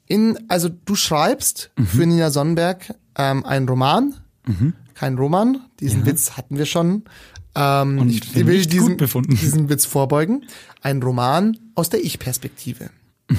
in, 0.06 0.38
also 0.50 0.70
du 0.70 0.96
schreibst 0.96 1.72
Mhm. 1.78 1.88
für 1.88 2.06
Nina 2.06 2.30
Sonnenberg 2.30 2.94
ähm, 3.18 3.44
einen 3.46 3.68
Roman, 3.68 4.14
Mhm. 4.46 4.74
kein 4.94 5.18
Roman. 5.18 5.62
Diesen 5.80 6.06
Witz 6.06 6.32
hatten 6.38 6.58
wir 6.58 6.66
schon. 6.66 7.04
Ähm, 7.56 7.98
Und 8.00 8.10
ich 8.12 8.36
will 8.36 8.66
diesen, 8.68 8.98
diesen 8.98 9.68
Witz 9.70 9.86
vorbeugen. 9.86 10.46
Ein 10.82 11.02
Roman 11.02 11.58
aus 11.76 11.90
der 11.90 12.04
Ich-Perspektive. 12.06 12.92
Mhm. 13.30 13.38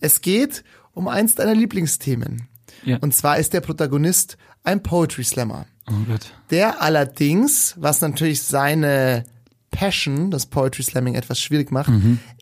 Es 0.00 0.22
geht 0.22 0.64
um 0.94 1.08
eins 1.08 1.34
deiner 1.34 1.54
Lieblingsthemen. 1.54 2.48
Ja. 2.84 2.98
Und 3.00 3.14
zwar 3.14 3.38
ist 3.38 3.52
der 3.52 3.60
Protagonist 3.60 4.36
ein 4.64 4.82
Poetry 4.82 5.24
Slammer. 5.24 5.66
Oh 5.88 6.04
Gott. 6.06 6.32
Der 6.50 6.82
allerdings, 6.82 7.74
was 7.78 8.00
natürlich 8.00 8.42
seine 8.42 9.24
Passion, 9.70 10.30
das 10.30 10.46
Poetry 10.46 10.82
Slamming 10.82 11.14
etwas 11.14 11.40
schwierig 11.40 11.70
macht, 11.70 11.90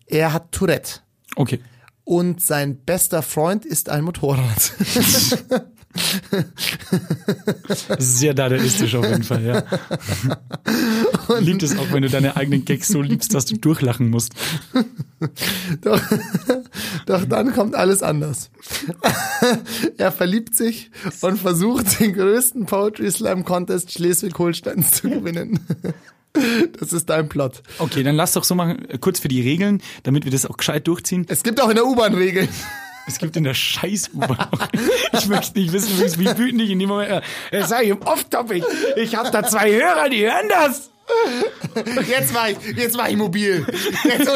er 0.06 0.32
hat 0.32 0.52
Tourette. 0.52 1.00
Okay. 1.36 1.60
Und 2.04 2.40
sein 2.40 2.78
bester 2.78 3.22
Freund 3.22 3.64
ist 3.64 3.88
ein 3.90 4.02
Motorrad. 4.04 4.72
Sehr 7.98 8.34
dadaistisch 8.34 8.94
auf 8.94 9.04
jeden 9.04 9.22
Fall, 9.22 9.44
ja. 9.44 9.64
Liebt 11.40 11.62
es 11.62 11.76
auch, 11.78 11.92
wenn 11.92 12.02
du 12.02 12.08
deine 12.08 12.36
eigenen 12.36 12.64
Gags 12.64 12.88
so 12.88 13.02
liebst, 13.02 13.34
dass 13.34 13.46
du 13.46 13.56
durchlachen 13.56 14.10
musst. 14.10 14.32
doch, 15.82 16.00
doch 17.06 17.24
dann 17.24 17.52
kommt 17.52 17.74
alles 17.74 18.02
anders. 18.02 18.50
er 19.96 20.12
verliebt 20.12 20.54
sich 20.54 20.90
und 21.20 21.38
versucht, 21.38 22.00
den 22.00 22.12
größten 22.12 22.66
Poetry 22.66 23.10
Slam 23.10 23.44
Contest 23.44 23.92
Schleswig-Holsteins 23.92 24.90
zu 24.92 25.08
gewinnen. 25.10 25.60
Das 26.78 26.92
ist 26.92 27.08
dein 27.08 27.28
Plot. 27.28 27.62
Okay, 27.78 28.02
dann 28.02 28.14
lass 28.14 28.32
doch 28.34 28.44
so 28.44 28.54
machen, 28.54 28.86
kurz 29.00 29.18
für 29.18 29.28
die 29.28 29.40
Regeln, 29.40 29.82
damit 30.02 30.24
wir 30.24 30.32
das 30.32 30.46
auch 30.46 30.56
gescheit 30.56 30.86
durchziehen. 30.86 31.26
Es 31.28 31.42
gibt 31.42 31.60
auch 31.60 31.68
in 31.68 31.74
der 31.74 31.86
U-Bahn 31.86 32.14
Regeln. 32.14 32.48
Es 33.08 33.18
gibt 33.18 33.36
in 33.36 33.44
der 33.44 33.54
scheiß 33.54 34.10
u 34.14 34.20
Ich 35.18 35.26
möchte 35.28 35.58
nicht 35.58 35.72
wissen, 35.72 35.98
wie 36.20 36.38
wütend 36.38 36.60
ich 36.60 36.70
in 36.70 36.78
dem 36.78 36.90
Moment. 36.90 37.22
Äh, 37.50 37.64
sag 37.64 37.82
ich 37.82 37.88
im 37.88 38.02
Off-Topic. 38.02 38.62
Ich 38.96 39.16
habe 39.16 39.30
da 39.30 39.42
zwei 39.42 39.72
Hörer, 39.72 40.10
die 40.10 40.24
hören 40.24 40.48
das. 40.48 40.90
Jetzt 42.06 42.34
war 42.34 42.50
ich, 42.50 42.58
jetzt 42.76 42.98
war 42.98 43.08
ich 43.08 43.16
mobil. 43.16 43.66
Jetzt, 44.04 44.30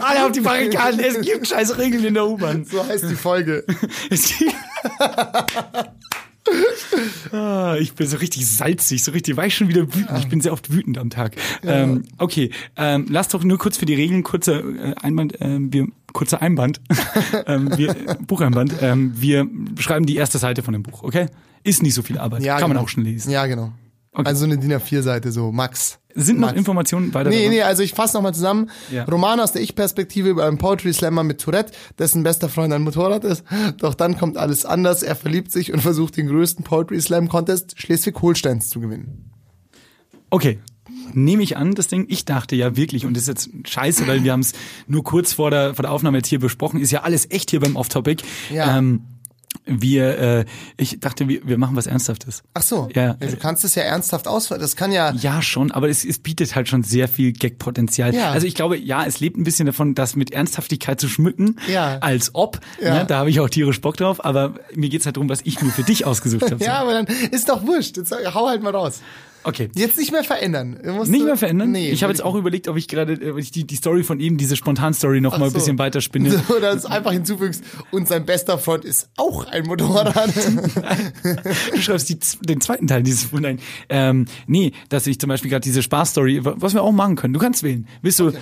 Alle 0.00 0.26
auf 0.26 0.32
die 0.32 0.40
Barrikaden. 0.40 0.98
Es 0.98 1.20
gibt 1.20 1.46
scheiß 1.46 1.78
Regeln 1.78 2.04
in 2.04 2.14
der 2.14 2.26
U-Bahn. 2.26 2.64
so 2.64 2.84
heißt 2.84 3.04
die 3.08 3.14
Folge. 3.14 3.64
Ah, 7.32 7.76
ich 7.78 7.94
bin 7.94 8.06
so 8.06 8.18
richtig 8.18 8.46
salzig, 8.46 9.02
so 9.02 9.12
richtig, 9.12 9.36
war 9.36 9.46
ich 9.46 9.54
schon 9.54 9.68
wieder 9.68 9.82
wütend. 9.82 10.18
Ich 10.18 10.28
bin 10.28 10.40
sehr 10.40 10.52
oft 10.52 10.70
wütend 10.72 10.98
am 10.98 11.10
Tag. 11.10 11.36
Ähm, 11.62 12.04
okay, 12.18 12.50
ähm, 12.76 13.06
lass 13.08 13.28
doch 13.28 13.44
nur 13.44 13.58
kurz 13.58 13.76
für 13.76 13.86
die 13.86 13.94
Regeln 13.94 14.22
kurzer 14.22 14.58
äh, 14.58 14.94
Einband, 15.00 15.38
ähm, 15.40 15.72
wir 15.72 15.86
kurzer 16.14 16.40
Einband, 16.40 16.80
ähm, 17.46 17.76
wir, 17.76 17.94
Bucheinband. 18.26 18.72
Ähm, 18.80 19.12
wir 19.16 19.46
schreiben 19.78 20.06
die 20.06 20.16
erste 20.16 20.38
Seite 20.38 20.62
von 20.62 20.72
dem 20.72 20.82
Buch, 20.82 21.02
okay? 21.02 21.26
Ist 21.62 21.82
nicht 21.82 21.92
so 21.94 22.00
viel 22.02 22.16
Arbeit, 22.18 22.42
Ja, 22.42 22.54
kann 22.54 22.62
man 22.62 22.76
genau. 22.76 22.84
auch 22.84 22.88
schon 22.88 23.04
lesen. 23.04 23.30
Ja, 23.30 23.44
genau. 23.46 23.72
Okay. 24.12 24.26
Also 24.28 24.44
eine 24.44 24.56
DIN 24.56 24.72
A4-Seite, 24.72 25.32
so 25.32 25.50
Max. 25.50 25.98
Sind 26.14 26.38
noch 26.38 26.48
Max. 26.48 26.58
Informationen 26.58 27.12
weiter? 27.12 27.30
Nee, 27.30 27.48
nee, 27.48 27.62
also 27.62 27.82
ich 27.82 27.94
fasse 27.94 28.16
nochmal 28.16 28.32
zusammen. 28.32 28.70
Ja. 28.92 29.04
Roman 29.06 29.40
aus 29.40 29.50
der 29.50 29.62
Ich-Perspektive 29.62 30.28
über 30.28 30.46
einen 30.46 30.56
Poetry 30.58 30.92
Slammer 30.92 31.24
mit 31.24 31.40
Tourette, 31.40 31.72
dessen 31.98 32.22
bester 32.22 32.48
Freund 32.48 32.72
ein 32.72 32.82
Motorrad 32.82 33.24
ist. 33.24 33.42
Doch 33.78 33.94
dann 33.94 34.16
kommt 34.16 34.36
alles 34.36 34.64
anders. 34.64 35.02
Er 35.02 35.16
verliebt 35.16 35.50
sich 35.50 35.72
und 35.72 35.80
versucht 35.80 36.16
den 36.16 36.28
größten 36.28 36.64
Poetry 36.64 37.00
Slam 37.00 37.28
Contest 37.28 37.74
Schleswig-Holsteins 37.80 38.68
zu 38.68 38.78
gewinnen. 38.78 39.32
Okay. 40.30 40.60
Nehme 41.12 41.42
ich 41.42 41.56
an, 41.56 41.74
das 41.74 41.88
Ding. 41.88 42.06
Ich 42.08 42.24
dachte 42.24 42.56
ja 42.56 42.76
wirklich, 42.76 43.06
und 43.06 43.14
das 43.16 43.22
ist 43.22 43.28
jetzt 43.28 43.50
scheiße, 43.68 44.06
weil 44.06 44.24
wir 44.24 44.32
haben 44.32 44.40
es 44.40 44.52
nur 44.86 45.02
kurz 45.04 45.32
vor 45.32 45.50
der, 45.50 45.74
vor 45.74 45.82
der 45.82 45.92
Aufnahme 45.92 46.18
jetzt 46.18 46.28
hier 46.28 46.40
besprochen, 46.40 46.80
ist 46.80 46.90
ja 46.90 47.02
alles 47.02 47.30
echt 47.30 47.50
hier 47.50 47.60
beim 47.60 47.76
Off-Topic. 47.76 48.22
Ja. 48.52 48.76
Ähm, 48.78 49.02
wir, 49.66 50.18
äh, 50.18 50.44
ich 50.76 51.00
dachte, 51.00 51.28
wir, 51.28 51.46
wir 51.46 51.56
machen 51.56 51.76
was 51.76 51.86
Ernsthaftes. 51.86 52.42
Ach 52.52 52.62
so. 52.62 52.88
Ja. 52.94 53.14
du 53.14 53.36
kannst 53.36 53.64
es 53.64 53.74
ja 53.74 53.82
ernsthaft 53.84 54.28
ausführen. 54.28 54.60
Das 54.60 54.76
kann 54.76 54.92
ja, 54.92 55.12
Ja, 55.14 55.40
schon, 55.40 55.70
aber 55.70 55.88
es, 55.88 56.04
es 56.04 56.18
bietet 56.18 56.54
halt 56.54 56.68
schon 56.68 56.82
sehr 56.82 57.08
viel 57.08 57.32
Gag-Potenzial. 57.32 58.14
Ja. 58.14 58.30
Also 58.32 58.46
ich 58.46 58.54
glaube, 58.54 58.76
ja, 58.76 59.04
es 59.06 59.20
lebt 59.20 59.38
ein 59.38 59.44
bisschen 59.44 59.66
davon, 59.66 59.94
das 59.94 60.16
mit 60.16 60.32
Ernsthaftigkeit 60.32 61.00
zu 61.00 61.08
schmücken, 61.08 61.56
Ja. 61.68 61.98
als 62.00 62.34
ob. 62.34 62.60
Ja. 62.82 62.94
Ne, 62.94 63.04
da 63.06 63.18
habe 63.18 63.30
ich 63.30 63.40
auch 63.40 63.48
tierisch 63.48 63.80
Bock 63.80 63.96
drauf, 63.96 64.22
aber 64.24 64.54
mir 64.74 64.88
geht's 64.90 65.06
halt 65.06 65.16
darum, 65.16 65.28
was 65.28 65.40
ich 65.44 65.62
mir 65.62 65.70
für 65.70 65.84
dich 65.84 66.04
ausgesucht 66.04 66.50
habe. 66.50 66.56
ja, 66.64 66.80
aber 66.80 66.92
dann 66.92 67.06
ist 67.30 67.48
doch 67.48 67.66
wurscht. 67.66 67.96
Jetzt 67.96 68.12
hau 68.34 68.48
halt 68.48 68.62
mal 68.62 68.74
raus. 68.74 69.00
Okay. 69.44 69.70
Jetzt 69.74 69.98
nicht 69.98 70.10
mehr 70.10 70.24
verändern. 70.24 70.78
Musst 70.84 71.10
Nicht 71.10 71.24
mehr 71.24 71.36
verändern? 71.36 71.70
Nee. 71.70 71.90
ich 71.90 72.02
habe 72.02 72.12
jetzt 72.12 72.22
auch 72.22 72.34
überlegt, 72.34 72.66
ob 72.68 72.76
ich 72.76 72.88
gerade 72.88 73.32
ob 73.32 73.38
ich 73.38 73.50
die, 73.50 73.66
die 73.66 73.76
Story 73.76 74.02
von 74.02 74.18
eben, 74.18 74.38
diese 74.38 74.56
Spontan-Story 74.56 75.20
noch 75.20 75.38
mal 75.38 75.44
ein 75.46 75.50
so. 75.50 75.58
bisschen 75.58 75.78
weiter 75.78 76.00
spinne. 76.00 76.42
Oder 76.48 76.72
es 76.72 76.84
einfach 76.86 77.12
hinzufügst 77.12 77.62
und 77.90 78.08
sein 78.08 78.24
bester 78.24 78.58
Freund 78.58 78.84
ist 78.84 79.10
auch 79.16 79.46
ein 79.46 79.66
Motorrad. 79.66 80.14
Du 81.74 81.80
schreibst 81.80 82.08
die, 82.08 82.18
den 82.42 82.60
zweiten 82.60 82.86
Teil 82.86 83.02
dieses 83.02 83.32
Nein. 83.32 83.58
Ähm, 83.88 84.26
nee, 84.46 84.72
dass 84.88 85.06
ich 85.06 85.20
zum 85.20 85.28
Beispiel 85.28 85.50
gerade 85.50 85.62
diese 85.62 85.82
Spaß-Story, 85.82 86.40
was 86.42 86.74
wir 86.74 86.82
auch 86.82 86.92
machen 86.92 87.16
können. 87.16 87.34
Du 87.34 87.40
kannst 87.40 87.62
wählen. 87.62 87.86
Willst 88.02 88.20
du, 88.20 88.32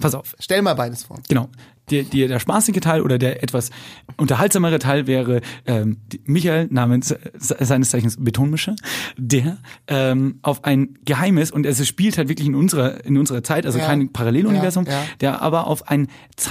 pass 0.00 0.14
auf, 0.14 0.34
Stell 0.38 0.62
mal 0.62 0.74
beides 0.74 1.04
vor. 1.04 1.20
genau. 1.28 1.48
Der, 1.90 2.02
der, 2.04 2.28
der 2.28 2.38
spaßige 2.40 2.80
Teil 2.80 3.02
oder 3.02 3.18
der 3.18 3.42
etwas 3.42 3.70
unterhaltsamere 4.16 4.78
Teil 4.78 5.06
wäre 5.06 5.42
ähm, 5.66 5.98
Michael 6.24 6.68
namens 6.70 7.08
se- 7.08 7.56
seines 7.60 7.90
Zeichens 7.90 8.16
Betonmischer, 8.18 8.74
der 9.18 9.58
ähm, 9.86 10.38
auf 10.40 10.64
ein 10.64 10.96
geheimes 11.04 11.50
und 11.50 11.66
es 11.66 11.86
spielt 11.86 12.16
halt 12.16 12.28
wirklich 12.30 12.48
in 12.48 12.54
unserer 12.54 13.04
in 13.04 13.18
unserer 13.18 13.42
Zeit, 13.42 13.66
also 13.66 13.78
Ja. 13.78 13.84
kein 13.86 14.10
Paralleluniversum, 14.12 14.86
Ja, 14.86 14.92
ja. 14.92 15.02
der 15.20 15.42
aber 15.42 15.66
auf 15.66 15.86
ein 15.88 16.08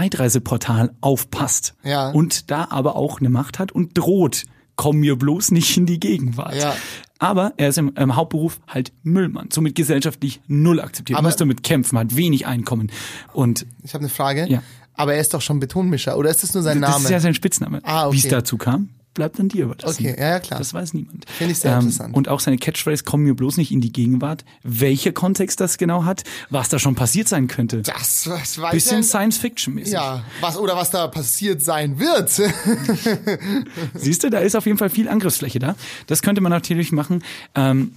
Zeitreiseportal 0.07 0.91
aufpasst 1.01 1.73
Ja. 1.83 2.09
und 2.11 2.51
da 2.51 2.67
aber 2.69 2.95
auch 2.95 3.19
eine 3.19 3.29
Macht 3.29 3.57
hat 3.57 3.71
und 3.71 3.97
droht, 3.97 4.43
komm 4.75 4.97
mir 4.99 5.15
bloß 5.15 5.51
nicht 5.51 5.75
in 5.77 5.85
die 5.85 5.99
Gegenwart. 5.99 6.55
Ja. 6.55 6.75
Aber 7.19 7.53
er 7.57 7.69
ist 7.69 7.77
im, 7.77 7.93
im 7.95 8.15
Hauptberuf 8.17 8.59
halt 8.67 8.91
Müllmann, 9.03 9.47
somit 9.51 9.75
gesellschaftlich 9.75 10.41
null 10.47 10.81
akzeptiert, 10.81 11.17
Aber- 11.17 11.27
muss 11.29 11.37
damit 11.37 11.63
kämpfen, 11.63 11.97
hat 11.97 12.15
wenig 12.17 12.45
Einkommen 12.45 12.91
und 13.33 13.65
Ich 13.83 13.93
habe 13.93 14.01
eine 14.03 14.09
Frage. 14.09 14.45
Ja. 14.49 14.61
Aber 14.95 15.13
er 15.15 15.21
ist 15.21 15.33
doch 15.33 15.41
schon 15.41 15.59
Betonmischer. 15.59 16.17
Oder 16.17 16.29
ist 16.29 16.43
das 16.43 16.53
nur 16.53 16.63
sein 16.63 16.81
das 16.81 16.91
Name? 16.91 17.03
ist 17.05 17.09
ja 17.11 17.19
sein 17.19 17.33
Spitzname. 17.33 17.79
Ah, 17.83 18.07
okay. 18.07 18.15
Wie 18.15 18.19
es 18.19 18.27
dazu 18.27 18.57
kam, 18.57 18.89
bleibt 19.15 19.39
an 19.39 19.47
dir 19.49 19.65
überlassen. 19.65 20.05
Okay, 20.05 20.15
ja, 20.19 20.29
ja, 20.31 20.39
klar. 20.39 20.59
Das 20.59 20.73
weiß 20.73 20.93
niemand. 20.93 21.25
Ähm, 21.25 21.33
Finde 21.37 21.51
ich 21.53 21.59
sehr 21.59 21.75
interessant. 21.75 22.15
Und 22.15 22.29
auch 22.29 22.39
seine 22.39 22.57
Catchphrase, 22.57 23.03
komm 23.03 23.21
mir 23.21 23.35
bloß 23.35 23.57
nicht 23.57 23.71
in 23.71 23.79
die 23.81 23.91
Gegenwart. 23.91 24.43
Welcher 24.63 25.11
Kontext 25.11 25.59
das 25.59 25.77
genau 25.77 26.05
hat, 26.05 26.23
was 26.49 26.69
da 26.69 26.79
schon 26.79 26.95
passiert 26.95 27.27
sein 27.27 27.47
könnte. 27.47 27.81
das, 27.83 28.23
das 28.25 28.59
weiß 28.59 28.71
Bisschen 28.71 28.97
er- 28.97 29.03
Science-Fiction-mäßig. 29.03 29.93
Ja, 29.93 30.23
was 30.41 30.57
oder 30.57 30.75
was 30.75 30.89
da 30.89 31.07
passiert 31.07 31.61
sein 31.61 31.99
wird. 31.99 32.29
Siehst 33.93 34.23
du, 34.23 34.29
da 34.29 34.39
ist 34.39 34.55
auf 34.55 34.65
jeden 34.65 34.77
Fall 34.77 34.89
viel 34.89 35.07
Angriffsfläche 35.07 35.59
da. 35.59 35.75
Das 36.07 36.21
könnte 36.21 36.41
man 36.41 36.51
natürlich 36.51 36.91
machen. 36.91 37.23
Ähm, 37.55 37.93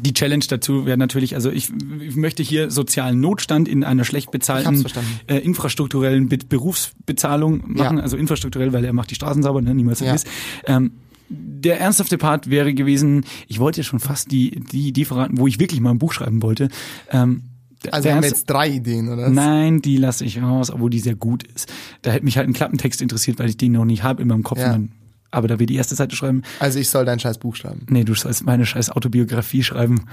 die 0.00 0.12
Challenge 0.12 0.44
dazu 0.48 0.86
wäre 0.86 0.96
natürlich, 0.98 1.34
also 1.34 1.50
ich, 1.50 1.70
ich 2.00 2.16
möchte 2.16 2.42
hier 2.42 2.70
sozialen 2.70 3.20
Notstand 3.20 3.68
in 3.68 3.84
einer 3.84 4.04
schlecht 4.04 4.30
bezahlten 4.30 4.84
äh, 5.26 5.38
infrastrukturellen 5.38 6.28
Be 6.28 6.38
Berufsbezahlung 6.48 7.62
machen, 7.66 7.96
Ja. 7.98 8.02
also 8.02 8.16
infrastrukturell, 8.16 8.72
weil 8.72 8.84
er 8.84 8.92
macht 8.92 9.10
die 9.10 9.14
Straßen 9.14 9.42
sauber, 9.42 9.62
ne, 9.62 9.74
niemals 9.74 10.00
Ja. 10.00 10.06
vergiss. 10.06 10.24
Ähm, 10.66 10.92
der 11.30 11.78
ernsthafte 11.80 12.16
Part 12.16 12.48
wäre 12.48 12.72
gewesen, 12.72 13.24
ich 13.48 13.58
wollte 13.60 13.80
ja 13.80 13.84
schon 13.84 14.00
fast 14.00 14.30
die, 14.32 14.60
die 14.72 14.88
Idee 14.88 15.04
verraten, 15.04 15.36
wo 15.38 15.46
ich 15.46 15.58
wirklich 15.60 15.80
mal 15.80 15.90
ein 15.90 15.98
Buch 15.98 16.12
schreiben 16.12 16.42
wollte. 16.42 16.68
Ähm, 17.10 17.42
Also 17.90 18.08
haben 18.10 18.22
wir 18.22 18.28
jetzt 18.28 18.46
drei 18.48 18.68
Ideen, 18.70 19.08
oder? 19.08 19.28
Nein, 19.28 19.82
die 19.82 19.98
lasse 19.98 20.24
ich 20.24 20.40
raus, 20.40 20.70
obwohl 20.70 20.90
die 20.90 21.00
sehr 21.00 21.14
gut 21.16 21.42
ist. 21.42 21.70
Da 22.02 22.12
hätte 22.12 22.24
mich 22.24 22.38
halt 22.38 22.48
ein 22.48 22.54
Klappentext 22.54 23.02
interessiert, 23.02 23.38
weil 23.38 23.48
ich 23.50 23.56
den 23.58 23.72
noch 23.72 23.84
nicht 23.84 24.02
habe 24.02 24.22
in 24.22 24.28
meinem 24.28 24.42
Kopf. 24.42 24.58
Ja. 24.58 24.66
Und 24.66 24.72
dann, 24.72 24.92
aber 25.30 25.48
da 25.48 25.58
wir 25.58 25.66
die 25.66 25.76
erste 25.76 25.94
Seite 25.94 26.16
schreiben, 26.16 26.42
Also 26.60 26.78
ich 26.78 26.88
soll 26.88 27.04
dein 27.04 27.18
scheiß 27.20 27.38
Buch 27.38 27.56
schreiben. 27.56 27.86
nee, 27.88 28.04
du 28.04 28.14
sollst 28.14 28.44
meine 28.44 28.64
scheiß 28.66 28.90
Autobiografie 28.90 29.62
schreiben. 29.62 30.06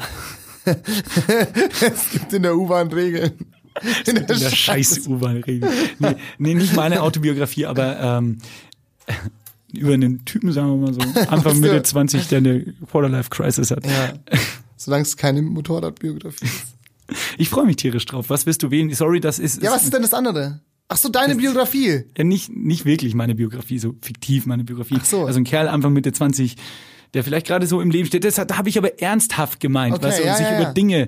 Es 0.65 2.09
gibt 2.11 2.33
in 2.33 2.41
der 2.43 2.55
U-Bahn 2.57 2.91
Regeln. 2.91 3.33
In 4.07 4.15
In 4.17 4.25
der 4.25 4.35
scheiß 4.49 5.07
U-Bahn-Regel. 5.07 5.69
Nee, 5.99 6.15
nee, 6.37 6.53
nicht 6.55 6.75
meine 6.75 7.01
Autobiografie, 7.01 7.65
aber 7.65 7.99
ähm, 7.99 8.37
über 9.73 9.93
einen 9.93 10.25
Typen, 10.25 10.51
sagen 10.51 10.69
wir 10.69 10.77
mal 10.77 10.93
so, 10.93 11.01
Anfang. 11.29 11.59
Mitte 11.59 11.83
20, 11.83 12.27
der 12.29 12.37
eine 12.39 12.73
Quarter-Life-Crisis 12.89 13.71
hat. 13.71 13.85
Ja. 13.85 14.13
Solange 14.77 15.03
es 15.03 15.17
keine 15.17 15.41
Motorradbiografie 15.41 16.45
ist. 16.45 16.65
Ich 17.37 17.49
freue 17.49 17.65
mich 17.65 17.75
tierisch 17.75 18.05
drauf. 18.05 18.29
Was 18.29 18.45
wirst 18.45 18.63
du 18.63 18.71
wählen? 18.71 18.91
Sorry, 18.93 19.19
das 19.19 19.37
ist, 19.39 19.61
Ja, 19.61 19.71
was 19.71 19.83
ist 19.83 19.93
denn 19.93 20.01
das 20.01 20.13
andere? 20.13 20.61
Ach 20.87 20.97
so, 20.97 21.09
deine 21.09 21.35
Biografie. 21.35 22.03
ja 22.17 22.23
nicht, 22.23 22.49
nicht 22.55 22.85
wirklich 22.85 23.15
meine 23.15 23.33
Biografie, 23.35 23.79
so 23.79 23.95
fiktiv 24.01 24.45
meine 24.45 24.63
Biografie. 24.63 24.97
Ach 24.99 25.05
so. 25.05 25.25
Also 25.25 25.39
ein 25.39 25.43
Kerl 25.43 25.67
Anfang 25.67 25.93
Mitte 25.93 26.11
20, 26.11 26.55
der 27.13 27.23
vielleicht 27.23 27.47
gerade 27.47 27.65
so 27.65 27.81
im 27.81 27.89
Leben 27.89 28.05
steht. 28.07 28.23
Das 28.23 28.35
da 28.35 28.57
habe 28.57 28.69
ich 28.69 28.77
aber 28.77 29.01
ernsthaft 29.01 29.59
gemeint, 29.59 29.95
Okay, 29.95 30.05
weißt 30.05 30.19
du, 30.19 30.23
und 30.23 30.27
ja, 30.27 30.35
sich 30.35 30.45
ja, 30.47 30.61
über. 30.61 30.73
Dinge, 30.73 31.07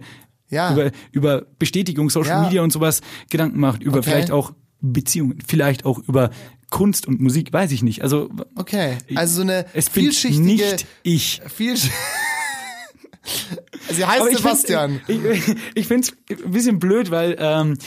Ja. 0.49 0.73
über, 0.73 0.91
über 1.11 1.45
Bestätigung, 1.59 2.09
Social. 2.09 2.43
Media 2.45 2.63
und 2.63 2.71
sowas 2.73 3.01
Gedanken 3.29 3.59
macht, 3.59 3.83
über 3.83 3.99
Okay. 3.99 4.09
vielleicht 4.09 4.31
auch 4.31 4.53
Beziehungen, 4.81 5.37
vielleicht 5.45 5.85
auch 5.85 5.99
über 6.07 6.31
Kunst 6.69 7.07
und 7.07 7.19
Musik, 7.21 7.53
weiß 7.53 7.71
ich 7.71 7.83
nicht. 7.83 8.01
Also 8.01 8.29
Okay. 8.55 8.97
Also 9.15 9.35
so 9.37 9.41
eine 9.43 9.65
es 9.73 9.89
bin 9.89 10.03
vielschichtige. 10.03 10.43
nicht 10.43 10.85
ich. 11.03 11.41
Vielsch 11.53 11.89
Sie 13.91 14.05
heißt 14.05 14.37
Sebastian. 14.37 15.01
Find, 15.05 15.25
ich 15.25 15.55
ich 15.75 15.87
finde 15.87 16.07
es 16.29 16.39
ein 16.45 16.51
bisschen 16.51 16.79
blöd, 16.79 17.11
weil 17.11 17.35
ähm, 17.39 17.77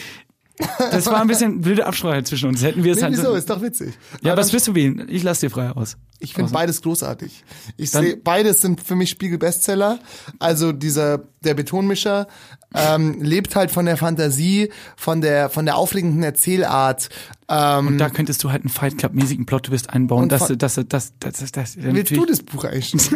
das 0.78 1.06
war 1.06 1.20
ein 1.20 1.26
bisschen 1.28 1.60
blöde 1.60 1.86
Absprache 1.86 2.22
zwischen 2.24 2.48
uns. 2.50 2.62
Hätten 2.62 2.84
wir 2.84 2.92
es 2.92 2.98
Nee, 2.98 3.04
halt 3.04 3.12
wieso? 3.14 3.22
so, 3.30 3.34
Ist 3.34 3.48
doch 3.50 3.62
witzig. 3.62 3.94
Ja, 4.22 4.32
Aber 4.32 4.42
was 4.42 4.52
wirst 4.52 4.68
du 4.68 4.74
wählen? 4.74 5.06
Ich 5.10 5.22
lass 5.22 5.40
dir 5.40 5.50
frei 5.50 5.70
aus. 5.70 5.96
Ich 6.18 6.34
finde 6.34 6.52
beides 6.52 6.82
großartig. 6.82 7.44
Ich 7.76 7.90
sehe, 7.90 8.16
beides 8.16 8.60
sind 8.60 8.82
für 8.82 8.94
mich 8.94 9.10
Spiegel-Bestseller. 9.10 9.98
Also 10.38 10.72
dieser, 10.72 11.22
der 11.42 11.54
Betonmischer 11.54 12.26
ähm, 12.74 13.20
lebt 13.22 13.56
halt 13.56 13.70
von 13.70 13.84
der 13.86 13.96
Fantasie, 13.96 14.70
von 14.96 15.20
der, 15.20 15.50
von 15.50 15.64
der 15.66 15.76
aufregenden 15.76 16.22
Erzählart. 16.22 17.08
Ähm, 17.48 17.98
Da 17.98 18.10
könntest 18.10 18.44
du 18.44 18.52
halt 18.52 18.62
einen 18.62 18.68
Fight 18.70 18.96
Club 18.96 19.12
mäßigen 19.12 19.44
Plot-Twist 19.44 19.90
einbauen. 19.90 20.22
Und 20.24 20.32
dass 20.32 20.46
von- 20.46 20.56
das, 20.58 20.74
das, 20.76 20.86
das, 20.88 21.12
das, 21.18 21.38
das, 21.38 21.52
das, 21.52 21.76
willst 21.78 22.12
du 22.12 22.24
das 22.24 22.42
Buch 22.42 22.64
eigentlich? 22.64 23.10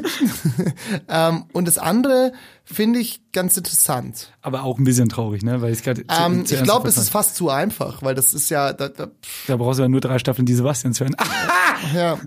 ähm, 1.08 1.44
und 1.52 1.68
das 1.68 1.78
andere 1.78 2.32
finde 2.64 2.98
ich 2.98 3.20
ganz 3.32 3.56
interessant. 3.56 4.32
Aber 4.42 4.64
auch 4.64 4.78
ein 4.78 4.84
bisschen 4.84 5.08
traurig, 5.08 5.42
ne? 5.42 5.60
Weil 5.62 5.72
ich 5.72 5.82
gerade. 5.82 6.04
Ähm, 6.08 6.44
zu- 6.46 6.54
ich 6.56 6.62
glaube, 6.64 6.88
es 6.88 6.96
ist 6.96 7.10
fast 7.10 7.36
zu 7.36 7.48
einfach, 7.50 8.02
weil 8.02 8.14
das 8.16 8.34
ist 8.34 8.50
ja, 8.50 8.72
da, 8.72 8.88
da, 8.88 9.08
Da 9.46 9.56
brauchst 9.56 9.78
du 9.78 9.82
ja 9.84 9.88
nur 9.88 10.00
drei 10.00 10.18
Staffeln 10.18 10.46
die 10.46 10.54
Sebastians 10.54 10.98
hören. 11.00 11.14
ja, 11.94 12.18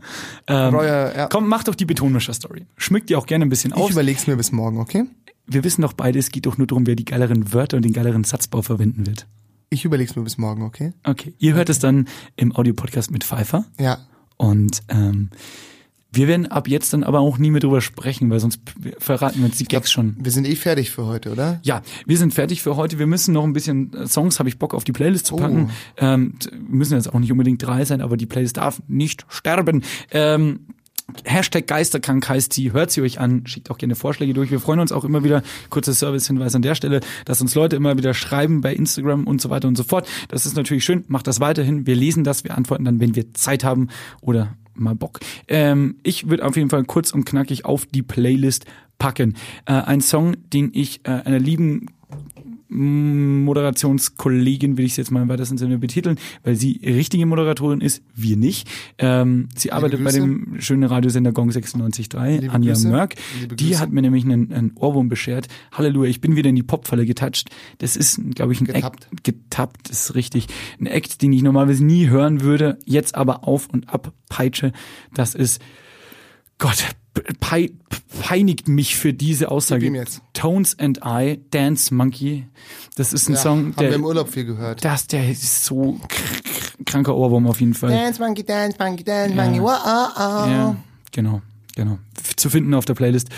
Ähm, 0.48 0.74
Reuer, 0.76 1.14
ja. 1.16 1.28
Komm, 1.28 1.48
mach 1.50 1.64
doch 1.66 1.76
die 1.76 1.86
Betonmischer-Story. 1.86 2.66
Schmück 2.78 3.08
dir 3.08 3.18
auch 3.20 3.26
gerne 3.26 3.46
ein 3.46 3.50
bisschen 3.50 3.72
ich 3.72 3.78
auf. 3.82 3.92
überleg's 3.92 4.28
mir 4.28 4.38
bis 4.38 4.52
morgen, 4.54 4.80
okay? 4.80 5.06
Wir 5.48 5.64
wissen 5.64 5.82
doch 5.82 5.94
beide, 5.94 6.20
es 6.20 6.30
geht 6.30 6.46
doch 6.46 6.58
nur 6.58 6.68
darum, 6.68 6.86
wer 6.86 6.96
die 6.96 7.06
geileren 7.06 7.54
Wörter 7.54 7.78
und 7.78 7.84
den 7.84 7.94
geileren 7.94 8.24
Satzbau 8.26 8.62
verwenden 8.62 9.08
wird. 9.08 9.28
Ich 9.70 9.86
überleg's 9.86 10.16
mir 10.16 10.24
bis 10.24 10.38
morgen, 10.38 10.64
okay? 10.64 10.94
Okay. 11.04 11.34
Ihr 11.40 11.54
hört 11.54 11.70
es 11.70 11.80
dann 11.80 12.08
im 12.36 12.56
Audiopodcast 12.56 13.12
mit 13.12 13.24
Pfeiffer. 13.24 13.66
Ja. 13.80 14.00
Und 14.38 14.84
ähm, 14.90 15.30
wir 16.12 16.28
werden 16.28 16.48
ab 16.48 16.68
jetzt 16.68 16.94
dann 16.94 17.04
aber 17.04 17.20
auch 17.20 17.38
nie 17.38 17.52
mehr 17.52 17.60
drüber 17.60 17.82
sprechen, 17.82 18.30
weil 18.30 18.40
sonst 18.40 18.60
verraten 18.98 19.40
wir 19.40 19.46
uns 19.46 19.58
die 19.58 19.66
Gags 19.66 19.92
schon. 19.92 20.16
Wir 20.20 20.32
sind 20.32 20.48
eh 20.48 20.56
fertig 20.56 20.90
für 20.90 21.06
heute, 21.06 21.32
oder? 21.32 21.60
Ja, 21.64 21.82
wir 22.06 22.18
sind 22.18 22.34
fertig 22.34 22.62
für 22.62 22.76
heute. 22.76 22.98
Wir 22.98 23.08
müssen 23.08 23.34
noch 23.34 23.44
ein 23.44 23.54
bisschen 23.54 23.94
äh, 23.94 24.08
Songs, 24.08 24.40
habe 24.40 24.50
ich 24.50 24.58
Bock 24.58 24.74
auf 24.74 24.84
die 24.84 24.94
Playlist 24.94 25.28
zu 25.28 25.36
packen. 25.36 25.70
Oh. 25.70 26.04
Ähm, 26.04 26.34
müssen 26.68 26.96
jetzt 26.96 27.14
auch 27.14 27.20
nicht 27.20 27.32
unbedingt 27.32 27.62
drei 27.62 27.84
sein, 27.86 28.02
aber 28.02 28.16
die 28.16 28.26
Playlist 28.26 28.58
darf 28.58 28.82
nicht 28.88 29.26
sterben. 29.30 29.84
Ähm, 30.12 30.62
Hashtag 31.24 31.68
Geisterkrank 31.68 32.28
heißt 32.28 32.52
sie, 32.52 32.74
hört 32.74 32.92
sie 32.92 33.02
euch 33.02 33.20
an, 33.20 33.48
schickt 33.48 33.72
auch 33.72 33.78
gerne 33.78 33.96
Vorschläge 33.96 34.34
durch. 34.34 34.52
Wir 34.52 34.60
freuen 34.60 34.80
uns 34.80 34.92
auch 34.92 35.06
immer 35.06 35.24
wieder, 35.24 35.42
kurzer 35.70 35.94
Servicehinweis 35.94 36.54
an 36.54 36.62
der 36.62 36.76
Stelle, 36.76 37.00
dass 37.26 37.42
uns 37.42 37.56
Leute 37.56 37.76
immer 37.76 37.98
wieder 37.98 38.14
schreiben 38.14 38.62
bei 38.62 38.74
Instagram 38.74 39.26
und 39.26 39.42
so 39.42 39.50
weiter 39.50 39.68
und 39.68 39.78
so 39.78 39.84
fort. 39.84 40.08
Das 40.28 40.46
ist 40.46 40.56
natürlich 40.56 40.84
schön, 40.84 41.06
macht 41.08 41.28
das 41.28 41.40
weiterhin. 41.40 41.88
Wir 41.88 41.96
lesen 41.96 42.24
das, 42.24 42.44
wir 42.44 42.58
antworten 42.58 42.86
dann, 42.86 43.00
wenn 43.00 43.16
wir 43.16 43.34
Zeit 43.34 43.64
haben 43.64 43.88
oder 44.22 44.56
mal 44.74 44.96
Bock. 44.96 45.20
Ähm, 45.48 45.96
ich 46.04 46.30
würde 46.30 46.46
auf 46.46 46.56
jeden 46.56 46.70
Fall 46.70 46.84
kurz 46.84 47.12
und 47.12 47.26
knackig 47.26 47.66
auf 47.66 47.86
die 47.86 48.04
Playlist 48.04 48.66
packen. 49.00 49.36
Äh, 49.66 49.74
ein 49.74 50.02
Song, 50.02 50.36
den 50.54 50.72
ich 50.74 51.02
äh, 51.06 51.12
einer 51.12 51.40
lieben 51.40 51.88
Moderationskollegin 52.78 54.78
will 54.78 54.86
ich 54.86 54.92
es 54.92 54.98
jetzt 54.98 55.12
mal 55.12 55.22
im 55.22 55.30
weitesten 55.30 55.58
Sinne 55.58 55.78
betiteln, 55.78 56.18
weil 56.44 56.56
sie 56.56 56.80
richtige 56.84 57.26
Moderatorin 57.26 57.82
ist, 57.82 58.02
wir 58.16 58.38
nicht. 58.38 58.68
Ähm, 58.98 59.50
sie 59.56 59.72
arbeitet 59.72 60.04
bei 60.04 60.12
dem 60.12 60.60
schönen 60.60 60.84
Radiosender 60.84 61.32
Gong 61.32 61.50
96.3, 61.50 62.40
Liebe 62.40 62.54
Anja 62.54 62.74
Grüße. 62.74 62.90
Mörk. 62.90 63.16
Die 63.56 63.78
hat 63.78 63.92
mir 63.92 64.02
nämlich 64.02 64.26
einen, 64.26 64.54
einen 64.54 64.72
Ohrwurm 64.76 65.10
beschert. 65.10 65.48
Halleluja, 65.72 66.10
ich 66.10 66.22
bin 66.22 66.36
wieder 66.36 66.50
in 66.50 66.56
die 66.56 66.64
Popfalle 66.64 67.06
getoucht. 67.06 67.50
Das 67.80 67.96
ist, 67.96 68.20
glaube 68.36 68.54
ich, 68.54 68.62
ein 68.62 68.66
Getappt. 68.66 69.08
Act, 69.12 69.24
getappt, 69.24 69.90
ist 69.90 70.16
richtig. 70.16 70.48
Ein 70.80 70.88
Act, 70.88 71.22
den 71.22 71.34
ich 71.34 71.42
normalerweise 71.42 71.84
nie 71.84 72.10
hören 72.10 72.42
würde, 72.42 72.78
jetzt 72.86 73.16
aber 73.16 73.48
auf 73.48 73.68
und 73.70 73.90
ab 73.90 74.14
peitsche. 74.30 74.72
Das 75.14 75.36
ist, 75.36 75.62
Gott, 76.58 76.84
pei, 77.40 77.72
peinigt 78.22 78.68
mich 78.68 78.96
für 78.96 79.14
diese 79.14 79.52
Aussage. 79.52 79.92
Tones 80.34 80.78
and 80.80 81.00
I, 81.06 81.40
Dance 81.52 81.94
Monkey. 81.94 82.48
Das 82.96 83.14
ist 83.14 83.30
ein 83.30 83.34
Ja, 83.36 83.40
Song, 83.40 83.58
haben 83.60 83.76
wir 83.78 83.88
der, 83.88 83.96
im 83.96 84.06
Urlaub 84.06 84.30
viel 84.30 84.46
gehört. 84.46 84.84
das, 84.84 85.08
der 85.08 85.30
ist 85.30 85.66
so 85.66 86.00
kr- 86.08 86.84
kranker 86.86 87.16
Ohrwurm 87.16 87.48
auf 87.48 87.60
jeden 87.60 87.74
Fall. 87.74 87.92
Dance 87.92 88.22
Monkey, 88.22 88.44
Dance 88.44 88.78
Monkey, 88.80 89.04
Dance 89.04 89.36
Monkey, 89.36 89.62
wow, 89.62 89.78
oh, 89.86 90.08
oh. 90.18 90.50
Ja, 90.50 90.76
genau, 91.12 91.42
genau. 91.76 92.00
Zu 92.36 92.50
finden 92.50 92.74
auf 92.74 92.86
der 92.86 92.96
Playlist. 92.96 93.30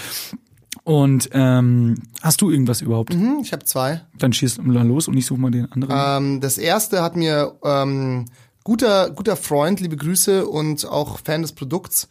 Und 0.84 1.30
ähm, 1.34 1.95
hast 2.21 2.41
du 2.41 2.49
irgendwas 2.49 2.82
überhaupt? 2.82 3.13
Hm, 3.13 3.39
Ich 3.43 3.51
habe 3.53 3.63
zwei. 3.65 4.01
Dann 4.17 4.34
schieß 4.34 4.59
mal 4.61 4.88
los 4.88 5.07
und 5.07 5.17
ich 5.17 5.25
suche 5.25 5.39
mal 5.39 5.51
den 5.51 5.71
anderen. 5.71 5.93
Ähm, 6.36 6.41
das 6.41 6.57
erste 6.57 7.03
hat 7.03 7.15
mir 7.15 7.53
ähm, 7.63 8.25
guter 8.63 9.09
guter 9.11 9.36
Freund, 9.36 9.82
liebe 9.82 9.97
Grüße 9.97 10.47
und 10.47 10.86
auch 10.88 11.19
Fan 11.23 11.41
des 11.41 11.51
Produkts, 11.51 12.07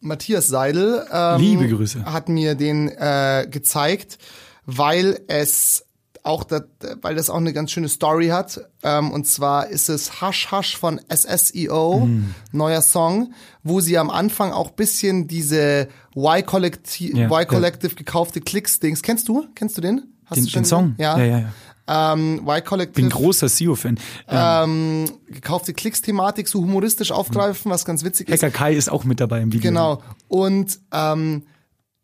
Matthias 0.00 0.46
Seidel. 0.48 1.06
Ähm, 1.12 1.40
Liebe 1.40 1.68
Grüße. 1.68 2.04
Hat 2.04 2.28
mir 2.28 2.54
den 2.54 2.88
äh, 2.88 3.46
gezeigt, 3.50 4.18
weil 4.64 5.20
es 5.28 5.84
auch 6.24 6.44
das, 6.44 6.62
weil 7.00 7.14
das 7.14 7.30
auch 7.30 7.36
eine 7.36 7.52
ganz 7.52 7.70
schöne 7.70 7.88
Story 7.88 8.28
hat. 8.28 8.60
Ähm, 8.82 9.10
und 9.10 9.26
zwar 9.26 9.68
ist 9.68 9.88
es 9.88 10.20
Hush 10.20 10.52
Hush 10.52 10.76
von 10.76 11.00
SSEO, 11.08 12.02
Hm. 12.02 12.34
neuer 12.52 12.82
Song, 12.82 13.32
wo 13.62 13.80
sie 13.80 13.96
am 13.98 14.10
Anfang 14.10 14.52
auch 14.52 14.70
bisschen 14.70 15.26
diese 15.26 15.88
Y-Collective 16.14 17.16
Ja, 17.16 17.30
y 17.30 17.46
Collective 17.46 17.94
gekaufte 17.94 18.40
Klicks-Dings. 18.40 19.02
Kennst 19.02 19.28
du? 19.28 19.46
Kennst 19.54 19.76
du 19.78 19.80
den? 19.80 20.02
Hast 20.26 20.36
den, 20.38 20.44
du 20.44 20.50
schon 20.50 20.62
den 20.62 20.66
Song? 20.66 20.94
Ja. 20.98 21.18
ja, 21.18 21.24
ja. 21.24 21.38
ja. 21.38 21.48
Ähm, 21.88 22.42
Y-Collective. 22.46 22.94
Bin 23.00 23.10
großer 23.10 23.48
SEO-Fan. 23.48 23.98
Ähm, 24.28 25.10
gekaufte 25.26 25.72
Klicks-Thematik 25.72 26.46
so 26.46 26.60
humoristisch 26.60 27.10
aufgreifen, 27.10 27.70
was 27.70 27.84
ganz 27.84 28.04
witzig 28.04 28.28
ist. 28.28 28.42
Hacker 28.42 28.52
Kai 28.52 28.74
ist 28.74 28.90
auch 28.90 29.04
mit 29.04 29.20
dabei 29.20 29.40
im 29.40 29.52
Video. 29.52 29.70
Genau. 29.70 30.02
Und 30.28 30.78
ähm, 30.92 31.44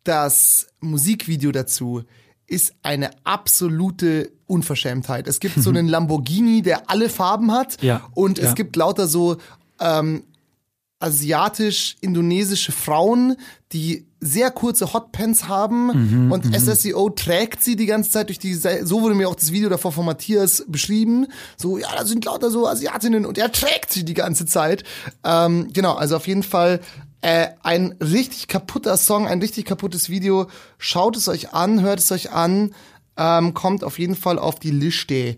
das 0.03 0.67
Musikvideo 0.81 1.51
dazu 1.51 2.03
ist 2.47 2.73
eine 2.83 3.11
absolute 3.23 4.31
Unverschämtheit. 4.47 5.27
Es 5.27 5.39
gibt 5.39 5.61
so 5.61 5.69
einen 5.71 5.87
Lamborghini, 5.87 6.61
der 6.61 6.89
alle 6.89 7.09
Farben 7.09 7.51
hat. 7.51 7.81
Ja, 7.81 8.07
Und 8.13 8.39
ja. 8.39 8.45
es 8.45 8.55
gibt 8.55 8.75
lauter 8.75 9.07
so 9.07 9.37
ähm, 9.79 10.23
asiatisch-indonesische 10.99 12.71
Frauen, 12.71 13.35
die 13.71 14.07
sehr 14.25 14.51
kurze 14.51 14.93
Hotpants 14.93 15.47
haben 15.47 16.25
Mhm, 16.25 16.31
und 16.31 16.45
SSEO 16.55 17.09
trägt 17.11 17.63
sie 17.63 17.75
die 17.75 17.85
ganze 17.85 18.09
Zeit 18.09 18.29
durch 18.29 18.39
die, 18.39 18.53
so 18.53 19.01
wurde 19.01 19.15
mir 19.15 19.29
auch 19.29 19.35
das 19.35 19.51
Video 19.51 19.69
davor 19.69 19.91
von 19.91 20.05
Matthias 20.05 20.65
beschrieben, 20.67 21.27
so, 21.57 21.77
ja, 21.77 21.87
da 21.95 22.05
sind 22.05 22.25
lauter 22.25 22.49
so 22.49 22.67
Asiatinnen 22.67 23.25
und 23.25 23.37
er 23.37 23.51
trägt 23.51 23.93
sie 23.93 24.03
die 24.03 24.13
ganze 24.13 24.45
Zeit. 24.45 24.83
Ähm, 25.23 25.69
genau, 25.71 25.93
also 25.93 26.15
auf 26.15 26.27
jeden 26.27 26.43
Fall 26.43 26.79
äh, 27.21 27.47
ein 27.63 27.95
richtig 28.01 28.47
kaputter 28.47 28.97
Song, 28.97 29.27
ein 29.27 29.39
richtig 29.41 29.65
kaputtes 29.65 30.09
Video. 30.09 30.47
Schaut 30.77 31.15
es 31.17 31.27
euch 31.27 31.53
an, 31.53 31.81
hört 31.81 31.99
es 31.99 32.11
euch 32.11 32.31
an, 32.31 32.73
ähm, 33.17 33.53
kommt 33.53 33.83
auf 33.83 33.99
jeden 33.99 34.15
Fall 34.15 34.37
auf 34.39 34.59
die 34.59 34.71
Liste. 34.71 35.37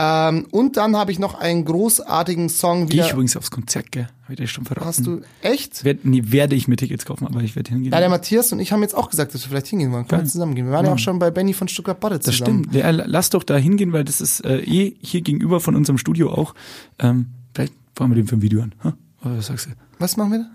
Ähm, 0.00 0.46
und 0.52 0.76
dann 0.76 0.96
habe 0.96 1.10
ich 1.10 1.18
noch 1.18 1.34
einen 1.34 1.64
großartigen 1.64 2.48
Song 2.48 2.86
Gehe 2.86 3.04
ich 3.04 3.10
übrigens 3.10 3.36
aufs 3.36 3.50
Konzert, 3.50 3.90
gell? 3.90 4.08
Hab 4.22 4.30
ich 4.30 4.36
dir 4.36 4.46
schon 4.46 4.64
verraten. 4.64 4.86
Hast 4.86 5.04
du 5.04 5.22
echt? 5.42 5.84
Werd, 5.84 6.04
nee, 6.04 6.22
werde 6.26 6.54
ich 6.54 6.68
mir 6.68 6.76
Tickets 6.76 7.04
kaufen, 7.04 7.26
aber 7.26 7.40
ich 7.40 7.56
werde 7.56 7.70
hingehen. 7.70 7.92
Ja, 7.92 7.98
der 7.98 8.08
Matthias 8.08 8.52
und 8.52 8.60
ich 8.60 8.70
haben 8.70 8.82
jetzt 8.82 8.94
auch 8.94 9.10
gesagt, 9.10 9.34
dass 9.34 9.42
wir 9.42 9.48
vielleicht 9.48 9.66
hingehen 9.66 9.90
wollen. 9.90 10.06
Können 10.06 10.22
wir 10.22 10.28
zusammen 10.28 10.54
gehen. 10.54 10.66
Wir 10.66 10.72
waren 10.72 10.86
ja 10.86 10.92
auch 10.92 10.98
schon 10.98 11.18
bei 11.18 11.32
Benny 11.32 11.52
von 11.52 11.66
Stuttgart-Bodde 11.66 12.20
das 12.20 12.36
zusammen. 12.36 12.66
stimmt. 12.68 12.76
Ja, 12.76 12.90
lass 12.90 13.30
doch 13.30 13.42
da 13.42 13.56
hingehen, 13.56 13.92
weil 13.92 14.04
das 14.04 14.20
ist 14.20 14.44
äh, 14.44 14.60
eh 14.60 14.96
hier 15.00 15.22
gegenüber 15.22 15.58
von 15.58 15.74
unserem 15.74 15.98
Studio 15.98 16.30
auch. 16.30 16.54
Ähm, 17.00 17.30
vielleicht 17.52 17.72
fahren 17.96 18.12
wir 18.12 18.14
den 18.14 18.28
für 18.28 18.36
ein 18.36 18.42
Video 18.42 18.62
an. 18.62 18.74
Huh? 18.84 18.92
Was 19.22 19.46
sagst 19.48 19.66
du? 19.66 19.70
Was 19.98 20.16
machen 20.16 20.30
wir 20.30 20.38
da? 20.38 20.50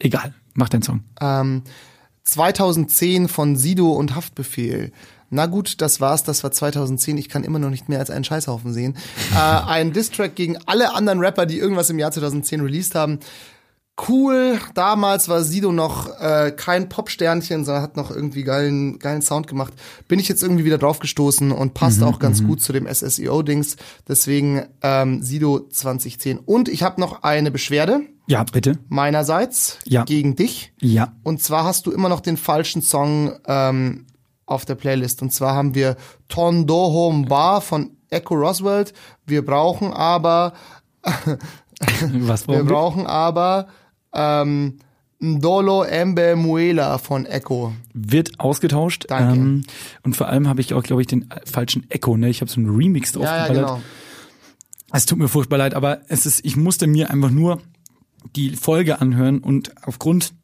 Egal, 0.00 0.34
mach 0.54 0.68
deinen 0.68 0.82
Song. 0.82 1.04
Ähm, 1.20 1.62
2010 2.24 3.28
von 3.28 3.56
Sido 3.56 3.92
und 3.92 4.16
Haftbefehl. 4.16 4.90
Na 5.34 5.46
gut, 5.46 5.80
das 5.80 6.00
war's, 6.00 6.22
das 6.22 6.44
war 6.44 6.52
2010. 6.52 7.18
Ich 7.18 7.28
kann 7.28 7.42
immer 7.42 7.58
noch 7.58 7.70
nicht 7.70 7.88
mehr 7.88 7.98
als 7.98 8.08
einen 8.10 8.24
Scheißhaufen 8.24 8.72
sehen. 8.72 8.96
äh, 9.34 9.36
ein 9.38 9.92
Distrack 9.92 10.36
gegen 10.36 10.56
alle 10.66 10.94
anderen 10.94 11.18
Rapper, 11.18 11.44
die 11.44 11.58
irgendwas 11.58 11.90
im 11.90 11.98
Jahr 11.98 12.12
2010 12.12 12.60
released 12.60 12.94
haben. 12.94 13.18
Cool, 14.08 14.58
damals 14.74 15.28
war 15.28 15.44
Sido 15.44 15.70
noch 15.70 16.08
äh, 16.20 16.50
kein 16.56 16.88
Popsternchen, 16.88 17.64
sondern 17.64 17.82
hat 17.82 17.96
noch 17.96 18.10
irgendwie 18.10 18.42
geilen, 18.42 18.98
geilen 18.98 19.22
Sound 19.22 19.46
gemacht. 19.46 19.72
Bin 20.08 20.18
ich 20.18 20.28
jetzt 20.28 20.42
irgendwie 20.42 20.64
wieder 20.64 20.78
drauf 20.78 20.98
gestoßen 20.98 21.52
und 21.52 21.74
passt 21.74 22.02
auch 22.02 22.18
ganz 22.18 22.42
gut 22.44 22.60
zu 22.60 22.72
dem 22.72 22.88
SSEO-Dings. 22.92 23.76
Deswegen 24.08 24.64
ähm, 24.82 25.22
Sido 25.22 25.60
2010. 25.70 26.38
Und 26.38 26.68
ich 26.68 26.82
habe 26.82 27.00
noch 27.00 27.22
eine 27.22 27.52
Beschwerde 27.52 28.00
Ja, 28.26 28.42
bitte. 28.42 28.78
meinerseits 28.88 29.78
Ja. 29.84 30.02
gegen 30.04 30.34
dich. 30.34 30.72
Ja. 30.80 31.12
Und 31.22 31.40
zwar 31.40 31.62
hast 31.62 31.86
du 31.86 31.92
immer 31.92 32.08
noch 32.08 32.20
den 32.20 32.36
falschen 32.36 32.82
Song 32.82 33.32
ähm, 33.46 34.06
auf 34.46 34.64
der 34.64 34.74
Playlist. 34.74 35.22
Und 35.22 35.32
zwar 35.32 35.54
haben 35.54 35.74
wir 35.74 35.96
Tondo 36.28 36.74
Home 36.92 37.26
Bar 37.26 37.60
von 37.60 37.96
Echo 38.10 38.34
Roswell. 38.34 38.84
Wir 39.26 39.44
brauchen 39.44 39.92
aber, 39.92 40.52
Was 41.02 42.46
wir 42.46 42.54
brauchen 42.54 42.66
wir? 42.66 42.74
brauchen 42.74 43.06
aber 43.06 43.66
ähm, 44.12 44.78
Ndolo 45.20 45.82
Embe 45.84 46.36
Muela 46.36 46.98
von 46.98 47.24
Echo. 47.26 47.72
Wird 47.92 48.38
ausgetauscht. 48.40 49.06
Danke. 49.08 49.34
Ähm, 49.34 49.62
und 50.02 50.16
vor 50.16 50.28
allem 50.28 50.48
habe 50.48 50.60
ich 50.60 50.74
auch, 50.74 50.82
glaube 50.82 51.02
ich, 51.02 51.08
den 51.08 51.28
falschen 51.44 51.88
Echo. 51.90 52.16
Ne? 52.16 52.28
Ich 52.28 52.40
habe 52.40 52.50
so 52.50 52.60
einen 52.60 52.74
Remix 52.74 53.12
drauf 53.12 53.24
Ja, 53.24 53.46
ja, 53.46 53.52
genau. 53.52 53.80
Es 54.92 55.06
tut 55.06 55.18
mir 55.18 55.28
furchtbar 55.28 55.58
leid, 55.58 55.74
aber 55.74 56.02
es 56.08 56.24
ist, 56.26 56.44
ich 56.44 56.56
musste 56.56 56.86
mir 56.86 57.10
einfach 57.10 57.30
nur 57.30 57.60
die 58.36 58.50
Folge 58.54 59.00
anhören 59.00 59.38
und 59.38 59.72
aufgrund 59.86 60.34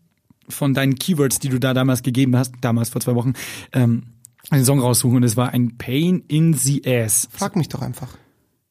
von 0.51 0.75
deinen 0.75 0.97
Keywords, 0.97 1.39
die 1.39 1.49
du 1.49 1.59
da 1.59 1.75
damals 1.75 2.03
gegeben 2.03 2.37
hast, 2.37 2.55
damals 2.61 2.91
vor 2.91 3.01
zwei 3.01 3.15
Wochen, 3.15 3.33
ähm, 3.73 4.05
einen 4.51 4.65
Song 4.65 4.81
raussuchen 4.81 5.17
und 5.19 5.23
es 5.25 5.37
war 5.37 5.51
ein 5.51 5.77
Pain 5.79 6.25
in 6.29 6.55
the 6.55 6.83
Ass. 6.87 7.29
Frag 7.33 7.57
mich 7.57 7.69
doch 7.69 7.83
einfach. 7.83 8.09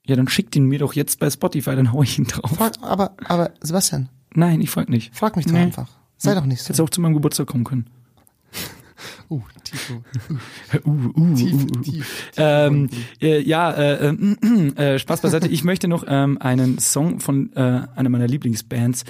Ja, 0.06 0.16
dann 0.16 0.28
schick 0.28 0.52
den 0.52 0.66
mir 0.66 0.80
doch 0.80 0.94
jetzt 0.94 1.20
bei 1.20 1.30
Spotify, 1.30 1.76
dann 1.76 1.94
hau 1.94 2.02
ich 2.04 2.18
ihn 2.18 2.26
drauf. 2.26 2.52
Frag, 2.52 2.74
aber, 2.82 3.16
aber 3.26 3.52
Sebastian, 3.62 4.10
Nein, 4.34 4.62
ich 4.62 4.70
frag 4.70 4.90
nicht. 4.90 5.16
frag 5.16 5.36
mich 5.36 5.46
doch 5.46 5.54
Nee. 5.54 5.60
einfach. 5.60 5.90
Sei 6.18 6.34
doch 6.36 6.46
nicht 6.46 6.60
so. 6.62 6.66
Hättest 6.66 6.82
auch 6.82 6.90
zu 6.90 7.00
meinem 7.02 7.14
Geburtstag 7.14 7.48
kommen 7.48 7.64
können. 7.64 7.86
Uh, 9.30 9.42
Tifo. 9.64 10.04
Uh, 10.86 10.90
uh, 10.90 11.22
uh, 11.22 11.36
Tief, 11.36 11.54
uh. 11.54 11.82
tief. 11.82 12.32
Ähm, 12.36 12.90
äh, 13.22 13.40
ja, 13.42 13.72
äh, 13.72 14.10
äh, 14.10 14.68
äh, 14.96 15.00
Spaß 15.00 15.22
beiseite. 15.22 15.48
Ich 15.48 15.64
möchte 15.64 15.88
noch 15.88 16.04
ähm, 16.08 16.38
einen 16.42 16.80
Song 16.80 17.20
von 17.20 17.54
äh, 17.54 17.84
einer 17.96 18.10
meiner 18.10 18.28
Lieblingsbands 18.28 19.06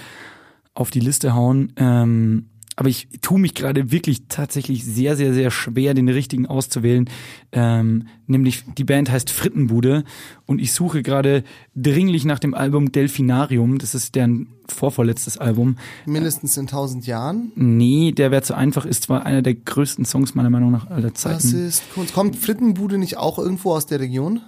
auf 0.73 0.91
die 0.91 0.99
Liste 0.99 1.33
hauen. 1.33 1.71
Ähm, 1.77 2.49
aber 2.79 2.87
ich 2.87 3.09
tue 3.21 3.41
mich 3.41 3.55
gerade 3.55 3.91
wirklich 3.91 4.29
tatsächlich 4.29 4.85
sehr, 4.85 5.17
sehr, 5.17 5.33
sehr 5.33 5.51
schwer, 5.51 5.93
den 5.93 6.07
richtigen 6.07 6.45
auszuwählen. 6.45 7.09
Ähm, 7.51 8.07
nämlich 8.25 8.63
die 8.77 8.85
Band 8.85 9.11
heißt 9.11 9.31
Frittenbude 9.31 10.05
und 10.45 10.61
ich 10.61 10.71
suche 10.71 11.03
gerade 11.03 11.43
dringlich 11.75 12.23
nach 12.23 12.39
dem 12.39 12.53
Album 12.53 12.93
Delfinarium. 12.93 13.79
Das 13.79 13.95
ist 13.95 14.15
deren 14.15 14.47
vorvorletztes 14.69 15.37
Album. 15.37 15.75
Mindestens 16.05 16.55
in 16.55 16.67
tausend 16.67 17.05
Jahren. 17.05 17.51
Nee, 17.55 18.13
der 18.13 18.31
wäre 18.31 18.43
zu 18.43 18.55
einfach, 18.55 18.85
ist 18.85 19.03
zwar 19.03 19.25
einer 19.25 19.41
der 19.41 19.55
größten 19.55 20.05
Songs 20.05 20.33
meiner 20.33 20.49
Meinung 20.49 20.71
nach 20.71 20.89
aller 20.89 21.13
Zeiten. 21.13 21.35
Das 21.35 21.51
ist 21.51 21.83
Kunst. 21.93 22.13
Kommt 22.13 22.37
Frittenbude 22.37 22.97
nicht 22.97 23.17
auch 23.17 23.39
irgendwo 23.39 23.73
aus 23.73 23.87
der 23.87 23.99
Region? 23.99 24.39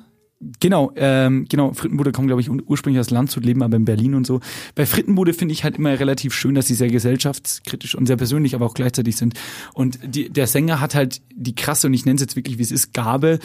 Genau, 0.59 0.91
ähm, 0.95 1.45
genau, 1.47 1.71
Frittenbude 1.73 2.11
kommt, 2.11 2.27
glaube 2.27 2.41
ich, 2.41 2.49
ur- 2.49 2.63
ursprünglich 2.65 2.99
aus 2.99 3.11
Landshut, 3.11 3.45
leben 3.45 3.61
aber 3.61 3.77
in 3.77 3.85
Berlin 3.85 4.15
und 4.15 4.25
so. 4.25 4.39
Bei 4.73 4.87
Frittenbude 4.87 5.33
finde 5.33 5.53
ich 5.53 5.63
halt 5.63 5.77
immer 5.77 5.99
relativ 5.99 6.33
schön, 6.33 6.55
dass 6.55 6.65
sie 6.67 6.73
sehr 6.73 6.89
gesellschaftskritisch 6.89 7.93
und 7.93 8.07
sehr 8.07 8.17
persönlich, 8.17 8.55
aber 8.55 8.65
auch 8.65 8.73
gleichzeitig 8.73 9.17
sind. 9.17 9.35
Und 9.75 9.99
die, 10.03 10.29
der 10.29 10.47
Sänger 10.47 10.81
hat 10.81 10.95
halt 10.95 11.21
die 11.35 11.53
krasse, 11.53 11.85
und 11.87 11.93
ich 11.93 12.05
nenne 12.05 12.15
es 12.15 12.21
jetzt 12.21 12.35
wirklich, 12.35 12.57
wie 12.57 12.63
es 12.63 12.71
ist, 12.71 12.91
Gabe, 12.93 13.37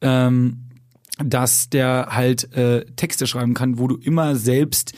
ähm, 0.00 0.58
dass 1.18 1.70
der 1.70 2.08
halt 2.10 2.52
äh, 2.56 2.84
Texte 2.96 3.26
schreiben 3.26 3.54
kann, 3.54 3.78
wo 3.78 3.88
du 3.88 3.96
immer 3.96 4.36
selbst 4.36 4.92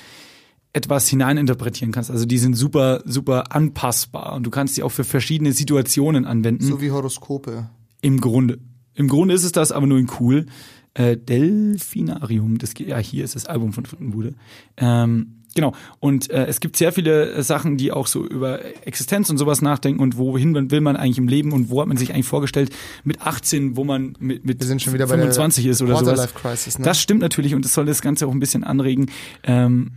etwas 0.75 1.09
hineininterpretieren 1.09 1.91
kannst. 1.91 2.11
Also 2.11 2.27
die 2.27 2.37
sind 2.37 2.55
super, 2.55 3.03
super 3.07 3.55
anpassbar 3.55 4.35
und 4.35 4.45
du 4.45 4.51
kannst 4.51 4.77
die 4.77 4.83
auch 4.83 4.91
für 4.93 5.05
verschiedene 5.05 5.53
Situationen 5.53 6.27
anwenden. 6.27 6.65
So 6.65 6.83
wie 6.83 6.91
Horoskope. 6.91 7.71
Im 8.03 8.21
Grunde. 8.21 8.59
Im 8.95 9.09
Grunde 9.09 9.35
ist 9.35 9.45
es 9.45 9.53
das, 9.53 9.73
aber 9.73 9.87
nur 9.87 9.99
in 9.99 10.11
cool. 10.21 10.45
Äh, 10.97 11.17
Delfinarium, 11.17 12.57
das 12.57 12.73
ja, 12.79 12.97
hier 12.99 13.23
ist 13.25 13.35
das 13.35 13.45
Album 13.45 13.73
von 13.73 13.85
Frittenbude. 13.85 14.35
Ähm, 14.77 15.33
Genau. 15.55 15.73
Und 16.01 16.29
äh, 16.29 16.45
es 16.47 16.61
gibt 16.61 16.77
sehr 16.77 16.93
viele 16.93 17.33
äh, 17.33 17.43
Sachen, 17.43 17.79
die 17.79 17.91
auch 17.91 18.07
so 18.07 18.27
über 18.27 18.61
Existenz 18.87 19.31
und 19.31 19.39
sowas 19.39 19.63
nachdenken 19.63 20.01
und 20.03 20.19
wohin 20.19 20.71
will 20.71 20.83
man 20.83 20.97
eigentlich 20.97 21.17
im 21.17 21.29
Leben 21.29 21.53
und 21.53 21.71
wo 21.71 21.81
hat 21.81 21.89
man 21.89 21.97
sich 21.97 22.13
eigentlich 22.13 22.27
vorgestellt 22.27 22.71
mit 23.05 23.23
18, 23.23 23.75
wo 23.75 23.83
man 23.83 24.15
mit, 24.19 24.45
mit 24.45 24.61
Wir 24.61 24.67
sind 24.67 24.83
schon 24.83 24.93
wieder 24.93 25.07
bei 25.07 25.17
der 25.17 25.33
25 25.33 25.65
ist 25.65 25.81
oder 25.81 25.97
sowas. 25.97 26.35
Crisis, 26.35 26.79
ne? 26.79 26.85
Das 26.85 27.01
stimmt 27.01 27.23
natürlich 27.23 27.55
und 27.55 27.65
das 27.65 27.73
soll 27.73 27.87
das 27.87 28.03
Ganze 28.03 28.27
auch 28.27 28.33
ein 28.33 28.39
bisschen 28.39 28.65
anregen. 28.65 29.07
Ähm, 29.45 29.93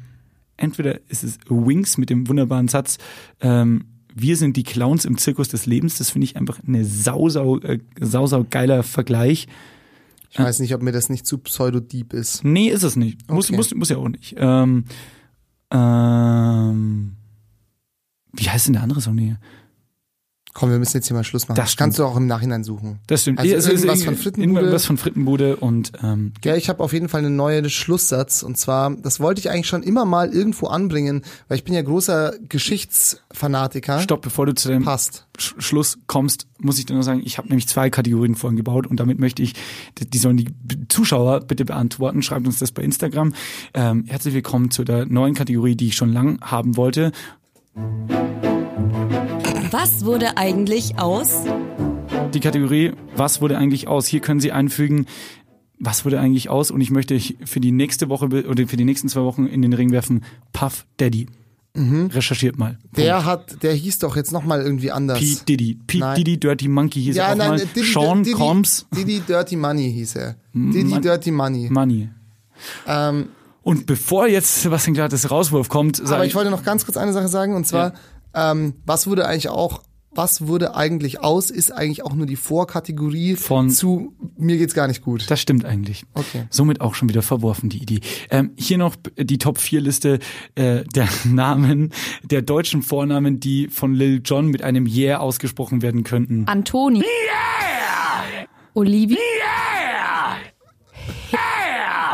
entweder 0.56 1.02
ist 1.10 1.26
es 1.26 1.38
Wings 1.50 1.98
mit 1.98 2.10
dem 2.10 2.30
wunderbaren 2.30 2.70
Satz, 2.70 2.98
ähm, 3.42 3.84
wir 4.16 4.38
sind 4.38 4.56
die 4.56 4.64
Clowns 4.64 5.04
im 5.04 5.18
Zirkus 5.18 5.50
des 5.50 5.66
Lebens. 5.66 5.98
Das 5.98 6.10
finde 6.10 6.26
ich 6.26 6.38
einfach 6.38 6.60
eine 6.66 6.86
sau, 6.86 7.28
sau, 7.30 7.60
äh, 7.60 7.80
sau, 8.00 8.28
sau 8.28 8.46
geiler 8.50 8.84
Vergleich. 8.84 9.48
Ich 10.32 10.38
weiß 10.40 10.60
nicht, 10.60 10.74
ob 10.76 10.82
mir 10.84 10.92
das 10.92 11.10
nicht 11.10 11.26
zu 11.26 11.40
pseudo-deep 11.40 12.14
ist. 12.14 12.44
Nee, 12.44 12.70
ist 12.70 12.84
es 12.84 12.96
nicht. 12.96 13.30
Muss, 13.32 13.48
Okay. 13.48 13.56
muss, 13.58 13.74
muss 13.74 13.90
ja 13.90 13.98
auch 13.98 14.10
nicht. 14.10 14.36
Ähm, 14.38 14.86
ähm, 15.72 17.16
wie 18.34 18.50
heißt 18.50 18.68
denn 18.68 18.74
der 18.74 18.84
andere 18.84 19.02
Song 19.02 19.18
hier? 19.18 19.40
Komm, 20.60 20.72
wir 20.72 20.78
müssen 20.80 20.98
jetzt 20.98 21.08
hier 21.08 21.16
mal 21.16 21.24
Schluss 21.24 21.48
machen. 21.48 21.56
Das 21.56 21.72
stimmt. 21.72 21.80
Kannst 21.86 22.00
du 22.00 22.04
auch 22.04 22.18
im 22.18 22.28
Nachhinein 22.28 22.66
suchen. 22.66 23.00
Das 23.08 23.22
stimmt. 23.22 23.40
Also 23.40 23.56
ist 23.56 23.66
irgendwas 23.66 23.86
irgend- 24.02 24.04
von 24.04 24.16
Frittenbude. 24.18 24.60
Irgendwas 24.60 24.86
von 24.86 24.98
Frittenbude 24.98 25.56
und 25.56 25.94
ähm, 26.04 26.34
Ja, 26.44 26.58
ich 26.58 26.68
habe 26.68 26.84
auf 26.84 26.92
jeden 26.92 27.08
Fall 27.08 27.20
einen 27.24 27.38
neuen 27.38 27.70
Schlusssatz 27.70 28.44
und 28.44 28.58
zwar, 28.58 28.94
das 28.94 29.22
wollte 29.22 29.40
ich 29.40 29.50
eigentlich 29.50 29.68
schon 29.68 29.84
immer 29.84 30.04
mal 30.04 30.34
irgendwo 30.34 30.68
anbringen, 30.68 31.22
weil 31.48 31.58
ich 31.58 31.64
bin 31.64 31.74
ja 31.74 31.82
großer 31.82 32.34
Geschichtsfanatiker. 32.50 34.02
stopp, 34.02 34.22
bevor 34.22 34.48
du 34.48 34.54
zu 34.54 34.68
deinem 34.68 34.84
Passt. 34.84 35.28
Sch 35.38 35.54
Schluss 35.60 35.98
kommst, 36.08 36.48
muss 36.58 36.78
ich 36.78 36.86
dir 36.86 36.94
nur 36.94 37.04
sagen, 37.04 37.22
ich 37.24 37.38
habe 37.38 37.48
nämlich 37.48 37.70
zwei 37.70 37.90
Kategorien 37.90 38.36
vorhin 38.36 38.58
gebaut 38.58 38.86
und 38.86 39.00
damit 39.00 39.18
möchte 39.18 39.42
ich, 39.42 39.54
die 39.98 40.18
sollen 40.18 40.36
die 40.36 40.50
Zuschauer 40.90 41.40
bitte 41.40 41.64
beantworten. 41.64 42.22
Schreibt 42.22 42.46
uns 42.46 42.60
das 42.60 42.74
bei 42.74 42.82
Instagram. 42.84 43.34
Ähm, 43.74 44.04
herzlich 44.08 44.34
willkommen 44.34 44.72
zu 44.72 44.84
der 44.84 45.06
neuen 45.06 45.36
Kategorie, 45.36 45.76
die 45.78 45.88
ich 45.88 45.96
schon 45.96 46.12
lang 46.12 46.42
haben 46.42 46.76
wollte. 46.76 47.14
Was 49.72 50.06
wurde 50.06 50.38
eigentlich 50.38 50.98
aus? 50.98 51.44
Die 52.34 52.40
Kategorie, 52.40 52.94
was 53.16 53.42
wurde 53.42 53.58
eigentlich 53.58 53.88
aus? 53.88 54.08
Hier 54.08 54.20
können 54.20 54.40
Sie 54.40 54.52
einfügen, 54.52 55.06
was 55.80 56.06
wurde 56.06 56.20
eigentlich 56.20 56.50
aus? 56.50 56.72
Und 56.72 56.82
ich 56.82 56.92
möchte 56.92 57.14
ich 57.14 57.38
für 57.46 57.60
die 57.60 57.72
nächste 57.72 58.10
Woche 58.10 58.26
oder 58.26 58.68
für 58.68 58.78
die 58.78 58.86
nächsten 58.86 59.10
zwei 59.10 59.22
Wochen 59.22 59.46
in 59.46 59.62
den 59.62 59.74
Ring 59.74 59.92
werfen, 59.92 60.24
Puff 60.54 60.86
Daddy. 60.98 61.28
Recherchiert 61.76 62.58
mal. 62.58 62.74
Mhm. 62.74 62.96
Der 62.98 63.24
hat, 63.26 63.64
der 63.64 63.74
hieß 63.74 64.00
doch 64.00 64.18
jetzt 64.18 64.34
nochmal 64.34 64.62
irgendwie 64.62 64.92
anders. 64.92 65.20
P. 65.20 65.38
Diddy. 65.48 65.80
P. 65.88 66.00
Nein. 66.00 66.16
Diddy, 66.18 66.38
Dirty 66.38 66.68
Monkey 66.68 67.02
hieß 67.04 67.16
er 67.16 67.24
ja, 67.28 67.32
auch 67.32 67.38
nein, 67.38 67.50
mal. 67.52 67.60
Diddy, 67.60 67.84
Sean 67.84 68.24
Diddy, 68.24 68.36
Combs, 68.36 68.86
Diddy 68.94 69.22
Dirty 69.22 69.56
Money 69.56 69.94
hieß 69.94 70.16
er. 70.16 70.36
Diddy 70.54 70.84
Mon- 70.84 71.02
Dirty 71.02 71.32
Money. 71.32 71.70
Money. 71.70 72.10
Ähm, 72.86 73.30
Und 73.62 73.86
bevor 73.86 74.28
jetzt 74.28 74.62
Sebastian 74.64 74.94
Glattes 74.96 75.32
Rauswurf 75.32 75.70
kommt, 75.70 75.98
sag 75.98 76.12
aber 76.16 76.26
ich 76.26 76.36
wollte 76.36 76.50
noch 76.50 76.64
ganz 76.64 76.84
kurz 76.86 76.98
eine 76.98 77.14
Sache 77.14 77.30
sagen 77.30 77.56
und 77.56 77.66
zwar, 77.66 77.94
ähm, 78.34 78.76
was 78.86 79.08
wurde 79.08 79.28
eigentlich 79.28 79.50
auch, 79.50 79.84
was 80.12 80.48
wurde 80.48 80.76
eigentlich 80.76 81.22
aus, 81.22 81.52
ist 81.52 81.72
eigentlich 81.72 82.04
auch 82.04 82.14
nur 82.14 82.26
die 82.26 82.36
Vorkategorie 82.36 83.36
Von- 83.36 83.70
zu 83.70 84.14
mir 84.38 84.58
geht's 84.58 84.74
gar 84.74 84.88
nicht 84.88 85.02
gut. 85.04 85.30
das 85.30 85.40
stimmt 85.40 85.66
eigentlich. 85.66 86.04
Okay. 86.14 86.46
Somit 86.50 86.82
auch 86.82 86.96
schon 86.96 87.10
wieder 87.10 87.22
verworfen, 87.22 87.70
die 87.70 87.82
Idee. 87.82 88.00
Ähm, 88.32 88.52
hier 88.58 88.78
noch 88.78 88.96
die 89.18 89.38
Top-4-Liste 89.38 90.20
äh, 90.56 90.84
der 90.84 91.08
Namen, 91.26 91.94
der 92.24 92.42
deutschen 92.42 92.82
Vornamen, 92.82 93.40
die 93.40 93.68
von 93.68 93.94
Lil 93.94 94.22
Jon 94.26 94.48
mit 94.48 94.64
einem 94.64 94.88
Yeah 94.88 95.20
ausgesprochen 95.20 95.82
werden 95.82 96.04
könnten. 96.04 96.48
Antoni. 96.48 97.04
Olivia. 98.74 99.18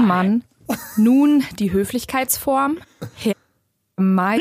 Mann. 0.01 0.43
Nun 0.97 1.43
die 1.59 1.71
Höflichkeitsform. 1.71 2.77
Herr 3.15 3.33
Mai. 3.97 4.39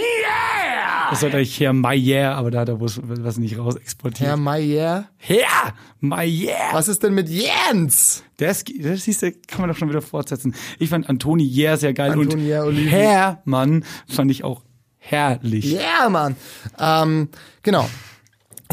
Das 1.14 1.20
sollte 1.20 1.36
eigentlich 1.36 1.60
Herr 1.60 1.72
My 1.72 1.94
Yeah, 1.94 2.34
aber 2.34 2.50
da 2.50 2.60
hat 2.60 2.68
er 2.68 2.80
was, 2.80 2.98
was 3.00 3.38
nicht 3.38 3.56
raus 3.56 3.76
exportiert. 3.76 4.30
Herr 4.30 4.36
Mayer. 4.36 5.06
Herr 5.16 5.72
My 6.00 6.24
Yeah! 6.24 6.72
Was 6.72 6.88
ist 6.88 7.04
denn 7.04 7.14
mit 7.14 7.28
Jens? 7.28 8.24
Das, 8.38 8.64
das 8.64 9.04
siehst 9.04 9.22
du, 9.22 9.30
kann 9.46 9.60
man 9.60 9.70
doch 9.70 9.76
schon 9.76 9.88
wieder 9.88 10.02
fortsetzen. 10.02 10.56
Ich 10.80 10.90
fand 10.90 11.08
Antoni 11.08 11.44
Yeah 11.44 11.76
sehr 11.76 11.94
geil 11.94 12.10
Antoni 12.10 12.34
und 12.34 12.40
Yeah, 12.40 12.64
Olivia. 12.64 12.90
Hermann 12.90 13.84
fand 14.08 14.32
ich 14.32 14.42
auch 14.42 14.62
herrlich. 14.98 15.70
Ja, 15.70 15.80
yeah, 15.80 16.08
Mann. 16.08 16.34
Ähm, 16.80 17.28
genau. 17.62 17.88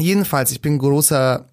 Jedenfalls, 0.00 0.50
ich 0.50 0.60
bin 0.60 0.78
großer 0.78 1.48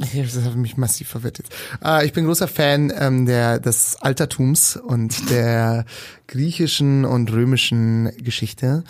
das 0.00 0.44
hat 0.44 0.56
mich 0.56 0.78
massiv 0.78 1.08
verwirrt 1.08 1.38
jetzt. 1.38 1.52
Äh, 1.84 2.06
ich 2.06 2.14
bin 2.14 2.24
großer 2.24 2.48
Fan 2.48 2.90
ähm, 2.96 3.26
der, 3.26 3.58
des 3.58 3.96
Altertums 3.96 4.76
und 4.76 5.28
der 5.30 5.84
griechischen 6.26 7.04
und 7.04 7.30
römischen 7.30 8.10
Geschichte. 8.16 8.84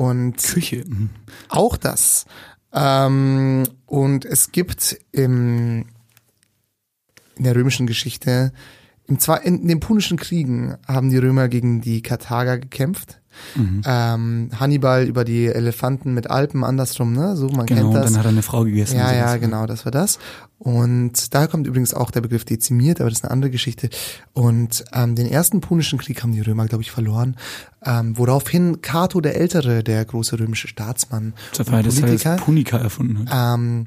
Und 0.00 0.38
Küche. 0.38 0.84
mhm. 0.86 1.10
auch 1.50 1.76
das. 1.76 2.24
Ähm, 2.72 3.64
und 3.84 4.24
es 4.24 4.50
gibt 4.50 4.98
im, 5.12 5.84
in 7.36 7.44
der 7.44 7.54
römischen 7.54 7.86
Geschichte, 7.86 8.52
im 9.06 9.18
zwei, 9.18 9.38
in, 9.38 9.66
den 9.68 9.80
Punischen 9.80 10.16
Kriegen 10.16 10.76
haben 10.86 11.10
die 11.10 11.18
Römer 11.18 11.48
gegen 11.48 11.80
die 11.82 12.00
Karthager 12.00 12.58
gekämpft. 12.58 13.20
Ähm, 13.84 14.50
Hannibal 14.58 15.06
über 15.06 15.24
die 15.24 15.46
Elefanten 15.46 16.14
mit 16.14 16.30
Alpen, 16.30 16.64
andersrum, 16.64 17.12
ne? 17.12 17.36
So, 17.36 17.48
man 17.48 17.66
Genau, 17.66 17.80
kennt 17.82 17.84
und 17.84 17.94
das. 17.94 18.04
dann 18.06 18.18
hat 18.18 18.26
er 18.26 18.30
eine 18.30 18.42
Frau 18.42 18.64
gegessen. 18.64 18.96
Ja, 18.96 19.08
und 19.08 19.14
ja, 19.14 19.36
genau, 19.36 19.66
das 19.66 19.84
war 19.84 19.92
das. 19.92 20.18
Und 20.60 21.32
daher 21.32 21.48
kommt 21.48 21.66
übrigens 21.66 21.94
auch 21.94 22.10
der 22.10 22.20
Begriff 22.20 22.44
dezimiert, 22.44 23.00
aber 23.00 23.08
das 23.08 23.20
ist 23.20 23.24
eine 23.24 23.30
andere 23.30 23.50
Geschichte. 23.50 23.88
Und 24.34 24.84
ähm, 24.92 25.14
den 25.14 25.26
ersten 25.26 25.62
Punischen 25.62 25.98
Krieg 25.98 26.22
haben 26.22 26.32
die 26.32 26.42
Römer, 26.42 26.66
glaube 26.66 26.82
ich, 26.82 26.90
verloren. 26.90 27.36
Ähm, 27.82 28.18
woraufhin 28.18 28.82
Cato 28.82 29.22
der 29.22 29.36
Ältere, 29.36 29.82
der 29.82 30.04
große 30.04 30.38
römische 30.38 30.68
Staatsmann 30.68 31.32
Das 31.56 31.66
und 31.66 31.86
das 31.86 31.98
Politiker, 31.98 32.36
Punika 32.36 32.76
erfunden 32.76 33.26
hat. 33.26 33.54
ähm, 33.54 33.86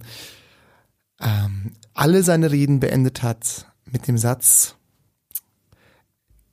ähm, 1.22 1.74
alle 1.94 2.24
seine 2.24 2.52
Reden 2.52 2.80
beendet 2.80 3.22
hat 3.22 3.68
mit 3.86 4.08
dem 4.08 4.18
Satz 4.18 4.76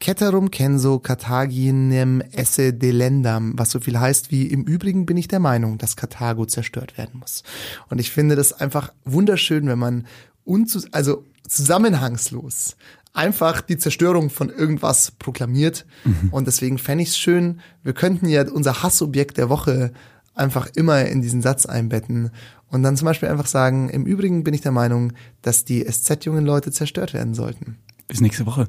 Ceterum 0.03 0.51
censo 0.51 0.99
Carthaginem 0.99 2.23
esse 2.33 2.73
delendam, 2.73 3.53
was 3.57 3.71
so 3.71 3.81
viel 3.81 3.99
heißt 4.01 4.31
wie 4.31 4.47
im 4.47 4.65
Übrigen 4.65 5.05
bin 5.05 5.17
ich 5.17 5.29
der 5.29 5.41
Meinung, 5.41 5.77
dass 5.79 5.97
Karthago 5.97 6.47
zerstört 6.47 6.97
werden 6.97 7.21
muss. 7.21 7.43
Und 7.89 8.01
ich 8.01 8.11
finde 8.11 8.35
das 8.35 8.53
einfach 8.53 8.93
wunderschön, 9.05 9.67
wenn 9.67 9.79
man 9.79 10.07
unzu 10.45 10.81
also 10.93 11.25
zusammenhangslos 11.47 12.77
einfach 13.13 13.61
die 13.61 13.77
Zerstörung 13.77 14.31
von 14.31 14.49
irgendwas 14.49 15.11
proklamiert. 15.11 15.85
Und 16.31 16.47
deswegen 16.47 16.79
fände 16.79 17.03
ich 17.03 17.11
es 17.11 17.19
schön, 17.19 17.61
wir 17.83 17.93
könnten 17.93 18.29
ja 18.29 18.49
unser 18.49 18.83
Hassobjekt 18.83 19.37
der 19.37 19.49
Woche 19.49 19.93
einfach 20.35 20.69
immer 20.75 21.05
in 21.05 21.21
diesen 21.21 21.43
Satz 21.43 21.67
einbetten 21.67 22.31
und 22.69 22.83
dann 22.83 22.97
zum 22.97 23.07
Beispiel 23.07 23.29
einfach 23.29 23.47
sagen, 23.47 23.91
im 23.91 24.07
Übrigen 24.07 24.45
bin 24.45 24.55
ich 24.55 24.61
der 24.61 24.73
Meinung, 24.73 25.13
dass 25.43 25.65
die 25.65 25.85
SZ-jungen 25.85 26.47
Leute 26.47 26.71
zerstört 26.71 27.13
werden 27.13 27.35
sollten. 27.35 27.77
Bis 28.07 28.21
nächste 28.21 28.47
Woche. 28.47 28.69